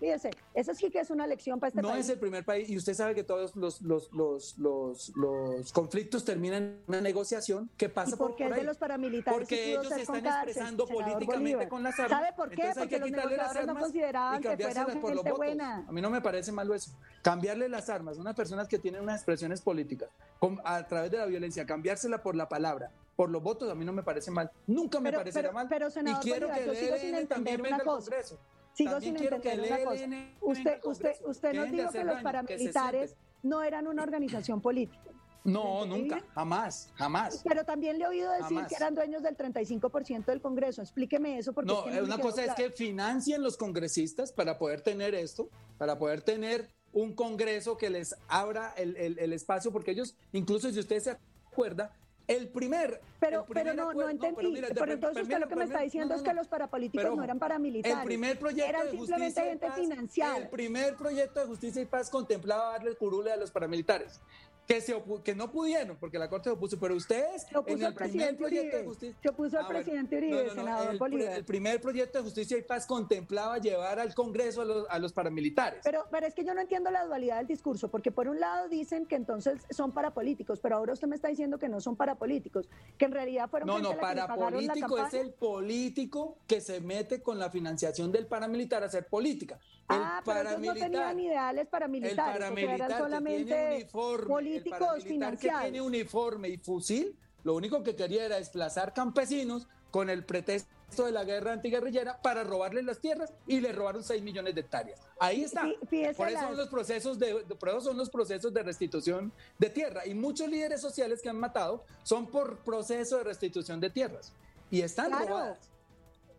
Fíjese, 0.02 0.30
eso 0.52 0.74
sí 0.74 0.90
que 0.90 0.98
es 0.98 1.10
una 1.10 1.28
lección 1.28 1.60
para 1.60 1.68
este 1.68 1.80
no 1.80 1.88
país. 1.88 1.98
No 1.98 2.00
es 2.00 2.08
el 2.10 2.18
primer 2.18 2.44
país, 2.44 2.68
y 2.68 2.76
usted 2.76 2.92
sabe 2.92 3.14
que 3.14 3.22
todos 3.22 3.54
los, 3.54 3.80
los, 3.82 4.12
los, 4.12 4.58
los, 4.58 5.12
los 5.16 5.72
conflictos 5.72 6.24
terminan 6.24 6.62
en 6.64 6.82
una 6.88 7.00
negociación 7.00 7.70
que 7.76 7.88
pasa 7.88 8.16
¿Y 8.16 8.18
por 8.18 8.34
qué 8.34 8.44
por, 8.44 8.52
el 8.54 8.58
de 8.58 8.64
los 8.64 8.78
paramilitares 8.78 9.38
Porque 9.38 9.70
ellos 9.70 9.86
se 9.88 10.02
están 10.02 10.26
expresando 10.26 10.86
políticamente 10.86 11.36
Bolívar. 11.36 11.68
con 11.68 11.84
las 11.84 11.98
armas. 12.00 12.18
¿Sabe 12.18 12.32
por 12.36 12.48
qué? 12.48 12.54
Entonces 12.62 12.76
hay 12.78 12.82
Porque 12.82 12.94
que 12.96 13.00
los 13.00 13.08
quitarle 13.10 13.36
las 13.36 13.54
negociadores 13.54 13.66
no 13.66 13.70
armas 13.70 13.82
consideraban 13.84 14.42
que 14.42 14.56
fuera 14.56 14.86
por 15.00 15.14
los 15.14 15.22
votos. 15.24 15.36
buena. 15.38 15.84
A 15.88 15.92
mí 15.92 16.00
no 16.00 16.10
me 16.10 16.20
parece 16.20 16.50
malo 16.50 16.74
eso. 16.74 16.90
Cambiarle 17.22 17.68
las 17.68 17.88
armas 17.88 18.18
a 18.18 18.20
unas 18.20 18.34
personas 18.34 18.66
que 18.66 18.80
tienen 18.80 19.02
unas 19.02 19.16
expresiones 19.20 19.60
políticas 19.62 20.08
con, 20.40 20.60
a 20.64 20.84
través 20.88 21.12
de 21.12 21.18
la 21.18 21.26
violencia, 21.26 21.64
cambiársela 21.64 22.24
por 22.24 22.34
la 22.34 22.48
palabra, 22.48 22.90
por 23.14 23.30
los 23.30 23.40
votos, 23.40 23.70
a 23.70 23.76
mí 23.76 23.84
no 23.84 23.92
me 23.92 24.02
parece 24.02 24.32
mal. 24.32 24.50
Nunca 24.66 24.98
me 24.98 25.10
Pero- 25.10 25.20
parecerá 25.20 25.42
pero- 25.50 25.52
mal. 25.54 25.66
pero, 25.68 25.90
senador 25.90 26.18
y 26.20 26.28
quiero 26.28 26.48
Bolívar, 26.48 26.58
que 26.68 26.74
yo 26.74 26.80
sigo 26.86 26.96
sin 26.96 27.14
entender 27.14 27.28
también 27.28 27.60
una 27.74 27.84
cosa. 27.84 28.10
Congreso. 28.10 28.38
Sigo 28.74 28.92
También 28.92 29.18
sin 29.18 29.26
entender 29.32 29.72
una 29.72 29.84
cosa. 29.84 30.04
Usted, 30.40 30.80
usted, 30.84 31.12
usted 31.26 31.52
nos 31.54 31.70
dijo 31.70 31.90
que 31.90 32.04
los 32.04 32.16
que 32.16 32.22
paramilitares 32.22 33.16
no 33.42 33.62
eran 33.62 33.86
una 33.86 34.02
organización 34.02 34.60
política. 34.60 35.02
No, 35.44 35.82
¿Entendí 35.82 36.02
nunca, 36.02 36.14
bien? 36.16 36.28
jamás, 36.34 36.92
jamás. 36.94 37.42
Pero 37.46 37.64
también 37.64 37.98
le 37.98 38.04
he 38.04 38.08
oído 38.08 38.30
decir 38.30 38.44
Jamás. 38.46 38.68
que 38.68 38.76
eran 38.76 38.94
dueños 38.94 39.22
del 39.24 39.36
35% 39.36 40.24
del 40.26 40.40
Congreso. 40.40 40.82
Explíqueme 40.82 41.36
eso 41.36 41.52
porque 41.52 41.72
No, 41.72 41.78
es 41.80 41.84
que 41.86 41.90
no 41.90 41.96
eh, 41.96 42.02
una 42.02 42.18
cosa 42.18 42.42
es 42.44 42.54
claro. 42.54 42.56
que 42.56 42.70
financien 42.70 43.42
los 43.42 43.56
congresistas 43.56 44.30
para 44.32 44.56
poder 44.56 44.82
tener 44.82 45.16
esto, 45.16 45.48
para 45.78 45.98
poder 45.98 46.22
tener 46.22 46.68
un 46.92 47.12
congreso 47.14 47.76
que 47.76 47.90
les 47.90 48.14
abra 48.28 48.72
el, 48.76 48.96
el- 48.96 49.18
el 49.18 49.32
espacio, 49.32 49.72
porque 49.72 49.90
ellos, 49.90 50.14
incluso 50.32 50.70
si 50.70 50.78
usted 50.78 51.00
se 51.00 51.18
acuerda, 51.50 51.90
el 52.28 52.48
primer... 52.48 53.00
Pero, 53.20 53.40
el 53.40 53.44
primer 53.46 53.64
pero 53.64 53.74
no, 53.74 53.92
no 53.92 54.08
entendí. 54.08 54.36
pero 54.36 54.50
mira, 54.50 54.68
pero 54.68 54.86
de- 54.86 54.92
entonces 54.94 55.22
usted 55.22 55.38
lo 55.38 55.48
que 55.48 55.56
me 55.56 55.64
está 55.64 55.80
diciendo 55.80 56.08
no, 56.08 56.14
es 56.16 56.22
no, 56.22 56.24
que 56.24 56.34
no. 56.34 56.40
los 56.40 56.48
parapolíticos 56.48 57.04
Pero, 57.04 57.16
no 57.16 57.22
eran 57.22 57.38
paramilitares. 57.38 57.98
El 57.98 58.04
primer 58.04 58.38
proyecto 58.38 58.68
eran 58.68 58.84
de 58.84 58.90
simplemente 58.90 59.24
justicia 59.26 59.44
gente 59.44 59.66
paz, 59.66 59.76
financiada. 59.76 60.36
El 60.38 60.48
primer 60.48 60.96
proyecto 60.96 61.40
de 61.40 61.46
justicia 61.46 61.82
y 61.82 61.86
paz 61.86 62.10
contemplaba 62.10 62.72
darle 62.72 62.90
el 62.90 62.96
curule 62.96 63.32
a 63.32 63.36
los 63.36 63.50
paramilitares. 63.50 64.20
Que, 64.66 64.80
se 64.80 64.94
que 65.24 65.34
no 65.34 65.50
pudieron, 65.50 65.96
porque 65.98 66.18
la 66.18 66.30
Corte 66.30 66.44
se 66.48 66.54
opuso, 66.54 66.78
pero 66.78 66.94
ustedes 66.94 67.42
Se 67.42 67.58
opuso 67.58 67.74
en 67.76 67.82
el 67.82 67.86
el 67.88 67.94
primer 67.94 68.36
presidente 68.36 68.38
proyecto 68.38 68.68
de 68.68 68.76
Uribe. 68.76 68.88
justicia... 68.88 69.18
Se 69.20 69.28
opuso 69.28 69.58
el 69.58 69.64
Ah, 69.64 69.68
presidente 69.68 70.16
Uribe, 70.16 70.32
No, 70.36 70.38
no, 70.42 70.48
no, 70.48 70.54
senador 70.54 70.90
el, 70.92 70.98
Bolívar. 70.98 71.32
el 71.34 71.44
primer 71.44 71.80
proyecto 71.80 72.18
de 72.18 72.24
justicia 72.24 72.56
y 72.58 72.62
paz 72.62 72.86
contemplaba 72.86 73.58
llevar 73.58 73.98
al 73.98 74.14
Congreso 74.14 74.62
a 74.62 74.64
los, 74.64 74.86
a 74.88 74.98
los 75.00 75.12
paramilitares. 75.12 75.80
Pero, 75.84 76.04
pero 76.10 76.26
es 76.26 76.34
que 76.34 76.44
yo 76.44 76.54
no 76.54 76.60
entiendo 76.60 76.90
la 76.90 77.04
dualidad 77.04 77.38
del 77.38 77.48
discurso, 77.48 77.90
porque 77.90 78.12
por 78.12 78.28
un 78.28 78.38
lado 78.40 78.68
dicen 78.68 79.04
que 79.06 79.16
entonces 79.16 79.60
son 79.70 79.92
parapolíticos, 79.92 80.60
pero 80.60 80.76
ahora 80.76 80.92
usted 80.92 81.08
me 81.08 81.16
está 81.16 81.28
diciendo 81.28 81.58
que 81.58 81.68
no 81.68 81.80
son 81.80 81.96
parapolíticos, 81.96 82.68
que 82.96 83.04
en 83.04 83.12
realidad 83.12 83.50
fueron 83.50 83.66
no, 83.66 83.78
no, 83.80 83.96
parapolítico 83.98 84.96
es 84.98 85.14
el 85.14 85.32
político 85.32 86.38
que 86.46 86.60
se 86.60 86.80
mete 86.80 87.20
con 87.22 87.38
la 87.38 87.50
financiación 87.50 88.12
del 88.12 88.26
paramilitar 88.26 88.82
a 88.82 88.86
hacer 88.86 89.06
política. 89.08 89.58
El 89.90 89.96
Ah, 90.00 90.22
pero 90.24 90.48
ellos 90.48 90.60
no 90.60 90.74
tenían 90.74 91.18
ideales 91.20 91.62
el 91.62 91.68
paramilitares, 91.68 92.18
o 92.18 92.24
sea, 92.24 92.32
paramilitar 92.50 92.90
eran 92.90 92.98
solamente 92.98 93.74
uniforme, 93.74 94.26
el 94.66 95.38
que 95.38 95.50
tiene 95.62 95.80
uniforme 95.80 96.48
y 96.48 96.56
fusil, 96.58 97.16
lo 97.44 97.54
único 97.54 97.82
que 97.82 97.96
quería 97.96 98.24
era 98.24 98.36
desplazar 98.36 98.94
campesinos 98.94 99.66
con 99.90 100.08
el 100.08 100.24
pretexto 100.24 101.04
de 101.04 101.12
la 101.12 101.24
guerra 101.24 101.52
antiguerrillera 101.52 102.20
para 102.22 102.44
robarles 102.44 102.84
las 102.84 102.98
tierras 103.00 103.32
y 103.46 103.60
le 103.60 103.72
robaron 103.72 104.02
6 104.02 104.22
millones 104.22 104.54
de 104.54 104.60
hectáreas. 104.62 105.00
Ahí 105.18 105.42
está. 105.44 105.66
Fíjese 105.88 106.14
Por 106.14 106.28
eso 106.28 106.34
las- 106.38 106.46
son 106.48 106.56
los 106.56 106.68
procesos 106.68 107.18
de, 107.18 107.34
por 107.58 107.68
eso 107.70 107.80
son 107.80 107.96
los 107.96 108.08
procesos 108.10 108.52
de 108.54 108.62
restitución 108.62 109.32
de 109.58 109.70
tierra 109.70 110.06
y 110.06 110.14
muchos 110.14 110.48
líderes 110.48 110.80
sociales 110.80 111.20
que 111.22 111.28
han 111.28 111.38
matado 111.38 111.84
son 112.04 112.26
por 112.26 112.58
proceso 112.58 113.18
de 113.18 113.24
restitución 113.24 113.80
de 113.80 113.90
tierras 113.90 114.32
y 114.70 114.80
están 114.82 115.08
Claro. 115.08 115.26
robadas. 115.28 115.68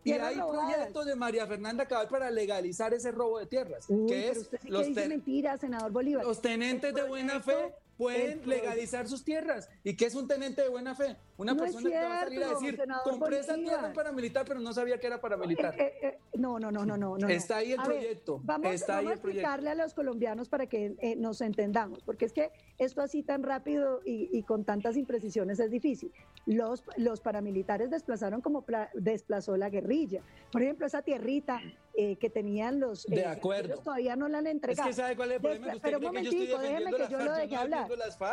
Y 0.06 0.12
hay 0.12 0.34
robadas. 0.38 0.74
proyectos 0.74 1.06
de 1.06 1.14
María 1.16 1.46
Fernanda 1.46 1.86
Cabal 1.86 2.08
para 2.08 2.30
legalizar 2.30 2.92
ese 2.92 3.10
robo 3.10 3.38
de 3.38 3.46
tierras, 3.46 3.86
Uy, 3.88 4.06
que 4.06 4.28
es 4.30 4.38
usted 4.38 4.58
sí 4.60 4.66
que 4.66 4.72
los, 4.72 4.86
dice 4.86 5.08
mentiras, 5.08 5.60
senador 5.60 5.90
Bolívar. 5.92 6.24
los 6.26 6.42
tenentes 6.42 6.94
de 6.94 7.02
buena 7.04 7.40
fe 7.40 7.74
pueden 7.96 8.48
legalizar 8.48 9.08
sus 9.08 9.24
tierras. 9.24 9.68
¿Y 9.82 9.96
qué 9.96 10.06
es 10.06 10.14
un 10.14 10.26
tenente 10.28 10.62
de 10.62 10.68
buena 10.68 10.94
fe? 10.94 11.16
Una 11.36 11.52
No 11.54 11.64
es 11.64 11.72
persona 11.74 11.90
que 11.90 12.04
va 12.06 12.16
a 12.16 12.20
salir 12.24 12.42
a 12.44 12.46
cierto, 12.58 12.82
decir, 12.82 12.94
compré 13.04 13.38
esa 13.40 13.54
tierra 13.56 13.92
paramilitar, 13.92 14.44
pero 14.46 14.60
no 14.60 14.72
sabía 14.72 14.98
que 14.98 15.06
era 15.06 15.20
paramilitar. 15.20 15.74
Eh, 15.80 15.84
eh, 15.84 16.08
eh, 16.08 16.18
no, 16.34 16.58
no, 16.60 16.70
no, 16.70 16.84
no, 16.84 16.96
no, 16.96 17.16
no. 17.18 17.28
Está 17.28 17.56
ahí 17.58 17.72
el 17.72 17.80
A 17.80 17.84
ver, 17.88 17.98
proyecto, 17.98 18.40
vamos 18.44 18.72
está 18.72 18.98
ahí 18.98 19.04
vamos 19.06 19.12
el 19.14 19.18
a 19.18 19.22
proyecto. 19.22 19.40
explicarle 19.48 19.70
a 19.70 19.74
los 19.74 19.94
colombianos 19.94 20.48
para 20.48 20.66
que 20.66 20.94
eh, 21.00 21.16
nos 21.16 21.40
entendamos, 21.40 22.02
porque 22.04 22.24
es 22.24 22.32
que 22.32 22.50
esto 22.78 23.00
así 23.02 23.22
tan 23.22 23.42
rápido 23.42 24.00
y, 24.04 24.28
y 24.36 24.42
con 24.44 24.64
tantas 24.64 24.96
imprecisiones 24.96 25.58
es 25.60 25.70
difícil. 25.70 26.12
Los, 26.46 26.84
los 26.96 27.20
paramilitares 27.20 27.90
desplazaron 27.90 28.40
como 28.40 28.62
pla- 28.62 28.90
desplazó 28.94 29.56
la 29.56 29.70
guerrilla. 29.70 30.20
Por 30.52 30.62
ejemplo, 30.62 30.86
esa 30.86 31.02
tierrita 31.02 31.60
eh, 31.96 32.16
que 32.16 32.28
tenían 32.30 32.80
los... 32.80 33.04
De 33.06 33.24
acuerdo. 33.24 33.78
todavía 33.78 34.14
no 34.16 34.28
la 34.28 34.38
han 34.38 34.46
Es 34.46 34.52
entregado. 34.52 34.88
que 34.88 34.94
sabe 34.94 35.16
cuál 35.16 35.30
es 35.30 35.36
el 35.36 35.40
problema, 35.42 35.66
que 35.66 35.72
Despla- 35.72 35.76
usted 35.76 35.88
pero 35.88 35.98
un 35.98 36.04
momentico, 36.04 36.58
déjeme 36.58 36.90
que 36.92 37.08
yo 37.10 37.18
lo 37.18 37.32
deje 37.34 37.56
hablar. 37.56 37.83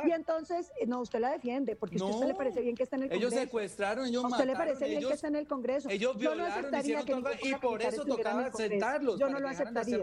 Y 0.06 0.12
entonces, 0.12 0.72
eh, 0.80 0.86
no, 0.88 1.02
usted 1.02 1.20
la 1.20 1.32
defiende, 1.32 1.76
porque 1.76 1.98
a 2.00 2.06
usted 2.06 2.26
le 2.28 2.32
No. 2.34 2.38
parece 2.38 2.62
bien 2.62 2.76
que 2.76 2.84
está 2.84 2.96
en 2.96 3.04
el 3.04 3.12
Ellos 3.12 3.24
Congreso. 3.30 3.42
secuestraron, 3.44 4.08
ellos 4.08 4.24
¿A 4.24 4.28
usted 4.28 4.46
le 4.46 4.54
parece 4.54 4.86
bien 4.86 5.00
que 5.00 5.06
ellos, 5.06 5.12
está 5.14 5.28
en 5.28 5.36
el 5.36 5.48
Congreso? 5.48 5.90
ellos 5.90 6.14
no 6.14 6.20
violaron, 6.20 6.46
aceptaría 6.52 6.80
hicieron 7.02 7.24
que 7.24 7.48
y 7.50 7.56
por 7.56 7.82
eso 7.82 8.06
tocaba 8.06 8.52
sentarlos, 8.52 9.20
Yo 9.20 9.30
no 9.30 9.40
lo 9.40 9.48
aceptaría. 9.50 10.00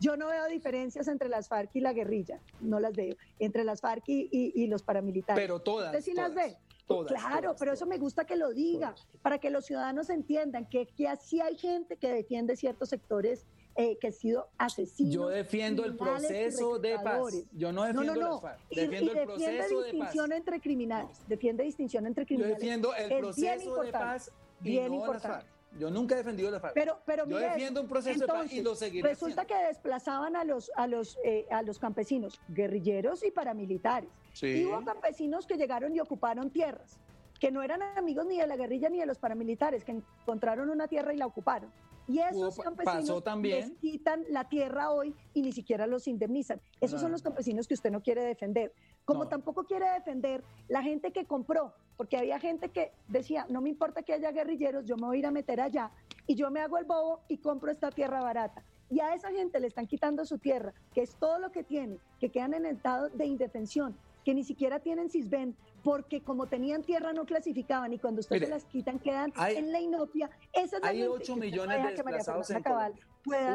Yo 0.00 0.16
no 0.16 0.28
veo 0.28 0.46
diferencias 0.46 1.08
entre 1.08 1.28
las 1.28 1.48
FARC 1.48 1.70
y 1.74 1.80
la 1.80 1.92
guerrilla, 1.92 2.40
no 2.60 2.80
las 2.80 2.92
veo. 2.94 3.16
Entre 3.38 3.64
las 3.64 3.80
FARC 3.80 4.08
y, 4.08 4.28
y- 4.30 4.52
y 4.62 4.66
los 4.66 4.82
paramilitares. 4.82 5.42
Pero 5.42 5.60
todas, 5.60 5.88
¿Usted 5.94 6.02
sí 6.04 6.14
las 6.14 6.34
ve? 6.34 6.56
todas, 6.86 7.12
claro, 7.12 7.40
todas, 7.42 7.56
pero 7.60 7.72
eso 7.72 7.86
me 7.86 7.98
gusta 7.98 8.24
que 8.24 8.34
lo 8.36 8.50
diga, 8.52 8.94
para 9.22 9.38
que 9.38 9.50
los 9.50 9.64
ciudadanos 9.66 10.10
entiendan 10.10 10.66
que, 10.68 10.86
que 10.86 11.06
así 11.08 11.40
hay 11.40 11.56
gente 11.56 11.96
que 11.96 12.12
defiende 12.12 12.56
ciertos 12.56 12.88
sectores 12.88 13.46
eh, 13.80 13.96
que 13.98 14.08
han 14.08 14.12
sido 14.12 14.48
asesinos. 14.58 15.14
Yo 15.14 15.28
defiendo 15.28 15.84
el 15.84 15.96
proceso 15.96 16.78
de 16.78 16.98
paz. 16.98 17.34
Yo 17.52 17.72
no 17.72 17.84
defiendo 17.84 18.14
no, 18.14 18.20
no. 18.20 18.30
las 18.32 18.40
FARC. 18.42 18.60
Y, 18.70 18.76
Defiendo 18.76 19.14
y 19.14 19.18
el 19.18 19.24
proceso 19.26 19.52
de 19.52 19.84
paz. 19.84 19.92
distinción 19.92 20.32
entre 20.32 20.60
criminales. 20.60 21.18
Defiende 21.28 21.64
distinción 21.64 22.06
entre 22.06 22.24
Yo 22.24 22.28
criminales. 22.28 22.58
defiendo 22.58 22.94
el 22.94 23.12
Es 23.12 23.18
proceso 23.18 23.82
de 23.82 23.92
paz 23.92 24.30
y 24.60 24.64
bien 24.64 24.84
no 24.88 24.90
las 24.90 24.98
importante. 25.00 25.28
FARC. 25.46 25.60
Yo 25.78 25.88
nunca 25.88 26.14
he 26.14 26.18
defendido 26.18 26.50
las 26.50 26.60
FARC. 26.60 26.74
Pero, 26.74 26.98
pero 27.06 27.24
Yo 27.26 27.36
mire 27.36 27.48
defiendo 27.50 27.80
un 27.80 27.88
proceso 27.88 28.20
de 28.20 28.26
paz 28.26 28.52
y 28.52 28.58
Entonces, 28.58 28.64
lo 28.64 28.74
seguiré 28.74 29.08
Resulta 29.08 29.42
haciendo. 29.42 29.62
que 29.62 29.68
desplazaban 29.68 30.36
a 30.36 30.44
los, 30.44 30.70
a 30.76 30.86
los, 30.86 31.16
eh, 31.24 31.46
a 31.50 31.62
los 31.62 31.78
campesinos, 31.78 32.40
guerrilleros 32.48 33.24
y 33.24 33.30
paramilitares. 33.30 34.10
Sí. 34.32 34.46
Y 34.62 34.64
hubo 34.66 34.84
campesinos 34.84 35.46
que 35.46 35.56
llegaron 35.56 35.94
y 35.94 36.00
ocuparon 36.00 36.50
tierras, 36.50 36.98
que 37.38 37.50
no 37.52 37.62
eran 37.62 37.82
amigos 37.96 38.26
ni 38.26 38.38
de 38.38 38.46
la 38.46 38.56
guerrilla 38.56 38.88
ni 38.90 38.98
de 38.98 39.06
los 39.06 39.18
paramilitares, 39.18 39.84
que 39.84 39.92
encontraron 39.92 40.68
una 40.70 40.88
tierra 40.88 41.14
y 41.14 41.16
la 41.16 41.26
ocuparon. 41.26 41.70
Y 42.10 42.18
esos 42.18 42.56
Hubo- 42.58 42.62
campesinos 42.64 43.22
también. 43.22 43.60
les 43.68 43.78
quitan 43.78 44.24
la 44.28 44.48
tierra 44.48 44.90
hoy 44.90 45.14
y 45.32 45.42
ni 45.42 45.52
siquiera 45.52 45.86
los 45.86 46.08
indemnizan. 46.08 46.60
Esos 46.80 47.00
son 47.00 47.12
los 47.12 47.22
campesinos 47.22 47.68
que 47.68 47.74
usted 47.74 47.90
no 47.90 48.02
quiere 48.02 48.22
defender. 48.24 48.72
Como 49.04 49.24
No. 49.24 49.28
tampoco 49.28 49.64
quiere 49.64 49.88
defender 49.90 50.42
la 50.68 50.82
gente 50.82 51.12
que 51.12 51.24
compró, 51.24 51.72
porque 51.96 52.16
había 52.16 52.38
gente 52.40 52.70
que 52.70 52.92
decía, 53.08 53.46
no 53.48 53.60
me 53.60 53.68
importa 53.68 54.02
que 54.02 54.12
haya 54.12 54.32
guerrilleros, 54.32 54.84
yo 54.86 54.96
me 54.96 55.06
voy 55.06 55.16
a 55.16 55.18
ir 55.20 55.26
a 55.26 55.30
meter 55.30 55.60
allá 55.60 55.90
y 56.26 56.34
yo 56.34 56.50
me 56.50 56.60
hago 56.60 56.78
el 56.78 56.84
bobo 56.84 57.20
y 57.28 57.38
compro 57.38 57.70
esta 57.70 57.90
tierra 57.90 58.20
barata. 58.20 58.62
Y 58.90 58.98
a 59.00 59.14
esa 59.14 59.30
gente 59.30 59.60
le 59.60 59.68
están 59.68 59.86
quitando 59.86 60.24
su 60.24 60.38
tierra, 60.38 60.72
que 60.92 61.02
es 61.02 61.14
todo 61.14 61.38
lo 61.38 61.52
que 61.52 61.62
tiene, 61.62 61.98
que 62.18 62.30
quedan 62.30 62.54
en 62.54 62.66
estado 62.66 63.08
de 63.10 63.24
indefensión, 63.24 63.96
que 64.24 64.34
ni 64.34 64.42
siquiera 64.42 64.80
tienen 64.80 65.08
CISBEN, 65.10 65.54
porque 65.82 66.22
como 66.22 66.46
tenían 66.46 66.82
tierra 66.82 67.12
no 67.12 67.24
clasificaban 67.24 67.92
y 67.92 67.98
cuando 67.98 68.20
usted 68.20 68.36
Mire, 68.36 68.46
se 68.46 68.52
las 68.52 68.64
quitan 68.64 68.98
quedan 68.98 69.32
hay- 69.36 69.56
en 69.56 69.72
la 69.72 69.80
inopia. 69.80 70.30
Esa 70.52 70.76
es 70.76 70.82
la 70.82 70.88
hay 70.88 71.02
usted 71.06 71.34
no 71.34 71.36
millones 71.40 71.76
deja 71.76 71.88
de 71.88 71.94
desplazados 71.94 72.50
en 72.50 72.56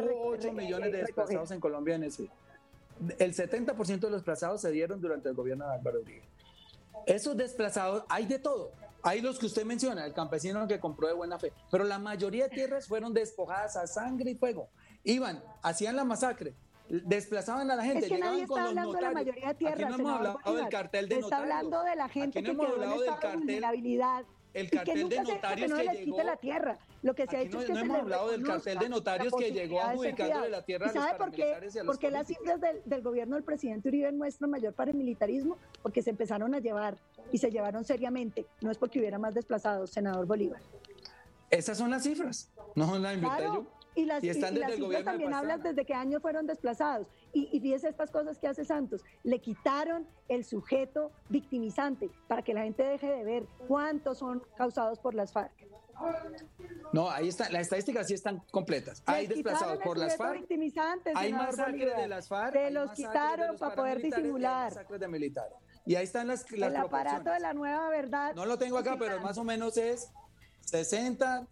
re- 0.08 0.16
8 0.18 0.48
re- 0.48 0.52
millones 0.54 0.92
de 0.92 0.98
recoger. 0.98 1.06
desplazados 1.06 1.52
en 1.52 1.60
Colombia 1.60 1.96
en 1.96 2.04
ese. 2.04 2.30
El 3.20 3.34
70% 3.34 4.08
de 4.08 4.12
los 4.12 4.22
desplazados 4.22 4.62
se 4.62 4.72
dieron 4.72 5.02
durante 5.02 5.30
el 5.30 5.36
gobierno 5.36 5.68
de 5.68 5.74
Álvaro 5.76 6.00
Uribe. 6.02 6.24
Esos 7.06 7.36
desplazados, 7.36 8.04
hay 8.10 8.26
de 8.26 8.40
todo. 8.40 8.72
Hay 9.04 9.22
los 9.22 9.38
que 9.38 9.46
usted 9.46 9.66
menciona, 9.66 10.06
el 10.06 10.14
campesino 10.14 10.68
que 10.68 10.80
compró 10.80 11.08
de 11.08 11.14
buena 11.14 11.38
fe, 11.38 11.54
pero 11.70 11.84
la 11.84 12.00
mayoría 12.00 12.46
de 12.46 12.50
tierras 12.56 12.88
fueron 12.88 13.14
despojadas 13.14 13.76
a 13.78 13.86
sangre 13.86 14.32
y 14.32 14.36
fuego. 14.36 14.68
Iban, 15.04 15.44
hacían 15.62 15.96
la 15.96 16.04
masacre, 16.04 16.56
desplazaban 16.90 17.70
a 17.72 17.76
la 17.76 17.84
gente, 17.84 18.06
Es 18.06 18.12
que 18.12 18.18
nadie 18.18 18.44
está 18.44 18.68
hablando 18.68 18.94
de 18.94 19.02
la 19.02 19.12
mayoría 19.12 19.48
de 19.50 19.54
tierras. 19.56 19.80
Aquí 19.80 19.90
no 19.90 19.96
hemos 19.96 20.12
hablado 20.14 20.36
del 20.38 20.44
Bolívar. 20.54 20.70
cartel 20.72 21.10
de 21.10 21.16
Está 21.16 21.26
notarios. 21.26 21.52
hablando 21.56 21.84
de 21.84 21.96
la 21.96 22.10
gente 22.10 22.42
no 22.42 22.46
que 22.50 22.56
quedó 22.58 22.64
en 22.76 22.80
del 22.82 22.90
estado 22.92 23.02
de 23.02 23.08
cartel- 23.10 23.38
vulnerabilidad. 23.40 24.26
El 24.54 24.68
y 24.68 24.70
que 24.70 24.78
cartel 24.78 25.02
nunca 25.02 25.16
de 25.20 25.26
se- 25.26 25.34
notarios 25.34 25.72
que 25.74 25.84
no 25.86 25.92
que 25.92 25.98
llegó. 26.06 26.24
la 26.24 26.38
tierra. 26.38 26.78
Lo 27.02 27.14
que 27.14 27.28
se 27.28 27.36
ha 27.38 27.42
hecho 27.42 27.58
no, 27.58 27.60
es 27.60 27.66
que 27.68 27.74
no 27.74 27.80
se 27.80 27.86
hemos 27.86 27.98
hablado 28.00 28.32
del 28.32 28.44
cartel 28.44 28.80
de 28.80 28.90
notarios 28.90 29.34
la 29.34 29.38
que 29.38 29.52
llegó 29.52 29.82
adjudicándole 29.82 30.50
la 30.50 30.62
tierra 30.64 30.86
¿Y 30.86 30.90
a 30.90 30.94
los 30.94 31.04
sabe 31.04 31.18
por 31.18 31.32
qué? 31.32 31.50
y 31.50 31.78
a 31.78 31.84
los 31.84 31.86
Porque 31.86 32.10
las 32.12 32.28
cifras 32.28 32.62
del, 32.62 32.82
del 32.86 33.02
gobierno 33.02 33.36
del 33.36 33.44
presidente 33.44 33.90
Uribe 33.90 34.12
muestran 34.14 34.50
mayor 34.52 34.74
paramilitarismo 34.74 35.58
porque 35.84 36.02
se 36.02 36.12
empezaron 36.12 36.56
a 36.56 36.60
llevar 36.60 36.98
y 37.34 37.38
se 37.38 37.52
llevaron 37.52 37.84
seriamente. 37.84 38.46
No 38.62 38.72
es 38.72 38.78
porque 38.78 39.00
hubiera 39.00 39.20
más 39.20 39.34
desplazados, 39.34 39.90
senador 39.90 40.26
Bolívar. 40.26 40.62
Esas 41.50 41.78
son 41.78 41.92
las 41.92 42.04
cifras. 42.04 42.50
No 42.76 42.98
las 42.98 43.14
inventé 43.16 43.38
Claro, 43.38 43.54
yo. 43.56 43.66
Y 43.96 44.06
las, 44.06 44.24
Y 44.24 44.28
y- 44.28 44.30
están 44.30 44.54
y 44.54 44.60
desde 44.60 44.60
las 44.62 44.70
el 44.72 44.76
cifras 44.76 44.88
gobierno 44.88 45.00
de 45.00 45.12
también 45.12 45.34
hablan 45.34 45.58
Pastrana. 45.58 45.74
desde 45.76 45.86
qué 45.86 45.94
año 45.94 46.20
fueron 46.20 46.46
desplazados. 46.48 47.08
Y, 47.34 47.50
y 47.56 47.60
fíjese 47.60 47.90
estas 47.90 48.12
cosas 48.12 48.38
que 48.40 48.48
hace 48.48 48.66
Santos. 48.66 49.04
Le 49.24 49.40
quitaron 49.40 50.08
el 50.28 50.44
sujeto 50.44 51.12
victimizante 51.30 52.10
para 52.28 52.42
que 52.42 52.54
la 52.54 52.64
gente 52.64 52.84
deje 52.84 53.08
de 53.10 53.24
ver 53.24 53.48
cuántos 53.68 54.18
son 54.20 54.44
causados 54.58 55.00
por 55.00 55.14
las 55.14 55.32
FARC. 55.32 55.52
No, 56.92 57.10
ahí 57.10 57.30
está, 57.30 57.50
las 57.50 57.62
estadísticas 57.64 58.08
sí 58.08 58.14
están 58.16 58.42
completas. 58.52 59.02
Hay 59.06 59.28
desplazados 59.28 59.80
por 59.80 59.98
las 59.98 60.18
FARC. 60.18 60.46
Hay 61.16 61.34
masacres 61.34 61.96
de 61.98 62.08
las 62.08 62.28
FARC. 62.28 62.54
Se 62.54 62.72
los 62.72 62.92
quitaron 62.92 63.58
para 63.58 63.76
poder 63.76 64.02
disimular. 64.02 64.88
de 64.88 65.08
militares. 65.08 65.54
Y 65.86 65.96
ahí 65.96 66.04
están 66.04 66.28
las, 66.28 66.50
las 66.52 66.72
El 66.72 66.76
aparato 66.78 67.30
de 67.30 67.40
la 67.40 67.54
nueva 67.54 67.90
verdad. 67.90 68.34
No 68.36 68.46
lo 68.46 68.58
tengo 68.58 68.78
acá, 68.78 68.96
pero 69.00 69.20
más 69.22 69.38
o 69.38 69.44
menos 69.44 69.78
es 69.78 70.12
60, 70.62 71.48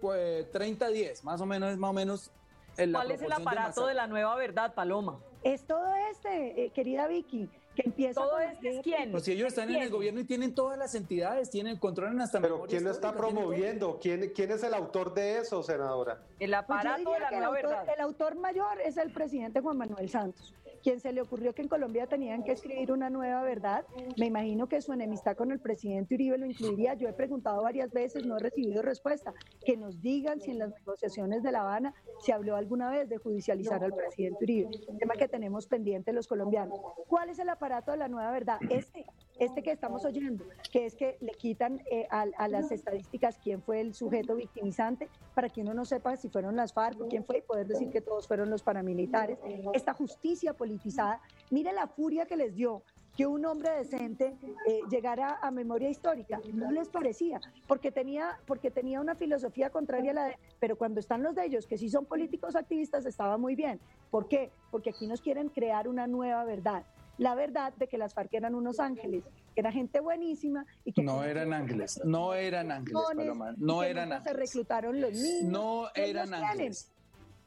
pues 0.00 0.50
30, 0.50 0.88
10. 0.88 1.24
Más 1.24 1.40
o 1.40 1.46
menos 1.46 1.72
es 1.72 1.78
más 1.78 1.90
o 1.90 1.94
menos. 1.94 2.30
¿Cuál 2.76 3.10
es 3.10 3.22
el 3.22 3.32
aparato 3.32 3.86
de, 3.86 3.94
la 3.94 4.06
nueva 4.06 4.36
verdad, 4.36 4.74
Paloma? 4.74 5.18
Es 5.42 5.64
todo 5.66 5.94
este, 6.10 6.64
eh, 6.64 6.70
querida 6.70 7.08
Vicky 7.08 7.48
que 7.74 7.82
empieza 7.86 8.20
todo 8.20 8.38
este 8.40 8.78
es 8.78 8.82
quién. 8.82 9.12
Pues 9.12 9.24
si 9.24 9.32
ellos 9.32 9.48
están 9.48 9.70
en 9.70 9.82
el 9.82 9.90
gobierno 9.90 10.20
y 10.20 10.24
tienen 10.24 10.54
todas 10.54 10.76
las 10.76 10.94
entidades, 10.96 11.50
tienen 11.50 11.76
controlan 11.78 12.20
hasta 12.20 12.40
Pero 12.40 12.62
quién 12.62 12.82
lo 12.82 12.90
está 12.90 13.12
promoviendo, 13.12 13.98
¿Quién, 14.00 14.32
quién 14.34 14.50
es 14.50 14.64
el 14.64 14.74
autor 14.74 15.14
de 15.14 15.38
eso, 15.38 15.62
senadora. 15.62 16.20
El 16.40 16.54
aparato 16.54 17.12
de 17.12 17.20
la 17.20 17.30
nueva 17.30 17.50
verdad. 17.50 17.86
El 17.94 18.00
autor 18.00 18.34
mayor 18.36 18.80
es 18.84 18.96
el 18.96 19.12
presidente 19.12 19.60
Juan 19.60 19.78
Manuel 19.78 20.08
Santos 20.08 20.54
quien 20.88 21.00
se 21.00 21.12
le 21.12 21.20
ocurrió 21.20 21.54
que 21.54 21.60
en 21.60 21.68
Colombia 21.68 22.06
tenían 22.06 22.42
que 22.42 22.52
escribir 22.52 22.92
una 22.92 23.10
nueva 23.10 23.42
verdad. 23.42 23.84
Me 24.16 24.24
imagino 24.24 24.70
que 24.70 24.80
su 24.80 24.94
enemistad 24.94 25.36
con 25.36 25.52
el 25.52 25.60
presidente 25.60 26.14
Uribe 26.14 26.38
lo 26.38 26.46
incluiría. 26.46 26.94
Yo 26.94 27.10
he 27.10 27.12
preguntado 27.12 27.62
varias 27.62 27.92
veces, 27.92 28.24
no 28.24 28.38
he 28.38 28.40
recibido 28.40 28.80
respuesta. 28.80 29.34
Que 29.66 29.76
nos 29.76 30.00
digan 30.00 30.40
si 30.40 30.50
en 30.50 30.60
las 30.60 30.70
negociaciones 30.70 31.42
de 31.42 31.52
La 31.52 31.60
Habana 31.60 31.92
se 32.20 32.32
habló 32.32 32.56
alguna 32.56 32.90
vez 32.90 33.06
de 33.10 33.18
judicializar 33.18 33.84
al 33.84 33.92
presidente 33.92 34.42
Uribe, 34.42 34.70
tema 34.98 35.16
que 35.16 35.28
tenemos 35.28 35.66
pendiente 35.66 36.14
los 36.14 36.26
colombianos. 36.26 36.80
¿Cuál 37.06 37.28
es 37.28 37.38
el 37.38 37.50
aparato 37.50 37.90
de 37.90 37.98
la 37.98 38.08
nueva 38.08 38.30
verdad? 38.30 38.58
Este, 38.70 39.04
este 39.38 39.62
que 39.62 39.72
estamos 39.72 40.04
oyendo, 40.04 40.44
que 40.72 40.86
es 40.86 40.94
que 40.94 41.16
le 41.20 41.32
quitan 41.32 41.80
eh, 41.90 42.06
a, 42.10 42.48
las 42.48 42.70
estadísticas 42.70 43.38
quién 43.42 43.62
fue 43.62 43.80
el 43.80 43.94
sujeto 43.94 44.34
victimizante, 44.34 45.08
para 45.34 45.48
que 45.48 45.60
uno 45.60 45.74
no 45.74 45.84
sepa 45.84 46.16
si 46.16 46.28
fueron 46.28 46.56
las 46.56 46.72
FARC 46.72 47.00
o 47.00 47.08
quién 47.08 47.24
fue, 47.24 47.38
y 47.38 47.42
poder 47.42 47.66
decir 47.66 47.90
que 47.90 48.00
todos 48.00 48.26
fueron 48.26 48.50
los 48.50 48.62
paramilitares. 48.62 49.38
Esta 49.72 49.94
justicia 49.94 50.54
politizada, 50.54 51.20
mire 51.50 51.72
la 51.72 51.86
furia 51.86 52.26
que 52.26 52.36
les 52.36 52.54
dio 52.54 52.82
que 53.18 53.26
un 53.26 53.44
hombre 53.46 53.70
decente 53.70 54.36
eh, 54.64 54.80
llegara 54.88 55.40
a 55.42 55.50
memoria 55.50 55.90
histórica. 55.90 56.40
No 56.54 56.70
les 56.70 56.88
parecía, 56.88 57.40
porque 57.66 57.90
tenía, 57.90 58.38
porque 58.46 58.70
tenía 58.70 59.00
una 59.00 59.16
filosofía 59.16 59.70
contraria 59.70 60.12
a 60.12 60.14
la 60.14 60.24
de, 60.26 60.38
pero 60.60 60.78
cuando 60.78 61.00
están 61.00 61.24
los 61.24 61.34
de 61.34 61.44
ellos, 61.44 61.66
que 61.66 61.78
sí 61.78 61.90
son 61.90 62.06
políticos 62.06 62.54
activistas, 62.54 63.06
estaba 63.06 63.36
muy 63.36 63.56
bien. 63.56 63.80
¿Por 64.12 64.28
qué? 64.28 64.52
Porque 64.70 64.90
aquí 64.90 65.08
nos 65.08 65.20
quieren 65.20 65.48
crear 65.48 65.88
una 65.88 66.06
nueva 66.06 66.44
verdad 66.44 66.84
la 67.18 67.34
verdad 67.34 67.74
de 67.74 67.88
que 67.88 67.98
las 67.98 68.14
FARC 68.14 68.32
eran 68.32 68.54
unos 68.54 68.80
ángeles, 68.80 69.24
que 69.54 69.60
era 69.60 69.72
gente 69.72 70.00
buenísima 70.00 70.64
y 70.84 70.92
que 70.92 71.02
no 71.02 71.24
eran 71.24 71.52
ángeles, 71.52 72.00
no 72.04 72.32
eran 72.32 72.70
ángeles, 72.70 73.02
Paloma, 73.14 73.54
no 73.58 73.82
eran 73.82 74.12
ángeles. 74.12 74.32
Se 74.32 74.32
reclutaron 74.32 75.00
los 75.00 75.12
niños. 75.12 75.42
No 75.42 75.88
eran 75.94 76.32
ángeles. 76.32 76.90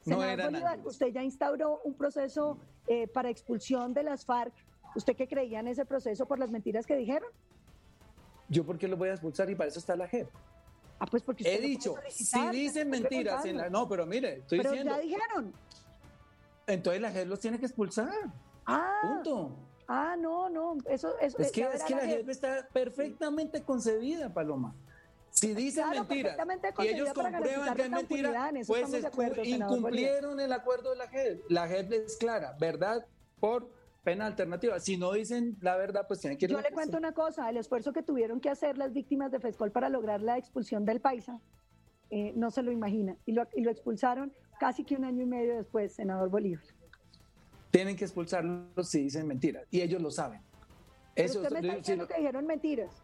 No 0.04 0.22
eran 0.22 0.54
ángeles. 0.54 0.84
Usted 0.84 1.08
ya 1.08 1.22
instauró 1.22 1.80
un 1.84 1.94
proceso 1.94 2.58
eh, 2.86 3.08
para 3.08 3.30
expulsión 3.30 3.94
de 3.94 4.02
las 4.02 4.24
FARC. 4.26 4.52
¿Usted 4.94 5.16
qué 5.16 5.26
creía 5.26 5.60
en 5.60 5.68
ese 5.68 5.86
proceso 5.86 6.26
por 6.26 6.38
las 6.38 6.50
mentiras 6.50 6.86
que 6.86 6.96
dijeron? 6.96 7.28
Yo 8.48 8.66
por 8.66 8.78
qué 8.78 8.88
lo 8.88 8.98
voy 8.98 9.08
a 9.08 9.12
expulsar 9.12 9.48
y 9.48 9.54
para 9.54 9.68
eso 9.68 9.78
está 9.78 9.96
la 9.96 10.06
JEP. 10.06 10.28
Ah, 10.98 11.06
pues 11.06 11.22
porque 11.22 11.42
he 11.50 11.60
dicho, 11.60 11.94
si 12.10 12.38
dicen 12.50 12.90
mentiras 12.90 13.44
en 13.46 13.56
la, 13.56 13.70
no, 13.70 13.88
pero 13.88 14.06
mire, 14.06 14.34
estoy 14.40 14.58
pero 14.58 14.70
diciendo. 14.70 14.94
ya 14.94 15.00
dijeron. 15.00 15.52
Entonces 16.66 17.00
la 17.00 17.10
JEP 17.10 17.28
los 17.28 17.40
tiene 17.40 17.58
que 17.58 17.66
expulsar. 17.66 18.12
Ah, 18.66 19.00
Punto. 19.02 19.56
Ah, 19.88 20.16
no, 20.18 20.48
no, 20.48 20.78
eso, 20.86 21.18
eso 21.20 21.38
es 21.38 21.52
que, 21.52 21.62
es 21.62 21.82
que 21.84 21.94
la 21.94 22.06
JEP 22.06 22.28
está 22.28 22.68
perfectamente 22.72 23.62
concebida, 23.62 24.32
Paloma. 24.32 24.74
Si 25.30 25.54
dicen 25.54 25.84
mentiras 25.90 26.36
y 26.78 26.88
ellos 26.88 27.12
comprueban 27.12 27.74
que 27.74 27.82
es 27.82 27.90
mentira, 27.90 28.52
pues 28.66 28.90
incumplieron 29.44 30.40
el 30.40 30.52
acuerdo 30.52 30.90
de 30.90 30.96
la 30.96 31.08
JEP. 31.08 31.50
La 31.50 31.66
JEP 31.66 31.92
es 31.92 32.16
clara, 32.16 32.56
verdad 32.60 33.06
por 33.40 33.70
pena 34.04 34.26
alternativa. 34.26 34.78
Si 34.78 34.96
no 34.96 35.12
dicen 35.12 35.56
la 35.60 35.76
verdad, 35.76 36.06
pues 36.06 36.20
tienen 36.20 36.38
que 36.38 36.44
ir 36.44 36.50
Yo 36.50 36.60
le 36.60 36.70
cuento 36.70 36.98
una 36.98 37.12
cosa, 37.12 37.48
el 37.48 37.56
esfuerzo 37.56 37.92
que 37.92 38.02
tuvieron 38.02 38.40
que 38.40 38.50
hacer 38.50 38.76
las 38.76 38.92
víctimas 38.92 39.32
de 39.32 39.40
FESCOL 39.40 39.72
para 39.72 39.88
lograr 39.88 40.20
la 40.20 40.36
expulsión 40.38 40.84
del 40.84 41.00
paisa, 41.00 41.40
eh, 42.10 42.32
no 42.36 42.50
se 42.50 42.62
lo 42.62 42.70
imagina. 42.70 43.16
Y 43.24 43.32
lo, 43.32 43.48
y 43.54 43.62
lo 43.62 43.70
expulsaron 43.70 44.32
casi 44.60 44.84
que 44.84 44.96
un 44.96 45.04
año 45.04 45.22
y 45.22 45.26
medio 45.26 45.56
después, 45.56 45.94
senador 45.94 46.28
Bolívar. 46.28 46.64
Tienen 47.72 47.96
que 47.96 48.04
expulsarlos 48.04 48.88
si 48.88 49.04
dicen 49.04 49.26
mentiras. 49.26 49.66
Y 49.70 49.80
ellos 49.80 50.00
lo 50.00 50.10
saben. 50.10 50.42
Eso, 51.16 51.40
usted 51.40 51.52
me 51.52 51.60
está 51.60 51.76
diciendo 51.76 52.06
que 52.06 52.14
dijeron 52.18 52.46
mentiras. 52.46 53.02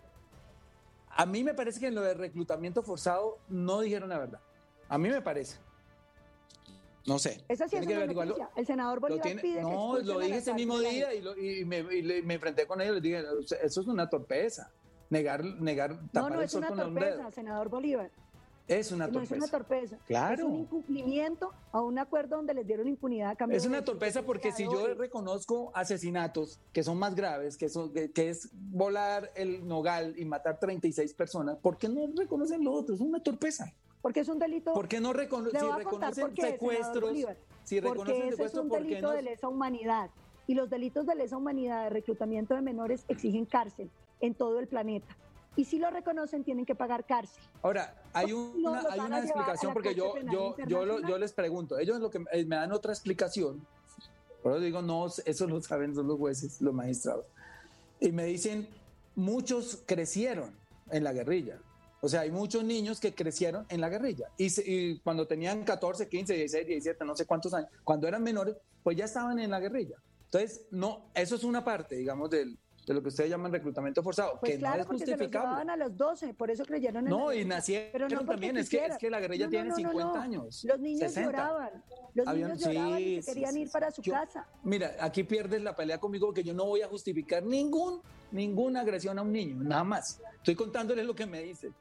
A 1.08 1.26
mí 1.26 1.42
me 1.42 1.54
parece 1.54 1.80
que 1.80 1.86
en 1.88 1.94
lo 1.94 2.02
de 2.02 2.14
reclutamiento 2.14 2.82
forzado 2.82 3.38
no 3.48 3.80
dijeron 3.80 4.10
la 4.10 4.18
verdad. 4.18 4.40
A 4.88 4.98
mí 4.98 5.08
me 5.08 5.22
parece. 5.22 5.58
No 7.06 7.18
sé. 7.18 7.42
Esa 7.48 7.66
sí 7.66 7.76
es 7.76 7.86
una 7.86 8.06
noticia. 8.06 8.50
El 8.54 8.66
senador 8.66 9.00
Bolívar 9.00 9.40
pide 9.40 9.62
No, 9.62 9.98
lo 9.98 10.20
dije 10.20 10.36
ese 10.36 10.52
mismo 10.52 10.78
día 10.78 11.08
y, 11.14 11.64
me, 11.64 11.78
enfrenté 12.34 12.66
con 12.66 12.82
ellos. 12.82 12.94
Les 12.96 13.02
dije, 13.02 13.24
eso 13.62 13.80
es 13.80 13.86
una 13.86 14.08
torpeza. 14.10 14.70
Negar, 15.08 15.42
negar, 15.42 15.98
tapar 16.12 16.32
no, 16.32 16.36
no 16.36 16.42
es 16.42 16.52
una 16.52 16.68
torpeza, 16.68 17.30
senador 17.30 17.70
Bolívar. 17.70 18.10
Es 18.68 18.92
una 18.92 19.10
torpeza. 19.10 19.36
No 19.36 19.44
es 19.44 19.50
una 19.50 19.58
torpeza. 19.58 19.98
Claro. 20.06 20.34
Es 20.34 20.44
un 20.44 20.56
incumplimiento 20.56 21.52
a 21.72 21.80
un 21.80 21.98
acuerdo 21.98 22.36
donde 22.36 22.52
les 22.52 22.66
dieron 22.66 22.86
impunidad 22.86 23.30
a 23.30 23.34
cambio 23.34 23.56
Es 23.56 23.64
una 23.64 23.82
torpeza 23.82 24.22
porque 24.22 24.52
si 24.52 24.64
yo 24.64 24.94
reconozco 24.94 25.72
asesinatos 25.74 26.60
que 26.72 26.84
son 26.84 26.98
más 26.98 27.14
graves, 27.14 27.56
que, 27.56 27.70
son, 27.70 27.92
que, 27.92 28.28
es 28.28 28.50
volar 28.52 29.32
el 29.34 29.66
nogal 29.66 30.14
y 30.18 30.26
matar 30.26 30.60
36 30.60 31.14
personas, 31.14 31.56
¿por 31.56 31.78
qué 31.78 31.88
no 31.88 32.06
reconocen 32.14 32.62
lo 32.62 32.72
otro? 32.72 32.94
Es 32.94 33.00
una 33.00 33.22
torpeza. 33.22 33.72
Porque 34.02 34.20
es 34.20 34.28
un 34.28 34.38
delito. 34.38 34.74
¿Por 34.74 34.86
qué 34.86 35.00
no 35.00 35.12
recono 35.12 35.50
si 35.50 35.56
reconocen 35.56 36.36
secuestros? 36.36 37.26
Si 37.64 37.80
reconocen 37.80 38.28
porque 38.28 38.44
es 38.44 38.54
un 38.54 38.68
delito 38.68 39.10
de 39.10 39.22
lesa 39.22 39.48
humanidad. 39.48 40.10
Y 40.46 40.54
los 40.54 40.70
delitos 40.70 41.06
de 41.06 41.14
lesa 41.14 41.36
humanidad 41.36 41.84
de 41.84 41.90
reclutamiento 41.90 42.54
de 42.54 42.62
menores 42.62 43.04
exigen 43.08 43.44
cárcel 43.44 43.90
en 44.20 44.34
todo 44.34 44.60
el 44.60 44.68
planeta 44.68 45.16
y 45.58 45.64
si 45.64 45.80
lo 45.80 45.90
reconocen 45.90 46.44
tienen 46.44 46.64
que 46.64 46.76
pagar 46.76 47.04
cárcel. 47.04 47.42
Ahora, 47.62 47.92
hay 48.12 48.32
una, 48.32 48.80
hay 48.90 49.00
una 49.00 49.18
explicación 49.18 49.72
porque 49.74 49.92
yo, 49.92 50.14
yo, 50.30 50.54
yo, 50.68 51.00
yo, 51.00 51.18
les 51.18 51.32
pregunto, 51.32 51.80
ellos 51.80 51.98
lo 51.98 52.10
que 52.10 52.20
me 52.20 52.44
dan 52.44 52.70
otra 52.70 52.92
explicación, 52.92 53.66
pero 54.40 54.60
digo, 54.60 54.82
no, 54.82 55.06
eso 55.06 55.46
lo 55.48 55.60
saben 55.60 55.94
los 55.96 56.16
jueces, 56.16 56.60
los 56.60 56.72
magistrados, 56.72 57.24
y 57.98 58.12
me 58.12 58.24
dicen, 58.26 58.68
muchos 59.16 59.82
crecieron 59.84 60.56
en 60.92 61.02
la 61.02 61.12
guerrilla. 61.12 61.58
O 62.02 62.08
sea, 62.08 62.20
hay 62.20 62.30
muchos 62.30 62.62
niños 62.62 63.00
que 63.00 63.12
crecieron 63.12 63.66
en 63.68 63.80
la 63.80 63.88
guerrilla. 63.88 64.30
Y, 64.36 64.46
y, 64.64 65.00
cuando 65.00 65.26
tenían 65.26 65.64
14, 65.64 66.08
15, 66.08 66.34
16, 66.34 66.66
17, 66.68 67.04
no 67.04 67.16
sé 67.16 67.26
cuántos 67.26 67.52
años, 67.52 67.68
cuando 67.82 68.06
eran 68.06 68.22
menores, 68.22 68.54
pues 68.84 68.96
ya 68.96 69.06
estaban 69.06 69.40
en 69.40 69.50
la 69.50 69.58
guerrilla. 69.58 69.96
Entonces, 70.26 70.66
no, 70.70 71.10
eso 71.14 71.34
es 71.34 71.42
una 71.42 71.64
parte, 71.64 71.96
digamos, 71.96 72.30
del, 72.30 72.56
de 72.88 72.94
lo 72.94 73.02
que 73.02 73.08
ustedes 73.08 73.30
llaman 73.30 73.52
reclutamiento 73.52 74.02
forzado, 74.02 74.38
pues 74.40 74.52
que 74.52 74.58
claro, 74.58 74.76
no 74.76 74.82
es 74.82 74.88
justificable. 74.88 75.64
Se 75.64 75.70
a 75.70 75.76
los 75.76 75.96
12, 75.96 76.34
por 76.34 76.50
eso 76.50 76.64
creyeron 76.64 77.04
en 77.06 77.10
No, 77.10 77.32
y 77.32 77.44
nacieron 77.44 78.08
también, 78.26 78.56
es 78.56 78.68
que, 78.68 78.84
es 78.84 78.98
que 78.98 79.10
la 79.10 79.20
guerrilla 79.20 79.48
tiene 79.48 79.74
50 79.74 80.22
años. 80.22 80.64
Los 80.64 80.80
niños 80.80 81.14
lloraban, 81.14 81.84
los 82.14 82.26
niños 82.34 82.58
lloraban 82.60 82.98
y 83.00 83.20
querían 83.20 83.56
ir 83.56 83.70
para 83.70 83.90
su 83.90 84.02
casa. 84.02 84.46
Mira, 84.64 84.96
aquí 85.00 85.22
pierdes 85.22 85.62
la 85.62 85.76
pelea 85.76 85.98
conmigo 85.98 86.26
porque 86.26 86.42
yo 86.42 86.54
no 86.54 86.64
voy 86.64 86.82
a 86.82 86.88
justificar 86.88 87.42
ningún, 87.42 88.00
ninguna 88.32 88.80
agresión 88.80 89.18
a 89.18 89.22
un 89.22 89.32
niño, 89.32 89.56
nada 89.62 89.84
más. 89.84 90.20
Estoy 90.36 90.54
contándoles 90.54 91.04
lo 91.04 91.14
que 91.14 91.26
me 91.26 91.42
dicen. 91.42 91.74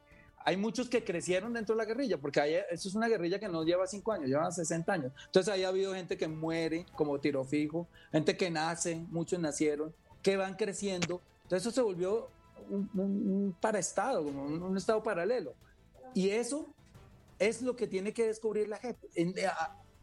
Hay 0.43 0.55
muchos 0.55 0.87
que 0.87 1.03
crecieron 1.03 1.51
dentro 1.53 1.75
de 1.75 1.79
la 1.79 1.85
guerrilla, 1.85 2.17
porque 2.17 2.39
hay, 2.39 2.53
eso 2.69 2.87
es 2.87 2.95
una 2.95 3.09
guerrilla 3.09 3.37
que 3.37 3.49
no 3.49 3.63
lleva 3.63 3.85
5 3.85 4.11
años, 4.13 4.27
lleva 4.27 4.49
60 4.49 4.93
años. 4.93 5.11
Entonces 5.25 5.53
ahí 5.53 5.65
ha 5.65 5.67
habido 5.67 5.93
gente 5.93 6.17
que 6.17 6.27
muere 6.27 6.85
como 6.95 7.19
tiro 7.19 7.43
fijo, 7.43 7.87
gente 8.13 8.37
que 8.37 8.49
nace, 8.49 9.05
muchos 9.09 9.39
nacieron, 9.39 9.93
que 10.27 10.35
van 10.35 10.55
creciendo 10.55 11.21
entonces 11.47 11.65
eso 11.65 11.71
se 11.73 11.81
volvió 11.81 12.27
un, 12.69 13.55
paraestado, 13.61 14.25
como 14.25 14.43
un, 14.43 14.75
estado 14.75 15.01
paralelo. 15.01 15.55
Y 16.13 16.29
eso 16.29 16.67
es 17.39 17.61
lo 17.61 17.77
que 17.77 17.87
tiene 17.87 18.11
que 18.11 18.27
descubrir 18.27 18.67
la 18.67 18.75
gente. 18.75 19.07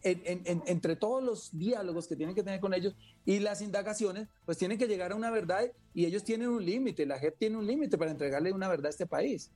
entre 0.02 0.96
todos 0.96 1.22
los 1.22 1.50
diálogos 1.58 2.08
que 2.08 2.16
tienen 2.16 2.34
que 2.34 2.42
tener 2.42 2.60
con 2.60 2.72
ellos 2.72 2.96
y 3.26 3.40
las 3.40 3.60
indagaciones, 3.60 4.26
pues 4.46 4.56
tienen 4.56 4.78
que 4.78 4.88
llegar 4.88 5.12
a 5.12 5.16
una 5.16 5.30
verdad 5.30 5.70
y 5.92 6.06
ellos 6.06 6.24
tienen 6.24 6.48
un 6.48 6.64
límite, 6.64 7.04
la 7.04 7.18
gente 7.18 7.36
tiene 7.40 7.58
un 7.58 7.66
límite 7.66 7.98
para 7.98 8.10
entregarle 8.10 8.50
una 8.50 8.68
verdad 8.68 8.86
a 8.86 8.90
este 8.90 9.06
país. 9.06 9.50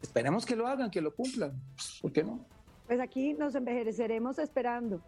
Esperemos 0.00 0.46
que 0.46 0.54
lo 0.54 0.68
hagan, 0.68 0.88
que 0.88 1.00
lo 1.00 1.12
cumplan. 1.12 1.60
¿Por 2.00 2.12
qué 2.12 2.22
no? 2.22 2.46
Pues 2.86 3.00
aquí 3.00 3.32
nos 3.34 3.56
envejeceremos 3.56 4.38
esperando. 4.38 5.02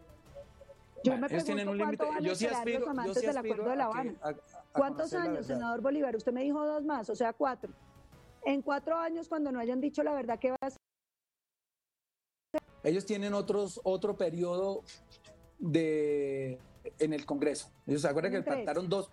Yo 1.05 1.17
me 1.17 1.29
pregunto 1.29 1.45
tienen 1.45 1.69
un 1.69 1.79
límite. 1.79 2.05
Yo 2.21 2.35
sí 2.35 2.47
aspiro, 2.47 2.81
los 2.81 2.89
amantes 2.89 3.23
del 3.23 3.37
acuerdo 3.37 3.71
de 3.71 3.77
La 3.77 3.85
Habana. 3.87 4.15
¿Cuántos 4.73 5.13
años, 5.15 5.47
senador 5.47 5.81
Bolívar? 5.81 6.15
Usted 6.17 6.33
me 6.33 6.43
dijo 6.43 6.65
dos 6.65 6.85
más, 6.85 7.11
o 7.11 7.15
sea, 7.17 7.33
cuatro. 7.33 7.73
En 8.45 8.63
cuatro 8.63 8.97
años, 8.97 9.29
cuando 9.29 9.53
no 9.53 9.61
hayan 9.61 9.81
dicho 9.81 10.03
la 10.03 10.15
verdad, 10.15 10.39
¿qué 10.39 10.51
va 10.51 10.57
a 10.61 10.67
hacer? 10.67 10.79
Ellos 12.83 13.07
tienen 13.07 13.35
otros, 13.35 13.81
otro 13.85 14.17
periodo 14.17 14.83
de, 15.59 16.59
en 16.99 17.13
el 17.13 17.25
Congreso. 17.25 17.71
Ellos 17.87 18.03
se 18.03 18.09
acuerdan 18.09 18.33
que 18.33 18.43
faltaron 18.43 18.89
dos. 18.89 19.11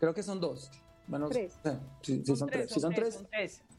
Creo 0.00 0.14
que 0.14 0.22
son 0.22 0.40
dos. 0.40 0.70
Bueno, 1.06 1.28
tres. 1.28 1.58
Sí, 2.00 2.24
son, 2.24 2.48
tres. 2.48 2.70
Sí, 2.70 2.80
son 2.80 2.94
tres. 2.94 3.22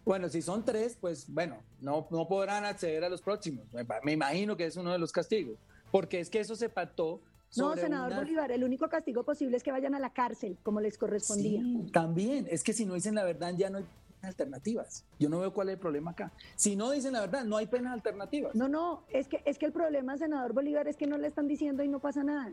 Bueno, 0.03 0.29
si 0.29 0.43
son 0.43 0.63
tres, 0.63 0.95
pues 1.01 1.27
bueno, 1.27 1.57
no, 1.81 2.07
no 2.11 2.27
podrán 2.27 2.65
acceder 2.65 3.03
a 3.03 3.09
los 3.09 3.21
próximos. 3.23 3.65
Me 4.03 4.11
imagino 4.11 4.55
que 4.55 4.65
es 4.65 4.75
uno 4.75 4.91
de 4.91 4.99
los 4.99 5.11
castigos, 5.11 5.57
porque 5.95 6.19
es 6.19 6.29
que 6.29 6.41
eso 6.41 6.57
se 6.57 6.67
pactó 6.67 7.21
no, 7.55 7.73
senador 7.77 8.13
Bolívar, 8.13 8.51
el 8.51 8.65
único 8.65 8.89
castigo 8.89 9.23
posible 9.23 9.55
es 9.55 9.63
que 9.63 9.71
vayan 9.71 9.95
a 9.95 9.99
la 9.99 10.11
cárcel, 10.11 10.57
como 10.61 10.81
les 10.81 10.97
correspondía. 10.97 11.61
también, 11.93 12.47
es 12.51 12.65
que 12.65 12.73
si 12.73 12.85
no 12.85 12.95
dicen 12.95 13.15
la 13.15 13.23
verdad 13.23 13.53
ya 13.55 13.69
no 13.69 13.77
hay 13.77 13.85
alternativas. 14.21 15.05
Yo 15.19 15.29
no 15.29 15.39
veo 15.39 15.53
cuál 15.53 15.69
es 15.69 15.75
el 15.75 15.79
problema 15.79 16.11
acá. 16.11 16.33
Si 16.57 16.75
no 16.75 16.91
dicen 16.91 17.13
la 17.13 17.21
verdad, 17.21 17.45
no 17.45 17.55
hay 17.55 17.67
penas 17.67 17.93
alternativas. 17.93 18.53
No, 18.55 18.67
no, 18.67 19.05
es 19.07 19.29
que, 19.29 19.41
es 19.45 19.57
que 19.57 19.67
el 19.67 19.71
problema, 19.71 20.17
senador 20.17 20.51
Bolívar, 20.51 20.85
es 20.89 20.97
que 20.97 21.07
no 21.07 21.17
le 21.17 21.27
están 21.27 21.47
diciendo 21.47 21.81
y 21.81 21.87
no 21.87 21.99
pasa 21.99 22.25
nada. 22.25 22.51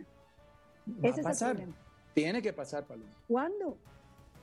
Ese 1.03 1.23
es 1.23 1.43
el 1.43 1.49
problema. 1.49 1.77
Tiene 2.15 2.43
que 2.43 2.53
pasar, 2.53 2.87
Paloma. 2.87 3.11
¿Cuándo? 3.27 3.77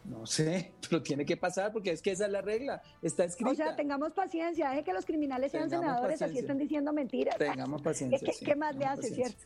No 0.06 0.26
sé, 0.26 0.72
pero 0.89 1.02
tiene 1.02 1.26
que 1.26 1.38
pasar 1.38 1.72
porque 1.72 1.91
es 1.91 2.02
que 2.02 2.12
esa 2.12 2.26
es 2.26 2.32
la 2.32 2.41
regla, 2.41 2.82
está 3.02 3.24
escrita. 3.24 3.52
O 3.52 3.56
sea, 3.56 3.76
tengamos 3.76 4.14
paciencia, 4.14 4.70
deje 4.70 4.84
que 4.84 4.93
los 4.93 5.06
criminales 5.06 5.52
sean 5.52 5.70
senadores, 5.70 6.22
así 6.22 6.39
están 6.39 6.58
diciendo 6.58 6.93
mentiras. 6.93 7.38
Tengamos 7.38 7.82
paciencia. 7.84 8.20
¿Qué, 8.39 8.56
más 8.56 8.76
le 8.76 8.86
hace, 8.86 9.10
cierto? 9.14 9.45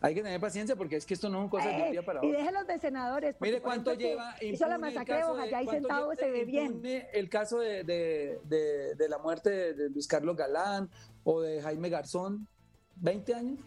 Hay 0.00 0.14
que 0.14 0.22
tener 0.22 0.40
paciencia 0.40 0.74
porque 0.74 0.96
es 0.96 1.06
que 1.06 1.14
esto 1.14 1.28
no 1.28 1.44
es 1.44 1.50
cosa 1.50 1.68
de 1.68 1.82
un 1.82 1.92
día 1.92 2.04
para 2.04 2.18
otro. 2.18 2.28
Y 2.28 2.32
déjenlos 2.32 2.66
de 2.66 2.78
senadores. 2.80 3.36
Mire 3.40 3.60
cuánto 3.60 3.94
lleva. 3.94 4.34
Hizo 4.40 4.66
la 4.66 4.76
masacre 4.76 5.18
de 5.18 5.24
Ojaya 5.24 5.58
ahí 5.58 5.68
sentado 5.68 6.12
se 6.16 6.30
ve 6.30 6.44
bien. 6.44 6.82
El 7.12 7.28
caso 7.28 7.60
de, 7.60 7.84
de, 7.84 8.94
de, 8.96 9.08
la 9.08 9.18
muerte 9.18 9.74
de 9.74 9.90
Luis 9.90 10.08
Carlos 10.08 10.36
Galán 10.36 10.90
o 11.22 11.40
de 11.40 11.62
Jaime 11.62 11.88
Garzón, 11.88 12.48
20 12.96 13.34
años. 13.34 13.60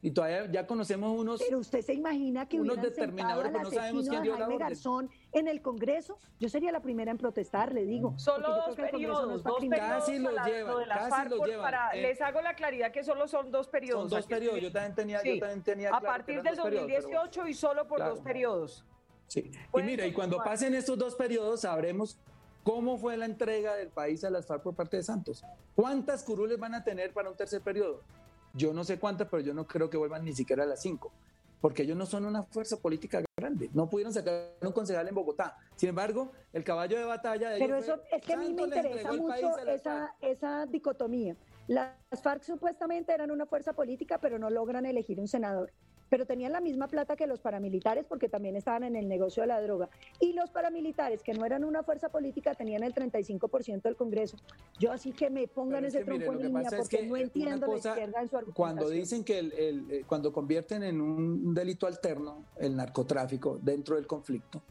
Y 0.00 0.12
todavía 0.12 0.46
ya 0.50 0.66
conocemos 0.66 1.18
unos. 1.18 1.40
Pero 1.42 1.58
usted 1.58 1.82
se 1.82 1.92
imagina 1.92 2.48
que 2.48 2.60
unos 2.60 2.80
determinadores, 2.80 3.50
pero 3.50 3.64
no 3.64 3.70
sabemos 3.70 4.08
quién 4.08 4.22
dio 4.22 4.38
la 4.38 4.46
orden. 4.46 4.58
Garzón 4.58 5.10
en 5.32 5.48
el 5.48 5.60
Congreso. 5.60 6.18
Yo 6.38 6.48
sería 6.48 6.70
la 6.70 6.80
primera 6.80 7.10
en 7.10 7.18
protestar, 7.18 7.72
le 7.72 7.84
digo. 7.84 8.14
Solo 8.16 8.48
dos 8.48 8.76
periodos, 8.76 9.42
dos 9.42 9.58
periodos. 9.58 9.78
Casi 9.78 10.18
lo 10.18 10.30
llevan, 10.44 10.88
casi 10.88 11.28
lo 11.30 11.44
llevan. 11.44 11.74
Eh. 11.94 12.02
les 12.02 12.20
hago 12.20 12.40
la 12.40 12.54
claridad 12.54 12.92
que 12.92 13.02
solo 13.02 13.26
son 13.26 13.50
dos 13.50 13.66
periodos. 13.68 14.02
Son 14.02 14.20
dos 14.20 14.26
periodos. 14.26 14.60
Yo 14.60 14.70
también 14.70 14.94
tenía, 14.94 15.22
yo 15.22 15.38
también 15.40 15.62
tenía 15.62 15.90
A 15.90 16.00
partir 16.00 16.42
del 16.42 16.54
2018 16.54 17.48
y 17.48 17.54
solo 17.54 17.86
por 17.88 17.98
dos 17.98 18.20
periodos. 18.20 18.84
Sí. 19.26 19.50
Y 19.74 19.82
mira, 19.82 20.06
y 20.06 20.12
cuando 20.12 20.38
pasen 20.38 20.74
estos 20.74 20.96
dos 20.96 21.14
periodos 21.14 21.62
sabremos 21.62 22.18
cómo 22.62 22.98
fue 22.98 23.16
la 23.16 23.26
entrega 23.26 23.74
del 23.74 23.88
país 23.88 24.24
a 24.24 24.30
las 24.30 24.46
FARC 24.46 24.62
por 24.62 24.74
parte 24.74 24.96
de 24.96 25.02
Santos. 25.02 25.44
¿Cuántas 25.74 26.22
curules 26.22 26.58
van 26.58 26.74
a 26.74 26.84
tener 26.84 27.12
para 27.12 27.30
un 27.30 27.36
tercer 27.36 27.60
periodo? 27.60 28.02
Yo 28.58 28.72
no 28.72 28.82
sé 28.82 28.98
cuántas, 28.98 29.28
pero 29.28 29.40
yo 29.40 29.54
no 29.54 29.68
creo 29.68 29.88
que 29.88 29.96
vuelvan 29.96 30.24
ni 30.24 30.32
siquiera 30.32 30.64
a 30.64 30.66
las 30.66 30.82
cinco, 30.82 31.12
porque 31.60 31.84
ellos 31.84 31.96
no 31.96 32.06
son 32.06 32.24
una 32.24 32.42
fuerza 32.42 32.76
política 32.76 33.22
grande. 33.36 33.70
No 33.72 33.88
pudieron 33.88 34.12
sacar 34.12 34.56
un 34.60 34.72
concejal 34.72 35.06
en 35.06 35.14
Bogotá. 35.14 35.56
Sin 35.76 35.90
embargo, 35.90 36.32
el 36.52 36.64
caballo 36.64 36.98
de 36.98 37.04
batalla 37.04 37.50
de 37.50 37.60
Pero 37.60 37.76
eso 37.76 38.00
es 38.10 38.20
que 38.20 38.32
a 38.32 38.36
mí 38.36 38.52
me 38.52 38.62
interesa 38.62 39.12
mucho 39.12 39.56
esa, 39.58 40.12
esa 40.20 40.66
dicotomía. 40.66 41.36
Las 41.68 41.94
FARC 42.20 42.42
supuestamente 42.42 43.12
eran 43.12 43.30
una 43.30 43.46
fuerza 43.46 43.74
política, 43.74 44.18
pero 44.18 44.40
no 44.40 44.50
logran 44.50 44.86
elegir 44.86 45.20
un 45.20 45.28
senador 45.28 45.72
pero 46.08 46.26
tenían 46.26 46.52
la 46.52 46.60
misma 46.60 46.88
plata 46.88 47.16
que 47.16 47.26
los 47.26 47.40
paramilitares 47.40 48.04
porque 48.06 48.28
también 48.28 48.56
estaban 48.56 48.84
en 48.84 48.96
el 48.96 49.08
negocio 49.08 49.42
de 49.42 49.48
la 49.48 49.60
droga. 49.60 49.88
Y 50.20 50.32
los 50.32 50.50
paramilitares, 50.50 51.22
que 51.22 51.34
no 51.34 51.44
eran 51.44 51.64
una 51.64 51.82
fuerza 51.82 52.08
política, 52.08 52.54
tenían 52.54 52.82
el 52.82 52.94
35% 52.94 53.82
del 53.82 53.96
Congreso. 53.96 54.36
Yo 54.78 54.92
así 54.92 55.12
que 55.12 55.30
me 55.30 55.46
pongan 55.48 55.84
ese 55.84 56.04
trompo 56.04 56.32
en 56.32 56.42
línea 56.42 56.70
porque 56.76 57.02
no 57.06 57.16
entiendo 57.16 57.66
la 57.66 57.76
izquierda 57.76 58.22
en 58.22 58.28
su 58.28 58.36
argumentación. 58.36 58.54
Cuando 58.54 58.88
dicen 58.88 59.24
que 59.24 59.38
el, 59.38 59.52
eh, 59.90 60.04
cuando 60.06 60.32
convierten 60.32 60.82
en 60.82 61.00
un 61.00 61.54
delito 61.54 61.86
alterno 61.86 62.44
el 62.56 62.76
narcotráfico 62.76 63.58
dentro 63.62 63.96
del 63.96 64.06
conflicto, 64.06 64.62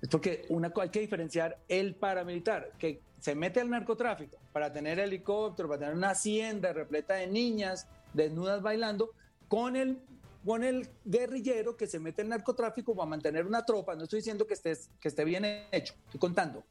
es 0.00 0.08
porque 0.08 0.46
una, 0.48 0.72
hay 0.80 0.88
que 0.88 1.00
diferenciar 1.00 1.58
el 1.68 1.94
paramilitar, 1.94 2.72
que 2.78 3.00
se 3.20 3.34
mete 3.34 3.60
al 3.60 3.68
narcotráfico 3.68 4.38
para 4.52 4.72
tener 4.72 4.98
helicóptero, 4.98 5.68
para 5.68 5.80
tener 5.80 5.94
una 5.94 6.10
hacienda 6.10 6.72
repleta 6.72 7.14
de 7.14 7.26
niñas 7.26 7.86
desnudas 8.14 8.62
bailando, 8.62 9.10
con 9.48 9.76
el 9.76 9.98
con 10.44 10.64
el 10.64 10.88
guerrillero 11.04 11.76
que 11.76 11.86
se 11.86 11.98
mete 11.98 12.22
en 12.22 12.28
narcotráfico 12.28 12.94
para 12.94 13.08
mantener 13.08 13.46
una 13.46 13.64
tropa. 13.64 13.94
No 13.94 14.04
estoy 14.04 14.20
diciendo 14.20 14.46
que, 14.46 14.54
estés, 14.54 14.90
que 15.00 15.08
esté 15.08 15.24
bien 15.24 15.44
hecho, 15.70 15.94
estoy 16.06 16.20
contando. 16.20 16.64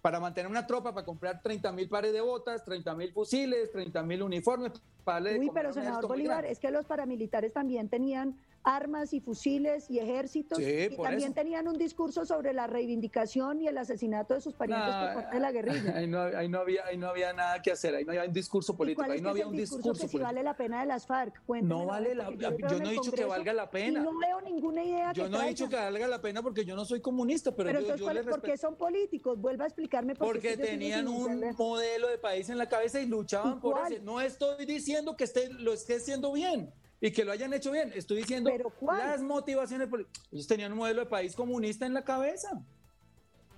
Para 0.00 0.20
mantener 0.20 0.50
una 0.50 0.66
tropa, 0.66 0.92
para 0.92 1.06
comprar 1.06 1.40
30 1.40 1.72
mil 1.72 1.88
pares 1.88 2.12
de 2.12 2.20
botas, 2.20 2.64
30 2.64 2.94
mil 2.94 3.12
fusiles, 3.12 3.72
30 3.72 4.02
mil 4.02 4.22
uniformes. 4.22 4.72
Para 5.02 5.38
Uy, 5.38 5.50
pero 5.52 5.72
senador 5.72 6.06
Bolívar, 6.06 6.44
es 6.44 6.58
que 6.58 6.70
los 6.70 6.86
paramilitares 6.86 7.52
también 7.52 7.88
tenían 7.88 8.38
armas 8.64 9.12
y 9.12 9.20
fusiles 9.20 9.90
y 9.90 9.98
ejércitos. 9.98 10.58
y 10.58 10.96
también 10.96 11.34
tenían 11.34 11.68
un 11.68 11.78
discurso 11.78 12.24
sobre 12.24 12.52
la 12.52 12.66
reivindicación 12.66 13.60
y 13.60 13.68
el 13.68 13.76
asesinato 13.78 14.34
de 14.34 14.40
sus 14.40 14.54
parientes 14.54 14.94
por 14.94 15.14
parte 15.14 15.34
de 15.34 15.40
la 15.40 15.52
guerrilla. 15.52 15.96
Ahí 15.96 16.06
no, 16.06 16.22
ahí 16.22 16.48
no, 16.48 16.58
había, 16.58 16.86
ahí 16.86 16.96
no 16.96 17.08
había 17.08 17.32
nada 17.32 17.60
que 17.62 17.70
hacer, 17.70 17.94
ahí 17.94 18.04
no 18.04 18.12
había 18.12 18.24
un 18.24 18.32
discurso 18.32 18.76
político. 18.76 19.02
ahí 19.02 19.20
no 19.20 19.30
había 19.30 19.46
un 19.46 19.56
discurso, 19.56 19.92
que 19.92 20.08
si 20.08 20.18
vale 20.18 20.42
la 20.42 20.56
pena 20.56 20.80
de 20.80 20.86
las 20.86 21.06
FARC. 21.06 21.40
no 21.62 21.86
vale 21.86 22.14
la 22.14 22.30
yo, 22.30 22.56
yo 22.56 22.78
no 22.78 22.88
he 22.88 22.92
dicho 22.92 23.12
que 23.12 23.24
valga 23.24 23.52
la 23.52 23.70
pena. 23.70 24.00
no 24.00 24.18
veo 24.18 24.40
ninguna 24.40 24.82
idea. 24.82 25.12
Yo 25.12 25.28
no 25.28 25.42
he 25.42 25.48
dicho 25.48 25.68
que 25.68 25.76
valga 25.76 26.08
la 26.08 26.20
pena 26.20 26.42
porque 26.42 26.64
yo 26.64 26.74
no 26.74 26.84
soy 26.84 27.00
comunista, 27.00 27.54
pero, 27.54 27.68
pero 27.68 27.80
yo, 27.80 27.94
entonces, 27.94 28.26
¿por 28.26 28.42
qué 28.42 28.56
son 28.56 28.76
políticos? 28.76 29.38
Vuelva 29.38 29.64
a 29.64 29.66
explicarme 29.68 30.14
por 30.14 30.28
Porque 30.28 30.56
tenían 30.56 31.06
un 31.06 31.54
modelo 31.56 32.08
de 32.08 32.18
país 32.18 32.48
en 32.48 32.56
la 32.58 32.68
cabeza 32.68 33.00
y 33.00 33.06
luchaban 33.06 33.60
por 33.60 33.78
eso. 33.86 34.02
No 34.02 34.20
estoy 34.20 34.64
diciendo 34.64 35.16
que 35.16 35.24
esté, 35.24 35.52
lo 35.52 35.72
esté 35.72 35.96
haciendo 35.96 36.32
bien 36.32 36.72
y 37.04 37.12
que 37.12 37.22
lo 37.22 37.32
hayan 37.32 37.52
hecho 37.52 37.70
bien. 37.70 37.92
Estoy 37.94 38.18
diciendo 38.18 38.50
las 38.80 39.20
motivaciones. 39.20 39.90
Ellos 40.32 40.46
tenían 40.46 40.72
un 40.72 40.78
modelo 40.78 41.00
de 41.00 41.06
país 41.06 41.36
comunista 41.36 41.84
en 41.84 41.92
la 41.92 42.02
cabeza 42.02 42.62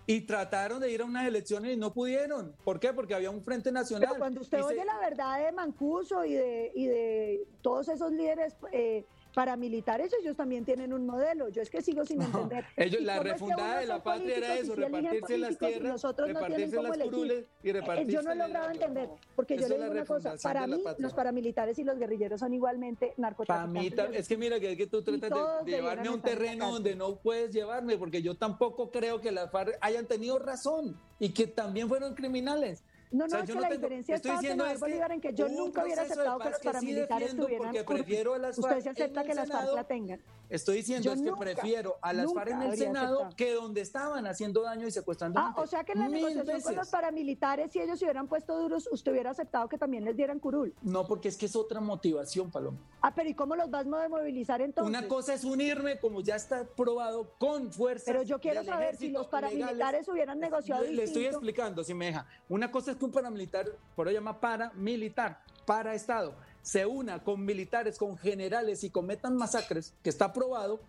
y 0.05 0.23
trataron 0.23 0.81
de 0.81 0.91
ir 0.91 1.01
a 1.01 1.05
unas 1.05 1.29
elecciones 1.29 1.73
y 1.73 1.77
no 1.77 1.93
pudieron. 1.93 2.57
¿Por 2.65 2.81
qué? 2.81 2.93
Porque 2.93 3.15
había 3.15 3.31
un 3.31 3.45
frente 3.45 3.71
nacional. 3.71 4.09
Pero 4.09 4.19
cuando 4.19 4.41
usted 4.41 4.65
oye 4.65 4.85
la 4.85 4.99
verdad 4.99 5.45
de 5.45 5.53
Mancuso 5.53 6.25
y 6.25 6.35
de, 6.35 6.73
y 6.75 6.87
de 6.87 7.47
todos 7.63 7.89
esos 7.89 8.11
líderes 8.11 8.57
eh, 8.73 9.05
paramilitares, 9.37 10.11
ellos 10.19 10.35
también 10.35 10.65
tienen 10.65 10.95
un 10.95 11.05
modelo. 11.05 11.51
Yo 11.51 11.61
es 11.61 11.69
que 11.69 11.83
sigo 11.83 12.07
sin 12.07 12.23
entender. 12.23 12.65
ellos, 12.77 13.03
la 13.03 13.21
refundada 13.21 13.81
de 13.81 13.87
la 13.87 14.03
patria 14.03 14.39
era 14.39 14.55
eso, 14.57 14.75
repartirse 14.75 15.37
las 15.37 15.59
tierras, 15.59 16.03
repartirse 16.03 16.83
las 16.83 16.97
curules 16.97 17.45
y 17.63 17.71
repartirse. 17.71 18.13
Yo 18.13 18.23
no 18.23 18.33
he 18.33 18.35
logrado 18.35 18.71
entender, 18.71 19.11
porque 19.35 19.59
yo 19.59 19.69
le 19.69 19.77
digo 19.77 19.91
una 19.91 20.07
cosa, 20.07 20.37
para 20.43 20.67
mí 20.67 20.83
los 20.97 21.13
paramilitares 21.13 21.79
y 21.79 21.85
los 21.85 21.99
guerrilleros 21.99 22.41
son 22.41 22.55
igualmente 22.55 23.13
narcotraficantes. 23.19 23.95
Para 23.95 24.09
mí, 24.09 24.17
es 24.17 24.27
que 24.27 24.39
mira, 24.39 24.59
que, 24.59 24.75
que 24.75 24.87
tú 24.87 25.03
tratas 25.03 25.31
de, 25.67 25.71
llevarme 25.71 26.09
a 26.09 26.13
un 26.13 26.23
terreno 26.23 26.73
donde 26.73 26.97
no 26.97 27.17
puedes 27.17 27.53
llevarme, 27.53 27.99
porque 27.99 28.23
yo 28.23 28.37
tampoco 28.37 28.91
creo 28.91 29.21
que 29.21 29.33
las 29.33 29.51
FARC 29.51 29.77
hayan 29.83 30.07
tenido 30.07 30.39
razón 30.39 30.99
y 31.19 31.35
que 31.35 31.47
también 31.47 31.89
fueron 31.89 32.15
criminales. 32.15 32.85
No, 33.11 33.27
no, 33.29 33.39
es 33.39 33.51
que 33.51 33.61
la 33.61 33.71
diferencia 33.71 34.17
está, 34.17 34.39
senador 34.41 34.79
Bolívar, 34.79 35.13
en 35.13 35.21
que 35.21 35.33
yo 35.33 35.49
nunca 35.49 35.85
hubiera 35.85 36.03
aceptado 36.03 36.39
que 36.41 36.51
los 36.51 36.61
paramilitares 36.61 37.37
tuvieran 37.37 37.75
prefiero 37.87 38.35
a 38.35 38.39
las 38.39 38.59
Usted 38.59 38.81
se 38.81 38.91
acepta 38.91 39.25
que 39.25 39.35
las 39.35 39.49
FARC 39.49 39.75
la 39.75 39.85
tengan. 39.85 40.21
Estoy 40.49 40.77
diciendo 40.77 41.13
es 41.13 41.21
que 41.21 41.33
prefiero 41.33 41.97
a 42.01 42.13
las 42.13 42.33
FARC 42.33 42.51
en 42.51 42.63
el 42.63 42.77
Senado 42.77 43.29
que 43.37 43.53
donde 43.53 43.81
estaban 43.81 44.27
haciendo 44.27 44.63
daño 44.63 44.87
y 44.87 44.91
secuestrando 44.91 45.41
Ah, 45.41 45.55
o 45.57 45.67
sea 45.67 45.85
que 45.85 45.93
en 45.93 45.99
la 46.01 46.09
negociación 46.09 46.61
con 46.61 46.77
los 46.77 46.89
paramilitares, 46.89 47.73
si 47.73 47.81
ellos 47.81 47.99
se 47.99 48.05
hubieran 48.05 48.29
puesto 48.29 48.59
duros, 48.59 48.89
usted 48.91 49.13
hubiera 49.13 49.31
aceptado 49.31 49.69
que 49.69 49.79
también 49.79 50.05
les 50.05 50.17
dieran 50.17 50.39
curul. 50.39 50.75
No, 50.83 51.07
porque 51.07 51.29
es 51.29 51.37
que 51.37 51.47
es 51.47 51.57
otra 51.57 51.81
motivación, 51.81 52.51
Paloma. 52.51 52.79
Ah, 53.01 53.15
pero 53.15 53.29
¿y 53.29 53.35
cómo 53.35 53.57
los 53.57 53.71
vas 53.71 53.87
a 53.87 54.09
movilizar 54.09 54.61
entonces? 54.61 54.89
Una 54.89 55.09
cosa 55.09 55.35
es 55.35 55.45
unirme, 55.45 55.99
como 55.99 56.21
ya 56.21 56.37
está 56.37 56.65
probado, 56.65 57.31
con 57.39 57.73
fuerzas 57.73 58.07
Pero 58.07 58.23
yo 58.23 58.41
quiero 58.41 58.65
saber 58.65 58.97
si 58.97 59.11
los 59.11 59.27
paramilitares 59.27 60.09
hubieran 60.09 60.39
negociado 60.39 60.83
Le, 60.85 60.93
le 60.93 61.05
estoy 61.05 61.27
explicando, 61.27 61.83
si 61.83 61.95
me 61.95 62.07
deja. 62.07 62.27
Una 62.49 62.71
cosa 62.71 62.93
es 62.93 62.97
que 62.97 63.05
un 63.05 63.13
paramilitar, 63.13 63.67
por 63.95 64.09
eso 64.09 64.15
llama 64.15 64.41
paramilitar, 64.41 65.41
para 65.65 65.95
Estado 65.95 66.35
se 66.67 66.85
una 66.85 67.23
con 67.23 67.45
militares, 67.45 67.97
con 67.97 68.19
generales 68.19 68.83
y 68.83 68.91
cometan 68.91 69.37
masacres, 69.37 69.95
que 70.03 70.11
está 70.11 70.25
aprobado, 70.27 70.81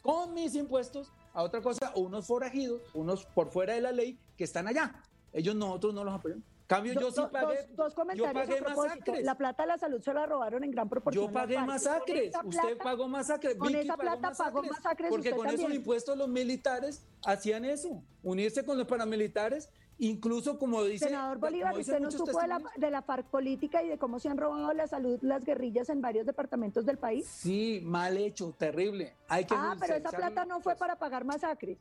con 0.00 0.32
mis 0.32 0.54
impuestos, 0.54 1.12
a 1.34 1.42
otra 1.42 1.60
cosa, 1.60 1.92
unos 1.96 2.26
forajidos, 2.26 2.80
unos 2.94 3.26
por 3.26 3.50
fuera 3.50 3.74
de 3.74 3.82
la 3.82 3.92
ley, 3.92 4.18
que 4.38 4.44
están 4.44 4.66
allá. 4.68 5.02
Ellos 5.34 5.54
nosotros 5.54 5.92
no 5.92 6.02
los 6.02 6.14
apoyamos. 6.14 6.46
Cambio, 6.66 6.94
yo 6.94 7.10
sí 7.10 7.20
pagué. 7.30 7.66
Dos, 7.74 7.92
comentarios 7.92 8.48
yo 8.48 8.64
pagué 8.64 9.22
La 9.22 9.36
plata 9.36 9.64
de 9.64 9.66
la 9.68 9.76
salud 9.76 10.00
se 10.00 10.14
la 10.14 10.24
robaron 10.24 10.64
en 10.64 10.70
gran 10.70 10.88
proporción. 10.88 11.26
Yo 11.26 11.30
pagué 11.30 11.58
masacres. 11.58 12.32
Usted 12.44 12.78
pagó 12.78 13.06
masacres. 13.06 13.56
Con 13.56 13.74
esa 13.74 13.98
plata 13.98 14.32
pagó 14.32 14.62
masacres. 14.62 15.10
Porque 15.10 15.32
con 15.32 15.46
esos 15.48 15.70
impuestos 15.74 16.16
los 16.16 16.28
militares 16.28 17.04
hacían 17.22 17.66
eso. 17.66 18.02
Unirse 18.22 18.64
con 18.64 18.78
los 18.78 18.86
paramilitares 18.86 19.68
Incluso 20.00 20.58
como 20.58 20.84
dice... 20.84 21.06
Senador 21.06 21.38
Bolívar, 21.38 21.76
¿usted 21.76 21.98
no 21.98 22.10
supo 22.10 22.40
de 22.40 22.46
la, 22.46 22.62
de 22.76 22.90
la 22.90 23.02
FARC 23.02 23.26
política 23.26 23.82
y 23.82 23.88
de 23.88 23.98
cómo 23.98 24.20
se 24.20 24.28
han 24.28 24.36
robado 24.36 24.72
la 24.72 24.86
salud 24.86 25.18
las 25.22 25.44
guerrillas 25.44 25.88
en 25.88 26.00
varios 26.00 26.24
departamentos 26.24 26.86
del 26.86 26.98
país? 26.98 27.26
Sí, 27.26 27.80
mal 27.84 28.16
hecho, 28.16 28.54
terrible. 28.56 29.14
Hay 29.28 29.44
que 29.44 29.54
ah, 29.56 29.76
pero 29.78 29.94
esa 29.96 30.10
plata 30.10 30.44
no 30.44 30.60
fue 30.60 30.76
para 30.76 30.96
pagar 30.96 31.24
masacres. 31.24 31.78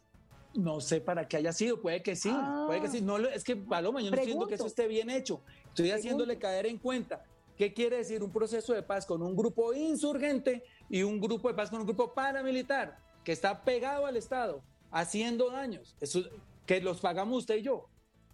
No 0.56 0.82
sé 0.82 1.00
para 1.00 1.28
qué 1.28 1.38
haya 1.38 1.54
sido, 1.54 1.80
puede 1.80 2.02
que 2.02 2.16
sí, 2.16 2.34
puede 2.66 2.82
que 2.82 2.88
sí. 2.88 3.02
No, 3.02 3.18
es 3.18 3.44
que, 3.44 3.56
Paloma, 3.56 4.02
yo 4.02 4.10
no 4.10 4.18
siento 4.18 4.48
que 4.48 4.56
eso 4.56 4.66
esté 4.66 4.88
bien 4.88 5.12
hecho. 5.12 5.42
Estoy 5.68 5.92
haciéndole 5.92 6.40
caer 6.40 6.66
en 6.66 6.80
cuenta. 6.80 7.24
¿Qué 7.56 7.74
quiere 7.74 7.98
decir 7.98 8.24
un 8.24 8.32
proceso 8.32 8.74
de 8.74 8.82
paz 8.82 9.06
con 9.06 9.22
un 9.22 9.36
grupo 9.36 9.74
insurgente 9.74 10.64
y 10.90 11.04
un 11.04 11.20
grupo 11.20 11.50
de 11.50 11.54
paz 11.54 11.70
con 11.70 11.82
un 11.82 11.86
grupo 11.86 12.14
paramilitar 12.14 12.98
que 13.24 13.32
está 13.32 13.64
pegado 13.64 14.08
al 14.08 14.18
Estado, 14.18 14.64
haciendo 14.90 15.52
daños? 15.52 15.96
Eso, 16.00 16.24
que 16.66 16.82
los 16.82 17.00
pagamos 17.00 17.40
usted 17.40 17.58
y 17.58 17.64
yo. 17.64 17.88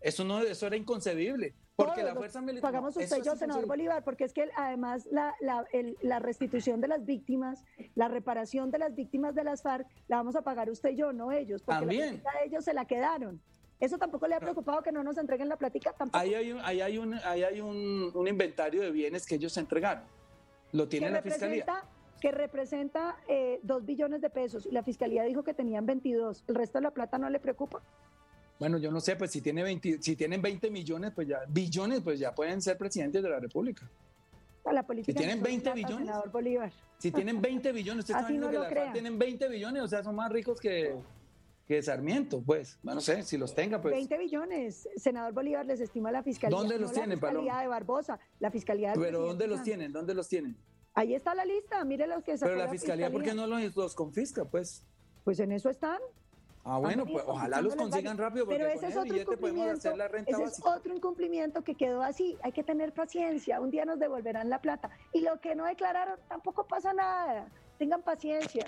Eso 0.04 0.26
no, 0.26 0.42
eso 0.42 0.68
era 0.68 0.76
inconcebible. 0.76 1.56
Porque 1.76 2.04
la 2.04 2.14
fuerza 2.14 2.42
militar. 2.42 2.70
Pagamos 2.70 2.96
usted 2.96 3.18
y 3.18 3.26
yo, 3.26 3.36
senador 3.36 3.66
Bolívar, 3.66 4.04
porque 4.04 4.26
es 4.26 4.34
que 4.34 4.48
además 4.56 5.08
la, 5.10 5.34
la, 5.40 5.66
la, 6.02 6.20
restitución 6.20 6.82
de 6.82 6.90
las 6.90 7.06
víctimas, 7.06 7.64
la 7.96 8.10
reparación 8.10 8.70
de 8.70 8.78
las 8.78 8.94
víctimas 8.94 9.34
de 9.34 9.44
las 9.44 9.64
FARC, 9.64 9.88
la 10.08 10.18
vamos 10.18 10.36
a 10.36 10.44
pagar 10.44 10.70
usted 10.70 10.92
y 10.92 10.98
yo, 10.98 11.14
no 11.14 11.32
ellos. 11.32 11.64
Porque 11.64 11.80
También. 11.80 12.22
La 12.24 12.44
ellos 12.46 12.66
se 12.66 12.74
la 12.74 12.86
quedaron. 12.86 13.42
¿Eso 13.80 13.98
tampoco 13.98 14.28
le 14.28 14.36
ha 14.36 14.40
preocupado 14.40 14.84
que 14.84 14.92
no 14.92 15.04
nos 15.04 15.18
entreguen 15.18 15.50
la 15.50 15.58
plática? 15.58 15.94
¿Tampoco? 15.94 16.18
Ahí 16.18 16.36
hay, 16.36 16.52
un, 16.52 16.60
ahí 16.64 16.82
hay, 16.82 16.98
un, 16.98 17.16
ahí 17.26 17.44
hay 17.44 17.60
un, 17.60 18.12
un 18.14 18.28
inventario 18.28 18.82
de 18.82 18.92
bienes 18.92 19.26
que 19.26 19.36
ellos 19.36 19.58
entregaron. 19.58 20.04
Lo 20.74 20.88
tiene 20.88 21.10
la 21.10 21.22
fiscalía. 21.22 21.66
Que 22.20 22.32
representa 22.32 23.18
eh, 23.28 23.60
dos 23.64 23.86
billones 23.86 24.22
de 24.22 24.30
pesos 24.30 24.66
la 24.68 24.82
fiscalía 24.84 25.24
dijo 25.24 25.44
que 25.44 25.54
tenían 25.54 25.86
22. 25.86 26.44
¿El 26.48 26.56
resto 26.56 26.78
de 26.78 26.84
la 26.84 26.92
plata 26.92 27.18
no 27.18 27.30
le 27.30 27.40
preocupa? 27.40 27.82
Bueno, 28.60 28.78
yo 28.78 28.92
no 28.92 29.00
sé, 29.00 29.16
pues 29.16 29.32
si, 29.32 29.42
tiene 29.42 29.64
20, 29.64 30.02
si 30.02 30.16
tienen 30.16 30.42
20 30.42 30.70
millones, 30.70 31.12
pues 31.14 31.28
ya, 31.28 31.40
billones, 31.48 32.02
pues 32.02 32.20
ya 32.20 32.34
pueden 32.34 32.62
ser 32.62 32.78
presidentes 32.78 33.22
de 33.24 33.30
la 33.30 33.40
República. 33.40 33.90
La 34.72 34.84
política 34.84 35.12
si 35.12 35.26
tienen 35.26 35.44
20 35.44 35.74
billones. 35.74 36.10
Bolívar. 36.32 36.72
Si 36.98 37.12
tienen 37.12 37.42
20 37.42 37.72
billones, 37.74 38.04
usted 38.04 38.16
está 38.16 38.28
viendo 38.28 38.50
que 38.70 38.76
la 38.76 38.94
tienen 38.94 39.20
20 39.20 39.50
billones, 39.50 39.84
o 39.84 39.88
sea, 39.88 40.04
son 40.04 40.16
más 40.16 40.32
ricos 40.32 40.62
que, 40.62 40.96
que 41.68 41.82
Sarmiento, 41.82 42.42
pues. 42.42 42.80
No 42.82 43.02
sé, 43.02 43.24
si 43.24 43.38
los 43.38 43.54
tenga, 43.54 43.82
pues. 43.82 43.94
20 43.94 44.18
billones. 44.18 44.88
Senador 44.96 45.34
Bolívar 45.34 45.66
les 45.66 45.82
estima 45.82 46.12
la 46.12 46.24
fiscalía. 46.24 46.58
¿Dónde 46.58 46.80
los 46.80 46.94
tienen, 46.94 47.20
La 47.20 47.28
fiscalía 47.28 47.58
de 47.60 47.68
Barbosa, 47.68 48.20
la 48.40 48.52
fiscalía 48.52 48.94
de 48.94 49.00
Pero 49.00 49.20
¿dónde 49.20 49.48
los 49.48 49.64
tienen? 49.64 49.92
¿Dónde 49.92 50.14
los 50.14 50.30
tienen? 50.30 50.56
Ahí 50.94 51.16
está 51.16 51.34
la 51.34 51.44
lista, 51.44 51.84
mire 51.84 52.08
los 52.08 52.24
que 52.24 52.36
Pero 52.40 52.56
la 52.56 52.70
fiscalía, 52.70 53.12
¿por 53.12 53.24
qué 53.24 53.34
no 53.34 53.48
los, 53.48 53.76
los 53.76 53.96
confisca, 53.96 54.46
pues? 54.46 54.86
Pues 55.24 55.40
en 55.40 55.52
eso 55.52 55.70
están. 55.70 56.00
Ah, 56.66 56.78
bueno, 56.78 57.06
pues 57.06 57.26
ojalá 57.28 57.62
los 57.62 57.76
consigan 57.76 58.18
rápido 58.18 58.46
porque 58.46 58.60
Pero 58.60 58.70
ese 58.70 58.88
es 58.88 58.96
otro 58.96 59.18
incumplimiento, 59.18 59.90
ese 60.26 60.44
es 60.44 60.62
otro 60.64 60.96
incumplimiento 60.96 61.62
que 61.62 61.76
quedó 61.76 62.02
así. 62.02 62.38
Hay 62.42 62.54
que 62.54 62.64
tener 62.64 62.94
paciencia. 62.94 63.60
Un 63.60 63.70
día 63.70 63.84
nos 63.84 64.00
devolverán 64.00 64.50
la 64.50 64.62
plata. 64.62 64.90
Y 65.12 65.22
lo 65.22 65.42
que 65.42 65.56
no 65.56 65.66
declararon 65.66 66.18
tampoco 66.30 66.66
pasa 66.66 66.94
nada. 66.94 67.50
Tengan 67.78 68.02
paciencia. 68.02 68.66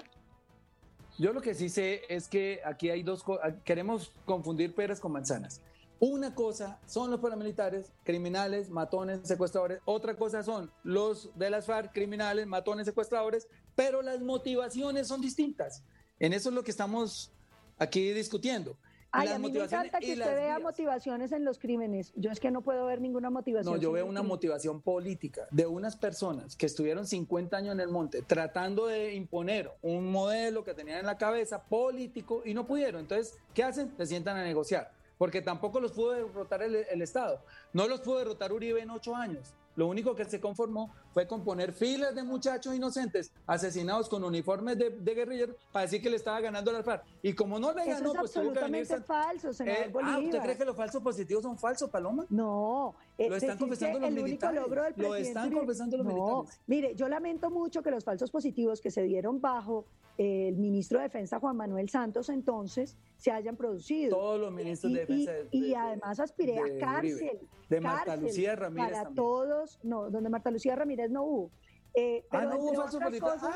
Yo 1.17 1.31
lo 1.31 1.41
que 1.41 1.53
sí 1.53 1.69
sé 1.69 2.01
es 2.09 2.27
que 2.27 2.59
aquí 2.65 2.89
hay 2.89 3.01
dos 3.01 3.23
cosas. 3.23 3.53
Queremos 3.63 4.11
confundir 4.25 4.75
peras 4.75 4.99
con 4.99 5.13
manzanas. 5.13 5.61
Una 6.01 6.35
cosa 6.35 6.77
son 6.85 7.09
los 7.09 7.21
paramilitares, 7.21 7.93
criminales, 8.03 8.69
matones, 8.69 9.21
secuestradores. 9.25 9.79
Otra 9.85 10.17
cosa 10.17 10.43
son 10.43 10.69
los 10.83 11.31
de 11.37 11.49
las 11.49 11.65
FARC, 11.65 11.93
criminales, 11.93 12.45
matones, 12.45 12.85
secuestradores. 12.87 13.47
Pero 13.73 14.01
las 14.01 14.19
motivaciones 14.19 15.07
son 15.07 15.21
distintas. 15.21 15.83
En 16.19 16.33
eso 16.33 16.49
es 16.49 16.55
lo 16.55 16.63
que 16.63 16.71
estamos 16.71 17.31
aquí 17.77 18.11
discutiendo. 18.11 18.77
Ay, 19.17 19.29
a 19.29 19.39
mí 19.39 19.49
me 19.49 19.63
encanta 19.63 19.99
que 19.99 20.13
usted 20.13 20.35
vea 20.35 20.59
motivaciones 20.59 21.31
en 21.31 21.45
los 21.45 21.57
crímenes. 21.57 22.11
Yo 22.15 22.31
es 22.31 22.39
que 22.39 22.51
no 22.51 22.61
puedo 22.61 22.85
ver 22.85 22.99
ninguna 22.99 23.29
motivación. 23.29 23.73
No, 23.73 23.81
yo 23.81 23.91
veo 23.93 24.05
una 24.05 24.23
motivación 24.23 24.81
política 24.81 25.47
de 25.51 25.65
unas 25.65 25.95
personas 25.95 26.55
que 26.57 26.65
estuvieron 26.65 27.07
50 27.07 27.55
años 27.55 27.73
en 27.73 27.79
el 27.79 27.87
monte 27.87 28.23
tratando 28.23 28.87
de 28.87 29.13
imponer 29.13 29.71
un 29.81 30.11
modelo 30.11 30.65
que 30.65 30.73
tenían 30.73 30.99
en 30.99 31.05
la 31.05 31.17
cabeza 31.17 31.63
político 31.63 32.41
y 32.43 32.53
no 32.53 32.67
pudieron. 32.67 33.01
Entonces, 33.01 33.37
¿qué 33.53 33.63
hacen? 33.63 33.95
Se 33.95 34.05
sientan 34.05 34.35
a 34.37 34.43
negociar. 34.43 34.91
Porque 35.17 35.41
tampoco 35.41 35.79
los 35.79 35.93
pudo 35.93 36.11
derrotar 36.11 36.61
el, 36.61 36.75
el 36.75 37.01
Estado. 37.01 37.41
No 37.71 37.87
los 37.87 38.01
pudo 38.01 38.17
derrotar 38.17 38.51
Uribe 38.51 38.81
en 38.81 38.89
ocho 38.89 39.15
años. 39.15 39.53
Lo 39.77 39.87
único 39.87 40.13
que 40.15 40.25
se 40.25 40.41
conformó 40.41 40.93
fue 41.15 41.25
con 41.25 41.45
poner 41.45 41.71
filas 41.71 42.13
de 42.13 42.23
muchachos 42.23 42.75
inocentes 42.75 43.31
asesinados 43.47 44.09
con 44.09 44.21
uniformes 44.25 44.77
de, 44.77 44.89
guerrilleros 45.15 45.55
para 45.71 45.85
decir 45.85 46.01
que 46.01 46.09
le 46.09 46.17
estaba 46.17 46.41
ganando 46.41 46.75
al 46.75 46.83
FARC. 46.83 47.05
Y 47.23 47.31
como 47.31 47.57
no 47.57 47.71
le 47.71 47.85
ganó, 47.85 48.13
pues 48.13 48.33
tuvo 48.33 48.51
que 48.51 48.85
falso, 48.99 49.51
eh, 49.63 49.93
ah, 50.03 50.19
¿usted 50.21 50.41
cree 50.41 50.57
que 50.57 50.65
los 50.65 50.75
falsos 50.75 51.01
positivos 51.01 51.43
son 51.43 51.57
falsos, 51.57 51.89
Paloma? 51.89 52.25
No. 52.29 52.95
Eh, 53.17 53.29
lo 53.29 53.37
están 53.37 53.57
confesando 53.57 53.97
los 53.97 54.11
militares. 54.11 54.61
Lo 54.97 55.15
están 55.15 55.53
confesando 55.53 55.95
los 55.95 56.05
no, 56.05 56.47
Mire, 56.67 56.95
yo 56.95 57.07
lamento 57.07 57.49
mucho 57.49 57.81
que 57.81 57.91
los 57.91 58.03
falsos 58.03 58.29
positivos 58.29 58.81
que 58.81 58.91
se 58.91 59.03
dieron 59.03 59.39
bajo 59.39 59.85
el 60.17 60.55
ministro 60.55 60.99
de 60.99 61.05
Defensa 61.05 61.39
Juan 61.39 61.57
Manuel 61.57 61.89
Santos 61.89 62.29
entonces 62.29 62.95
se 63.17 63.31
hayan 63.31 63.55
producido. 63.55 64.15
Todos 64.15 64.39
los 64.39 64.51
ministros 64.51 64.93
de 64.93 64.99
Defensa. 64.99 65.31
Y, 65.51 65.73
además 65.73 66.19
aspiré 66.19 66.59
a 66.59 66.77
cárcel. 66.79 67.39
De 67.69 67.81
Marta 67.81 68.15
Lucía 68.15 68.55
Ramírez. 68.55 68.91
Para 68.91 69.09
todos, 69.09 69.79
no, 69.81 70.11
donde 70.11 70.29
Marta 70.29 70.51
Lucía 70.51 70.75
Ramírez 70.75 71.04
no 71.09 71.23
hubo. 71.23 71.51
Eh, 71.93 72.25
ah, 72.31 72.45
no 72.45 72.57
hubo 72.57 72.73
falso 72.75 72.99
ah, 73.01 73.55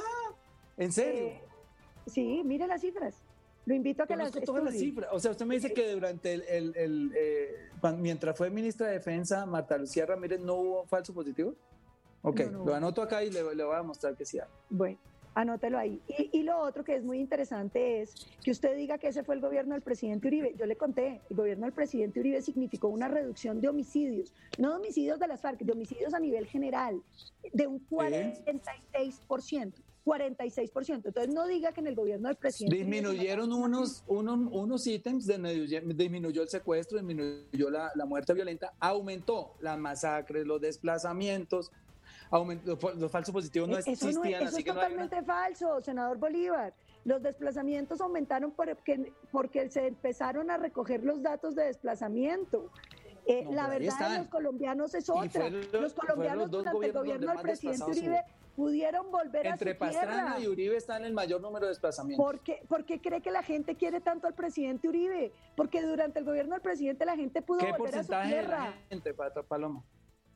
¿en 0.77 0.91
serio? 0.91 1.27
Eh, 1.27 1.43
sí, 2.07 2.41
mire 2.45 2.67
las 2.67 2.81
cifras. 2.81 3.15
Lo 3.65 3.75
invito 3.75 4.03
a 4.03 4.07
que 4.07 4.15
las 4.15 4.33
las 4.33 4.73
cifras. 4.73 5.09
O 5.11 5.19
sea, 5.19 5.31
usted 5.31 5.45
me 5.45 5.55
dice 5.55 5.73
que 5.73 5.91
durante 5.91 6.33
el, 6.33 6.75
el, 6.75 7.13
eh, 7.15 7.69
mientras 7.97 8.35
fue 8.35 8.49
ministra 8.49 8.87
de 8.87 8.93
Defensa, 8.93 9.45
Marta 9.45 9.77
Lucía 9.77 10.05
Ramírez, 10.05 10.39
¿no 10.39 10.55
hubo 10.55 10.85
falso 10.85 11.13
positivo? 11.13 11.53
Ok, 12.21 12.39
lo 12.65 12.73
anoto 12.73 13.01
acá 13.01 13.23
y 13.23 13.29
le, 13.29 13.55
le 13.55 13.63
voy 13.63 13.75
a 13.75 13.83
mostrar 13.83 14.15
que 14.15 14.25
sí 14.25 14.39
hay. 14.39 14.47
Bueno. 14.69 14.97
Anótelo 15.39 15.77
ahí. 15.77 16.01
Y, 16.33 16.43
lo 16.43 16.59
otro 16.59 16.83
que 16.83 16.97
es 16.97 17.03
muy 17.05 17.17
interesante 17.17 18.01
es 18.01 18.27
que 18.43 18.51
usted 18.51 18.75
diga 18.75 18.97
que 18.97 19.07
ese 19.07 19.23
fue 19.23 19.35
el 19.35 19.41
gobierno 19.41 19.73
del 19.73 19.81
presidente 19.81 20.27
Uribe. 20.27 20.53
Yo 20.57 20.65
le 20.65 20.75
conté, 20.75 21.21
el 21.29 21.37
gobierno 21.37 21.65
del 21.65 21.73
presidente 21.73 22.19
Uribe 22.19 22.41
significó 22.41 22.89
una 22.89 23.07
reducción 23.07 23.61
de 23.61 23.69
homicidios, 23.69 24.33
no 24.57 24.71
de 24.71 24.75
homicidios 24.75 25.17
de 25.17 25.27
las 25.27 25.39
FARC, 25.39 25.59
de 25.61 25.71
homicidios 25.71 26.13
a 26.13 26.19
nivel 26.19 26.45
general, 26.45 27.01
de 27.53 27.67
un 27.67 27.87
46%. 27.87 29.71
46%. 30.03 31.05
Entonces 31.05 31.33
no 31.33 31.47
diga 31.47 31.71
que 31.71 31.79
en 31.79 31.87
el 31.87 31.95
gobierno 31.95 32.27
del 32.27 32.35
presidente... 32.35 32.75
Disminuyeron 32.75 33.53
unos, 33.53 34.03
unos, 34.07 34.39
unos 34.51 34.87
ítems, 34.87 35.25
disminuyó 35.25 36.41
el 36.41 36.49
secuestro, 36.49 36.97
disminuyó 36.97 37.69
la, 37.69 37.91
la 37.95 38.05
muerte 38.05 38.33
violenta, 38.33 38.73
aumentó 38.79 39.53
las 39.61 39.77
masacres, 39.77 40.45
los 40.45 40.59
desplazamientos, 40.59 41.71
los 42.31 43.11
falsos 43.11 43.33
positivos 43.33 43.69
no 43.69 43.77
existían. 43.77 44.11
Eso, 44.11 44.19
no, 44.23 44.25
es 44.25 44.63
totalmente 44.65 45.21
falso, 45.23 45.81
senador 45.81 46.17
Bolívar. 46.17 46.73
Los 47.05 47.23
desplazamientos 47.23 48.01
aumentaron 48.01 48.51
porque, 48.51 49.13
porque 49.31 49.69
se 49.69 49.87
empezaron 49.87 50.51
a 50.51 50.57
recoger 50.57 51.03
los 51.03 51.21
datos 51.21 51.55
de 51.55 51.65
desplazamiento. 51.65 52.71
Eh, 53.25 53.45
la 53.51 53.67
verdad 53.67 54.11
de 54.11 54.17
los 54.19 54.27
colombianos 54.27 54.93
es 54.93 55.09
otra. 55.09 55.49
los 55.49 55.93
colombianos 55.93 56.49
durante 56.49 56.85
el 56.85 56.93
gobierno 56.93 57.31
del 57.31 57.41
presidente 57.41 57.83
Uribe 57.83 58.23
pudieron 58.55 59.11
volver 59.11 59.47
a 59.47 59.51
su 59.51 59.53
Entre 59.53 59.75
Pastrana 59.75 60.39
y 60.39 60.47
Uribe 60.47 60.75
están 60.75 61.05
el 61.05 61.13
mayor 61.13 61.39
número 61.39 61.65
de 61.65 61.69
desplazamientos. 61.69 62.25
¿Por 62.25 62.39
qué, 62.41 62.61
¿Por 62.67 62.85
qué, 62.85 62.99
cree 62.99 63.21
que 63.21 63.31
la 63.31 63.43
gente 63.43 63.75
quiere 63.75 64.01
tanto 64.01 64.27
al 64.27 64.33
presidente 64.33 64.87
Uribe? 64.87 65.31
Porque 65.55 65.81
durante 65.81 66.19
el 66.19 66.25
gobierno 66.25 66.55
del 66.55 66.61
presidente 66.61 67.05
la 67.05 67.15
gente 67.15 67.41
pudo 67.41 67.59
volver 67.59 67.99
a 67.99 68.03
su 68.03 68.11
tierra. 68.27 68.73
De 68.89 68.95
gente, 68.95 69.13
Paloma? 69.47 69.83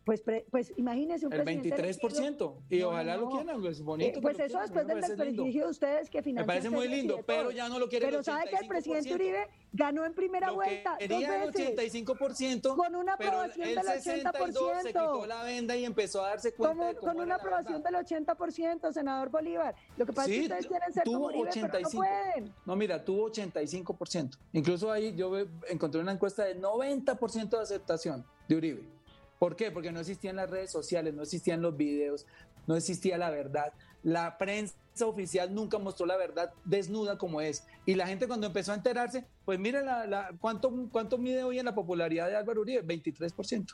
Pues, 0.06 0.22
pues 0.52 0.74
imagínese 0.76 1.26
un 1.26 1.34
el 1.34 1.46
23%. 1.46 2.56
Y 2.70 2.82
ojalá 2.82 3.16
lo 3.16 3.30
quieran, 3.30 3.66
es 3.66 3.82
bonito. 3.82 4.20
Eh, 4.20 4.22
pues 4.22 4.38
eso 4.38 4.60
después 4.60 4.86
del 4.86 5.00
desprestigio 5.00 5.64
de 5.64 5.70
ustedes 5.70 6.10
que 6.10 6.22
financian. 6.22 6.46
Me 6.46 6.48
parece 6.48 6.70
muy 6.70 6.90
lindo, 6.90 7.22
pero 7.26 7.52
ya 7.52 7.70
no 7.70 7.80
lo 7.80 7.88
quieren. 7.88 8.10
Pero 8.10 8.22
sabe 8.24 8.50
que 8.50 8.58
el 8.58 8.68
presidente 8.68 9.14
Uribe 9.14 9.48
ganó 9.72 10.06
en 10.06 10.14
primera 10.14 10.52
vuelta. 10.52 10.98
Quería 10.98 11.44
el 11.44 11.54
85%. 11.54 12.76
Con 12.76 12.96
una 12.96 13.14
aprobación 13.14 13.70
del 13.70 13.78
80%. 13.78 14.82
Se 14.82 14.88
quitó 14.88 15.26
la 15.26 15.44
venda 15.44 15.76
y 15.78 15.86
empezó 15.86 16.24
a 16.24 16.30
darse 16.30 16.54
cuenta. 16.54 17.00
con 17.00 17.20
una 17.20 17.36
aprobación 17.36 17.82
del 17.82 17.96
80%, 17.96 18.92
senador 18.92 19.30
Bolívar. 19.30 19.74
Lo 19.96 20.06
que 20.06 20.12
pasa 20.12 20.30
es 20.30 20.36
que 20.36 20.44
ustedes 20.44 20.68
quieren 20.68 20.94
ser 20.94 21.04
como 21.06 21.28
Uribe, 21.28 21.50
85. 21.50 21.72
Pero 21.72 21.84
no 21.84 22.34
pueden. 22.34 22.56
No, 22.66 22.76
mira, 22.76 23.06
tuvo 23.06 23.30
85%. 23.30 24.38
Incluso 24.52 24.92
ahí 24.92 25.16
yo 25.16 25.32
encontré 25.70 26.02
una 26.02 26.12
encuesta 26.12 26.44
de 26.44 26.60
90% 26.60 27.50
de 27.50 27.62
aceptación 27.62 28.26
de 28.50 28.56
Uribe. 28.56 29.03
¿Por 29.40 29.56
qué? 29.56 29.72
Porque 29.72 29.92
no 29.92 30.00
existían 30.00 30.36
las 30.38 30.50
redes 30.50 30.72
sociales, 30.72 31.14
no 31.14 31.24
existían 31.24 31.62
los 31.62 31.76
videos, 31.76 32.26
no 32.68 32.76
existía 32.76 33.18
la 33.18 33.30
verdad. 33.30 33.74
La 34.04 34.38
prensa 34.38 34.76
oficial 35.02 35.54
nunca 35.54 35.80
mostró 35.80 36.06
la 36.06 36.18
verdad 36.18 36.54
desnuda 36.66 37.18
como 37.18 37.42
es. 37.42 37.66
Y 37.86 37.96
la 37.96 38.08
gente 38.08 38.28
cuando 38.28 38.48
empezó 38.48 38.72
a 38.72 38.76
enterarse, 38.76 39.26
pues 39.46 39.60
mire 39.60 39.84
la, 39.84 40.32
cuánto, 40.40 40.72
cuánto 40.92 41.18
mide 41.18 41.44
hoy 41.44 41.60
en 41.60 41.66
la 41.66 41.76
popularidad 41.76 42.28
de 42.28 42.36
Álvaro 42.36 42.62
Uribe, 42.62 42.86
23%. 42.86 43.74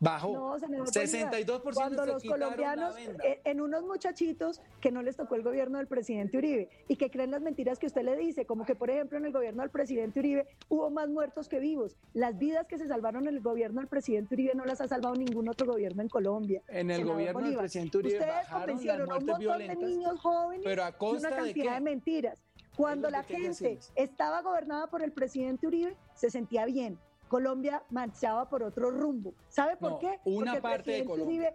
Bajó. 0.00 0.32
No, 0.32 0.56
62% 0.58 1.74
Cuando 1.74 2.06
los 2.06 2.22
colombianos, 2.22 2.96
eh, 2.98 3.40
en 3.44 3.60
unos 3.60 3.84
muchachitos 3.84 4.60
que 4.80 4.90
no 4.90 5.02
les 5.02 5.16
tocó 5.16 5.34
el 5.34 5.42
gobierno 5.42 5.78
del 5.78 5.86
presidente 5.86 6.38
Uribe 6.38 6.68
y 6.88 6.96
que 6.96 7.10
creen 7.10 7.30
las 7.30 7.40
mentiras 7.40 7.78
que 7.78 7.86
usted 7.86 8.02
le 8.02 8.16
dice, 8.16 8.46
como 8.46 8.64
que, 8.64 8.74
por 8.74 8.90
ejemplo, 8.90 9.18
en 9.18 9.26
el 9.26 9.32
gobierno 9.32 9.62
del 9.62 9.70
presidente 9.70 10.20
Uribe 10.20 10.46
hubo 10.68 10.90
más 10.90 11.08
muertos 11.08 11.48
que 11.48 11.60
vivos. 11.60 11.96
Las 12.14 12.38
vidas 12.38 12.66
que 12.66 12.78
se 12.78 12.86
salvaron 12.86 13.26
en 13.28 13.34
el 13.34 13.40
gobierno 13.40 13.80
del 13.80 13.88
presidente 13.88 14.34
Uribe 14.34 14.54
no 14.54 14.64
las 14.64 14.80
ha 14.80 14.88
salvado 14.88 15.14
ningún 15.14 15.48
otro 15.48 15.66
gobierno 15.66 16.02
en 16.02 16.08
Colombia. 16.08 16.62
En 16.68 16.90
el 16.90 17.04
gobierno 17.04 17.40
del 17.40 17.58
presidente 17.58 17.98
Uribe 17.98 18.18
Ustedes 18.18 18.48
convencieron 18.48 19.10
a 19.10 19.16
un 19.16 19.26
montón 19.26 19.58
de 19.58 19.76
niños 19.76 20.20
jóvenes 20.20 20.62
pero 20.64 20.84
a 20.84 20.92
costa 20.92 21.28
una 21.28 21.36
cantidad 21.36 21.74
de, 21.74 21.80
mentiras. 21.80 22.38
Cuando 22.76 23.08
la 23.08 23.22
gente 23.22 23.78
estaba 23.94 24.42
gobernada 24.42 24.88
por 24.88 25.02
el 25.02 25.12
presidente 25.12 25.66
Uribe, 25.66 25.96
se 26.14 26.30
sentía 26.30 26.66
bien. 26.66 26.98
Colombia 27.28 27.82
marchaba 27.90 28.48
por 28.48 28.62
otro 28.62 28.90
rumbo. 28.90 29.34
¿Sabe 29.48 29.76
por 29.76 29.98
qué? 29.98 30.20
Una 30.24 30.60
parte 30.60 30.92
de 30.92 31.04
Colombia. 31.04 31.52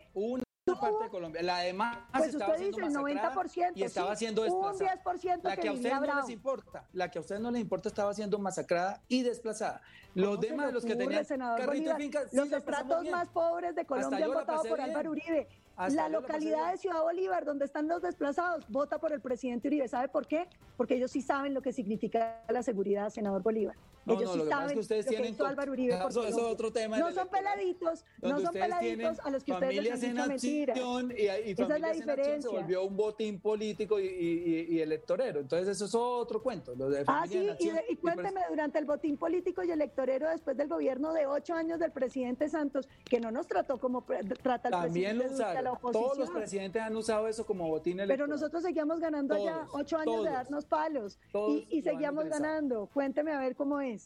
parte 0.80 1.04
de 1.04 1.10
Colombia. 1.10 1.42
La 1.42 1.60
demás 1.60 1.98
pues 2.12 2.30
estaba 2.30 2.54
usted 2.54 2.68
dice 2.68 2.82
el 2.82 2.94
90% 2.94 3.72
y 3.76 3.84
estaba 3.84 4.16
siendo 4.16 4.44
desplazada. 4.44 4.94
Un 5.06 5.14
10% 5.14 5.44
la 5.44 5.58
que, 5.58 5.68
a 5.68 5.72
ustedes 5.74 6.00
no 6.00 6.16
les 6.16 6.30
importa, 6.30 6.88
la 6.94 7.12
que 7.12 7.18
a 7.18 7.22
ustedes 7.22 7.42
no 7.42 7.52
les 7.52 7.62
importa 7.62 7.90
estaba 7.90 8.14
siendo 8.14 8.38
masacrada 8.40 9.02
y 9.08 9.24
desplazada. 9.24 9.82
Los 10.14 10.40
demás, 10.40 10.74
los 10.74 10.84
que 10.84 10.96
tenían 10.96 11.26
carrito 11.26 11.96
finca, 11.96 12.22
los 12.32 12.52
estratos 12.52 13.10
más 13.10 13.30
pobres 13.30 13.76
de 13.76 13.86
Colombia 13.86 14.26
han 14.26 14.34
votado 14.34 14.64
por 14.64 14.82
Álvaro 14.82 15.12
Uribe. 15.12 15.48
la 15.90 16.10
localidad 16.10 16.72
de 16.72 16.78
Ciudad 16.78 17.02
Bolívar, 17.02 17.46
donde 17.46 17.66
están 17.66 17.88
los 17.88 18.02
desplazados, 18.02 18.66
vota 18.70 19.00
por 19.00 19.14
el 19.14 19.22
presidente 19.22 19.68
Uribe. 19.68 19.88
¿Sabe 19.88 20.10
por 20.10 20.28
qué? 20.28 20.48
Porque 20.78 20.96
ellos 20.96 21.12
sí 21.12 21.22
saben 21.22 21.54
lo 21.54 21.62
que 21.62 21.72
significa 21.72 22.44
la 22.50 22.62
seguridad, 22.62 23.10
senador 23.10 23.42
Bolívar. 23.42 23.76
No, 24.06 24.14
ellos 24.14 24.36
no, 24.36 24.44
sí 24.44 24.50
saben 24.50 24.74
que 24.74 24.80
ustedes 24.80 25.06
lo 25.06 25.12
tienen 25.12 25.36
que 25.36 25.44
Álvaro 25.44 25.72
Uribe. 25.72 26.00
Eso, 26.08 26.26
es 26.26 26.36
otro 26.36 26.72
tema. 26.72 26.98
No 26.98 27.12
son 27.12 27.28
peladitos, 27.28 28.06
no 28.22 28.40
son 28.40 28.54
peladitos 28.54 29.20
a 29.20 29.30
los 29.30 29.44
que 29.44 29.54
ustedes 29.54 29.84
les 29.84 30.04
han 30.04 30.16
dicho 30.16 30.28
mentiras. 30.28 30.78
Y, 30.78 31.22
y 31.22 31.52
Esa 31.52 31.76
es 31.76 31.82
la 31.82 31.92
diferencia. 31.92 32.42
se 32.42 32.48
volvió 32.48 32.84
un 32.84 32.98
botín 32.98 33.40
político 33.40 34.00
y, 34.00 34.06
y, 34.06 34.68
y, 34.70 34.82
electorero. 34.82 35.40
Entonces 35.40 35.70
eso 35.70 35.86
es 35.86 35.96
otro 35.96 36.42
cuento. 36.42 36.74
Lo 36.76 36.90
de 36.90 37.04
ah, 37.08 37.26
sí, 37.28 37.48
y, 37.90 37.96
cuénteme, 37.98 38.42
durante 38.50 38.80
el 38.80 38.86
botín 38.86 39.18
político 39.18 39.64
y 39.64 39.72
electorero 39.72 40.30
después 40.30 40.58
del 40.58 40.68
gobierno 40.68 41.14
de 41.14 41.28
ocho 41.28 41.54
años 41.54 41.80
del 41.80 41.92
presidente 41.92 42.50
Santos, 42.50 42.88
que 43.06 43.20
no 43.20 43.32
nos 43.32 43.48
trató 43.48 43.78
como 43.80 44.04
trata 44.42 44.70
el 44.70 44.72
También 44.74 45.18
presidente 45.18 45.28
lo 45.28 45.34
usaron. 45.34 45.64
la 45.64 45.72
oposición. 45.74 46.04
Todos 46.04 46.18
los 46.18 46.30
presidentes 46.30 46.82
han 46.82 46.96
usado 46.96 47.28
eso 47.28 47.46
como 47.46 47.68
botín 47.68 48.00
electoral. 48.00 48.18
Pero 48.18 48.28
nosotros 48.28 48.64
seguíamos 48.64 49.00
ganando 49.00 49.36
todos, 49.36 49.48
allá 49.48 49.68
ocho 49.74 49.98
años 49.98 50.16
todos, 50.16 50.26
de 50.26 50.32
darnos 50.32 50.66
palos 50.66 51.20
y, 51.34 51.68
y 51.70 51.82
seguíamos 51.82 52.26
ganando. 52.26 52.88
Cuénteme 52.94 53.32
a 53.32 53.40
ver 53.40 53.56
cómo 53.56 53.80
es. 53.80 54.01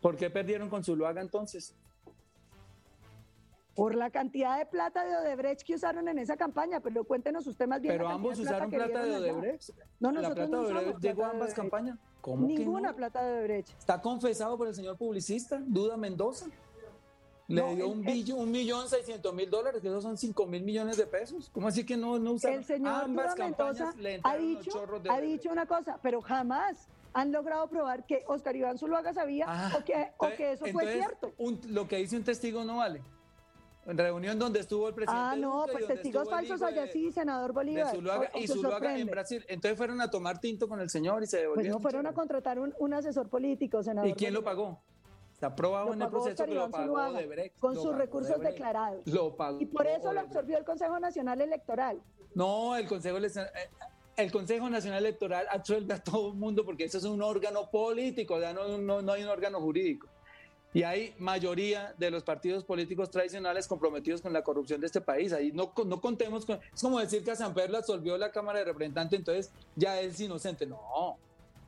¿Por 0.00 0.16
qué 0.16 0.30
perdieron 0.30 0.68
con 0.68 0.82
Zuluaga 0.82 1.20
entonces? 1.20 1.74
Por 3.74 3.94
la 3.94 4.10
cantidad 4.10 4.58
de 4.58 4.66
plata 4.66 5.04
de 5.04 5.16
Odebrecht 5.16 5.62
que 5.62 5.74
usaron 5.74 6.08
en 6.08 6.18
esa 6.18 6.36
campaña, 6.36 6.80
pero 6.80 7.04
cuéntenos 7.04 7.46
usted 7.46 7.66
más 7.66 7.80
bien. 7.80 7.94
Pero 7.94 8.08
ambos 8.08 8.38
usaron 8.38 8.70
plata, 8.70 9.04
de 9.04 9.16
Odebrecht. 9.16 9.70
No, 10.00 10.12
nosotros 10.12 10.28
la 10.28 10.34
plata 10.34 10.50
no 10.50 10.62
de 10.62 10.74
Odebrecht 10.74 11.00
llegó 11.00 11.24
a 11.24 11.30
ambas 11.30 11.54
campañas. 11.54 11.98
¿Cómo 12.20 12.46
Ninguna 12.46 12.88
que 12.88 12.92
no? 12.92 12.96
plata 12.96 13.22
de 13.24 13.32
Odebrecht. 13.38 13.70
Está 13.78 14.00
confesado 14.00 14.58
por 14.58 14.68
el 14.68 14.74
señor 14.74 14.98
publicista, 14.98 15.62
Duda 15.64 15.96
Mendoza. 15.96 16.46
Le 17.48 17.62
No, 17.62 17.74
dio 17.74 17.88
un, 17.88 18.02
billón, 18.02 18.38
un 18.40 18.50
millón 18.50 18.88
seiscientos 18.88 19.34
mil 19.34 19.50
dólares, 19.50 19.80
que 19.80 19.88
esos 19.88 20.02
son 20.02 20.16
cinco 20.16 20.46
mil 20.46 20.62
millones 20.62 20.96
de 20.96 21.06
pesos. 21.06 21.50
¿Cómo 21.52 21.66
así 21.68 21.84
que 21.84 21.96
no, 21.96 22.18
no 22.18 22.32
usaron? 22.32 22.58
El 22.58 22.64
señor 22.64 23.04
ambas 23.04 23.34
Duda 23.34 23.46
campañas 23.46 23.96
Mendoza 23.96 24.02
le 24.02 24.20
ha 24.22 24.36
los 24.36 24.46
dicho, 24.46 24.70
chorros 24.70 25.02
de 25.02 25.10
ha 25.10 25.20
dicho 25.20 25.50
una 25.50 25.66
cosa, 25.66 25.98
pero 26.02 26.20
jamás 26.20 26.86
han 27.12 27.32
logrado 27.32 27.68
probar 27.68 28.04
que 28.06 28.22
Oscar 28.26 28.54
Iván 28.56 28.78
Zuluaga 28.78 29.12
sabía 29.12 29.46
Ah, 29.48 29.72
o, 29.78 29.84
que, 29.84 30.12
o 30.18 30.28
que 30.36 30.52
eso 30.52 30.66
fue 30.66 30.92
cierto. 30.92 31.32
un- 31.38 31.60
lo 31.68 31.88
que 31.88 31.96
dice 31.96 32.16
un 32.16 32.24
testigo 32.24 32.64
no 32.64 32.76
vale. 32.78 33.02
En 33.86 33.96
reunión 33.96 34.38
donde 34.38 34.60
estuvo 34.60 34.86
el 34.88 34.94
presidente. 34.94 35.24
Ah, 35.24 35.34
no, 35.36 35.62
Duque 35.62 35.72
pues 35.72 35.86
testigos 35.86 36.28
falsos 36.28 36.62
allá 36.62 36.82
de- 36.82 36.92
sí, 36.92 37.10
senador 37.10 37.52
Bolívar. 37.52 37.94
Zuluaga, 37.94 38.30
o- 38.34 38.38
y 38.38 38.46
Zuluaga 38.46 38.96
en. 38.98 39.06
Brasil. 39.08 39.44
Entonces 39.48 39.76
fueron 39.76 40.00
a 40.00 40.10
tomar 40.10 40.38
tinto 40.38 40.68
con 40.68 40.80
el 40.80 40.90
señor 40.90 41.22
y 41.22 41.26
se 41.26 41.38
Pues 41.38 41.42
devolvieron. 41.42 41.72
no 41.78 41.80
fueron 41.80 42.06
a 42.06 42.12
contratar 42.12 42.58
un, 42.60 42.74
un 42.78 42.94
asesor 42.94 43.28
político, 43.28 43.82
senador. 43.82 44.08
¿Y 44.08 44.12
quién 44.14 44.34
lo 44.34 44.44
pagó? 44.44 44.80
Está 45.32 45.56
probado 45.56 45.86
Lo 45.86 45.92
en 45.94 46.02
el 46.02 46.08
proceso 46.10 46.44
que 46.44 46.54
lo 46.54 46.70
pagó 46.70 46.84
Zuluaga, 46.84 47.18
Odebrecht. 47.18 47.58
Con 47.58 47.74
lo 47.74 47.80
sus 47.80 47.90
pagó 47.90 48.02
recursos 48.02 48.40
declarados. 48.40 49.06
Lo 49.06 49.34
pagó 49.34 49.58
Y 49.60 49.66
por 49.66 49.86
eso 49.86 50.12
lo 50.12 50.20
absorbió 50.20 50.58
el 50.58 50.64
Consejo 50.66 51.00
Nacional 51.00 51.40
Electoral. 51.40 52.00
No, 52.34 52.76
el 52.76 52.86
Consejo, 52.86 53.18
el 54.20 54.32
Consejo 54.32 54.68
Nacional 54.68 55.04
Electoral 55.04 55.46
absuelve 55.50 55.94
a 55.94 56.02
todo 56.02 56.28
el 56.28 56.34
mundo 56.34 56.64
porque 56.64 56.84
eso 56.84 56.98
es 56.98 57.04
un 57.04 57.22
órgano 57.22 57.70
político, 57.70 58.38
sea, 58.38 58.52
no, 58.52 58.78
no, 58.78 59.02
no 59.02 59.12
hay 59.12 59.22
un 59.22 59.28
órgano 59.28 59.60
jurídico. 59.60 60.08
Y 60.72 60.84
hay 60.84 61.14
mayoría 61.18 61.94
de 61.98 62.12
los 62.12 62.22
partidos 62.22 62.62
políticos 62.62 63.10
tradicionales 63.10 63.66
comprometidos 63.66 64.20
con 64.20 64.32
la 64.32 64.42
corrupción 64.42 64.80
de 64.80 64.86
este 64.86 65.00
país. 65.00 65.32
Ahí 65.32 65.50
no, 65.52 65.72
no 65.84 66.00
contemos 66.00 66.46
con... 66.46 66.60
Es 66.72 66.80
como 66.80 67.00
decir 67.00 67.24
que 67.24 67.32
a 67.32 67.36
San 67.36 67.52
Pedro 67.52 67.76
absolvió 67.76 68.16
la 68.16 68.30
Cámara 68.30 68.60
de 68.60 68.66
Representantes, 68.66 69.18
entonces 69.18 69.50
ya 69.74 70.00
es 70.00 70.20
inocente. 70.20 70.66
No, 70.66 71.16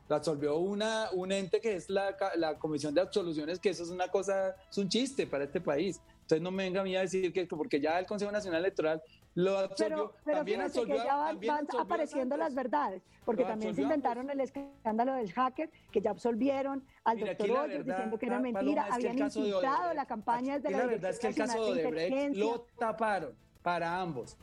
la 0.07 0.15
absolvió 0.15 0.55
una, 0.55 1.09
un 1.11 1.33
ente 1.33 1.59
que 1.59 1.75
es 1.75 1.89
la, 1.89 2.15
la 2.37 2.57
Comisión 2.57 2.93
de 2.93 3.01
Absoluciones, 3.01 3.59
que 3.59 3.69
eso 3.69 3.83
es 3.83 3.89
una 3.89 4.07
cosa, 4.07 4.55
es 4.71 4.77
un 4.77 4.87
chiste 4.87 5.27
para 5.27 5.43
este 5.43 5.59
país. 5.59 5.99
Entonces 6.21 6.41
no 6.41 6.51
me 6.51 6.63
venga 6.63 6.79
a 6.79 6.83
mí 6.85 6.95
a 6.95 7.01
decir 7.01 7.33
que 7.33 7.45
porque 7.45 7.81
ya 7.81 7.99
el 7.99 8.05
Consejo 8.05 8.31
Nacional 8.31 8.61
Electoral 8.61 9.01
lo 9.35 9.69
Pero, 9.77 10.13
pero 10.23 10.37
también 10.37 10.61
que 10.71 10.85
ya 10.97 11.15
van, 11.15 11.27
también 11.31 11.53
van 11.55 11.81
apareciendo 11.81 12.37
las 12.37 12.53
verdades, 12.53 13.01
porque 13.25 13.43
también 13.43 13.73
se 13.73 13.81
inventaron 13.81 14.29
el 14.29 14.39
escándalo 14.39 15.13
del 15.13 15.31
hacker, 15.31 15.71
que 15.91 16.01
ya 16.01 16.11
absolvieron 16.11 16.83
al 17.03 17.17
Mira, 17.17 17.29
doctor 17.29 17.49
Hoyos 17.49 17.67
verdad, 17.67 17.95
diciendo 17.95 18.19
que 18.19 18.25
era 18.27 18.35
Paloma, 18.37 18.59
mentira, 18.59 18.85
el 18.87 18.93
habían 18.93 19.19
infiltrado 19.19 19.93
la 19.93 20.05
campaña 20.05 20.59
desde 20.59 20.69
la 20.71 20.77
la 20.77 20.85
verdad 20.85 21.09
es 21.11 21.19
que 21.19 21.27
el 21.27 21.35
caso 21.35 21.73
de 21.73 21.85
Odebrecht 21.85 22.35
lo 22.35 22.61
taparon 22.77 23.35
para 23.63 23.99
ambos. 23.99 24.37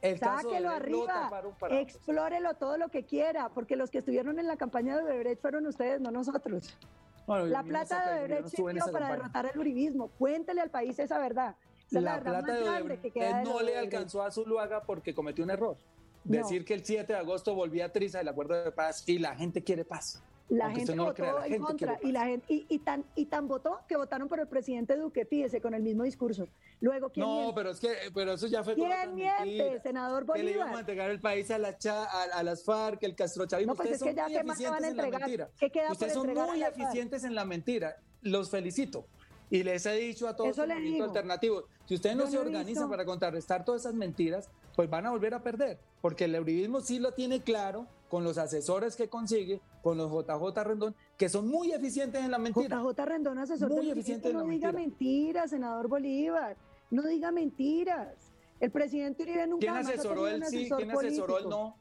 El 0.00 0.18
Sáquelo 0.20 0.70
arriba, 0.70 1.28
explórelo 1.70 2.54
todo 2.54 2.78
lo 2.78 2.88
que 2.88 3.04
quiera, 3.04 3.48
porque 3.48 3.74
los 3.74 3.90
que 3.90 3.98
estuvieron 3.98 4.38
en 4.38 4.46
la 4.46 4.56
campaña 4.56 4.96
de 4.96 5.02
Odebrecht 5.02 5.40
fueron 5.40 5.66
ustedes, 5.66 6.00
no 6.00 6.12
nosotros. 6.12 6.78
Bueno, 7.26 7.46
La 7.46 7.62
plata 7.64 7.98
de 7.98 8.06
no 8.06 8.20
Odebrecht 8.20 8.48
sirvió 8.54 8.84
para 8.84 8.92
campaña. 8.92 9.16
derrotar 9.16 9.46
el 9.52 9.58
uribismo. 9.58 10.08
Cuéntele 10.18 10.60
al 10.60 10.70
país 10.70 10.98
esa 10.98 11.18
verdad. 11.18 11.56
Esa 11.90 12.00
La 12.00 12.20
plata 12.20 12.52
de 12.54 12.68
Odebrecht 12.68 13.16
no 13.44 13.60
le 13.60 13.76
alcanzó 13.78 14.22
a 14.22 14.30
Zuluaga 14.30 14.82
porque 14.82 15.14
cometió 15.14 15.44
un 15.44 15.50
error. 15.50 15.76
No. 16.24 16.36
Decir 16.36 16.64
que 16.64 16.74
el 16.74 16.84
7 16.84 17.12
de 17.12 17.18
agosto 17.18 17.54
volvía 17.54 17.86
a 17.86 17.88
Triza 17.92 18.20
el 18.20 18.28
acuerdo 18.28 18.62
de 18.62 18.70
paz 18.72 19.02
y 19.08 19.18
la 19.18 19.34
gente 19.34 19.62
quiere 19.64 19.84
paz. 19.84 20.22
La 20.50 20.70
gente 20.70 20.94
no 20.96 21.04
votó 21.04 21.14
crea, 21.16 21.32
la 21.34 21.44
en 21.46 21.52
gente 21.52 21.66
contra 21.66 21.98
y 22.02 22.10
la 22.12 22.20
paz. 22.20 22.28
gente 22.28 22.46
y, 22.54 22.66
y 22.70 22.78
tan 22.78 23.04
y 23.14 23.26
tan 23.26 23.48
votó 23.48 23.80
que 23.86 23.96
votaron 23.96 24.28
por 24.28 24.40
el 24.40 24.46
presidente 24.48 24.96
Duque, 24.96 25.26
fíjese 25.26 25.60
con 25.60 25.74
el 25.74 25.82
mismo 25.82 26.04
discurso. 26.04 26.48
Luego 26.80 27.10
quién 27.10 27.26
No, 27.26 27.36
miente? 27.36 27.54
pero 27.54 27.70
es 27.70 27.80
que 27.80 27.88
pero 28.14 28.32
eso 28.32 28.46
ya 28.46 28.62
fue 28.64 28.74
¿Quién 28.74 29.14
miente, 29.14 29.80
senador 29.82 30.24
Que 30.32 30.42
le 30.42 30.50
iban 30.52 30.62
a 30.62 30.64
Bolívar? 30.64 30.80
entregar 30.80 31.10
el 31.10 31.20
país 31.20 31.50
a, 31.50 31.58
la 31.58 31.76
cha- 31.76 32.04
a, 32.04 32.22
a 32.38 32.42
las 32.42 32.64
FARC, 32.64 33.02
el 33.02 33.14
castrochavismo. 33.14 33.72
No, 33.72 33.76
pues 33.76 33.90
Ustedes 33.90 34.02
es 34.02 34.08
que 34.08 34.14
ya 34.14 34.22
son 34.24 34.32
muy 34.32 34.38
qué 34.40 34.44
más 34.44 34.58
le 34.60 34.70
van 34.70 34.74
a 34.74 34.78
eficientes 34.78 34.90
en 34.90 34.96
la 34.96 35.02
entregar. 35.04 35.20
mentira. 35.28 35.50
¿Qué 35.58 35.70
queda 35.70 35.92
Ustedes 35.92 36.12
son 36.14 36.28
entregar 36.30 36.48
muy 36.50 36.62
eficientes 36.62 37.24
en 37.24 37.34
la 37.34 37.44
mentira. 37.44 37.96
Los 38.22 38.50
felicito. 38.50 39.06
Y 39.50 39.62
les 39.62 39.86
he 39.86 39.92
dicho 39.94 40.28
a 40.28 40.36
todos 40.36 40.56
los 40.56 40.66
movimientos 40.68 41.08
alternativos, 41.08 41.64
si 41.86 41.94
ustedes 41.94 42.16
no 42.16 42.26
se 42.26 42.34
no 42.36 42.42
organizan 42.42 42.84
visto. 42.84 42.90
para 42.90 43.04
contrarrestar 43.04 43.64
todas 43.64 43.82
esas 43.82 43.94
mentiras, 43.94 44.50
pues 44.76 44.90
van 44.90 45.06
a 45.06 45.10
volver 45.10 45.34
a 45.34 45.42
perder. 45.42 45.78
Porque 46.00 46.24
el 46.26 46.34
euribismo 46.34 46.80
sí 46.80 46.98
lo 46.98 47.12
tiene 47.12 47.40
claro 47.40 47.86
con 48.08 48.24
los 48.24 48.38
asesores 48.38 48.94
que 48.94 49.08
consigue, 49.08 49.60
con 49.82 49.96
los 49.96 50.10
JJ 50.10 50.64
Rendón, 50.64 50.94
que 51.16 51.28
son 51.28 51.48
muy 51.48 51.72
eficientes 51.72 52.22
en 52.22 52.30
la 52.30 52.38
mentira. 52.38 52.80
JJ 52.82 53.04
Rendón, 53.04 53.38
asesor 53.38 53.70
Muy 53.70 53.90
eficiente 53.90 54.28
uribismo, 54.28 54.40
en 54.40 54.46
no 54.46 54.50
la 54.50 54.54
diga 54.54 54.72
mentira. 54.72 54.88
mentiras, 55.12 55.50
senador 55.50 55.88
Bolívar. 55.88 56.56
No 56.90 57.02
diga 57.02 57.30
mentiras. 57.32 58.14
El 58.60 58.70
presidente 58.70 59.22
Uribe 59.22 59.46
nunca 59.46 59.60
¿Quién 59.60 59.76
asesoró 59.76 60.28
el 60.28 60.44
sí? 60.44 60.68
¿Quién 60.68 60.90
asesoró 60.90 61.38
el 61.38 61.44
político. 61.44 61.50
no? 61.50 61.76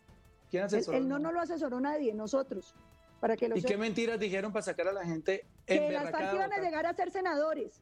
¿Quién 0.49 0.61
El, 0.61 0.67
asesoró 0.67 0.97
el 0.97 1.07
no 1.07 1.19
no 1.19 1.31
lo 1.31 1.41
asesoró 1.41 1.79
nadie, 1.79 2.13
nosotros. 2.13 2.75
Para 3.19 3.35
que 3.35 3.49
¿Y 3.55 3.61
qué 3.63 3.77
mentiras 3.77 4.19
dijeron 4.19 4.51
para 4.53 4.63
sacar 4.63 4.87
a 4.87 4.93
la 4.93 5.05
gente 5.05 5.45
que 5.65 5.91
las 5.91 6.11
FARC 6.11 6.33
iban 6.33 6.53
a 6.53 6.57
llegar 6.59 6.85
a 6.85 6.93
ser 6.93 7.11
senadores. 7.11 7.81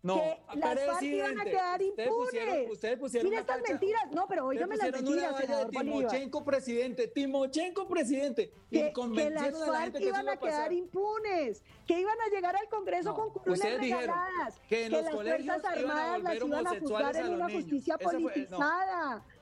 No, 0.00 0.14
que 0.52 0.58
las 0.60 0.78
FARC 0.78 1.02
iban 1.02 1.40
a 1.40 1.44
quedar 1.44 1.82
ustedes 1.82 2.08
pusieron, 2.08 2.48
impunes. 2.54 2.72
ustedes 2.72 2.98
pusieron 2.98 3.30
Mira 3.30 3.40
estas 3.40 3.60
mentiras. 3.68 4.02
No, 4.12 4.28
pero 4.28 4.46
óigame 4.46 4.76
las 4.76 4.92
mentiras, 4.92 5.36
de 5.36 5.46
senador. 5.46 5.70
Timochenko 5.70 6.44
presidente, 6.44 7.08
Timochenko 7.08 7.88
presidente. 7.88 8.52
Que, 8.70 8.92
y 8.94 9.12
que 9.16 9.30
las 9.30 9.52
la 9.52 9.66
FARC 9.66 9.82
gente 9.82 9.98
que 9.98 10.04
iban 10.06 10.22
iba 10.22 10.32
a 10.32 10.36
quedar 10.36 10.72
impunes, 10.72 11.64
que 11.84 12.00
iban 12.00 12.16
a 12.20 12.30
llegar 12.32 12.54
al 12.54 12.68
Congreso 12.68 13.08
No, 13.10 13.14
con 13.16 13.30
curules 13.32 13.60
regaladas, 13.80 14.60
que 14.68 14.86
en 14.86 14.92
los 14.92 15.02
las 15.02 15.12
Fuerzas 15.12 15.64
Armadas 15.64 16.22
las 16.22 16.36
iban 16.36 16.66
a 16.68 16.70
juzgar 16.78 17.16
en 17.16 17.28
una 17.34 17.46
niños. 17.48 17.62
justicia 17.62 17.96
Eso 17.98 18.10
politizada. 18.10 19.24
que 19.24 19.32
No, 19.32 19.37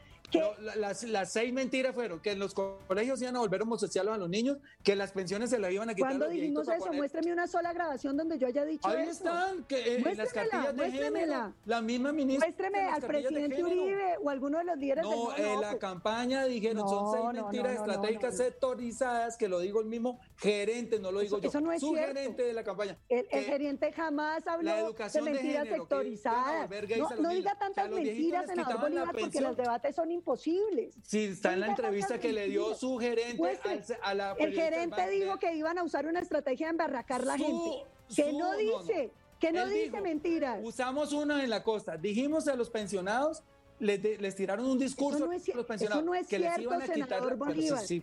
la- 0.61 0.77
las, 0.77 1.03
las 1.05 1.33
seis 1.33 1.53
mentiras 1.53 1.95
fueron 1.95 2.21
que 2.21 2.33
en 2.33 2.39
los 2.39 2.55
colegios 2.55 3.21
iban 3.23 3.37
a 3.37 3.41
volver 3.41 3.63
homosexuales 3.63 4.15
a 4.15 4.17
los 4.19 4.29
niños, 4.29 4.59
que 4.83 4.97
las 4.97 5.13
pensiones 5.13 5.51
se 5.51 5.59
las 5.59 5.71
iban 5.73 5.89
a 5.91 5.95
quitar 5.95 6.13
viejitos 6.13 6.31
dijimos 6.33 6.69
eso, 6.69 6.79
poner- 6.87 6.97
muéstreme 6.99 7.33
una 7.33 7.47
sola 7.47 7.73
grabación 7.73 8.17
donde 8.17 8.39
yo 8.39 8.47
haya 8.47 8.65
dicho 8.65 8.87
Ahí 8.89 9.03
eso. 9.03 9.11
están, 9.13 9.65
que 9.65 9.79
eh, 9.79 10.03
en 10.05 10.17
las 10.17 10.33
cartillas 10.33 10.77
de 10.77 10.91
género, 10.91 11.55
la 11.65 11.81
misma 11.81 12.13
ministra. 12.13 12.49
Las 12.49 12.95
al 12.95 13.03
presidente. 13.03 13.63
Uribe 13.65 14.17
o 14.23 14.31
alguno 14.31 14.59
de 14.59 14.65
los 14.65 14.77
líderes 14.79 15.05
del 15.05 15.11
No, 15.19 15.31
no, 15.31 15.37
en 15.37 15.43
no, 15.55 15.61
la 15.61 15.69
pues, 15.71 15.81
campaña 15.81 16.45
dijeron, 16.45 16.89
son 16.89 17.05
No, 17.05 17.13
seis 17.13 17.25
no, 17.25 17.33
mentiras 17.33 17.75
no, 17.75 17.87
no, 17.87 17.93
estratégicas 17.93 18.33
no, 18.35 18.39
no. 18.39 18.45
sectorizadas, 18.45 19.37
que 19.37 19.49
lo 19.49 19.59
digo 19.61 19.81
el 19.81 19.87
mismo 19.87 20.21
gerente, 20.37 20.99
no 20.99 21.11
lo 21.13 21.21
digo 21.21 21.37
Eso- 21.37 21.43
yo. 21.43 21.49
eso 21.49 21.61
no 21.61 21.73
es 21.73 21.81
su 21.81 21.89
cierto. 21.95 22.15
gerente 22.15 22.43
de 22.43 22.53
la 22.53 22.65
campaña. 22.65 22.97
El, 23.09 23.27
gerente 23.29 23.93
jamás 23.93 24.47
habló 24.47 24.71
la 24.71 24.77
de 24.77 24.83
educación 24.83 25.25
de 25.25 25.31
mentiras 25.33 25.65
género, 25.65 25.83
sectorizadas. 25.85 26.71
No, 26.99 27.11
no 27.23 27.29
diga 27.31 27.55
tantas 27.59 27.91
mentiras, 27.91 28.47
senador 28.47 28.81
Bolívar, 28.81 29.15
porque 29.19 29.41
los 29.41 29.57
debates 29.57 29.95
son 29.95 30.11
imposibles. 30.17 30.95
Sí, 31.03 31.25
está 31.25 31.53
en 31.53 31.61
la 31.61 31.67
No 31.67 31.73
entrevista 31.73 32.19
que 32.19 32.33
le 32.33 32.47
dio 32.49 32.75
su 32.75 32.99
gerente 32.99 33.37
Muestre. 33.37 33.73
al- 33.73 33.99
a 34.03 34.15
la 34.15 34.33
El 34.39 34.53
gerente 34.55 35.09
dijo 35.11 35.39
que 35.39 35.55
iban 35.55 35.79
a 35.79 35.83
usar 35.85 36.07
una 36.07 36.21
estrategia 36.21 36.67
de 36.67 36.71
embarracar 36.73 37.25
la 37.25 37.37
Su- 37.37 37.45
gente. 37.45 37.85
Que 38.15 38.31
su- 38.31 38.39
no 38.39 38.57
dice, 38.57 39.11
que 39.41 39.53
no 39.53 39.63
Él 39.63 39.71
dice 39.71 39.83
dijo, 39.85 39.97
mentiras. 40.01 40.59
Usamos 40.63 41.13
una 41.13 41.43
en 41.45 41.51
la 41.51 41.63
costa. 41.63 41.97
Dijimos 41.97 42.49
a 42.49 42.55
los 42.57 42.71
pensionados, 42.71 43.43
les, 43.79 44.03
de- 44.03 44.17
les 44.19 44.35
tiraron 44.35 44.65
un 44.67 44.79
discurso 44.79 45.19
Eso 45.19 45.27
no 45.27 45.33
es 45.33 45.49
a 45.49 45.55
los 45.55 45.67
pensionados 45.67 46.03
eso 46.03 46.07
no 46.07 46.15
es 46.15 46.27
que 46.27 46.39
les 46.39 46.49
cierto, 46.55 46.63
iban 46.75 46.83
a 46.83 46.89
quitar. 46.93 47.09
pero 47.21 47.29
eso 47.29 47.37
Bolívar. 47.37 47.87
sí. 47.87 48.03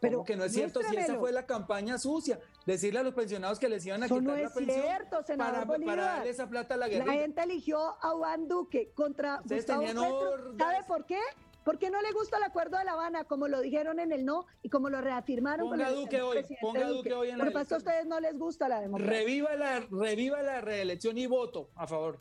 Pero 0.00 0.22
que 0.22 0.36
no 0.36 0.44
es 0.44 0.52
cierto 0.52 0.82
si 0.82 0.96
esa 0.96 1.14
fue 1.18 1.32
la 1.32 1.46
campaña 1.46 1.96
sucia. 1.98 2.38
Decirle 2.66 2.98
a 3.00 3.02
los 3.02 3.14
pensionados 3.14 3.58
que 3.58 3.70
les 3.70 3.86
iban 3.86 4.02
a 4.02 4.06
quitar 4.06 4.22
no 4.22 4.36
la 4.36 4.50
pensión 4.50 4.82
cierto, 4.82 5.24
para, 5.38 5.64
para, 5.66 6.02
darle 6.04 6.30
esa 6.30 6.46
plata 6.46 6.74
a 6.74 6.76
la 6.76 6.88
guerrilla. 6.88 7.06
La 7.14 7.20
gente 7.22 7.42
eligió 7.42 7.78
a 8.02 8.10
Juan 8.10 8.46
Duque 8.46 8.90
contra 8.94 9.40
Gustavo 9.44 9.80
Petro. 9.82 10.58
¿Sabe 10.58 10.84
por 10.86 11.06
qué? 11.06 11.20
Porque 11.64 11.90
no 11.90 12.00
le 12.02 12.12
gusta 12.12 12.36
el 12.36 12.42
acuerdo 12.42 12.78
de 12.78 12.84
La 12.84 12.92
Habana, 12.92 13.24
como 13.24 13.48
lo 13.48 13.60
dijeron 13.60 13.98
en 13.98 14.12
el 14.12 14.24
no 14.24 14.46
y 14.62 14.68
como 14.68 14.90
lo 14.90 15.00
reafirmaron. 15.00 15.70
Ponga 15.70 15.86
con 15.86 15.94
Duque 15.94 16.20
hoy, 16.20 16.44
ponga 16.60 16.86
Duque, 16.86 17.14
hoy 17.14 17.30
en 17.30 17.38
la 17.38 17.44
a 17.44 17.76
ustedes 17.76 18.06
no 18.06 18.20
les 18.20 18.38
gusta 18.38 18.68
la 18.68 18.80
democracia. 18.80 19.18
Reviva 19.18 19.56
la, 19.56 19.80
reviva 19.90 20.42
la 20.42 20.60
reelección 20.60 21.16
y 21.16 21.26
voto 21.26 21.70
a 21.74 21.86
favor. 21.86 22.20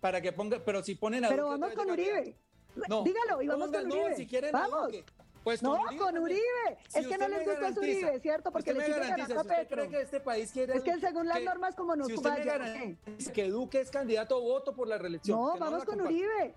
Para 0.00 0.22
que 0.22 0.32
ponga, 0.32 0.58
pero 0.64 0.82
si 0.82 0.94
ponen 0.94 1.26
a 1.26 1.28
Pero 1.28 1.48
vamos 1.48 1.74
con 1.74 1.90
Uribe. 1.90 2.34
No, 2.88 3.02
Dígalo, 3.02 3.42
y 3.42 3.48
vamos 3.48 3.70
con 3.70 3.86
Uribe. 3.86 4.10
No, 4.10 4.16
si 4.16 4.26
quieren 4.26 4.52
vamos. 4.52 4.92
Pues 5.44 5.62
no, 5.62 5.78
con 5.98 6.18
Uribe. 6.18 6.40
es 6.94 7.06
que 7.06 7.18
no 7.18 7.28
les 7.28 7.46
gusta 7.46 7.72
su 7.74 7.80
Uribe, 7.80 8.20
¿cierto? 8.20 8.50
Porque 8.50 8.72
le 8.72 8.84
siguen 8.84 9.00
ganando 9.00 9.40
a 9.40 9.44
Petro. 9.44 9.82
cree 9.82 9.88
que 9.88 10.02
este 10.02 10.20
país 10.20 10.52
quiere 10.52 10.76
es 10.76 10.82
que 10.82 10.98
según 11.00 11.28
las 11.28 11.42
normas 11.42 11.74
como 11.74 11.96
nos 11.96 12.08
si 12.08 12.14
usted 12.14 12.30
me 12.30 13.32
que 13.32 13.50
Duque 13.50 13.80
es 13.80 13.90
candidato 13.90 14.40
voto 14.40 14.74
por 14.74 14.88
la 14.88 14.96
reelección. 14.96 15.38
No, 15.38 15.58
vamos 15.58 15.84
con 15.84 16.00
Uribe. 16.00 16.54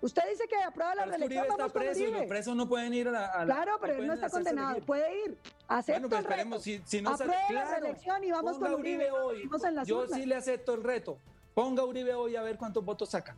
Usted 0.00 0.22
dice 0.30 0.46
que 0.48 0.56
aprueba 0.62 0.94
la 0.94 1.06
reelección, 1.06 1.42
Uribe 1.42 1.48
vamos 1.48 1.66
está 1.66 1.78
preso 1.78 2.00
Uribe. 2.00 2.08
y 2.08 2.20
los 2.20 2.28
presos 2.28 2.56
no 2.56 2.68
pueden 2.68 2.94
ir 2.94 3.08
a 3.08 3.10
la... 3.10 3.44
claro, 3.44 3.78
pero 3.80 3.94
él 3.94 4.06
no 4.06 4.14
está 4.14 4.30
condenado, 4.30 4.80
puede 4.80 5.24
ir. 5.24 5.38
Acepto 5.66 6.00
bueno, 6.00 6.08
pues 6.08 6.20
esperemos, 6.20 6.62
si, 6.62 6.80
si 6.84 7.02
no 7.02 7.10
Aprueba 7.10 7.50
la 7.50 7.78
reelección 7.78 8.22
y 8.22 8.30
vamos 8.30 8.58
con 8.58 8.74
Uribe, 8.74 9.10
hoy. 9.10 9.50
Yo 9.84 10.06
sí 10.06 10.24
le 10.24 10.36
acepto 10.36 10.74
el 10.74 10.84
reto. 10.84 11.18
Ponga 11.54 11.84
Uribe 11.84 12.14
hoy 12.14 12.36
a 12.36 12.42
ver 12.42 12.56
cuántos 12.56 12.84
votos 12.84 13.10
saca. 13.10 13.36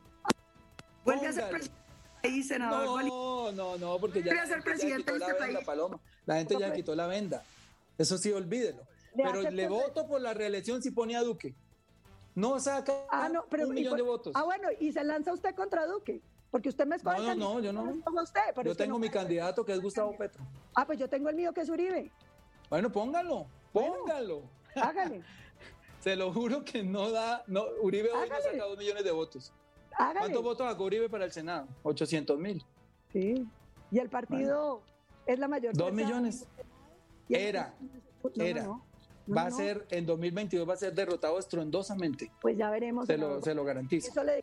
Vuelve 1.05 1.29
a 1.29 1.33
ser 1.33 1.49
presidente 1.49 1.81
país, 2.21 2.49
senador. 2.49 3.05
No, 3.05 3.53
no, 3.53 3.79
no, 3.79 3.99
porque 3.99 4.23
ya, 4.23 4.47
ser 4.47 4.63
presidente 4.63 5.19
la 5.19 5.29
este 5.29 5.43
venda, 5.45 5.61
Paloma. 5.63 6.01
La 6.27 6.37
gente 6.37 6.57
ya 6.59 6.73
quitó 6.73 6.95
la 6.95 7.07
venda. 7.07 7.43
Eso 7.99 8.19
sí, 8.19 8.33
olvídelo. 8.33 8.87
Pero 9.17 9.43
le 9.43 9.69
voto 9.69 10.07
por 10.07 10.21
la 10.21 10.35
reelección 10.35 10.83
si 10.83 10.91
pone 10.91 11.17
a 11.17 11.23
Duque. 11.23 11.55
No 12.35 12.61
saca 12.61 12.93
ah, 13.11 13.29
no, 13.29 13.45
pero, 13.51 13.69
un 13.69 13.75
millón 13.75 13.97
de 13.97 14.03
votos. 14.03 14.33
Ah, 14.37 14.45
bueno, 14.45 14.69
y 14.79 14.93
se 14.93 15.03
lanza 15.03 15.33
usted 15.33 15.55
contra 15.55 15.87
Duque. 15.87 16.23
Porque 16.51 16.69
usted 16.69 16.87
me 16.87 16.97
escoge. 16.97 17.19
No, 17.19 17.35
no, 17.35 17.55
no, 17.55 17.61
yo 17.61 17.73
no. 17.73 17.83
Usted, 18.23 18.41
yo 18.65 18.75
tengo 18.75 18.99
mi 18.99 19.09
candidato 19.09 19.65
que 19.65 19.73
es 19.73 19.81
Gustavo 19.81 20.17
Petro. 20.17 20.45
Ah, 20.75 20.85
pues 20.85 20.99
yo 20.99 21.09
tengo 21.09 21.29
el 21.29 21.37
mío 21.37 21.53
que 21.53 21.61
es 21.61 21.69
Uribe. 21.69 22.11
Bueno, 22.69 22.91
póngalo, 22.91 23.47
póngalo. 23.73 24.43
hágale. 24.75 25.23
Se 26.01 26.17
lo 26.17 26.33
juro 26.33 26.65
que 26.65 26.83
no 26.83 27.11
da. 27.11 27.45
No, 27.47 27.65
Uribe 27.83 28.11
hoy 28.11 28.29
no 28.29 28.41
saca 28.41 28.65
dos 28.65 28.79
millones 28.79 29.05
de 29.05 29.11
votos. 29.11 29.53
¿Cuántos 29.97 30.43
votos 30.43 30.67
sacó 30.67 30.85
Uribe 30.85 31.09
para 31.09 31.27
el 31.27 31.33
Senado? 31.33 31.69
800 31.83 32.39
mil. 32.39 32.65
Sí. 33.13 33.47
Y 33.91 33.99
el 33.99 34.09
partido 34.09 34.83
es 35.27 35.39
la 35.39 35.47
mayor. 35.47 35.77
Dos 35.77 35.93
millones. 35.93 36.47
Era. 37.29 37.75
era. 38.35 38.67
va 39.29 39.43
a 39.43 39.51
ser, 39.51 39.87
en 39.91 40.07
2022 40.07 40.69
va 40.69 40.75
a 40.75 40.77
ser 40.77 40.95
derrotado 40.95 41.39
estruendosamente. 41.39 42.31
Pues 42.41 42.57
ya 42.57 42.71
veremos. 42.71 43.07
Se 43.07 43.19
lo, 43.19 43.43
se 43.43 43.55
lo 43.55 43.65
garantizo. 43.65 44.11
Eso, 44.11 44.25
le... 44.25 44.43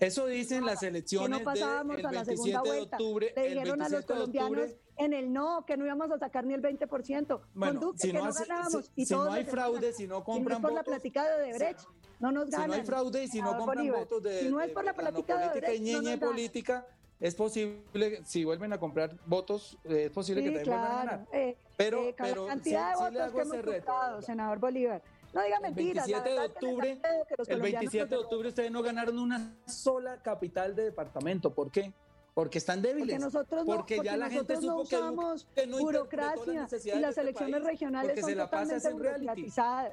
Eso 0.00 0.26
dicen 0.26 0.64
las 0.64 0.82
elecciones 0.82 1.44
del 1.44 1.54
de, 1.54 2.02
27 2.02 2.70
de 2.70 2.80
octubre. 2.80 3.32
Le 3.34 3.48
dijeron 3.48 3.82
a 3.82 3.88
los 3.88 4.04
colombianos 4.04 4.70
en 4.96 5.12
el 5.12 5.32
no, 5.32 5.64
que 5.66 5.76
no 5.76 5.84
íbamos 5.84 6.10
a 6.10 6.18
sacar 6.18 6.44
ni 6.44 6.54
el 6.54 6.62
20%. 6.62 7.40
Bueno, 7.54 7.80
Duque, 7.80 7.98
si, 7.98 8.12
no, 8.12 8.20
que 8.20 8.26
no 8.26 8.32
ganábamos, 8.32 8.90
si, 8.94 9.06
si 9.06 9.14
no 9.14 9.30
hay 9.30 9.44
fraude, 9.44 9.92
si 9.92 10.06
no 10.06 10.24
compran 10.24 10.62
por 10.62 10.70
votos, 10.70 10.86
la 10.86 10.90
platicada 10.90 11.38
de 11.38 11.52
Brecht, 11.52 11.80
no 12.18 12.32
nos 12.32 12.50
ganan. 12.50 12.64
Si 12.64 12.68
no 12.68 12.74
hay 12.74 12.86
fraude 12.86 13.24
y 13.24 13.28
si 13.28 13.42
no 13.42 13.58
compran 13.58 13.88
votos 13.90 14.22
de, 14.22 14.40
si 14.40 14.48
no 14.48 14.60
es 14.60 14.70
por 14.70 14.84
la 14.84 14.94
política 14.94 15.38
de 15.38 15.60
Brecht, 15.60 15.82
y 15.82 15.92
no 15.92 16.18
política, 16.18 16.86
es 17.20 17.34
posible, 17.34 18.22
si 18.24 18.44
vuelven 18.44 18.72
a 18.72 18.78
comprar 18.78 19.16
votos, 19.26 19.78
es 19.84 20.10
posible 20.10 20.42
que 20.42 20.50
también 20.50 20.66
vuelvan 20.66 20.92
a 20.92 20.96
ganar. 20.96 21.26
Eh, 21.32 21.56
pero, 21.76 22.02
eh, 22.02 22.14
pero 22.16 22.46
la 22.46 22.48
cantidad 22.54 22.94
sí, 22.94 23.04
de 23.04 23.10
votos 23.10 23.32
que 23.32 23.40
hemos 23.40 23.74
comprado, 23.74 24.22
senador 24.22 24.58
Bolívar. 24.58 25.02
No 25.36 25.42
diga 25.42 25.60
mentiras. 25.60 26.08
El 26.08 26.14
27 26.14 26.30
de 26.30 26.46
octubre, 26.46 27.00
el 27.46 27.60
27 27.60 28.06
de 28.06 28.16
octubre 28.16 28.48
ustedes 28.48 28.70
no 28.70 28.82
ganaron 28.82 29.18
una 29.18 29.54
sola 29.66 30.22
capital 30.22 30.74
de 30.74 30.84
departamento. 30.84 31.52
¿Por 31.52 31.70
qué? 31.70 31.92
Porque 32.32 32.56
están 32.56 32.80
débiles. 32.80 33.18
Porque 33.18 33.18
nosotros 33.18 33.66
no, 33.66 33.76
porque, 33.76 33.96
porque 33.96 34.08
ya 34.08 34.16
la 34.16 34.30
gente 34.30 34.54
no 34.54 34.60
supo 34.62 35.36
que 35.54 35.66
no 35.66 35.78
burocracia 35.78 36.66
y 36.72 36.98
las 37.00 37.10
este 37.10 37.20
elecciones 37.20 37.64
regionales 37.64 38.18
son 38.18 38.34
totalmente 38.34 38.92
burocratizadas. 38.94 39.92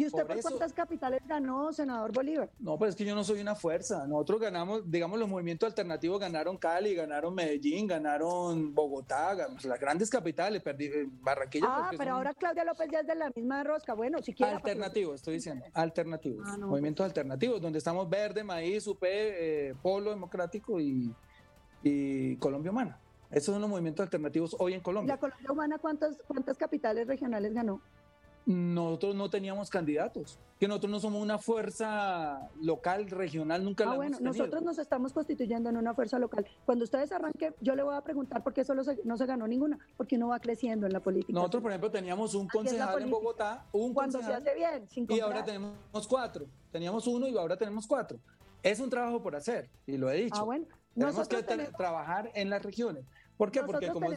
¿Y 0.00 0.06
usted 0.06 0.26
por, 0.26 0.40
cuántas 0.40 0.72
capitales 0.72 1.20
ganó, 1.26 1.72
senador 1.74 2.10
Bolívar? 2.10 2.48
No, 2.58 2.78
pues 2.78 2.90
es 2.90 2.96
que 2.96 3.04
yo 3.04 3.14
no 3.14 3.22
soy 3.22 3.40
una 3.40 3.54
fuerza. 3.54 4.06
Nosotros 4.06 4.40
ganamos, 4.40 4.90
digamos, 4.90 5.18
los 5.18 5.28
movimientos 5.28 5.66
alternativos 5.66 6.18
ganaron 6.18 6.56
Cali, 6.56 6.94
ganaron 6.94 7.34
Medellín, 7.34 7.86
ganaron 7.86 8.74
Bogotá, 8.74 9.34
las 9.34 9.78
grandes 9.78 10.08
capitales, 10.08 10.62
perdí 10.62 10.86
eh, 10.86 11.06
Barranquilla. 11.20 11.66
Ah, 11.68 11.90
pero 11.98 12.12
ahora 12.12 12.32
Claudia 12.32 12.64
López 12.64 12.88
ya 12.90 13.00
es 13.00 13.06
de 13.06 13.14
la 13.14 13.30
misma 13.36 13.62
rosca. 13.62 13.92
Bueno, 13.92 14.22
si 14.22 14.32
quiere. 14.32 14.52
Alternativos, 14.52 15.16
estoy 15.16 15.34
diciendo. 15.34 15.66
Alternativos. 15.74 16.48
Ah, 16.48 16.56
movimientos 16.56 17.04
pues. 17.04 17.10
alternativos, 17.10 17.60
donde 17.60 17.78
estamos 17.78 18.08
Verde, 18.08 18.42
Maíz, 18.42 18.86
UP, 18.86 19.02
eh, 19.02 19.74
Polo 19.82 20.10
Democrático 20.10 20.80
y, 20.80 21.14
y 21.82 22.36
Colombia 22.36 22.70
Humana. 22.70 22.98
Esos 23.30 23.52
son 23.52 23.60
los 23.60 23.68
movimientos 23.68 24.02
alternativos 24.02 24.56
hoy 24.58 24.72
en 24.72 24.80
Colombia. 24.80 25.14
¿La 25.14 25.20
Colombia 25.20 25.52
Humana 25.52 25.78
cuántas, 25.78 26.16
cuántas 26.26 26.56
capitales 26.56 27.06
regionales 27.06 27.52
ganó? 27.52 27.82
Nosotros 28.46 29.14
no 29.14 29.30
teníamos 29.30 29.70
candidatos, 29.70 30.38
que 30.58 30.68
nosotros 30.68 30.90
no 30.90 31.00
somos 31.00 31.22
una 31.22 31.38
fuerza 31.38 32.50
local, 32.60 33.08
regional, 33.08 33.64
nunca 33.64 33.84
ah, 33.84 33.90
la 33.90 33.96
bueno, 33.96 34.18
hemos 34.18 34.36
nosotros 34.36 34.62
nos 34.62 34.78
estamos 34.78 35.12
constituyendo 35.12 35.70
en 35.70 35.76
una 35.76 35.94
fuerza 35.94 36.18
local. 36.18 36.46
Cuando 36.66 36.84
ustedes 36.84 37.12
arranquen, 37.12 37.54
yo 37.60 37.74
le 37.74 37.82
voy 37.82 37.94
a 37.94 38.00
preguntar 38.00 38.42
por 38.42 38.52
qué 38.52 38.64
solo 38.64 38.82
no 39.04 39.16
se 39.16 39.26
ganó 39.26 39.46
ninguna, 39.46 39.78
porque 39.96 40.18
no 40.18 40.28
va 40.28 40.40
creciendo 40.40 40.86
en 40.86 40.92
la 40.92 41.00
política. 41.00 41.32
Nosotros, 41.32 41.62
por 41.62 41.70
ejemplo, 41.72 41.90
teníamos 41.90 42.34
un 42.34 42.48
concejal 42.48 43.02
en 43.02 43.10
Bogotá, 43.10 43.66
un 43.72 43.94
Cuando 43.94 44.18
concejal, 44.18 44.42
se 44.42 44.50
hace 44.50 44.58
bien, 44.58 44.88
sin 44.88 45.06
y 45.08 45.20
ahora 45.20 45.44
tenemos 45.44 46.06
cuatro. 46.08 46.46
Teníamos 46.70 47.06
uno 47.06 47.28
y 47.28 47.36
ahora 47.36 47.56
tenemos 47.56 47.86
cuatro. 47.86 48.18
Es 48.62 48.80
un 48.80 48.90
trabajo 48.90 49.22
por 49.22 49.34
hacer, 49.36 49.70
y 49.86 49.96
lo 49.96 50.10
he 50.10 50.22
dicho. 50.22 50.40
Ah, 50.40 50.44
bueno. 50.44 50.66
Tenemos 50.94 51.28
que 51.28 51.42
trabajar 51.76 52.30
en 52.34 52.50
las 52.50 52.62
regiones. 52.62 53.04
¿Por 53.40 53.50
qué? 53.50 53.62
Porque 53.62 53.88
como 53.88 54.10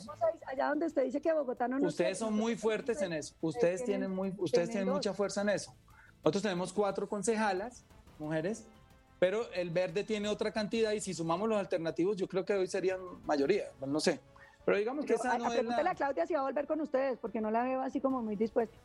allá 0.47 0.67
donde 0.67 0.85
usted 0.85 1.05
dice 1.05 1.21
que 1.21 1.31
Bogotá 1.31 1.65
no 1.65 1.77
Ustedes 1.87 2.17
son 2.17 2.33
muy 2.33 2.57
fuertes 2.57 3.01
en 3.01 3.13
eso. 3.13 3.33
Ustedes 3.39 3.85
tienen 3.85 4.11
muy 4.11 4.33
ustedes 4.37 4.69
tienen 4.69 4.89
mucha 4.89 5.13
fuerza 5.13 5.43
en 5.43 5.47
eso. 5.47 5.73
Nosotros 6.17 6.43
tenemos 6.43 6.73
cuatro 6.73 7.07
concejalas, 7.07 7.85
mujeres, 8.19 8.65
pero 9.19 9.49
el 9.53 9.69
verde 9.69 10.03
tiene 10.03 10.27
otra 10.27 10.51
cantidad 10.51 10.91
y 10.91 10.99
si 10.99 11.13
sumamos 11.13 11.47
los 11.47 11.57
alternativos, 11.57 12.17
yo 12.17 12.27
creo 12.27 12.43
que 12.43 12.51
hoy 12.51 12.67
serían 12.67 12.99
mayoría, 13.25 13.69
no 13.87 14.01
sé. 14.01 14.19
Pero 14.65 14.77
digamos 14.77 15.05
que 15.05 15.13
esa 15.13 15.37
no 15.37 15.45
a, 15.45 15.55
es 15.55 15.63
la... 15.63 15.91
a 15.91 15.95
Claudia 15.95 16.27
si 16.27 16.33
va 16.33 16.41
a 16.41 16.43
volver 16.43 16.67
con 16.67 16.81
ustedes, 16.81 17.17
porque 17.17 17.39
no 17.39 17.49
la 17.49 17.63
veo 17.63 17.81
así 17.81 18.01
como 18.01 18.21
muy 18.21 18.35
dispuesta. 18.35 18.75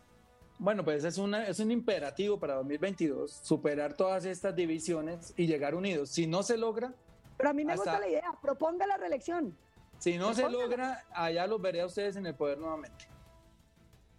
Bueno, 0.61 0.85
pues 0.85 1.03
es, 1.03 1.19
una, 1.19 1.49
es 1.49 1.59
un 1.59 1.73
imperativo 1.73 2.39
para 2.39 2.55
2022 2.55 3.33
superar 3.43 3.95
todas 3.95 4.25
estas 4.25 4.55
divisiones 4.55 5.35
y 5.37 5.49
llegar 5.49 5.75
unidos. 5.75 6.11
Si 6.11 6.29
no 6.29 6.45
se 6.45 6.57
logra... 6.57 6.95
Pero 7.37 7.51
a 7.51 7.53
mí 7.53 7.65
me 7.65 7.75
gusta 7.75 7.99
la 7.99 8.09
idea, 8.09 8.33
proponga 8.41 8.87
la 8.87 8.97
reelección. 8.97 9.57
Si 9.99 10.17
no 10.17 10.35
se 10.35 10.49
logra, 10.49 11.05
allá 11.13 11.47
los 11.47 11.61
veré 11.61 11.81
a 11.81 11.87
ustedes 11.87 12.17
en 12.17 12.27
el 12.27 12.35
poder 12.35 12.59
nuevamente. 12.59 13.09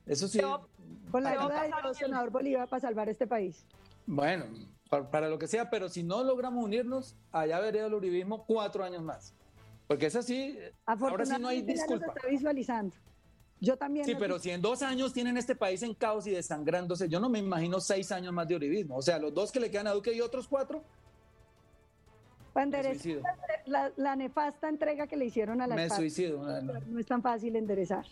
Eso 0.06 0.28
sí. 0.28 0.42
con 1.12 1.24
la 1.24 1.32
ayuda 1.32 1.82
del 1.84 1.96
senador 1.96 2.32
Bolívar 2.32 2.68
para 2.68 2.80
salvar 2.80 3.10
este 3.10 3.28
país. 3.28 3.66
Bueno, 4.06 4.46
para, 4.90 5.30
lo 5.30 5.38
que 5.38 5.48
sea, 5.48 5.70
pero 5.70 5.88
si 5.88 6.04
no 6.04 6.24
logramos 6.24 6.64
unirnos, 6.64 7.16
allá 7.32 7.60
veré 7.60 7.82
al 7.82 7.94
uribismo 7.94 8.46
cuatro 8.46 8.84
años 8.84 9.04
más. 9.04 9.36
Porque 9.88 10.08
es 10.08 10.16
así, 10.16 10.58
ahora 10.86 11.26
sí 11.26 11.36
no 11.40 11.48
hay 11.48 11.62
disculpa. 11.62 12.08
está 12.08 12.28
visualizando. 12.28 12.96
Yo 13.62 13.78
también. 13.78 14.06
Sí, 14.06 14.16
pero 14.18 14.40
si 14.40 14.52
en 14.52 14.62
dos 14.62 14.82
años 14.82 15.14
tienen 15.14 15.38
este 15.38 15.56
país 15.56 15.84
en 15.84 15.94
caos 15.94 16.26
y 16.28 16.32
desangrándose, 16.32 17.10
yo 17.10 17.20
no 17.20 17.30
me 17.30 17.40
imagino 17.40 17.80
seis 17.80 18.12
años 18.12 18.34
más 18.34 18.48
de 18.48 18.56
uribismo. 18.56 18.96
O 18.98 19.02
sea, 19.02 19.20
los 19.20 19.34
dos 19.34 19.52
que 19.52 19.60
le 19.60 19.70
quedan 19.70 19.88
a 19.88 19.92
Duque 19.92 20.14
y 20.14 20.22
otros 20.22 20.48
cuatro, 20.48 20.84
la, 23.66 23.92
la, 23.96 24.16
nefasta 24.16 24.70
entrega 24.70 25.08
que 25.08 25.16
le 25.16 25.26
hicieron 25.26 25.62
a 25.62 25.68
la 25.68 25.76
Me 25.76 25.90
suicido. 25.90 26.44
No, 26.62 27.00
es 27.00 27.06
tan 27.06 27.22
fácil 27.22 27.56
enderezar. 27.56 28.06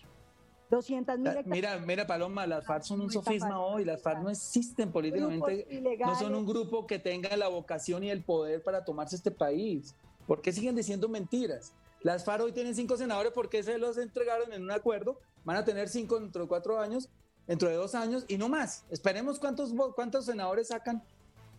200 0.70 1.20
mil 1.20 1.32
Mira, 1.46 1.80
mira, 1.80 2.06
Paloma, 2.06 2.46
las 2.46 2.66
FARC 2.66 2.84
son 2.84 3.02
un 3.02 3.12
sofisma 3.12 3.60
hoy. 3.60 3.86
Las 3.86 4.02
FARC 4.02 4.22
no 4.22 4.30
existen 4.30 4.92
políticamente. 4.92 5.66
No 6.00 6.16
son 6.20 6.36
un 6.36 6.46
grupo 6.46 6.86
que 6.86 7.00
tenga 7.00 7.36
la 7.38 7.48
vocación 7.48 8.04
y 8.04 8.10
el 8.10 8.22
poder 8.24 8.62
para 8.62 8.84
tomarse 8.84 9.16
este 9.16 9.32
país. 9.32 9.96
¿Por 10.26 10.42
qué 10.42 10.52
siguen 10.52 10.76
diciendo 10.76 11.08
mentiras? 11.08 11.74
Las 12.02 12.26
FARC 12.26 12.44
hoy 12.44 12.52
tienen 12.52 12.76
cinco 12.76 12.98
senadores 12.98 13.32
porque 13.32 13.64
se 13.64 13.78
los 13.78 13.98
entregaron 13.98 14.52
en 14.52 14.64
un 14.64 14.72
acuerdo. 14.72 15.20
Van 15.46 15.56
a 15.56 15.64
tener 15.64 15.88
cinco 15.88 16.20
dentro 16.20 16.44
de 16.44 16.48
cuatro 16.50 16.80
años, 16.80 17.10
dentro 17.48 17.70
de 17.70 17.76
dos 17.76 17.96
años 17.96 18.26
y 18.28 18.38
no 18.38 18.50
más. 18.50 18.84
Esperemos 18.90 19.40
cuántos, 19.40 19.74
cuántos 19.96 20.26
senadores 20.26 20.68
sacan 20.68 21.02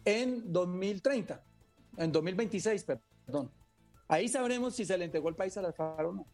en 0.05 0.53
2030 0.53 1.43
en 1.97 2.13
2026, 2.13 2.85
perdón. 2.85 3.51
Ahí 4.09 4.29
sabremos 4.29 4.75
si 4.75 4.85
se 4.85 4.97
le 4.97 5.05
entregó 5.05 5.29
el 5.29 5.35
país 5.35 5.57
a 5.57 5.63
las 5.63 5.77
FARC 5.77 6.09
o 6.09 6.13
no. 6.13 6.27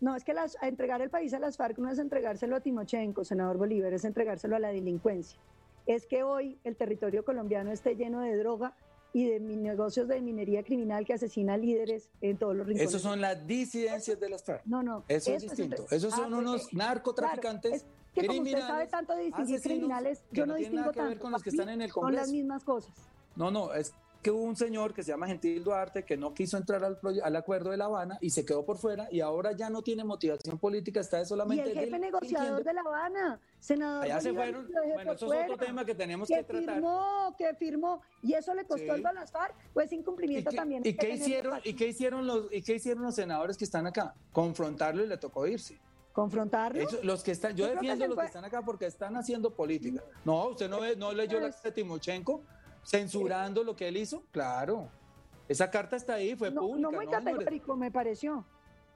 No, 0.00 0.16
es 0.16 0.24
que 0.24 0.34
las, 0.34 0.56
entregar 0.62 1.00
el 1.00 1.10
país 1.10 1.32
a 1.32 1.38
las 1.38 1.56
FARC 1.56 1.78
no 1.78 1.90
es 1.90 1.98
entregárselo 1.98 2.56
a 2.56 2.60
Timochenko, 2.60 3.24
senador 3.24 3.56
Bolívar, 3.56 3.92
es 3.92 4.04
entregárselo 4.04 4.56
a 4.56 4.58
la 4.58 4.68
delincuencia. 4.70 5.38
Es 5.86 6.06
que 6.06 6.24
hoy 6.24 6.58
el 6.64 6.76
territorio 6.76 7.24
colombiano 7.24 7.70
esté 7.70 7.94
lleno 7.94 8.20
de 8.20 8.36
droga 8.36 8.74
y 9.12 9.28
de 9.28 9.38
negocios 9.38 10.08
de 10.08 10.20
minería 10.20 10.64
criminal 10.64 11.04
que 11.04 11.12
asesina 11.12 11.56
líderes 11.56 12.08
en 12.20 12.38
todos 12.38 12.56
los 12.56 12.66
rincones. 12.66 12.88
Esos 12.88 13.02
son 13.02 13.20
las 13.20 13.46
disidencias 13.46 14.18
de 14.18 14.28
las 14.28 14.42
FARC. 14.42 14.64
No, 14.64 14.82
no. 14.82 15.04
Eso, 15.06 15.34
es 15.34 15.42
distinto. 15.42 15.86
Esos 15.90 16.14
son 16.14 16.32
ah, 16.32 16.38
unos 16.38 16.72
narcotraficantes. 16.72 17.84
que 18.14 18.26
como 18.26 18.40
usted 18.40 18.58
sabe 18.58 18.86
tanto 18.86 19.14
de 19.14 19.24
distinguir 19.24 19.60
criminales, 19.60 20.24
yo 20.32 20.46
no, 20.46 20.54
distingo 20.54 20.90
tanto. 20.92 21.20
con 21.20 21.30
los 21.30 21.42
que 21.42 21.50
están 21.50 21.68
en 21.68 21.82
el 21.82 21.92
Congreso. 21.92 22.22
Son 22.22 22.26
las 22.26 22.32
mismas 22.32 22.64
cosas. 22.64 23.11
No, 23.36 23.50
no, 23.50 23.72
es 23.74 23.94
que 24.22 24.30
hubo 24.30 24.44
un 24.44 24.56
señor 24.56 24.94
que 24.94 25.02
se 25.02 25.10
llama 25.10 25.26
Gentil 25.26 25.64
Duarte 25.64 26.04
que 26.04 26.16
no 26.16 26.32
quiso 26.32 26.56
entrar 26.56 26.84
al, 26.84 26.98
al, 27.22 27.36
acuerdo 27.36 27.70
de 27.70 27.76
La 27.76 27.86
Habana 27.86 28.18
y 28.20 28.30
se 28.30 28.44
quedó 28.44 28.64
por 28.64 28.78
fuera 28.78 29.08
y 29.10 29.20
ahora 29.20 29.50
ya 29.52 29.68
no 29.68 29.82
tiene 29.82 30.04
motivación 30.04 30.58
política, 30.58 31.00
está 31.00 31.24
solamente... 31.24 31.68
Y 31.68 31.72
el 31.72 31.78
jefe 31.78 31.98
negociador 31.98 32.62
de 32.62 32.72
La 32.72 32.82
Habana, 32.82 33.40
senador... 33.58 34.04
Allá 34.04 34.20
se 34.20 34.32
fueron, 34.32 34.68
bueno, 34.94 35.12
eso 35.12 35.34
es 35.34 35.50
otro 35.50 35.66
tema 35.66 35.84
que 35.84 35.94
tenemos 35.96 36.28
que, 36.28 36.44
tratar. 36.44 36.74
Firmó, 36.74 37.34
que 37.36 37.54
firmó, 37.54 38.00
y 38.22 38.34
eso 38.34 38.54
le 38.54 38.64
costó 38.64 38.94
el 38.94 39.02
Balazar, 39.02 39.54
pues 39.74 39.92
incumplimiento 39.92 40.52
también. 40.52 40.82
¿Y 40.86 40.94
qué, 40.94 41.14
hicieron, 41.14 41.60
¿y, 41.64 41.74
qué 41.74 41.88
hicieron 41.88 42.24
los, 42.24 42.52
¿Y 42.52 42.62
qué 42.62 42.76
hicieron 42.76 43.02
los 43.02 43.16
senadores 43.16 43.56
que 43.56 43.64
están 43.64 43.88
acá? 43.88 44.14
Confrontarlo 44.30 45.02
y 45.02 45.08
le 45.08 45.16
tocó 45.16 45.48
irse. 45.48 45.80
¿Confrontarlo? 46.12 46.86
los 47.02 47.24
que 47.24 47.32
están, 47.32 47.56
yo, 47.56 47.66
defiendo 47.66 48.04
a 48.04 48.08
los 48.08 48.18
que 48.18 48.26
están 48.26 48.44
acá 48.44 48.62
porque 48.62 48.86
están 48.86 49.16
haciendo 49.16 49.50
política. 49.50 50.00
No, 50.24 50.48
usted 50.48 50.68
no, 50.68 50.80
ve, 50.80 50.94
no 50.94 51.12
leyó 51.12 51.40
la 51.40 51.48
pues 51.48 51.62
de 51.62 51.72
Timochenko 51.72 52.42
censurando 52.84 53.64
lo 53.64 53.76
que 53.76 53.88
él 53.88 53.96
hizo, 53.96 54.22
claro. 54.30 54.88
Esa 55.48 55.70
carta 55.70 55.96
está 55.96 56.14
ahí, 56.14 56.34
fue 56.34 56.50
pública. 56.50 56.78
No 56.78 56.92
muy 56.92 57.06
categórico, 57.06 57.76
me 57.76 57.90
pareció. 57.90 58.44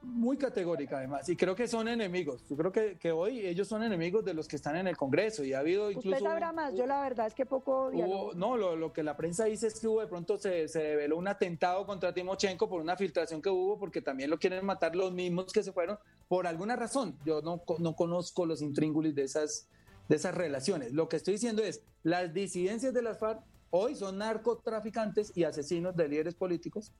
Muy 0.01 0.37
categórica, 0.37 0.97
además. 0.99 1.27
Y 1.27 1.35
creo 1.35 1.55
que 1.55 1.67
son 1.67 1.87
enemigos. 1.87 2.43
Yo 2.47 2.55
creo 2.55 2.71
que, 2.71 2.97
que, 2.97 3.11
hoy 3.11 3.45
ellos 3.45 3.67
son 3.67 3.83
enemigos 3.83 4.23
de 4.23 4.33
los 4.33 4.47
que 4.47 4.55
están 4.55 4.75
en 4.75 4.87
el 4.87 4.95
Congreso. 4.95 5.43
Y 5.43 5.53
ha 5.53 5.59
habido 5.59 5.89
incluso. 5.89 6.09
Usted 6.09 6.23
sabrá 6.23 6.53
más. 6.53 6.75
Yo, 6.75 6.85
la 6.85 7.01
verdad 7.01 7.27
es 7.27 7.33
que 7.33 7.45
poco. 7.45 7.91
no, 8.35 8.57
lo, 8.57 8.75
lo, 8.75 8.93
que 8.93 9.01
la 9.03 9.17
prensa 9.17 9.45
dice 9.45 9.67
es 9.67 9.79
que 9.79 9.87
hubo 9.87 9.99
de 9.99 10.07
pronto 10.07 10.37
se, 10.37 10.67
se 10.67 10.79
develó 10.79 11.17
un 11.17 11.27
atentado 11.27 11.85
contra 11.85 12.13
Timochenko 12.13 12.69
por 12.69 12.79
una 12.79 12.95
filtración 12.95 13.41
que 13.41 13.49
hubo, 13.49 13.79
porque 13.79 14.01
también 14.01 14.29
lo 14.29 14.37
quieren 14.37 14.63
matar 14.65 14.95
los 14.95 15.11
mismos 15.11 15.51
que 15.51 15.63
se 15.63 15.73
fueron 15.73 15.97
por 16.27 16.45
alguna 16.45 16.75
razón. 16.75 17.17
Yo 17.25 17.41
no, 17.41 17.63
no 17.79 17.95
conozco 17.95 18.45
los 18.45 18.61
intríngulis 18.61 19.15
de 19.15 19.23
esas, 19.23 19.67
de 20.07 20.15
esas 20.15 20.35
relaciones. 20.35 20.93
Lo 20.93 21.09
que 21.09 21.17
estoy 21.17 21.33
diciendo 21.33 21.63
es: 21.63 21.81
las 22.03 22.33
disidencias 22.33 22.93
de 22.93 23.01
las 23.01 23.17
FARC 23.17 23.41
Hoy 23.69 23.95
son 23.95 24.17
narcotraficantes 24.17 25.35
y 25.35 25.43
asesinos 25.43 25.95
de 25.95 26.07
líderes 26.07 26.35
políticos 26.35 26.91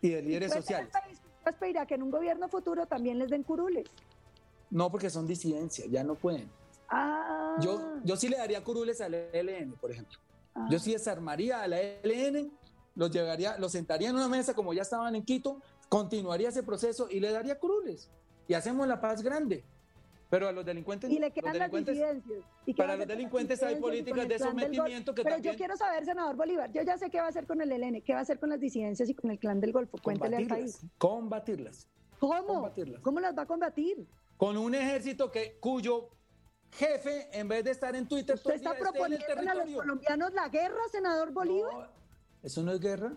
y 0.00 0.10
de 0.10 0.22
líderes 0.22 0.52
sociales. 0.52 0.92
Espera 1.44 1.86
que 1.86 1.94
en 1.94 2.02
un 2.02 2.10
gobierno 2.10 2.48
futuro 2.48 2.86
también 2.86 3.18
les 3.18 3.30
den 3.30 3.42
curules. 3.42 3.86
No, 4.70 4.90
porque 4.90 5.10
son 5.10 5.26
disidencias, 5.26 5.88
ya 5.88 6.02
no 6.04 6.14
pueden. 6.14 6.50
Ah. 6.88 7.56
Yo, 7.60 8.00
yo 8.04 8.16
sí 8.16 8.28
le 8.28 8.36
daría 8.36 8.62
curules 8.62 9.00
al 9.00 9.14
ELN, 9.14 9.72
por 9.80 9.90
ejemplo. 9.90 10.18
Ah. 10.54 10.66
Yo 10.70 10.78
sí 10.78 10.92
desarmaría 10.92 11.62
a 11.62 11.68
la 11.68 11.80
ELN, 11.80 12.52
los 12.94 13.10
llevaría, 13.10 13.58
los 13.58 13.72
sentaría 13.72 14.08
en 14.08 14.16
una 14.16 14.28
mesa 14.28 14.54
como 14.54 14.72
ya 14.72 14.82
estaban 14.82 15.14
en 15.14 15.24
Quito, 15.24 15.60
continuaría 15.88 16.48
ese 16.48 16.62
proceso 16.62 17.08
y 17.10 17.20
le 17.20 17.30
daría 17.30 17.58
curules. 17.58 18.10
Y 18.48 18.54
hacemos 18.54 18.86
la 18.86 19.00
paz 19.00 19.22
grande. 19.22 19.64
Pero 20.28 20.48
a 20.48 20.52
los 20.52 20.64
delincuentes. 20.64 21.10
Y 21.10 21.18
le 21.18 21.30
quedan 21.30 21.58
las 21.58 21.70
disidencias. 21.70 22.44
para 22.76 22.96
los 22.96 23.06
delincuentes 23.06 23.62
hay 23.62 23.76
políticas 23.76 24.26
de 24.26 24.38
sometimiento 24.38 25.14
que 25.14 25.22
Pero 25.22 25.38
yo 25.38 25.54
quiero 25.54 25.76
saber, 25.76 26.04
senador 26.04 26.36
Bolívar, 26.36 26.72
yo 26.72 26.82
ya 26.82 26.98
sé 26.98 27.10
qué 27.10 27.18
va 27.18 27.26
a 27.26 27.28
hacer 27.28 27.46
con 27.46 27.60
el 27.60 27.70
ELN, 27.70 28.02
qué 28.02 28.12
va 28.12 28.20
a 28.20 28.22
hacer 28.22 28.38
con 28.38 28.50
las 28.50 28.60
disidencias 28.60 29.08
y 29.08 29.14
con 29.14 29.30
el 29.30 29.38
clan 29.38 29.60
del 29.60 29.72
Golfo. 29.72 29.98
Cuéntele 30.02 30.36
al 30.36 30.46
país. 30.46 30.80
Combatirlas. 30.98 31.88
¿Cómo? 32.18 32.70
¿Cómo 33.02 33.20
las 33.20 33.36
va 33.36 33.42
a 33.42 33.46
combatir? 33.46 34.06
Con 34.36 34.56
un 34.56 34.74
ejército 34.74 35.30
que 35.30 35.58
cuyo 35.60 36.10
jefe, 36.72 37.28
en 37.32 37.48
vez 37.48 37.64
de 37.64 37.70
estar 37.70 37.94
en 37.94 38.08
Twitter, 38.08 38.36
¿Usted 38.36 38.54
está 38.54 38.74
proponiendo 38.74 39.24
a 39.32 39.54
los 39.54 39.70
colombianos 39.74 40.32
la 40.32 40.48
guerra, 40.48 40.80
senador 40.90 41.32
Bolívar? 41.32 41.90
eso 42.42 42.62
no 42.62 42.72
es 42.72 42.80
guerra. 42.80 43.12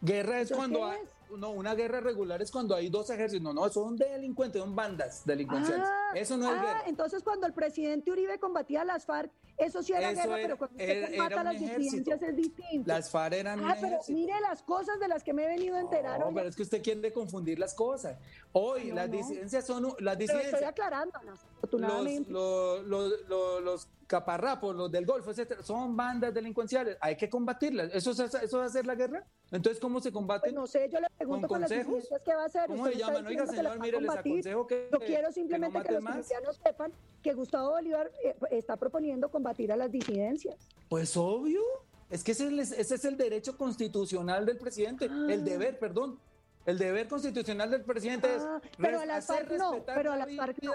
Guerra 0.00 0.40
es 0.40 0.50
cuando 0.50 0.84
hay, 0.84 0.98
no, 1.36 1.50
una 1.50 1.74
guerra 1.74 2.00
regular 2.00 2.40
es 2.42 2.50
cuando 2.50 2.74
hay 2.74 2.88
dos 2.88 3.10
ejércitos. 3.10 3.42
No, 3.42 3.52
no, 3.52 3.68
son 3.70 3.96
delincuentes, 3.96 4.60
son 4.60 4.74
bandas 4.74 5.22
delincuenciales. 5.24 5.86
Ah, 5.88 6.12
eso 6.14 6.36
no 6.36 6.52
es 6.52 6.58
ah, 6.58 6.62
guerra. 6.62 6.82
Entonces, 6.86 7.22
cuando 7.22 7.46
el 7.46 7.52
presidente 7.52 8.10
Uribe 8.10 8.38
combatía 8.38 8.82
a 8.82 8.84
las 8.84 9.04
FARC, 9.04 9.30
eso 9.56 9.82
sí 9.82 9.92
era 9.92 10.12
guerra, 10.12 10.36
pero 10.36 10.58
cuando 10.58 10.76
usted 10.76 11.16
combata 11.16 11.44
las 11.44 11.60
disidencias 11.60 12.22
es 12.22 12.36
distinto. 12.36 12.88
Las 12.88 13.10
FARC 13.10 13.34
eran 13.34 13.64
Ah, 13.64 13.76
pero 13.80 13.98
mire 14.08 14.40
las 14.40 14.62
cosas 14.62 14.98
de 14.98 15.08
las 15.08 15.22
que 15.22 15.32
me 15.32 15.44
he 15.44 15.48
venido 15.48 15.76
a 15.76 15.80
enterar. 15.80 16.20
No, 16.20 16.32
pero 16.34 16.48
es 16.48 16.56
que 16.56 16.62
usted 16.62 16.82
quiere 16.82 17.12
confundir 17.12 17.58
las 17.58 17.74
cosas. 17.74 18.18
Hoy 18.52 18.90
las 18.90 19.10
disidencias 19.10 19.66
son 19.66 19.94
las 20.00 20.18
disidencias. 20.18 20.52
Pero 20.52 20.56
estoy 20.56 20.68
aclarándolas, 20.68 21.44
afortunadamente. 21.56 22.30
Los, 22.30 22.84
los, 22.86 23.12
los, 23.28 23.62
los, 23.62 23.88
caparrapos, 24.12 24.76
los 24.76 24.92
del 24.92 25.06
Golfo, 25.06 25.30
etcétera, 25.30 25.62
son 25.62 25.96
bandas 25.96 26.34
delincuenciales. 26.34 26.98
Hay 27.00 27.16
que 27.16 27.30
combatirlas. 27.30 27.94
¿Eso, 27.94 28.10
eso 28.10 28.58
va 28.58 28.66
a 28.66 28.68
ser 28.68 28.84
la 28.84 28.94
guerra? 28.94 29.24
Entonces, 29.50 29.80
¿cómo 29.80 30.02
se 30.02 30.12
combate? 30.12 30.50
Pues 30.50 30.52
no 30.52 30.66
sé, 30.66 30.86
yo 30.90 31.00
le 31.00 31.06
pregunto 31.16 31.48
con, 31.48 31.62
con 31.62 31.70
las 31.70 31.70
qué 31.70 32.34
va 32.34 32.42
a 32.42 32.44
hacer. 32.44 32.66
¿Cómo 32.66 32.86
se 32.88 32.96
llama? 32.96 33.22
No, 33.22 33.28
oiga, 33.30 33.46
señor, 33.46 33.80
mire, 33.80 34.02
les 34.02 34.10
aconsejo 34.10 34.66
que. 34.66 34.90
Yo 34.92 34.98
quiero 34.98 35.32
simplemente 35.32 35.80
que, 35.80 35.92
los 35.92 36.04
colombianos 36.04 36.60
sepan 36.62 36.92
que 37.22 37.32
Gustavo 37.32 37.70
Bolívar 37.70 38.10
eh, 38.22 38.36
está 38.50 38.76
proponiendo 38.76 39.30
combatir 39.30 39.72
a 39.72 39.76
las 39.76 39.90
disidencias. 39.90 40.56
Pues 40.90 41.16
obvio. 41.16 41.62
Es 42.10 42.22
que 42.22 42.32
ese 42.32 42.54
es, 42.60 42.72
ese 42.72 42.96
es 42.96 43.04
el 43.06 43.16
derecho 43.16 43.56
constitucional 43.56 44.44
del 44.44 44.58
presidente, 44.58 45.06
el 45.06 45.30
ah. 45.30 45.36
deber, 45.38 45.78
perdón. 45.78 46.20
El 46.66 46.76
deber 46.76 47.08
constitucional 47.08 47.70
del 47.70 47.82
presidente 47.82 48.36
es 48.36 48.42
ah, 48.42 48.60
pero 48.76 49.00
a 49.00 49.06
las 49.06 49.26
FARC 49.26 49.52
no, 49.52 49.82
pero 49.86 50.12
a 50.12 50.16
las 50.18 50.36
FARC 50.36 50.62
no. 50.62 50.74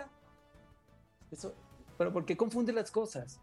Eso, 1.31 1.53
pero 1.97 2.13
¿por 2.13 2.25
qué 2.25 2.37
confunde 2.37 2.73
las 2.73 2.91
cosas? 2.91 3.39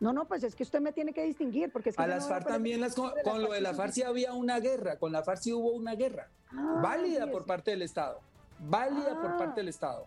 No, 0.00 0.12
no, 0.12 0.26
pues 0.26 0.42
es 0.42 0.54
que 0.54 0.64
usted 0.64 0.80
me 0.80 0.92
tiene 0.92 1.12
que 1.12 1.22
distinguir. 1.24 1.70
Porque 1.72 1.90
es 1.90 1.96
que 1.96 2.02
a 2.02 2.06
las 2.06 2.28
FARC 2.28 2.46
también, 2.46 2.80
las, 2.80 2.94
con, 2.94 3.12
lo 3.42 3.52
de 3.52 3.60
la 3.60 3.74
FARC 3.74 3.92
sí 3.92 4.02
había 4.02 4.32
una 4.32 4.60
guerra, 4.60 4.98
con 4.98 5.12
la 5.12 5.22
FARC 5.22 5.40
sí 5.40 5.52
hubo 5.52 5.72
una 5.72 5.94
guerra, 5.94 6.28
ah, 6.50 6.80
válida 6.82 7.30
por 7.30 7.46
parte 7.46 7.70
del 7.70 7.82
Estado, 7.82 8.20
válida 8.58 9.20
por 9.20 9.32
ah. 9.32 9.38
parte 9.38 9.60
del 9.60 9.68
Estado. 9.68 10.06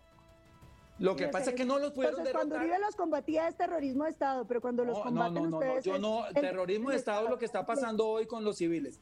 Lo 0.98 1.14
que 1.14 1.28
pasa 1.28 1.50
es 1.50 1.56
que 1.56 1.64
no 1.64 1.78
los 1.78 1.92
pudieron 1.92 2.18
Entonces, 2.18 2.34
cuando 2.34 2.56
Uribe 2.56 2.78
los 2.80 2.96
combatía 2.96 3.46
es 3.46 3.56
terrorismo 3.56 4.04
de 4.04 4.10
Estado, 4.10 4.44
pero 4.46 4.60
cuando 4.60 4.84
los 4.84 4.98
combaten 5.00 5.34
no, 5.34 5.42
no, 5.42 5.50
no, 5.50 5.58
ustedes... 5.58 5.84
yo 5.84 5.98
no, 5.98 6.24
terrorismo 6.34 6.90
de 6.90 6.96
Estado 6.96 7.24
es 7.24 7.30
lo 7.30 7.38
que 7.38 7.44
está 7.44 7.64
pasando 7.64 8.08
hoy 8.08 8.26
con 8.26 8.44
los 8.44 8.56
civiles. 8.56 9.00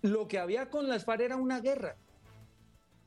Lo 0.00 0.26
que 0.26 0.38
había 0.38 0.70
con 0.70 0.88
las 0.88 1.04
FARC 1.04 1.20
era 1.20 1.36
una 1.36 1.60
guerra 1.60 1.96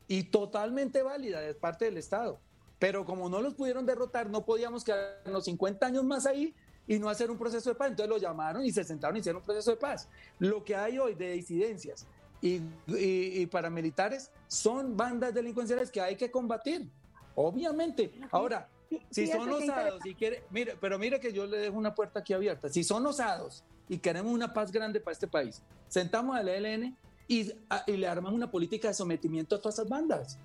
y 0.08 0.26
totalmente 0.26 1.02
válida 1.02 1.42
de 1.42 1.56
parte 1.56 1.86
del 1.86 1.98
Estado. 1.98 2.40
Pero 2.80 3.06
como 3.06 3.30
no 3.30 3.42
los 3.42 3.56
pudieron 3.56 3.86
derrotar, 3.86 4.30
no 4.30 4.46
podíamos 4.46 4.84
quedarnos 4.84 5.46
50 5.46 5.86
años 5.86 6.04
más 6.04 6.26
ahí 6.26 6.54
y 6.88 7.00
no 7.00 7.10
hacer 7.10 7.30
un 7.30 7.38
proceso 7.38 7.70
de 7.70 7.76
paz. 7.76 7.90
Entonces 7.90 8.10
lo 8.10 8.18
llamaron 8.18 8.64
y 8.64 8.72
se 8.72 8.84
sentaron 8.84 9.18
y 9.18 9.20
hicieron 9.20 9.42
un 9.42 9.46
proceso 9.46 9.72
de 9.72 9.78
paz. 9.78 10.08
Lo 10.40 10.64
que 10.64 10.76
hay 10.76 11.00
hoy 11.00 11.16
de 11.16 11.34
disidencias 11.34 12.06
y, 12.42 12.62
y, 12.88 13.46
paramilitares 13.48 14.32
son 14.48 14.96
bandas 14.96 15.34
delincuenciales 15.34 15.90
que 15.90 16.02
hay 16.02 16.16
que 16.16 16.30
combatir, 16.30 16.88
obviamente. 17.36 18.12
Ahora, 18.32 18.70
si 19.10 19.28
son 19.28 19.50
osados 19.50 20.06
y 20.06 20.14
quiere, 20.14 20.44
mire, 20.52 20.78
pero 20.80 21.00
mire 21.00 21.20
que 21.20 21.34
yo 21.34 21.48
le 21.48 21.58
dejo 21.58 21.78
una 21.78 21.96
puerta 21.96 22.20
aquí 22.20 22.34
abierta. 22.34 22.70
Si 22.70 22.84
son 22.84 23.06
osados 23.08 23.64
y 23.90 23.98
queremos 23.98 24.32
una 24.32 24.54
paz 24.54 24.72
grande 24.72 25.00
para 25.00 25.14
este 25.14 25.28
país, 25.28 25.64
sentamos 25.88 26.38
al 26.38 26.48
ELN 26.48 26.96
y, 27.28 27.52
y 27.88 27.98
le 27.98 28.08
armamos 28.08 28.34
una 28.34 28.52
política 28.52 28.88
de 28.88 28.94
sometimiento 28.94 29.56
a 29.56 29.60
todas 29.60 29.76
esas 29.76 29.90
bandas 29.90 30.38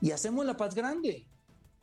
y 0.00 0.10
hacemos 0.10 0.44
la 0.44 0.56
paz 0.56 0.74
grande. 0.74 1.26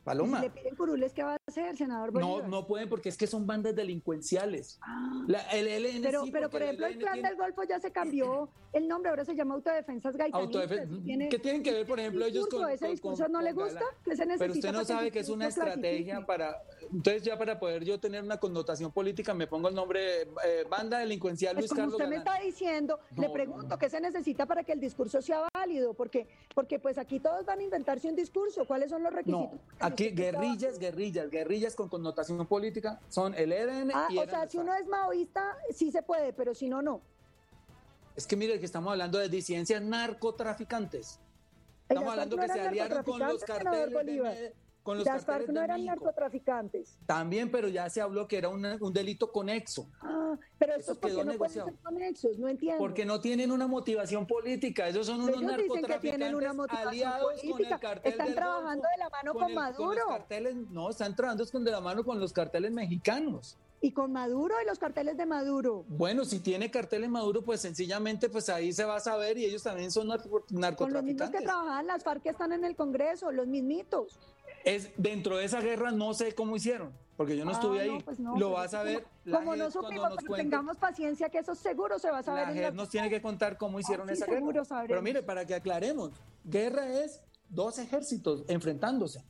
Paloma. 0.06 0.40
le 0.40 0.50
piden 0.50 0.76
curules, 0.76 1.12
¿qué 1.12 1.24
va 1.24 1.32
a 1.32 1.38
hacer, 1.48 1.76
senador 1.76 2.12
Bolívar? 2.12 2.44
No, 2.44 2.48
no 2.48 2.66
pueden 2.68 2.88
porque 2.88 3.08
es 3.08 3.16
que 3.16 3.26
son 3.26 3.44
bandas 3.44 3.74
delincuencinciales. 3.74 4.78
Ah. 4.80 5.26
el 5.52 6.00
pero, 6.00 6.22
pero 6.30 6.48
por 6.48 6.62
ejemplo, 6.62 6.86
el, 6.86 6.96
plan 6.96 7.20
del 7.20 7.34
Golfo 7.34 7.64
ya 7.64 7.80
se 7.80 7.90
cambió 7.90 8.48
el 8.72 8.86
nombre, 8.86 9.10
ahora 9.10 9.24
se 9.24 9.34
llama 9.34 9.56
Autodefensas 9.56 10.16
Gaitanistas. 10.16 10.68
¿Qué 11.28 11.38
tienen 11.40 11.64
que 11.64 11.72
ver, 11.72 11.86
por 11.86 11.98
ejemplo, 11.98 12.24
ellos 12.24 12.46
con, 12.46 12.70
¿Ese 12.70 12.86
discurso 12.86 13.26
no 13.26 13.42
le 13.42 13.52
gusta? 13.52 13.80
pero 14.38 14.52
usted 14.52 14.72
no 14.72 14.84
sabe 14.84 15.10
que 15.10 15.18
es 15.18 15.28
una 15.28 15.48
estrategia 15.48 16.24
para... 16.24 16.62
Entonces 16.92 17.24
ya 17.24 17.36
para 17.36 17.58
poder 17.58 17.84
yo 17.84 17.98
tener 17.98 18.22
una 18.22 18.38
connotación 18.38 18.92
política 18.92 19.34
me 19.34 19.48
pongo 19.48 19.68
el 19.68 19.74
nombre 19.74 20.22
eh, 20.22 20.64
banda 20.70 21.00
delincuencial 21.00 21.56
Luis 21.56 21.68
pues 21.68 21.80
como 21.80 21.96
usted 21.96 22.08
me 22.08 22.16
está 22.16 22.38
diciendo, 22.38 23.00
le 23.16 23.28
pregunto 23.28 23.76
qué 23.76 23.90
se 23.90 24.00
necesita 24.00 24.46
para 24.46 24.62
que 24.62 24.72
el 24.72 24.80
discurso 24.80 25.20
sea 25.20 25.48
válido, 25.52 25.94
porque, 25.94 26.28
porque 26.54 26.78
pues 26.78 26.96
aquí 26.96 27.18
todos 27.18 27.44
van 27.44 27.58
a 27.58 27.62
inventarse 27.64 28.08
un 28.08 28.14
discurso. 28.14 28.66
¿Cuáles 28.66 28.90
son 28.90 29.02
los 29.02 29.12
requisitos? 29.12 29.50
aquí 29.80 29.95
guerrillas, 29.96 30.78
guerrillas, 30.78 31.30
guerrillas 31.30 31.74
con 31.74 31.88
connotación 31.88 32.46
política 32.46 33.00
son 33.08 33.34
el 33.34 33.52
EDN 33.52 33.90
ah, 33.94 34.08
o 34.10 34.26
sea, 34.26 34.48
si 34.48 34.58
uno 34.58 34.74
es 34.74 34.86
maoísta, 34.86 35.56
sí 35.74 35.90
se 35.90 36.02
puede, 36.02 36.32
pero 36.32 36.54
si 36.54 36.68
no, 36.68 36.82
no. 36.82 37.00
Es 38.14 38.26
que 38.26 38.36
mire 38.36 38.58
que 38.58 38.66
estamos 38.66 38.90
hablando 38.92 39.18
de 39.18 39.28
disidencias 39.28 39.82
narcotraficantes. 39.82 41.20
Estamos 41.88 42.10
hablando 42.10 42.36
que 42.36 42.48
se 42.48 42.60
aliaron 42.60 43.04
con 43.04 43.18
los 43.20 43.44
carteles 43.44 44.52
con 44.86 44.98
los 44.98 45.04
Las 45.04 45.24
FARC 45.24 45.48
no 45.48 45.60
eran 45.60 45.84
narcotraficantes. 45.84 46.96
También, 47.06 47.50
pero 47.50 47.66
ya 47.66 47.90
se 47.90 48.00
habló 48.00 48.28
que 48.28 48.38
era 48.38 48.48
un 48.50 48.92
delito 48.92 49.32
conexo. 49.32 49.88
Ah, 50.00 50.36
pero 50.58 50.76
eso 50.76 51.00
quedó 51.00 51.24
no 51.24 51.32
negociado. 51.32 51.66
Pueden 51.66 51.82
ser 51.82 51.92
conexos, 51.92 52.38
no 52.38 52.46
entiendo. 52.46 52.78
Porque 52.78 53.04
no 53.04 53.20
tienen 53.20 53.50
una 53.50 53.66
motivación 53.66 54.28
política, 54.28 54.86
esos 54.86 55.08
son 55.08 55.22
unos 55.22 55.42
narcotraficantes 55.42 56.70
aliados 56.70 57.32
con 57.50 57.64
el 57.64 57.78
cartel 57.80 58.12
Están 58.12 58.32
trabajando 58.32 58.84
de 58.94 58.98
la 59.02 59.10
mano 59.10 59.34
con, 59.34 59.54
Maduro. 59.54 60.04
no, 60.70 60.90
están 60.90 61.16
trabajando 61.16 61.44
de 61.44 61.70
la 61.72 61.80
mano 61.80 62.04
con 62.04 62.20
los 62.20 62.32
carteles 62.32 62.70
mexicanos. 62.70 63.58
Y 63.80 63.90
con 63.90 64.12
Maduro 64.12 64.54
y 64.62 64.66
los 64.66 64.78
carteles 64.78 65.16
de 65.16 65.26
Maduro. 65.26 65.84
Bueno, 65.88 66.24
si 66.24 66.38
tiene 66.38 66.70
carteles 66.70 67.10
Maduro, 67.10 67.42
pues 67.42 67.60
sencillamente 67.60 68.28
pues 68.28 68.48
ahí 68.48 68.72
se 68.72 68.84
va 68.84 68.96
a 68.96 69.00
saber 69.00 69.36
y 69.36 69.46
ellos 69.46 69.64
también 69.64 69.90
son 69.90 70.06
narcotraficantes. 70.06 70.76
Con 70.78 70.92
los 70.92 71.02
mismos 71.02 71.30
que 71.30 71.40
trabajan 71.40 71.86
las 71.88 72.04
FARC 72.04 72.22
que 72.22 72.30
están 72.30 72.52
en 72.52 72.64
el 72.64 72.76
Congreso, 72.76 73.32
los 73.32 73.48
mismitos. 73.48 74.16
Es, 74.66 74.90
dentro 74.96 75.36
de 75.36 75.44
esa 75.44 75.60
guerra 75.60 75.92
no 75.92 76.12
sé 76.12 76.34
cómo 76.34 76.56
hicieron, 76.56 76.92
porque 77.16 77.36
yo 77.36 77.44
no 77.44 77.52
estuve 77.52 77.78
ah, 77.78 77.82
ahí. 77.84 78.02
Pues 78.04 78.18
lo 78.18 78.50
vas 78.50 78.74
a 78.74 78.82
ver. 78.82 79.06
Como, 79.30 79.54
no 79.54 79.70
supimos, 79.70 80.16
tengamos 80.34 80.76
paciencia 80.76 81.28
que 81.28 81.38
eso 81.38 81.54
seguro 81.54 82.00
se 82.00 82.10
va 82.10 82.18
a 82.18 82.22
saber. 82.24 82.56
La 82.56 82.70
nos 82.72 82.88
tiene 82.88 83.08
que 83.08 83.22
contar 83.22 83.56
cómo 83.56 83.78
hicieron 83.78 84.10
esa 84.10 84.26
guerra. 84.26 84.84
Pero 84.88 85.00
mire, 85.02 85.22
para 85.22 85.46
que 85.46 85.54
aclaremos, 85.54 86.10
guerra 86.44 86.88
es 86.88 87.22
dos 87.48 87.78
ejércitos 87.78 88.44
enfrentándose. 88.48 89.24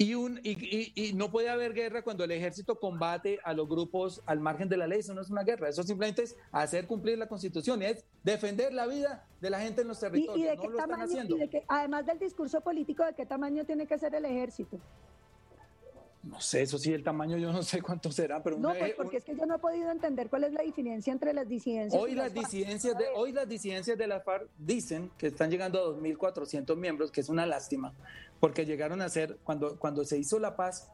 Y, 0.00 0.14
un, 0.14 0.38
y, 0.44 0.92
y, 0.94 1.12
no 1.12 1.28
puede 1.32 1.48
haber 1.48 1.74
guerra 1.74 2.02
cuando 2.02 2.22
el 2.22 2.30
ejército 2.30 2.78
combate 2.78 3.40
a 3.42 3.52
los 3.52 3.68
grupos 3.68 4.22
al 4.26 4.38
margen 4.38 4.68
de 4.68 4.76
la 4.76 4.86
ley. 4.86 5.00
Eso 5.00 5.12
no 5.12 5.20
es 5.20 5.28
una 5.28 5.42
guerra. 5.42 5.68
Eso 5.68 5.82
simplemente 5.82 6.22
es 6.22 6.36
hacer 6.52 6.86
cumplir 6.86 7.18
la 7.18 7.26
constitución. 7.26 7.82
Es 7.82 8.04
defender 8.22 8.72
la 8.72 8.86
vida 8.86 9.26
de 9.40 9.50
la 9.50 9.58
gente 9.58 9.82
en 9.82 9.88
los 9.88 9.98
territorios. 9.98 10.38
¿Y, 10.38 10.42
de 10.44 10.56
qué 10.56 10.68
tamaño, 10.68 11.24
además 11.66 12.06
del 12.06 12.20
discurso 12.20 12.60
político, 12.60 13.04
¿de 13.04 13.14
qué 13.14 13.26
tamaño 13.26 13.64
tiene 13.64 13.88
que 13.88 13.98
ser 13.98 14.14
el 14.14 14.24
ejército? 14.24 14.78
No 16.28 16.40
sé, 16.40 16.60
eso 16.60 16.78
sí, 16.78 16.92
el 16.92 17.02
tamaño 17.02 17.38
yo 17.38 17.52
no 17.52 17.62
sé 17.62 17.80
cuánto 17.80 18.12
será, 18.12 18.42
pero... 18.42 18.58
No, 18.58 18.74
pues 18.74 18.94
porque 18.94 19.16
es 19.16 19.24
que 19.24 19.34
yo 19.34 19.46
no 19.46 19.56
he 19.56 19.58
podido 19.58 19.90
entender 19.90 20.28
cuál 20.28 20.44
es 20.44 20.52
la 20.52 20.62
diferencia 20.62 21.12
entre 21.12 21.32
las 21.32 21.48
disidencias. 21.48 22.00
Hoy, 22.00 22.14
las, 22.14 22.32
disidencias 22.32 22.98
de, 22.98 23.06
hoy 23.14 23.32
las 23.32 23.48
disidencias 23.48 23.96
de 23.96 24.06
la 24.06 24.20
FARC 24.20 24.48
dicen 24.58 25.10
que 25.16 25.28
están 25.28 25.50
llegando 25.50 25.78
a 25.78 25.96
2.400 25.96 26.76
miembros, 26.76 27.10
que 27.10 27.22
es 27.22 27.30
una 27.30 27.46
lástima, 27.46 27.94
porque 28.40 28.66
llegaron 28.66 29.00
a 29.00 29.08
ser, 29.08 29.38
cuando, 29.42 29.78
cuando 29.78 30.04
se 30.04 30.18
hizo 30.18 30.38
la 30.38 30.54
paz, 30.54 30.90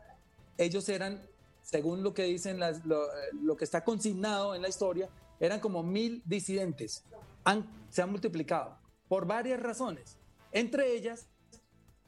ellos 0.56 0.88
eran, 0.88 1.20
según 1.62 2.04
lo 2.04 2.14
que 2.14 2.22
dicen, 2.24 2.60
las, 2.60 2.84
lo, 2.86 3.02
lo, 3.32 3.56
que 3.56 3.64
está 3.64 3.82
consignado 3.82 4.54
en 4.54 4.62
la 4.62 4.68
historia, 4.68 5.08
eran 5.40 5.58
como 5.58 5.82
mil 5.82 6.22
disidentes. 6.24 7.02
Han, 7.42 7.66
se 7.90 8.02
han 8.02 8.10
multiplicado 8.10 8.78
por 9.08 9.26
varias 9.26 9.60
razones, 9.60 10.16
entre 10.52 10.94
ellas 10.94 11.26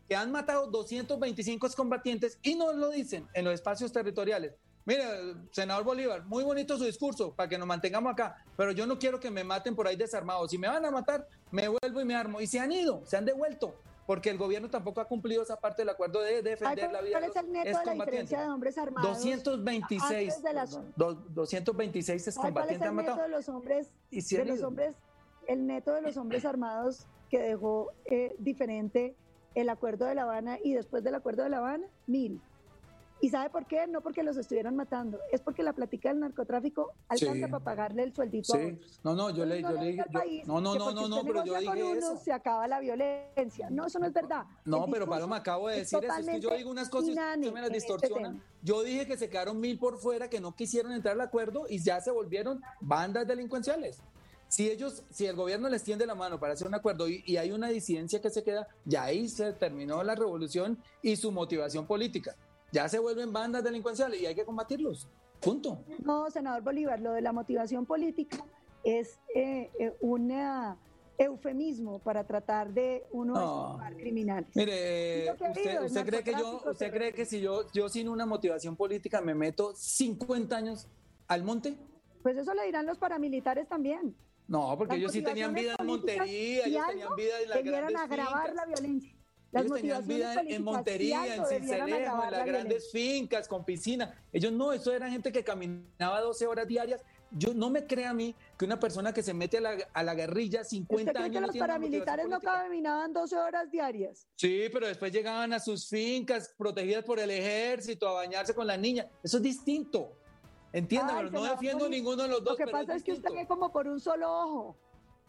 que 0.09 0.17
han 0.17 0.31
matado 0.31 0.67
225 0.69 1.69
combatientes 1.77 2.39
y 2.43 2.55
no 2.55 2.73
lo 2.73 2.91
dicen 2.91 3.27
en 3.35 3.45
los 3.45 3.55
espacios 3.55 3.93
territoriales. 3.93 4.55
Mire, 4.85 5.03
senador 5.51 5.83
Bolívar, 5.83 6.25
muy 6.27 6.45
bonito 6.45 6.79
su 6.79 6.85
discurso 6.85 7.35
para 7.35 7.49
que 7.49 7.59
nos 7.59 7.67
mantengamos 7.67 8.13
acá, 8.13 8.37
pero 8.57 8.71
yo 8.71 8.87
no 8.87 9.01
quiero 9.01 9.19
que 9.19 9.33
me 9.33 9.43
maten 9.43 9.75
por 9.75 9.89
ahí 9.89 9.97
desarmados. 9.97 10.49
Si 10.49 10.59
me 10.59 10.69
van 10.69 10.85
a 10.85 10.93
matar, 10.93 11.27
me 11.51 11.67
vuelvo 11.67 12.01
y 12.01 12.05
me 12.05 12.15
armo. 12.15 12.41
Y 12.41 12.47
se 12.47 12.61
han 12.61 12.71
ido, 12.71 13.03
se 13.05 13.17
han 13.17 13.25
devuelto, 13.25 13.75
porque 14.07 14.31
el 14.31 14.39
gobierno 14.39 14.71
tampoco 14.71 15.01
ha 15.01 15.07
cumplido 15.07 15.43
esa 15.43 15.57
parte 15.57 15.83
del 15.83 15.89
acuerdo 15.89 16.21
de 16.21 16.41
defender 16.41 16.93
la 16.93 17.01
vida. 17.03 17.19
¿Cuál 17.19 17.31
es 17.31 17.37
el 17.37 17.53
neto 17.53 17.79
de 17.81 17.85
la 17.85 17.93
diferencia 17.95 18.41
de 18.43 18.49
hombres 18.49 18.79
armados? 18.79 19.11
226, 19.11 20.43
de 20.45 20.53
las... 20.53 20.79
226 20.97 22.29
excombatientes 22.29 22.89
han 22.89 22.95
matado. 22.95 23.23
de 23.23 23.29
los 23.29 23.49
hombres, 23.49 23.91
de 24.13 24.45
los 24.45 24.63
hombres, 24.63 24.95
el 25.49 25.67
neto 25.67 25.95
de 25.95 26.03
los 26.03 26.17
hombres 26.17 26.45
armados 26.45 27.09
que 27.29 27.41
dejó 27.41 27.91
eh, 28.05 28.37
diferente 28.39 29.17
el 29.57 29.71
acuerdo 29.71 30.05
de 30.05 30.15
La 30.15 30.23
Habana 30.23 30.59
y 30.63 30.75
después 30.75 31.03
del 31.03 31.15
acuerdo 31.15 31.43
de 31.43 31.49
La 31.49 31.59
Habana, 31.59 31.87
mil. 32.07 32.41
¿Y 33.23 33.31
sabe 33.31 33.49
por 33.49 33.65
qué? 33.65 33.87
No 33.87 34.03
porque 34.03 34.23
los 34.23 34.37
estuvieran 34.37 34.77
matando, 34.77 35.19
es 35.33 35.41
porque 35.41 35.63
la 35.63 35.73
plática 35.73 36.11
del 36.11 36.21
narcotráfico 36.21 36.93
alcanza 37.09 37.49
para 37.49 37.65
pagarle 37.65 38.03
el 38.03 38.15
sueldito 38.15 38.53
sí. 38.53 38.79
No, 39.03 39.15
no, 39.15 39.31
yo 39.31 39.47
le, 39.47 39.63
yo 39.63 39.71
le 39.71 39.97
no, 40.45 40.61
no, 40.61 40.75
no, 40.75 40.93
no, 40.93 41.09
no, 41.09 41.25
pero 41.25 41.43
yo 41.43 41.59
dije 41.59 41.93
eso. 41.93 42.19
Se 42.19 42.31
acaba 42.31 42.69
la 42.69 42.79
violencia. 42.79 43.71
No, 43.71 43.87
eso 43.87 43.99
no 43.99 44.07
es 44.07 44.13
verdad. 44.13 44.45
No, 44.67 44.87
pero 44.91 45.09
Paloma, 45.09 45.37
acabo 45.37 45.69
de 45.69 45.79
decir 45.79 46.05
eso, 46.05 46.15
es 46.15 46.27
que 46.27 46.41
yo 46.41 46.51
digo 46.55 46.71
unas 46.71 46.91
cosas 46.91 47.09
y 47.09 47.51
me 47.51 47.63
las 47.63 47.71
este 47.71 47.75
distorsionan. 47.75 48.43
yo 48.63 48.83
dije 48.83 49.07
que 49.07 49.17
se 49.17 49.31
quedaron 49.31 49.59
mil 49.59 49.79
por 49.79 49.97
fuera, 49.97 50.29
que 50.29 50.39
no 50.39 50.55
quisieron 50.55 50.93
entrar 50.93 51.15
al 51.15 51.23
acuerdo 51.23 51.65
y 51.71 51.79
ya 51.79 52.03
se 52.03 52.11
volvieron 52.11 52.61
bandas 52.83 53.27
delincuenciales. 53.27 54.03
Si 54.49 54.71
ellos, 54.71 55.03
si 55.11 55.27
el 55.27 55.35
gobierno 55.35 55.69
les 55.69 55.83
tiende 55.83 56.07
la 56.07 56.15
mano 56.15 56.39
para 56.39 56.53
hacer 56.53 56.67
un 56.69 56.75
acuerdo 56.75 57.09
y, 57.09 57.37
hay 57.37 57.51
una 57.51 57.69
disidencia 57.69 58.21
que 58.21 58.31
se 58.31 58.45
queda, 58.45 58.69
ya 58.85 59.05
ahí 59.05 59.29
se 59.29 59.53
terminó 59.53 60.03
la 60.03 60.15
revolución 60.15 60.79
y 61.03 61.17
su 61.17 61.33
motivación 61.33 61.87
política. 61.87 62.37
Ya 62.73 62.89
se 62.89 62.99
vuelven 62.99 63.33
bandas 63.33 63.65
delincuenciales 63.65 64.21
y 64.21 64.27
hay 64.27 64.35
que 64.35 64.45
combatirlos. 64.45 65.09
Punto. 65.41 65.79
No, 66.05 66.31
senador 66.31 66.63
Bolívar, 66.63 67.01
lo 67.01 67.13
de 67.13 67.21
la 67.21 67.33
motivación 67.33 67.87
política 67.87 68.39
es 68.85 69.19
eh, 69.35 69.71
eh, 69.79 69.97
un 70.01 70.31
eufemismo 71.19 71.99
para 71.99 72.25
tratar 72.25 72.73
de 72.73 73.05
uno 73.11 73.35
no. 73.35 73.81
criminales. 73.97 74.51
Mire, 74.55 75.33
usted, 75.33 76.07
cree 76.07 76.23
que 76.23 76.33
yo, 76.33 76.63
usted 76.71 76.93
cree 76.93 77.13
que 77.13 77.25
si 77.25 77.41
yo, 77.41 77.71
yo 77.73 77.89
sin 77.89 78.09
una 78.09 78.27
motivación 78.27 78.77
política 78.77 79.21
me 79.21 79.35
meto 79.35 79.75
50 79.75 80.57
años 80.57 80.89
al 81.29 81.43
monte? 81.43 81.77
Pues 82.23 82.37
eso 82.37 82.55
le 82.55 82.65
dirán 82.65 82.87
los 82.87 82.99
paramilitares 82.99 83.69
también. 83.69 84.15
No, 84.49 84.77
porque 84.79 84.97
ellos 84.97 85.13
sí 85.13 85.23
tenían 85.23 85.53
vida 85.55 85.75
en 85.79 85.87
Montería, 85.87 86.67
ellos 86.67 86.87
tenían 86.89 87.17
vida 87.17 87.41
en 87.43 87.49
las 87.49 87.65
grandes 87.65 87.97
agravar 87.97 88.55
la 88.55 88.65
violencia. 88.65 89.13
ellos 89.53 89.73
tenían 89.75 90.07
vida 90.07 90.35
en 90.47 90.63
Montería, 90.63 91.35
en 91.35 91.47
Cincelejo, 91.47 92.25
en 92.25 92.31
las 92.31 92.47
grandes 92.47 92.91
fincas, 92.93 93.49
con 93.49 93.65
piscina. 93.65 94.15
Ellos 94.33 94.53
no, 94.53 94.73
eso 94.73 94.93
era 94.93 95.11
gente 95.11 95.33
que 95.33 95.43
caminaba 95.43 96.21
12 96.21 96.47
horas 96.47 96.69
diarias. 96.69 97.03
Yo 97.33 97.53
no 97.55 97.71
me 97.71 97.87
crea 97.87 98.11
a 98.11 98.15
mí 98.15 98.37
que 98.57 98.65
una 98.65 98.79
persona 98.79 99.13
que 99.13 99.21
se 99.21 99.35
mete 99.35 99.59
a 99.59 99.61
la, 99.61 99.77
a 99.93 100.03
la 100.05 100.15
guerrilla 100.15 100.63
50 100.63 101.11
¿Usted 101.11 101.21
cree 101.21 101.31
que 101.33 101.41
los 101.41 101.57
paramilitares 101.57 102.29
no 102.29 102.41
caminaban 102.41 103.13
12 103.13 103.37
horas 103.37 103.69
diarias? 103.69 104.29
Sí, 104.37 104.69
pero 104.73 104.87
después 104.87 105.11
llegaban 105.13 105.53
a 105.53 105.59
sus 105.59 105.89
fincas 105.89 106.55
protegidas 106.57 107.05
por 107.05 107.19
el 107.19 107.33
ejército 107.33 108.09
a 108.09 108.13
bañarse 108.13 108.55
con 108.55 108.69
las 108.69 108.79
niñas. 108.79 109.09
Eso 109.25 109.39
es 109.39 109.43
distinto. 109.43 110.17
Entiéndame, 110.77 111.31
no 111.31 111.43
defiendo 111.43 111.89
ninguno 111.89 112.23
de 112.25 112.29
los 112.29 112.45
dos. 112.45 112.59
Lo 112.59 112.67
que 112.67 112.71
pasa 112.71 112.95
es, 112.95 113.03
que 113.03 113.13
usted 113.13 113.33
ve 113.33 113.47
como 113.47 113.73
por 113.73 113.89
un 113.89 113.99
solo 113.99 114.31
ojo. 114.31 114.77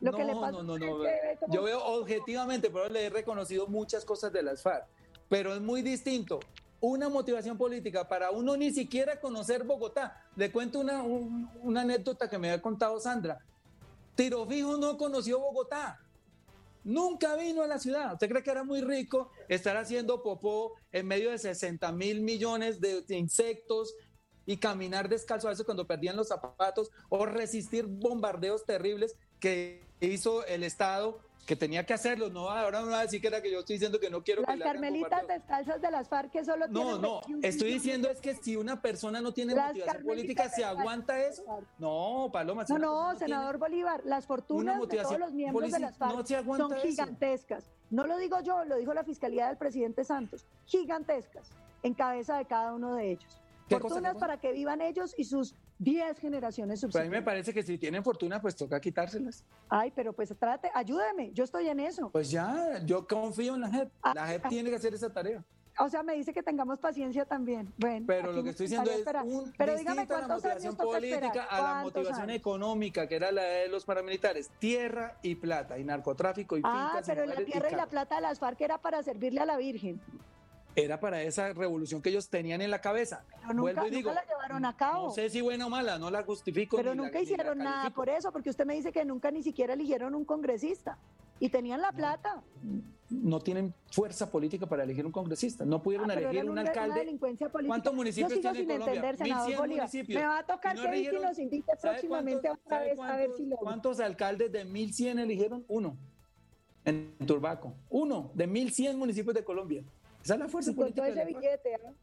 Lo 0.02 0.12
no, 0.12 0.18
que 0.18 0.26
le 0.26 0.34
pasa 0.34 0.52
no, 0.52 0.64
no, 0.64 0.78
no. 0.78 1.04
Yo 1.48 1.64
veo 1.64 1.82
objetivamente, 1.86 2.70
pero 2.70 2.90
le 2.90 3.06
he 3.06 3.10
reconocido 3.10 3.66
muchas 3.66 4.04
cosas 4.04 4.34
de 4.34 4.44
las 4.44 4.62
FARC, 4.62 4.86
pero 5.30 5.56
es 5.56 5.62
muy 5.62 5.82
distinto. 5.82 6.42
Una 6.82 7.08
motivación 7.08 7.58
política 7.58 8.10
para 8.10 8.30
uno 8.30 8.58
ni 8.58 8.72
siquiera 8.72 9.22
conocer 9.22 9.64
Bogotá. 9.64 10.22
Le 10.36 10.52
cuento 10.52 10.80
una, 10.80 11.02
una 11.02 11.82
anécdota 11.82 12.30
que 12.30 12.38
me 12.38 12.50
había 12.50 12.62
contado 12.62 13.00
Sandra. 13.00 13.40
Tiro 14.16 14.46
Fijo 14.46 14.76
no 14.76 14.98
conoció 14.98 15.40
Bogotá. 15.40 16.02
Nunca 16.84 17.38
vino 17.38 17.64
a 17.64 17.68
la 17.68 17.80
ciudad. 17.80 18.14
¿Usted 18.14 18.30
cree 18.30 18.44
que 18.44 18.52
era 18.52 18.66
muy 18.66 18.82
rico 18.82 19.32
estar 19.48 19.78
haciendo 19.78 20.22
popó 20.22 20.74
en 20.92 21.08
medio 21.08 21.32
de 21.32 21.38
60 21.38 21.90
mil 21.94 22.22
millones 22.22 22.82
de 22.82 23.04
insectos, 23.16 23.96
y 24.48 24.58
caminar 24.58 25.10
descalzo 25.10 25.48
a 25.48 25.52
veces 25.52 25.66
cuando 25.66 25.86
perdían 25.86 26.16
los 26.16 26.30
zapatos 26.30 26.90
o 27.10 27.28
resistir 27.28 27.86
bombardeos 27.86 28.66
terribles 28.66 29.16
que 29.40 29.84
hizo 30.00 30.44
el 30.46 30.64
Estado 30.64 31.20
que 31.46 31.56
tenía 31.56 31.86
que 31.86 31.94
hacerlo, 31.94 32.30
no, 32.30 32.50
ahora 32.50 32.82
no 32.82 32.88
va 32.88 33.00
a 33.00 33.02
decir 33.04 33.22
que 33.22 33.28
era 33.28 33.42
que 33.42 33.50
yo 33.50 33.60
estoy 33.60 33.76
diciendo 33.76 34.02
que 34.02 34.10
no 34.10 34.22
quiero 34.22 34.42
las 34.42 34.60
carmelitas 34.60 35.26
descalzas 35.28 35.82
de 35.82 35.92
las 35.92 36.10
FARC 36.10 36.32
que 36.32 36.44
solo 36.44 36.68
No, 36.68 37.00
no, 37.00 37.22
estoy 37.42 37.74
diciendo 37.74 38.10
es 38.10 38.20
que 38.20 38.36
si 38.36 38.58
una 38.58 38.82
persona 38.82 39.22
no 39.22 39.34
tiene 39.34 39.56
motivación 39.56 40.06
política, 40.06 40.50
¿se 40.50 40.66
aguanta 40.66 41.22
eso? 41.22 41.44
No, 41.78 42.30
Paloma. 42.34 42.66
no, 42.68 42.78
no, 42.78 43.18
senador 43.18 43.58
Bolívar, 43.58 44.02
las 44.04 44.26
fortunas 44.26 44.80
de 44.88 44.98
todos 44.98 45.20
los 45.20 45.32
miembros 45.32 45.72
de 45.72 45.80
las 45.80 45.98
FARC 45.98 46.28
son 46.28 46.74
gigantescas. 46.82 47.72
No 47.90 48.06
lo 48.06 48.18
digo 48.18 48.42
yo, 48.42 48.66
lo 48.66 48.76
dijo 48.76 48.94
la 48.94 49.06
Fiscalía 49.06 49.48
del 49.48 49.56
presidente 49.56 50.04
Santos, 50.04 50.46
gigantescas, 50.66 51.50
en 51.84 51.94
cabeza 51.94 52.38
de 52.38 52.46
cada 52.46 52.74
uno 52.74 52.96
de 52.96 53.12
ellos. 53.12 53.42
Fortunas 53.70 54.16
para 54.16 54.38
que 54.40 54.52
vivan 54.54 54.82
ellos 54.82 55.14
y 55.18 55.26
sus 55.26 55.56
10 55.80 56.20
generaciones 56.20 56.80
subsiguientes. 56.80 57.08
a 57.08 57.12
mí 57.12 57.18
me 57.18 57.24
parece 57.24 57.54
que 57.54 57.64
si 57.64 57.78
tienen 57.78 58.04
fortuna, 58.04 58.42
pues 58.42 58.56
toca 58.56 58.80
quitárselas. 58.80 59.44
Ay, 59.70 59.92
pero 59.96 60.14
pues 60.14 60.34
trate, 60.38 60.72
ayúdeme, 60.74 61.32
yo 61.34 61.44
estoy 61.44 61.68
en 61.68 61.80
eso. 61.80 62.10
Pues 62.10 62.32
ya, 62.32 62.82
yo 62.86 63.08
confío 63.08 63.56
en 63.56 63.62
la 63.62 63.70
JEP. 63.70 63.92
Ah, 64.02 64.14
la 64.16 64.28
JEP 64.28 64.46
ah. 64.46 64.50
tiene 64.50 64.70
que 64.70 64.76
hacer 64.78 64.94
esa 64.94 65.12
tarea. 65.12 65.44
O 65.80 65.90
sea, 65.90 66.02
me 66.02 66.16
dice 66.16 66.34
que 66.34 66.42
tengamos 66.42 66.80
paciencia 66.80 67.26
también. 67.26 67.72
Bueno, 67.78 68.06
pero 68.08 68.32
lo 68.32 68.44
que 68.44 68.50
estoy 68.50 68.66
diciendo 68.66 68.90
es 68.90 69.06
un 69.24 69.54
pero 69.56 69.76
dígame 69.76 70.08
a 70.10 70.22
la 70.22 70.28
motivación 70.28 70.76
política 70.76 71.44
a 71.44 71.62
la 71.62 71.84
motivación 71.84 72.30
económica, 72.32 73.08
que 73.08 73.16
era 73.16 73.32
la 73.32 73.44
de 73.44 73.68
los 73.68 73.86
paramilitares. 73.86 74.50
Tierra 74.58 75.20
y 75.22 75.36
plata, 75.36 75.78
y 75.78 75.84
narcotráfico 75.84 76.58
y 76.58 76.62
ah, 76.64 77.00
pero 77.06 77.26
la 77.26 77.36
tierra 77.36 77.72
y, 77.72 77.76
la 77.76 77.86
plata 77.86 78.16
de 78.16 78.22
las 78.22 78.40
FARC 78.40 78.62
era 78.62 78.80
para 78.80 79.04
servirle 79.04 79.42
a 79.42 79.46
la 79.46 79.58
Virgen 79.58 80.02
era 80.78 81.00
para 81.00 81.24
esa 81.24 81.52
revolución 81.54 82.04
que 82.04 82.10
ellos 82.10 82.30
tenían 82.30 82.62
en 82.62 82.70
la 82.70 82.80
cabeza. 82.80 83.26
Pero 83.42 83.54
nunca, 83.56 83.84
digo, 83.86 84.14
la 84.14 84.24
llevaron 84.24 84.64
a 84.64 84.78
cabo. 84.78 85.08
No 85.08 85.12
sé 85.12 85.28
si 85.32 85.42
buena 85.42 85.66
o 85.66 85.70
mala, 85.70 85.98
no 85.98 86.12
la 86.12 86.22
justifico. 86.22 86.78
Pero 86.78 86.94
nunca 86.94 87.20
hicieron 87.20 87.58
nada 87.58 87.90
por 87.90 88.10
eso, 88.10 88.32
porque 88.32 88.52
usted 88.52 88.64
me 88.64 88.76
dice 88.76 88.92
que 88.92 89.04
nunca 89.04 89.32
ni 89.32 89.42
siquiera 89.42 89.74
eligieron 89.74 90.14
un 90.14 90.24
congresista 90.24 91.00
y 91.40 91.50
tenían 91.50 91.82
la 91.82 91.92
plata. 91.92 92.44
No 93.10 93.40
tienen 93.40 93.74
fuerza 93.92 94.30
política 94.30 94.68
para 94.68 94.84
elegir 94.84 95.04
un 95.04 95.12
congresista. 95.12 95.66
No 95.66 95.82
pudieron 95.82 96.12
ah, 96.12 96.14
elegir 96.14 96.48
un, 96.48 96.60
alcalde. 96.60 97.18
¿Cuántos 97.66 97.94
municipios 97.96 98.40
tiene 98.40 98.66
Colombia? 98.66 99.10
Entender, 99.10 99.60
municipios. 99.60 100.22
Me 100.22 100.28
va 100.28 100.40
a 100.40 100.46
tocar 100.46 100.76
que 100.76 101.10
si 101.10 101.18
los 101.18 101.40
invite 101.40 101.72
próximamente 101.82 102.52
otra 102.52 102.82
vez 102.82 103.00
a 103.00 103.16
ver 103.16 103.32
si 103.36 103.48
lo. 103.48 103.58
¿Cuántos 103.58 104.00
alcaldes 104.00 104.52
de 104.52 104.64
1100 104.64 105.18
eligieron? 105.18 105.66
Uno. 105.68 105.98
En 106.86 107.16
Turbaco. 107.26 107.74
Uno 107.90 108.30
de 108.36 108.46
1100 108.46 108.98
municipios 108.98 109.34
de 109.34 109.44
Colombia. 109.44 109.84
Esa 110.28 110.34
es 110.34 110.40
la 110.42 110.50
fuerza 110.50 110.74
política. 110.74 111.08
ese 111.08 111.24
billete, 111.24 111.74
¿eh? 111.76 111.94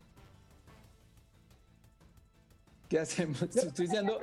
¿Qué 2.88 2.98
hacemos? 2.98 3.42
Estoy 3.55 3.86
diciendo... 3.86 4.18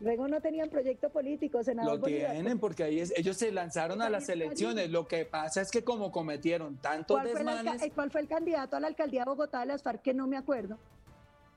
Luego 0.00 0.28
no 0.28 0.40
tenían 0.40 0.70
proyecto 0.70 1.10
político, 1.10 1.62
senador. 1.62 1.98
Lo 1.98 2.06
tienen 2.06 2.58
porque 2.58 2.84
ahí 2.84 3.00
es, 3.00 3.12
ellos 3.18 3.36
se 3.36 3.52
lanzaron 3.52 4.00
a 4.00 4.08
las 4.08 4.30
elecciones. 4.30 4.88
Lo 4.88 5.06
que 5.06 5.26
pasa 5.26 5.60
es 5.60 5.70
que 5.70 5.84
como 5.84 6.10
cometieron 6.10 6.78
tantos 6.78 7.18
¿Cuál 7.18 7.34
desmanes... 7.34 7.76
Fue 7.76 7.86
el, 7.88 7.92
¿Cuál 7.92 8.10
fue 8.10 8.20
el 8.22 8.28
candidato 8.28 8.76
a 8.76 8.80
la 8.80 8.86
alcaldía 8.86 9.24
de 9.24 9.26
Bogotá 9.26 9.60
de 9.60 9.66
las 9.66 9.82
FARC 9.82 10.00
que 10.00 10.14
no 10.14 10.26
me 10.26 10.38
acuerdo? 10.38 10.78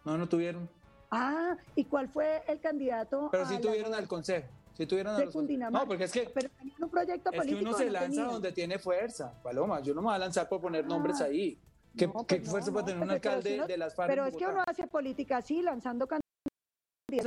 No, 0.03 0.17
no 0.17 0.27
tuvieron. 0.27 0.69
Ah, 1.09 1.55
¿y 1.73 1.85
cuál 1.85 2.09
fue 2.09 2.43
el 2.49 2.59
candidato? 2.59 3.29
Pero 3.31 3.47
sí 3.47 3.59
tuvieron 3.59 3.93
al 3.93 4.09
consejo. 4.09 4.49
De 4.77 5.29
Cundinamarca. 5.31 5.79
No, 5.83 5.87
porque 5.87 6.05
es 6.05 6.11
que. 6.11 6.31
Pero 6.33 6.49
tenían 6.57 6.83
un 6.83 6.89
proyecto 6.89 7.29
es 7.31 7.37
político. 7.37 7.59
que 7.59 7.65
uno 7.65 7.77
se 7.77 7.89
lanza 7.91 8.23
donde 8.23 8.51
tiene 8.51 8.79
fuerza, 8.79 9.33
Paloma. 9.43 9.79
Yo 9.81 9.93
no 9.93 10.01
me 10.01 10.05
voy 10.07 10.15
a 10.15 10.19
lanzar 10.19 10.49
por 10.49 10.61
poner 10.61 10.85
nombres 10.85 11.21
Ah. 11.21 11.25
ahí. 11.25 11.59
¿Qué, 11.95 12.07
No, 12.07 12.25
¿qué 12.25 12.37
pues 12.37 12.49
fuerza 12.49 12.67
no, 12.69 12.73
puede 12.73 12.85
tener 12.87 13.01
un 13.01 13.07
pues, 13.07 13.15
alcalde 13.17 13.49
si 13.51 13.55
uno- 13.55 13.67
de 13.67 13.77
las 13.77 13.93
FARC? 13.93 14.09
Pero 14.09 14.25
es 14.25 14.35
que 14.35 14.47
uno 14.47 14.63
hace 14.65 14.87
política 14.87 15.37
así, 15.37 15.61
lanzando 15.61 16.07
candidatos. 16.07 16.25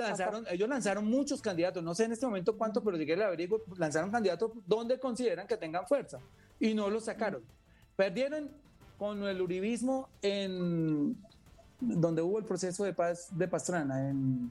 lanzaron, 0.08 0.44
ellos 0.50 0.68
lanzaron 0.68 1.06
muchos 1.06 1.40
candidatos, 1.40 1.84
no 1.84 1.94
sé 1.94 2.04
en 2.04 2.12
este 2.12 2.26
momento 2.26 2.56
cuántos, 2.58 2.82
pero 2.82 2.96
si 2.96 3.04
quieren 3.04 3.20
le 3.20 3.24
averiguo, 3.26 3.62
lanzaron 3.76 4.10
candidatos 4.10 4.50
donde 4.66 4.98
consideran 4.98 5.46
que 5.46 5.56
tengan 5.56 5.86
fuerza 5.86 6.18
y 6.58 6.74
no 6.74 6.90
los 6.90 7.04
sacaron. 7.04 7.44
Perdieron 7.94 8.50
con 8.98 9.22
el 9.22 9.40
uribismo 9.40 10.08
en 10.22 11.16
donde 11.78 12.22
hubo 12.22 12.38
el 12.40 12.44
proceso 12.44 12.82
de 12.82 12.92
paz 12.92 13.28
de 13.30 13.46
Pastrana, 13.46 14.08
en 14.08 14.50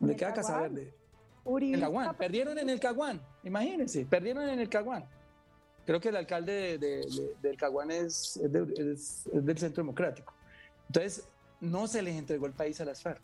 donde 0.00 0.16
queda 0.16 0.32
Casa. 0.32 0.62
Verde. 0.62 0.94
Uribe 1.46 1.74
En 1.74 1.80
Caguán, 1.80 2.16
perdieron 2.16 2.58
en 2.58 2.68
el 2.68 2.80
Caguán, 2.80 3.20
imagínense, 3.44 4.04
perdieron 4.04 4.48
en 4.48 4.58
el 4.60 4.68
Caguán. 4.68 5.04
Creo 5.86 6.00
que 6.00 6.08
el 6.08 6.16
alcalde 6.16 6.52
de- 6.52 6.78
de- 6.78 7.00
de- 7.06 7.34
del 7.40 7.56
Caguán 7.56 7.90
es, 7.90 8.36
es 8.36 8.52
de- 8.52 8.92
es- 8.92 9.26
es 9.32 9.46
del 9.46 9.56
Centro 9.58 9.82
Democrático. 9.82 10.34
Entonces, 10.88 11.28
no 11.60 11.86
se 11.86 12.02
les 12.02 12.16
entregó 12.16 12.46
el 12.46 12.52
país 12.52 12.80
a 12.80 12.84
las 12.84 13.00
FARC. 13.02 13.20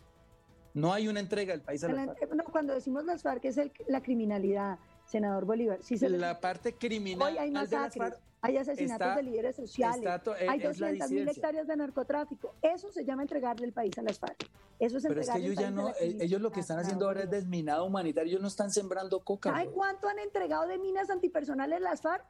No 0.75 0.93
hay 0.93 1.09
una 1.09 1.21
entrega 1.21 1.53
del 1.53 1.61
país 1.61 1.83
a 1.85 1.89
las 1.89 1.97
la- 1.97 2.15
FARC. 2.15 2.33
no, 2.35 2.45
cuando 2.45 2.73
decimos 2.73 3.05
las 3.05 3.23
FARC 3.23 3.45
es 3.47 3.59
el- 3.59 3.73
la 3.89 4.01
criminalidad, 4.03 4.79
senador 5.07 5.45
Bolívar. 5.45 5.79
Sí 5.83 5.99
se 5.99 6.09
les- 6.09 6.21
La 6.21 6.39
parte 6.41 6.75
criminal 6.75 7.33
Hoy 7.33 7.39
hay 7.39 7.49
de 7.51 7.55
las 7.55 7.71
masacres, 7.71 7.97
FARC 7.97 8.21
hay 8.45 8.57
asesinatos 8.57 9.07
está- 9.07 9.17
de 9.17 9.23
líderes 9.23 9.57
sociales, 9.57 9.99
está 9.99 10.19
to- 10.23 10.33
hay 10.35 10.59
es 10.61 10.79
la 10.81 10.89
200 10.89 11.11
mil 11.13 11.29
hectáreas 11.29 11.67
de 11.69 11.77
narcotráfico. 11.77 12.55
Eso 12.61 12.91
se 12.91 13.05
llama 13.05 13.23
entregarle 13.23 13.65
el 13.67 13.73
país 13.73 13.97
a 13.99 14.03
las 14.03 14.19
FARC. 14.19 14.49
Eso 14.81 14.99
es 14.99 15.05
Pero 15.07 15.21
es 15.21 15.31
que 15.31 15.37
el 15.39 15.45
ellos 15.45 15.57
ya 15.57 15.71
no, 15.71 15.89
eh, 15.91 16.17
ellos 16.21 16.41
lo 16.41 16.51
que 16.51 16.61
están 16.61 16.79
haciendo 16.81 17.07
ahora 17.07 17.23
es 17.23 17.31
desminado 17.31 17.85
humanitario, 17.85 18.31
ellos 18.31 18.43
no 18.43 18.49
están 18.49 18.71
sembrando 18.71 19.21
coca. 19.21 19.51
¿Sabe 19.51 19.67
bro. 19.67 19.75
cuánto 19.75 20.09
han 20.09 20.19
entregado 20.19 20.67
de 20.67 20.79
minas 20.79 21.09
antipersonales 21.09 21.81
las 21.81 22.03
FARC? 22.03 22.25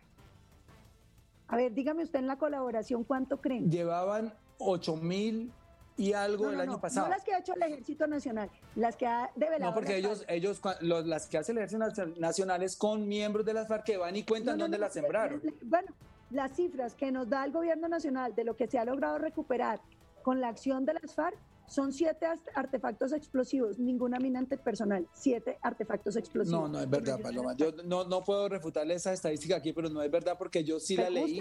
A 1.48 1.56
ver, 1.56 1.72
dígame 1.72 2.02
usted 2.02 2.18
en 2.18 2.26
la 2.26 2.36
colaboración 2.36 3.04
cuánto 3.04 3.40
creen. 3.40 3.70
Llevaban 3.70 4.34
8 4.58 4.96
mil 4.96 5.50
y 5.96 6.12
algo 6.14 6.44
No, 6.44 6.50
el 6.50 6.56
no, 6.56 6.62
año 6.62 6.72
no, 6.72 6.80
pasado. 6.80 7.06
no 7.06 7.12
las 7.14 7.22
que 7.24 7.34
ha 7.34 7.38
hecho 7.38 7.54
el 7.54 7.62
Ejército 7.62 8.06
Nacional, 8.06 8.50
las 8.76 8.96
que 8.96 9.06
ha 9.06 9.30
develado. 9.36 9.70
No, 9.70 9.74
porque 9.74 9.96
ellos, 9.96 10.18
FARC. 10.20 10.30
ellos 10.30 10.60
los- 10.80 11.06
las 11.06 11.26
que 11.26 11.38
hace 11.38 11.52
el 11.52 11.58
ejército 11.58 11.80
nacio- 11.84 12.14
nacional 12.18 12.62
es 12.62 12.76
con 12.76 13.06
miembros 13.06 13.44
de 13.44 13.54
las 13.54 13.68
FARC 13.68 13.84
que 13.84 13.96
van 13.98 14.16
y 14.16 14.22
cuentan 14.24 14.58
dónde 14.58 14.78
las 14.78 14.92
sembraron. 14.94 15.42
Bueno, 15.62 15.88
las 16.30 16.52
cifras 16.56 16.94
que 16.94 17.12
nos 17.12 17.28
da 17.28 17.44
el 17.44 17.52
gobierno 17.52 17.88
nacional 17.88 18.34
de 18.34 18.44
lo 18.44 18.56
que 18.56 18.66
se 18.66 18.78
ha 18.78 18.84
logrado 18.84 19.18
recuperar 19.18 19.80
con 20.22 20.40
la 20.40 20.48
acción 20.48 20.84
de 20.86 20.94
las 20.94 21.14
FARC 21.14 21.36
son 21.66 21.92
siete 21.92 22.26
artefactos 22.54 23.12
explosivos, 23.12 23.78
ninguna 23.78 24.18
mina 24.18 24.38
antipersonal, 24.40 25.06
siete 25.12 25.58
artefactos 25.62 26.16
explosivos. 26.16 26.60
No, 26.60 26.68
no 26.68 26.80
es 26.80 26.88
verdad, 26.90 27.18
Paloma. 27.20 27.54
Yo 27.56 27.70
no, 27.84 28.04
no 28.04 28.22
puedo 28.24 28.48
refutarle 28.48 28.94
esa 28.94 29.12
estadística 29.12 29.56
aquí, 29.56 29.72
pero 29.72 29.88
no 29.88 30.02
es 30.02 30.10
verdad 30.10 30.36
porque 30.38 30.64
yo 30.64 30.78
sí 30.80 30.96
la 30.96 31.08
leí 31.08 31.40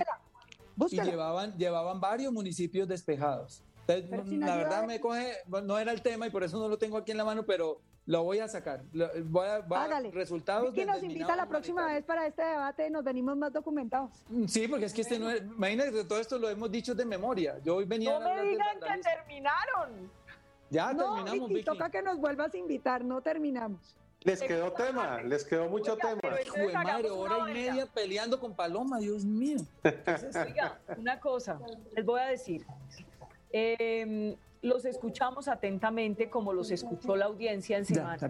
búsquela, 0.76 1.04
y 1.06 1.10
llevaban, 1.12 1.58
llevaban 1.58 2.00
varios 2.00 2.32
municipios 2.32 2.88
despejados. 2.88 3.64
Entonces, 3.98 4.26
no- 4.26 4.30
sin 4.30 4.40
la 4.42 4.46
ayuda 4.54 4.64
verdad 4.64 4.88
me 4.88 5.00
coge, 5.00 5.34
no 5.64 5.78
era 5.80 5.92
el 5.92 6.02
tema 6.02 6.28
y 6.28 6.30
por 6.30 6.44
eso 6.44 6.60
no 6.60 6.68
lo 6.68 6.78
tengo 6.78 6.98
aquí 6.98 7.12
en 7.12 7.18
la 7.18 7.26
mano, 7.26 7.44
pero 7.44 7.80
lo 8.08 8.24
voy 8.24 8.40
a 8.40 8.48
sacar. 8.48 8.82
Lo- 8.94 9.10
Voy 9.26 9.48
a, 9.48 9.60
voy 9.60 9.78
a- 9.78 10.00
resultados 10.12 10.64
Vicky 10.74 10.80
del 10.86 10.88
nos 10.88 11.04
invita 11.04 11.36
la 11.36 11.48
próxima 11.48 11.86
vez 11.88 12.04
para 12.04 12.26
este 12.28 12.44
debate, 12.44 12.90
nos 12.90 13.04
venimos 13.04 13.38
más 13.38 13.54
documentados. 13.54 14.10
Mm, 14.30 14.46
Sí, 14.48 14.68
porque 14.68 14.86
es 14.86 14.94
que 14.94 15.02
este 15.02 15.20
no 15.20 15.30
es, 15.30 15.42
imagínate 15.42 15.92
que 15.92 16.04
todo 16.04 16.20
esto 16.20 16.38
lo 16.40 16.50
hemos 16.50 16.72
dicho 16.72 16.96
de 16.96 17.06
memoria. 17.06 17.60
Yo 17.64 17.76
hoy 17.78 17.86
venía 17.86 18.18
a 18.18 18.20
No 18.20 18.34
me 18.36 18.42
digan 18.44 18.80
que 18.80 19.02
terminaron. 19.02 20.12
Ya 20.70 20.94
no, 20.94 21.16
terminamos, 21.16 21.50
Vicky, 21.50 21.54
Vicky. 21.56 21.66
toca 21.66 21.90
que 21.90 22.02
nos 22.02 22.18
vuelvas 22.18 22.54
a 22.54 22.58
invitar, 22.58 23.04
no 23.04 23.22
terminamos. 23.22 23.98
Les 24.24 24.40
quedó 24.40 24.72
tema, 24.72 25.22
les 25.24 25.44
quedó 25.44 25.68
mucho 25.68 25.94
Oiga, 25.94 26.10
tema. 26.10 26.20
entonces 26.38 26.50
Jue 26.52 26.74
madre, 26.74 27.10
hora 27.10 27.38
y 27.38 27.42
vaina. 27.42 27.54
media 27.72 27.86
peleando 27.88 28.40
con 28.40 28.56
Paloma, 28.56 29.00
Dios 29.00 29.26
mío. 29.26 29.58
Oiga, 29.84 30.80
una 30.98 31.20
cosa, 31.20 31.60
les 31.96 32.06
voy 32.06 32.22
a 32.22 32.26
decir. 32.28 32.64
Eh, 33.54 34.36
los 34.62 34.86
escuchamos 34.86 35.48
atentamente 35.48 36.30
como 36.30 36.54
los 36.54 36.72
escuchó 36.72 37.16
la 37.16 37.26
audiencia 37.26 37.78
en 37.78 37.86
semana. 37.86 38.30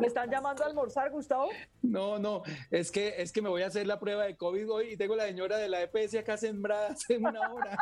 ¿Me 0.00 0.06
están 0.06 0.30
llamando 0.30 0.62
a 0.62 0.66
almorzar, 0.66 1.10
Gustavo? 1.10 1.48
No, 1.82 2.18
no, 2.18 2.42
es 2.70 2.90
que, 2.90 3.20
es 3.20 3.32
que 3.32 3.42
me 3.42 3.48
voy 3.48 3.62
a 3.62 3.66
hacer 3.66 3.86
la 3.86 3.98
prueba 3.98 4.24
de 4.24 4.36
COVID 4.36 4.70
hoy 4.70 4.92
y 4.92 4.96
tengo 4.96 5.16
la 5.16 5.26
señora 5.26 5.56
de 5.58 5.68
la 5.68 5.82
EPS 5.82 6.14
acá 6.16 6.36
sembrada 6.36 6.88
hace 6.92 7.18
una 7.18 7.52
hora. 7.52 7.76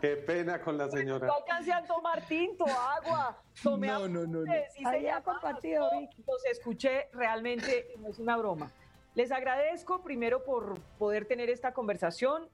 Qué 0.00 0.16
pena 0.16 0.60
con 0.60 0.76
la 0.76 0.90
señora. 0.90 1.26
No 1.26 1.34
alcancé 1.34 1.72
a 1.72 1.82
tomar 1.84 2.26
tinto, 2.26 2.66
agua. 2.66 3.40
Tomé 3.62 3.86
No, 3.86 4.08
no, 4.08 4.26
no, 4.26 4.44
compartido, 5.24 5.88
Vicky. 5.98 6.24
Los 6.26 6.44
escuché, 6.46 7.08
realmente 7.12 7.94
no 7.98 8.08
es 8.08 8.18
una 8.18 8.36
broma. 8.36 8.70
Les 9.14 9.32
agradezco 9.32 10.02
primero 10.02 10.44
por 10.44 10.78
poder 10.98 11.26
tener 11.26 11.48
esta 11.48 11.72
conversación 11.72 12.48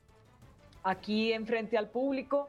aquí 0.83 1.33
enfrente 1.33 1.77
al 1.79 1.89
público. 1.89 2.49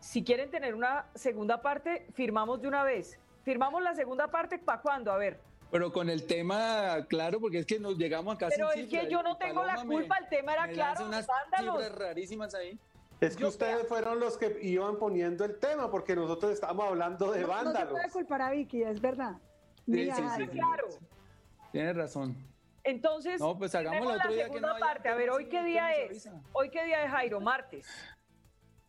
Si 0.00 0.22
quieren 0.22 0.50
tener 0.50 0.74
una 0.74 1.06
segunda 1.14 1.60
parte, 1.60 2.06
firmamos 2.14 2.60
de 2.62 2.68
una 2.68 2.84
vez. 2.84 3.18
Firmamos 3.44 3.82
la 3.82 3.94
segunda 3.94 4.28
parte, 4.28 4.58
¿para 4.58 4.80
cuándo? 4.80 5.10
A 5.12 5.16
ver. 5.16 5.40
Pero 5.70 5.92
con 5.92 6.08
el 6.08 6.26
tema 6.26 7.04
claro, 7.08 7.40
porque 7.40 7.58
es 7.58 7.66
que 7.66 7.78
nos 7.78 7.98
llegamos 7.98 8.34
acá 8.36 8.48
Pero 8.48 8.70
sin 8.70 8.84
es 8.84 8.86
que 8.86 9.00
cifras, 9.00 9.10
yo 9.12 9.22
no 9.22 9.36
tengo 9.36 9.64
la 9.64 9.74
Paloma 9.74 9.84
me- 9.84 9.94
culpa, 9.96 10.16
el 10.18 10.28
tema 10.28 10.52
era 10.54 10.66
me 10.66 10.72
claro, 10.72 11.00
lanza 11.00 11.04
unas 11.08 11.26
vándalos. 11.26 11.82
cifras 11.84 11.98
rarísimas 11.98 12.54
ahí. 12.54 12.78
Es 13.20 13.36
que 13.36 13.42
Yo- 13.42 13.48
ustedes 13.48 13.86
fueron 13.88 14.20
los 14.20 14.38
que 14.38 14.58
iban 14.62 14.96
poniendo 14.96 15.44
el 15.44 15.58
tema, 15.58 15.90
porque 15.90 16.14
nosotros 16.14 16.52
estamos 16.52 16.86
hablando 16.86 17.32
de 17.32 17.40
No, 17.42 17.48
no 17.48 17.52
se 17.58 17.64
vándalos. 17.64 17.90
puede 17.92 18.10
culpar 18.10 18.42
a 18.42 18.50
Vicky, 18.50 18.82
es 18.82 19.00
verdad. 19.00 19.32
Sí, 19.84 19.92
Mira, 19.92 20.14
sí, 20.14 20.22
sí. 20.38 20.46
claro. 20.48 20.86
Tienes 21.72 21.96
razón. 21.96 22.36
Entonces, 22.84 23.40
No, 23.40 23.58
pues 23.58 23.74
otro 23.74 24.30
la 24.30 24.34
día 24.34 24.44
que 24.44 24.52
segunda 24.52 24.68
no 24.68 24.74
haya 24.74 24.86
parte. 24.86 25.08
A 25.08 25.14
ver, 25.14 25.30
¿hoy 25.30 25.48
qué 25.48 25.62
día 25.62 25.92
es? 25.92 26.28
¿Hoy 26.52 26.70
qué 26.70 26.84
día 26.84 27.04
es, 27.04 27.10
Jairo? 27.10 27.40
Martes. 27.40 27.86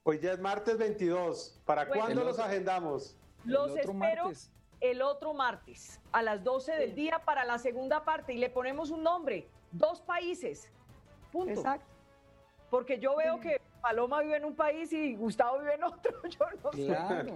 Hoy 0.03 0.19
ya 0.19 0.31
es 0.33 0.39
martes 0.39 0.77
22. 0.77 1.59
¿Para 1.65 1.85
Bueno. 1.85 2.03
cuándo 2.03 2.23
los 2.23 2.33
otro- 2.33 2.45
agendamos? 2.45 3.15
Los 3.45 3.71
espero 3.75 3.93
martes. 3.93 4.51
el 4.79 5.01
otro 5.01 5.33
martes 5.33 5.99
a 6.11 6.21
las 6.21 6.43
12 6.43 6.73
del 6.73 6.95
día 6.95 7.19
para 7.25 7.45
la 7.45 7.57
segunda 7.57 8.03
parte 8.03 8.33
y 8.33 8.37
le 8.37 8.49
ponemos 8.49 8.91
un 8.91 9.03
nombre, 9.03 9.47
dos 9.71 10.01
países. 10.01 10.69
Punto. 11.31 11.51
Exacto. 11.51 11.85
Porque 12.69 12.99
yo 12.99 13.15
veo 13.15 13.39
que 13.39 13.61
Paloma 13.81 14.21
vive 14.21 14.37
en 14.37 14.45
un 14.45 14.55
país 14.55 14.91
y 14.93 15.15
Gustavo 15.15 15.59
vive 15.59 15.75
en 15.75 15.83
otro. 15.83 16.11
Yo 16.29 16.45
no 16.63 16.71
sé. 16.71 16.85
Claro. 16.85 17.35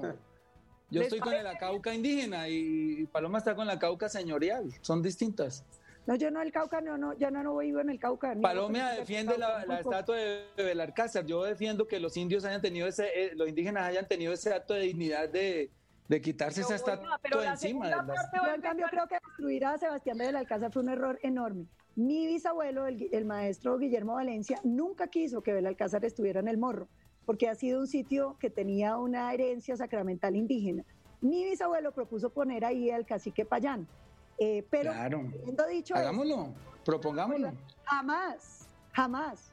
Yo 0.90 1.00
¿Les 1.00 1.04
estoy 1.04 1.20
con 1.22 1.44
la 1.44 1.58
cauca 1.58 1.94
indígena 1.94 2.48
y 2.50 3.06
Paloma 3.12 3.40
está 3.40 3.56
con 3.56 3.66
la 3.66 3.80
cauca 3.80 4.10
señorial. 4.10 4.72
Son 4.82 5.02
distintas. 5.02 5.64
No, 6.06 6.16
yo 6.16 6.30
no 6.32 6.42
el 6.42 6.52
Cauca, 6.52 6.82
no, 6.82 6.98
no, 6.98 7.14
yo 7.18 7.32
no, 7.32 7.44
no 7.44 7.56
vivo 7.58 7.80
en 7.80 7.90
el 7.90 8.00
Cauca. 8.00 8.36
ni 8.36 8.42
Paloma 8.42 8.70
voy 8.70 8.80
a 8.80 8.90
defiende 9.00 9.38
la, 9.38 9.48
Cauca, 9.48 9.60
la 9.66 9.68
tampoco. 9.76 9.92
estatua 9.96 10.16
de 10.18 10.44
Belalcázar. 10.58 11.26
Yo 11.26 11.44
defiendo 11.44 11.88
que 11.88 12.00
los 12.00 12.18
indios 12.18 12.44
hayan 12.44 12.62
tenido 12.62 12.88
ese, 12.88 13.06
eh, 13.16 13.32
los 13.36 13.48
indígenas 13.48 13.84
hayan 13.84 14.08
tenido 14.08 14.34
ese 14.34 14.54
acto 14.54 14.74
de 14.74 14.82
dignidad 14.82 15.30
de, 15.30 15.72
de 16.10 16.22
quitarse 16.22 16.62
Pero, 16.62 16.66
esa 16.68 16.76
estatua 16.76 17.20
pero 17.22 17.40
de 17.40 17.46
la 17.46 17.52
encima. 17.52 17.86
de 17.88 17.96
las- 17.96 18.06
Yo 18.34 18.54
en 18.54 18.62
cambio 18.62 18.86
creo 18.90 19.08
que 19.08 19.16
destruir 19.26 19.66
a 19.66 19.78
Sebastián 19.78 20.18
de 20.18 20.26
Belalcázar 20.26 20.72
fue 20.74 20.82
un 20.82 20.90
error 20.90 21.20
enorme. 21.24 21.68
Mi 21.96 22.28
bisabuelo, 22.28 22.86
el, 22.88 23.08
el 23.14 23.24
maestro 23.24 23.78
Guillermo 23.78 24.16
Valencia, 24.16 24.60
nunca 24.64 25.08
quiso 25.08 25.42
que 25.42 25.54
Belalcázar 25.54 26.04
estuviera 26.04 26.42
en 26.42 26.48
el 26.50 26.58
morro, 26.58 26.90
porque 27.26 27.48
ha 27.48 27.56
sido 27.56 27.80
un 27.80 27.88
sitio 27.88 28.36
que 28.40 28.50
tenía 28.50 28.98
una 28.98 29.34
herencia 29.34 29.78
sacramental 29.78 30.36
indígena. 30.36 30.84
Mi 31.22 31.46
bisabuelo 31.46 31.94
propuso 31.94 32.32
poner 32.32 32.66
ahí 32.66 32.90
al 32.92 33.06
cacique 33.06 33.46
Payán. 33.46 33.88
Eh, 34.38 34.66
pero, 34.70 34.92
Claro. 34.92 35.24
dicho 35.70 35.96
Hagámoslo, 35.96 36.54
propongámoslo. 36.84 37.54
jamás, 37.86 38.68
jamás 38.92 39.52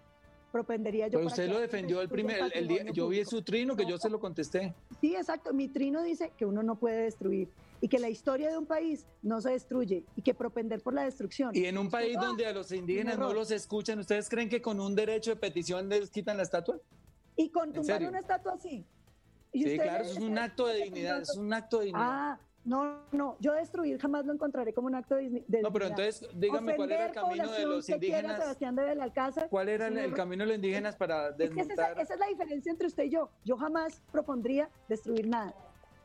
propendería 0.51 1.07
yo. 1.09 1.19
Pero 1.19 1.27
usted 1.28 1.48
lo 1.48 1.61
defendió 1.61 2.01
el 2.01 2.09
primer, 2.09 2.40
el, 2.40 2.52
el 2.55 2.69
día, 2.69 2.85
yo 2.93 3.09
vi 3.09 3.24
su 3.24 3.43
trino 3.43 3.77
que 3.77 3.86
yo 3.86 3.98
se 3.98 4.11
lo 4.11 4.19
contesté. 4.19 4.74
Sí, 5.01 5.15
exacto. 5.15 5.52
Mi 5.52 5.69
trino 5.69 6.02
dice 6.02 6.32
que 6.36 6.44
uno 6.44 6.62
no 6.62 6.77
puede 6.77 7.02
destruir 7.02 7.48
y 7.81 7.89
que 7.89 7.98
la 7.98 8.09
historia 8.09 8.51
de 8.51 8.59
un 8.59 8.66
país 8.66 9.07
no 9.23 9.40
se 9.40 9.51
destruye 9.51 10.05
y 10.16 10.23
que 10.23 10.35
propender 10.35 10.82
por 10.82 10.94
la 10.94 11.02
destrucción. 11.05 11.55
Y 11.55 11.66
en 11.66 11.78
un 11.78 11.89
país 11.89 12.16
donde 12.19 12.47
a 12.47 12.52
los 12.52 12.73
indígenas 12.73 13.19
no 13.19 13.32
los 13.32 13.51
escuchan, 13.51 13.98
¿ustedes 13.98 14.28
creen 14.28 14.48
que 14.48 14.61
con 14.61 14.81
un 14.81 14.94
derecho 14.94 15.31
de 15.31 15.36
petición 15.36 15.89
les 15.89 16.11
quitan 16.11 16.36
la 16.36 16.43
estatua? 16.43 16.78
Y 17.36 17.51
con 17.51 17.73
tumbar 17.73 18.02
una 18.02 18.19
estatua 18.19 18.55
así. 18.55 18.85
¿Y 19.52 19.65
Sí, 19.65 19.78
claro, 19.78 20.05
es 20.05 20.16
un 20.16 20.39
acto 20.39 20.66
de 20.66 20.85
dignidad, 20.85 21.23
es 21.23 21.36
un 21.36 21.52
acto 21.52 21.78
de 21.78 21.86
dignidad. 21.86 22.09
Ah, 22.09 22.40
no, 22.65 23.01
no, 23.12 23.37
yo 23.41 23.55
destruir 23.55 23.99
jamás 23.99 24.27
lo 24.27 24.35
encontraré 24.35 24.74
como 24.74 24.87
un 24.87 24.95
acto 24.95 25.16
de 25.16 25.43
No, 25.62 25.73
pero 25.73 25.87
entonces 25.87 26.28
dígame 26.35 26.77
cuál 26.77 26.93
era 26.93 27.07
el 27.07 27.12
camino 27.12 27.51
de 27.51 27.66
los 27.66 27.89
indígenas, 27.89 28.39
Sebastián 28.39 28.77
de 28.77 28.85
Belalcázar. 28.85 29.49
cuál 29.49 29.69
era 29.70 29.89
el, 29.89 30.12
camino 30.12 30.45
de 30.45 30.49
los 30.49 30.57
indígenas 30.57 30.95
para 30.95 31.31
Es 31.31 31.37
que 31.37 31.45
esa, 31.45 31.49
es 31.49 31.69
desmontar. 31.69 32.01
esa 32.01 32.15
es 32.15 32.20
la 32.20 32.27
diferencia 32.27 32.70
entre 32.70 32.87
usted 32.87 33.05
y 33.05 33.11
yo. 33.11 33.31
Yo 33.45 33.57
jamás 33.57 34.03
propondría 34.12 34.69
destruir 34.89 35.27
nada. 35.27 35.55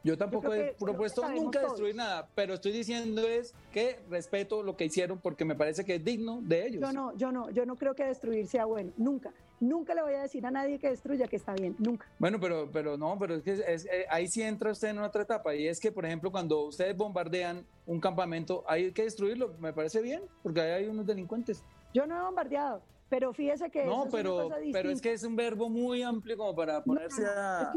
Yo 0.06 0.18
tampoco 0.18 0.53
he 0.53 0.76
propuesto 0.80 1.27
nunca 1.27 1.61
destruir 1.61 1.95
nada, 1.95 2.27
pero 2.36 2.53
estoy 2.53 2.72
diciendo 2.72 3.27
es 3.27 3.56
que 3.73 3.99
respeto 4.10 4.61
lo 4.61 4.77
que 4.77 4.86
hicieron 4.86 5.18
porque 5.18 5.44
me 5.44 5.56
parece 5.56 5.84
que 5.84 5.95
es 5.95 6.06
digno 6.06 6.41
de 6.41 6.68
ellos. 6.68 6.82
Yo 6.82 6.94
no, 6.94 7.15
yo 7.18 7.32
no, 7.32 7.49
yo 7.49 7.65
no 7.65 7.76
creo 7.76 7.95
que 7.95 8.06
destruir 8.06 8.48
sea 8.48 8.65
bueno, 8.65 8.94
nunca. 8.98 9.34
Nunca 9.60 9.94
le 9.94 10.02
voy 10.02 10.14
a 10.14 10.22
decir 10.22 10.45
a 10.45 10.52
nadie 10.52 10.80
que 10.80 10.90
destruya 10.90 11.27
que 11.27 11.38
está 11.38 11.53
bien, 11.53 11.76
nunca. 11.80 12.07
Bueno, 12.19 12.40
pero, 12.40 12.69
pero 12.72 12.98
no, 12.98 13.18
pero 13.18 13.36
es 13.36 13.44
que 13.44 13.53
eh, 13.53 14.06
ahí 14.10 14.27
sí 14.27 14.41
entra 14.41 14.72
usted 14.72 14.90
en 14.90 14.99
otra 14.99 15.23
etapa 15.23 15.56
y 15.56 15.68
es 15.68 15.80
que, 15.80 15.91
por 15.91 16.06
ejemplo, 16.06 16.32
cuando 16.32 16.65
ustedes 16.65 16.95
bombardean 16.95 17.65
un 17.86 17.99
campamento, 17.99 18.64
hay 18.68 18.91
que 18.91 19.03
destruirlo, 19.03 19.56
me 19.60 19.73
parece 19.73 20.02
bien, 20.02 20.23
porque 20.44 20.61
ahí 20.61 20.84
hay 20.84 20.88
unos 20.88 21.06
delincuentes. 21.06 21.64
Yo 21.94 22.06
no 22.06 22.19
he 22.19 22.23
bombardeado. 22.23 22.82
Pero 23.07 23.34
fíjese 23.34 23.69
que 23.69 23.86
no, 23.86 24.07
pero, 24.11 24.49
pero 24.73 24.90
es 24.90 24.99
que 24.99 25.14
es 25.14 25.23
un 25.23 25.36
verbo 25.36 25.69
muy 25.69 26.02
amplio 26.02 26.36
como 26.38 26.56
para 26.56 26.84
ponerse 26.84 27.23
a, 27.26 27.72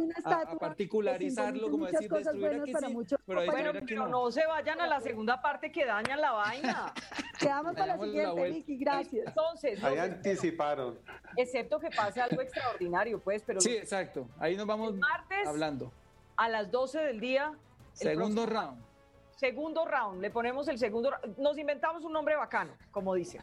particularizarlo, 0.59 1.71
como 1.71 1.87
decir 1.87 2.11
destruir 2.11 2.63
aquí 2.63 2.73
sí, 2.73 2.93
muchos, 2.93 3.21
pero, 3.27 3.45
bueno, 3.45 3.73
pero 3.87 4.09
no. 4.09 4.31
se 4.31 4.47
vayan 4.47 4.81
a 4.81 4.87
la 4.87 5.01
segunda 5.03 5.41
parte 5.43 5.71
que 5.71 5.85
dañan 5.85 6.21
la 6.21 6.33
vaina. 6.33 6.95
Quedamos 7.39 7.75
para 7.75 7.97
la 7.97 7.99
siguiente, 8.03 8.51
Vicky, 8.51 8.79
gracias. 8.79 9.27
Entonces, 9.27 9.85
ahí 9.85 9.99
anticiparon. 9.99 10.99
Excepto 11.37 11.79
que 11.79 11.91
pase 11.91 12.23
algo 12.23 12.41
extraordinario, 12.41 13.21
pues, 13.21 13.43
pero 13.47 13.61
sí, 13.61 13.77
exacto. 13.77 14.27
Ahí 14.39 14.57
nos 14.57 14.67
vamos 14.67 14.97
martes, 14.97 15.47
hablando. 15.47 15.93
A 16.37 16.49
las 16.49 16.71
12 16.71 17.01
del 17.01 17.21
día. 17.21 17.53
Segundo 17.93 18.47
round. 18.47 18.83
Segundo 19.37 19.85
round, 19.85 20.23
le 20.23 20.31
ponemos 20.31 20.67
el 20.69 20.79
segundo. 20.79 21.13
Nos 21.37 21.59
inventamos 21.59 22.03
un 22.03 22.13
nombre 22.13 22.35
bacano, 22.35 22.73
como 22.91 23.15
dicen. 23.15 23.43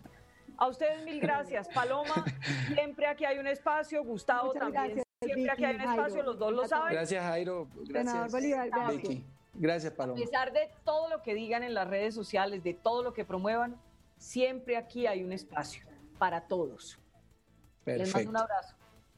A 0.57 0.67
ustedes 0.67 1.03
mil 1.03 1.19
gracias. 1.19 1.67
Paloma, 1.69 2.25
siempre 2.73 3.07
aquí 3.07 3.25
hay 3.25 3.37
un 3.37 3.47
espacio. 3.47 4.03
Gustavo 4.03 4.53
también. 4.53 5.03
siempre 5.21 5.51
aquí 5.51 5.65
hay 5.65 5.75
un 5.75 5.81
espacio, 5.81 6.23
los 6.23 6.37
dos 6.37 6.53
lo 6.53 6.67
saben. 6.67 6.93
Gracias, 6.93 7.23
Jairo. 7.23 7.67
Gracias, 7.87 8.33
gracias. 8.33 9.23
Gracias, 9.57 9.93
Paloma. 9.93 10.19
A 10.19 10.23
pesar 10.23 10.51
de 10.51 10.69
todo 10.83 11.09
lo 11.09 11.21
que 11.21 11.33
digan 11.33 11.63
en 11.63 11.73
las 11.73 11.87
redes 11.87 12.13
sociales, 12.13 12.63
de 12.63 12.73
todo 12.73 13.03
lo 13.03 13.13
que 13.13 13.23
promuevan, 13.23 13.79
siempre 14.17 14.75
aquí 14.77 15.07
hay 15.07 15.23
un 15.23 15.31
espacio 15.31 15.85
para 16.17 16.41
todos. 16.41 16.99
Perfecto. 17.83 18.03
Les 18.03 18.13
mando 18.13 18.29
un 18.31 18.37
abrazo. 18.37 18.75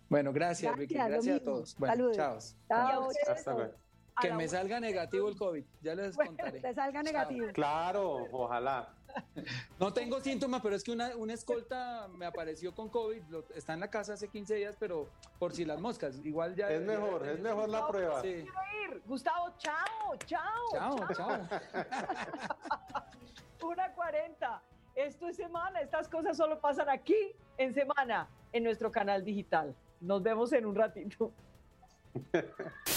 Bueno, 0.09 0.33
gracias, 0.33 0.77
Vicky. 0.77 0.93
Gracias 0.93 1.41
a 1.41 1.43
todos. 1.43 1.75
Bueno, 1.77 1.93
Saludos. 1.93 2.15
chao. 2.17 2.39
Chao. 2.67 3.09
Hasta 3.27 3.53
luego. 3.53 3.73
Que 4.19 4.33
me 4.33 4.47
salga 4.47 4.79
negativo 4.79 5.29
el 5.29 5.37
COVID, 5.37 5.63
ya 5.81 5.93
les 5.93 6.15
contaré. 6.15 6.59
Que 6.59 6.73
salga 6.73 7.03
negativo. 7.03 7.47
Claro, 7.53 8.27
ojalá. 8.31 8.96
No 9.79 9.93
tengo 9.93 10.19
síntomas, 10.19 10.61
pero 10.61 10.75
es 10.75 10.83
que 10.83 10.91
una, 10.91 11.15
una 11.15 11.33
escolta 11.33 12.07
me 12.17 12.25
apareció 12.25 12.73
con 12.73 12.89
COVID, 12.89 13.21
está 13.55 13.73
en 13.73 13.79
la 13.79 13.89
casa 13.89 14.13
hace 14.13 14.27
15 14.27 14.55
días, 14.55 14.75
pero 14.79 15.07
por 15.39 15.53
si 15.53 15.65
las 15.65 15.79
moscas, 15.79 16.19
igual 16.23 16.55
ya... 16.55 16.71
Es 16.71 16.81
mejor, 16.81 17.27
es 17.27 17.39
mejor 17.39 17.69
la 17.69 17.87
prueba. 17.87 18.21
Sí. 18.21 18.45
Gustavo, 19.05 19.53
chao, 19.57 20.15
chao. 20.25 20.67
Chao, 20.71 21.07
chao. 21.13 21.47
una 23.67 23.91
cuarenta. 23.93 24.61
Esto 24.95 25.27
es 25.27 25.35
semana, 25.35 25.81
estas 25.81 26.07
cosas 26.07 26.35
solo 26.35 26.59
pasan 26.59 26.89
aquí 26.89 27.15
en 27.57 27.73
semana, 27.73 28.27
en 28.51 28.63
nuestro 28.63 28.91
canal 28.91 29.23
digital. 29.23 29.75
Nos 30.01 30.23
vemos 30.23 30.51
en 30.53 30.65
un 30.65 30.75
ratito. 30.75 31.31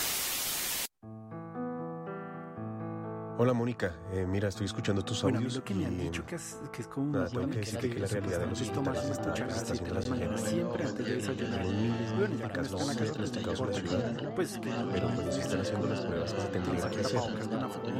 Hola 3.42 3.54
Mónica, 3.54 3.94
eh, 4.12 4.26
mira, 4.28 4.48
estoy 4.48 4.66
escuchando 4.66 5.02
tus 5.02 5.22
bueno, 5.22 5.38
audios. 5.38 5.54
Bueno, 5.54 5.60
lo 5.60 5.64
que 5.64 5.74
me 5.74 5.86
han 5.86 5.96
dicho 5.96 6.26
que 6.26 6.34
es, 6.34 6.58
que 6.70 6.82
es 6.82 6.88
como 6.88 7.10
nada, 7.10 7.26
tengo 7.26 7.48
que 7.48 7.60
decirte 7.60 7.88
que 7.88 7.98
la 7.98 8.06
realidad 8.06 8.40
de 8.40 8.46
los 8.48 8.60
hospitales 8.60 9.04
está, 9.04 9.32
está 9.32 9.72
haciendo 9.72 9.94
las 9.94 10.08
mañanas 10.10 10.40
siempre 10.42 10.84
antes 10.84 11.06
de 11.06 11.14
desayunar. 11.14 11.64
Bueno, 12.18 12.36
ya 12.36 12.48
que 12.50 12.60
no 12.60 12.66
están 12.66 12.90
acá 12.90 13.04
diagnosticados 13.04 13.60
en 13.60 13.66
la 13.66 13.72
ciudad, 13.72 14.34
pues, 14.34 14.60
pero 14.92 15.08
pues 15.08 15.34
si 15.34 15.40
están 15.40 15.60
haciendo 15.60 15.86
las 15.86 16.00
pruebas 16.00 16.34
que 16.34 16.40
se 16.42 16.48
tendrían 16.48 16.90
que 16.90 17.00
hacer. 17.00 17.20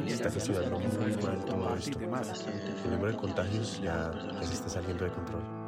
Se 0.04 0.12
está 0.12 0.30
gestionando 0.30 0.78
muy 0.78 1.12
alto 1.14 1.46
todo 1.46 1.74
esto. 1.74 1.98
El 1.98 2.90
número 2.90 3.12
de 3.12 3.16
contagios 3.16 3.80
ya 3.80 4.12
se 4.42 4.52
está 4.52 4.68
saliendo 4.68 5.04
de 5.06 5.10
control. 5.10 5.59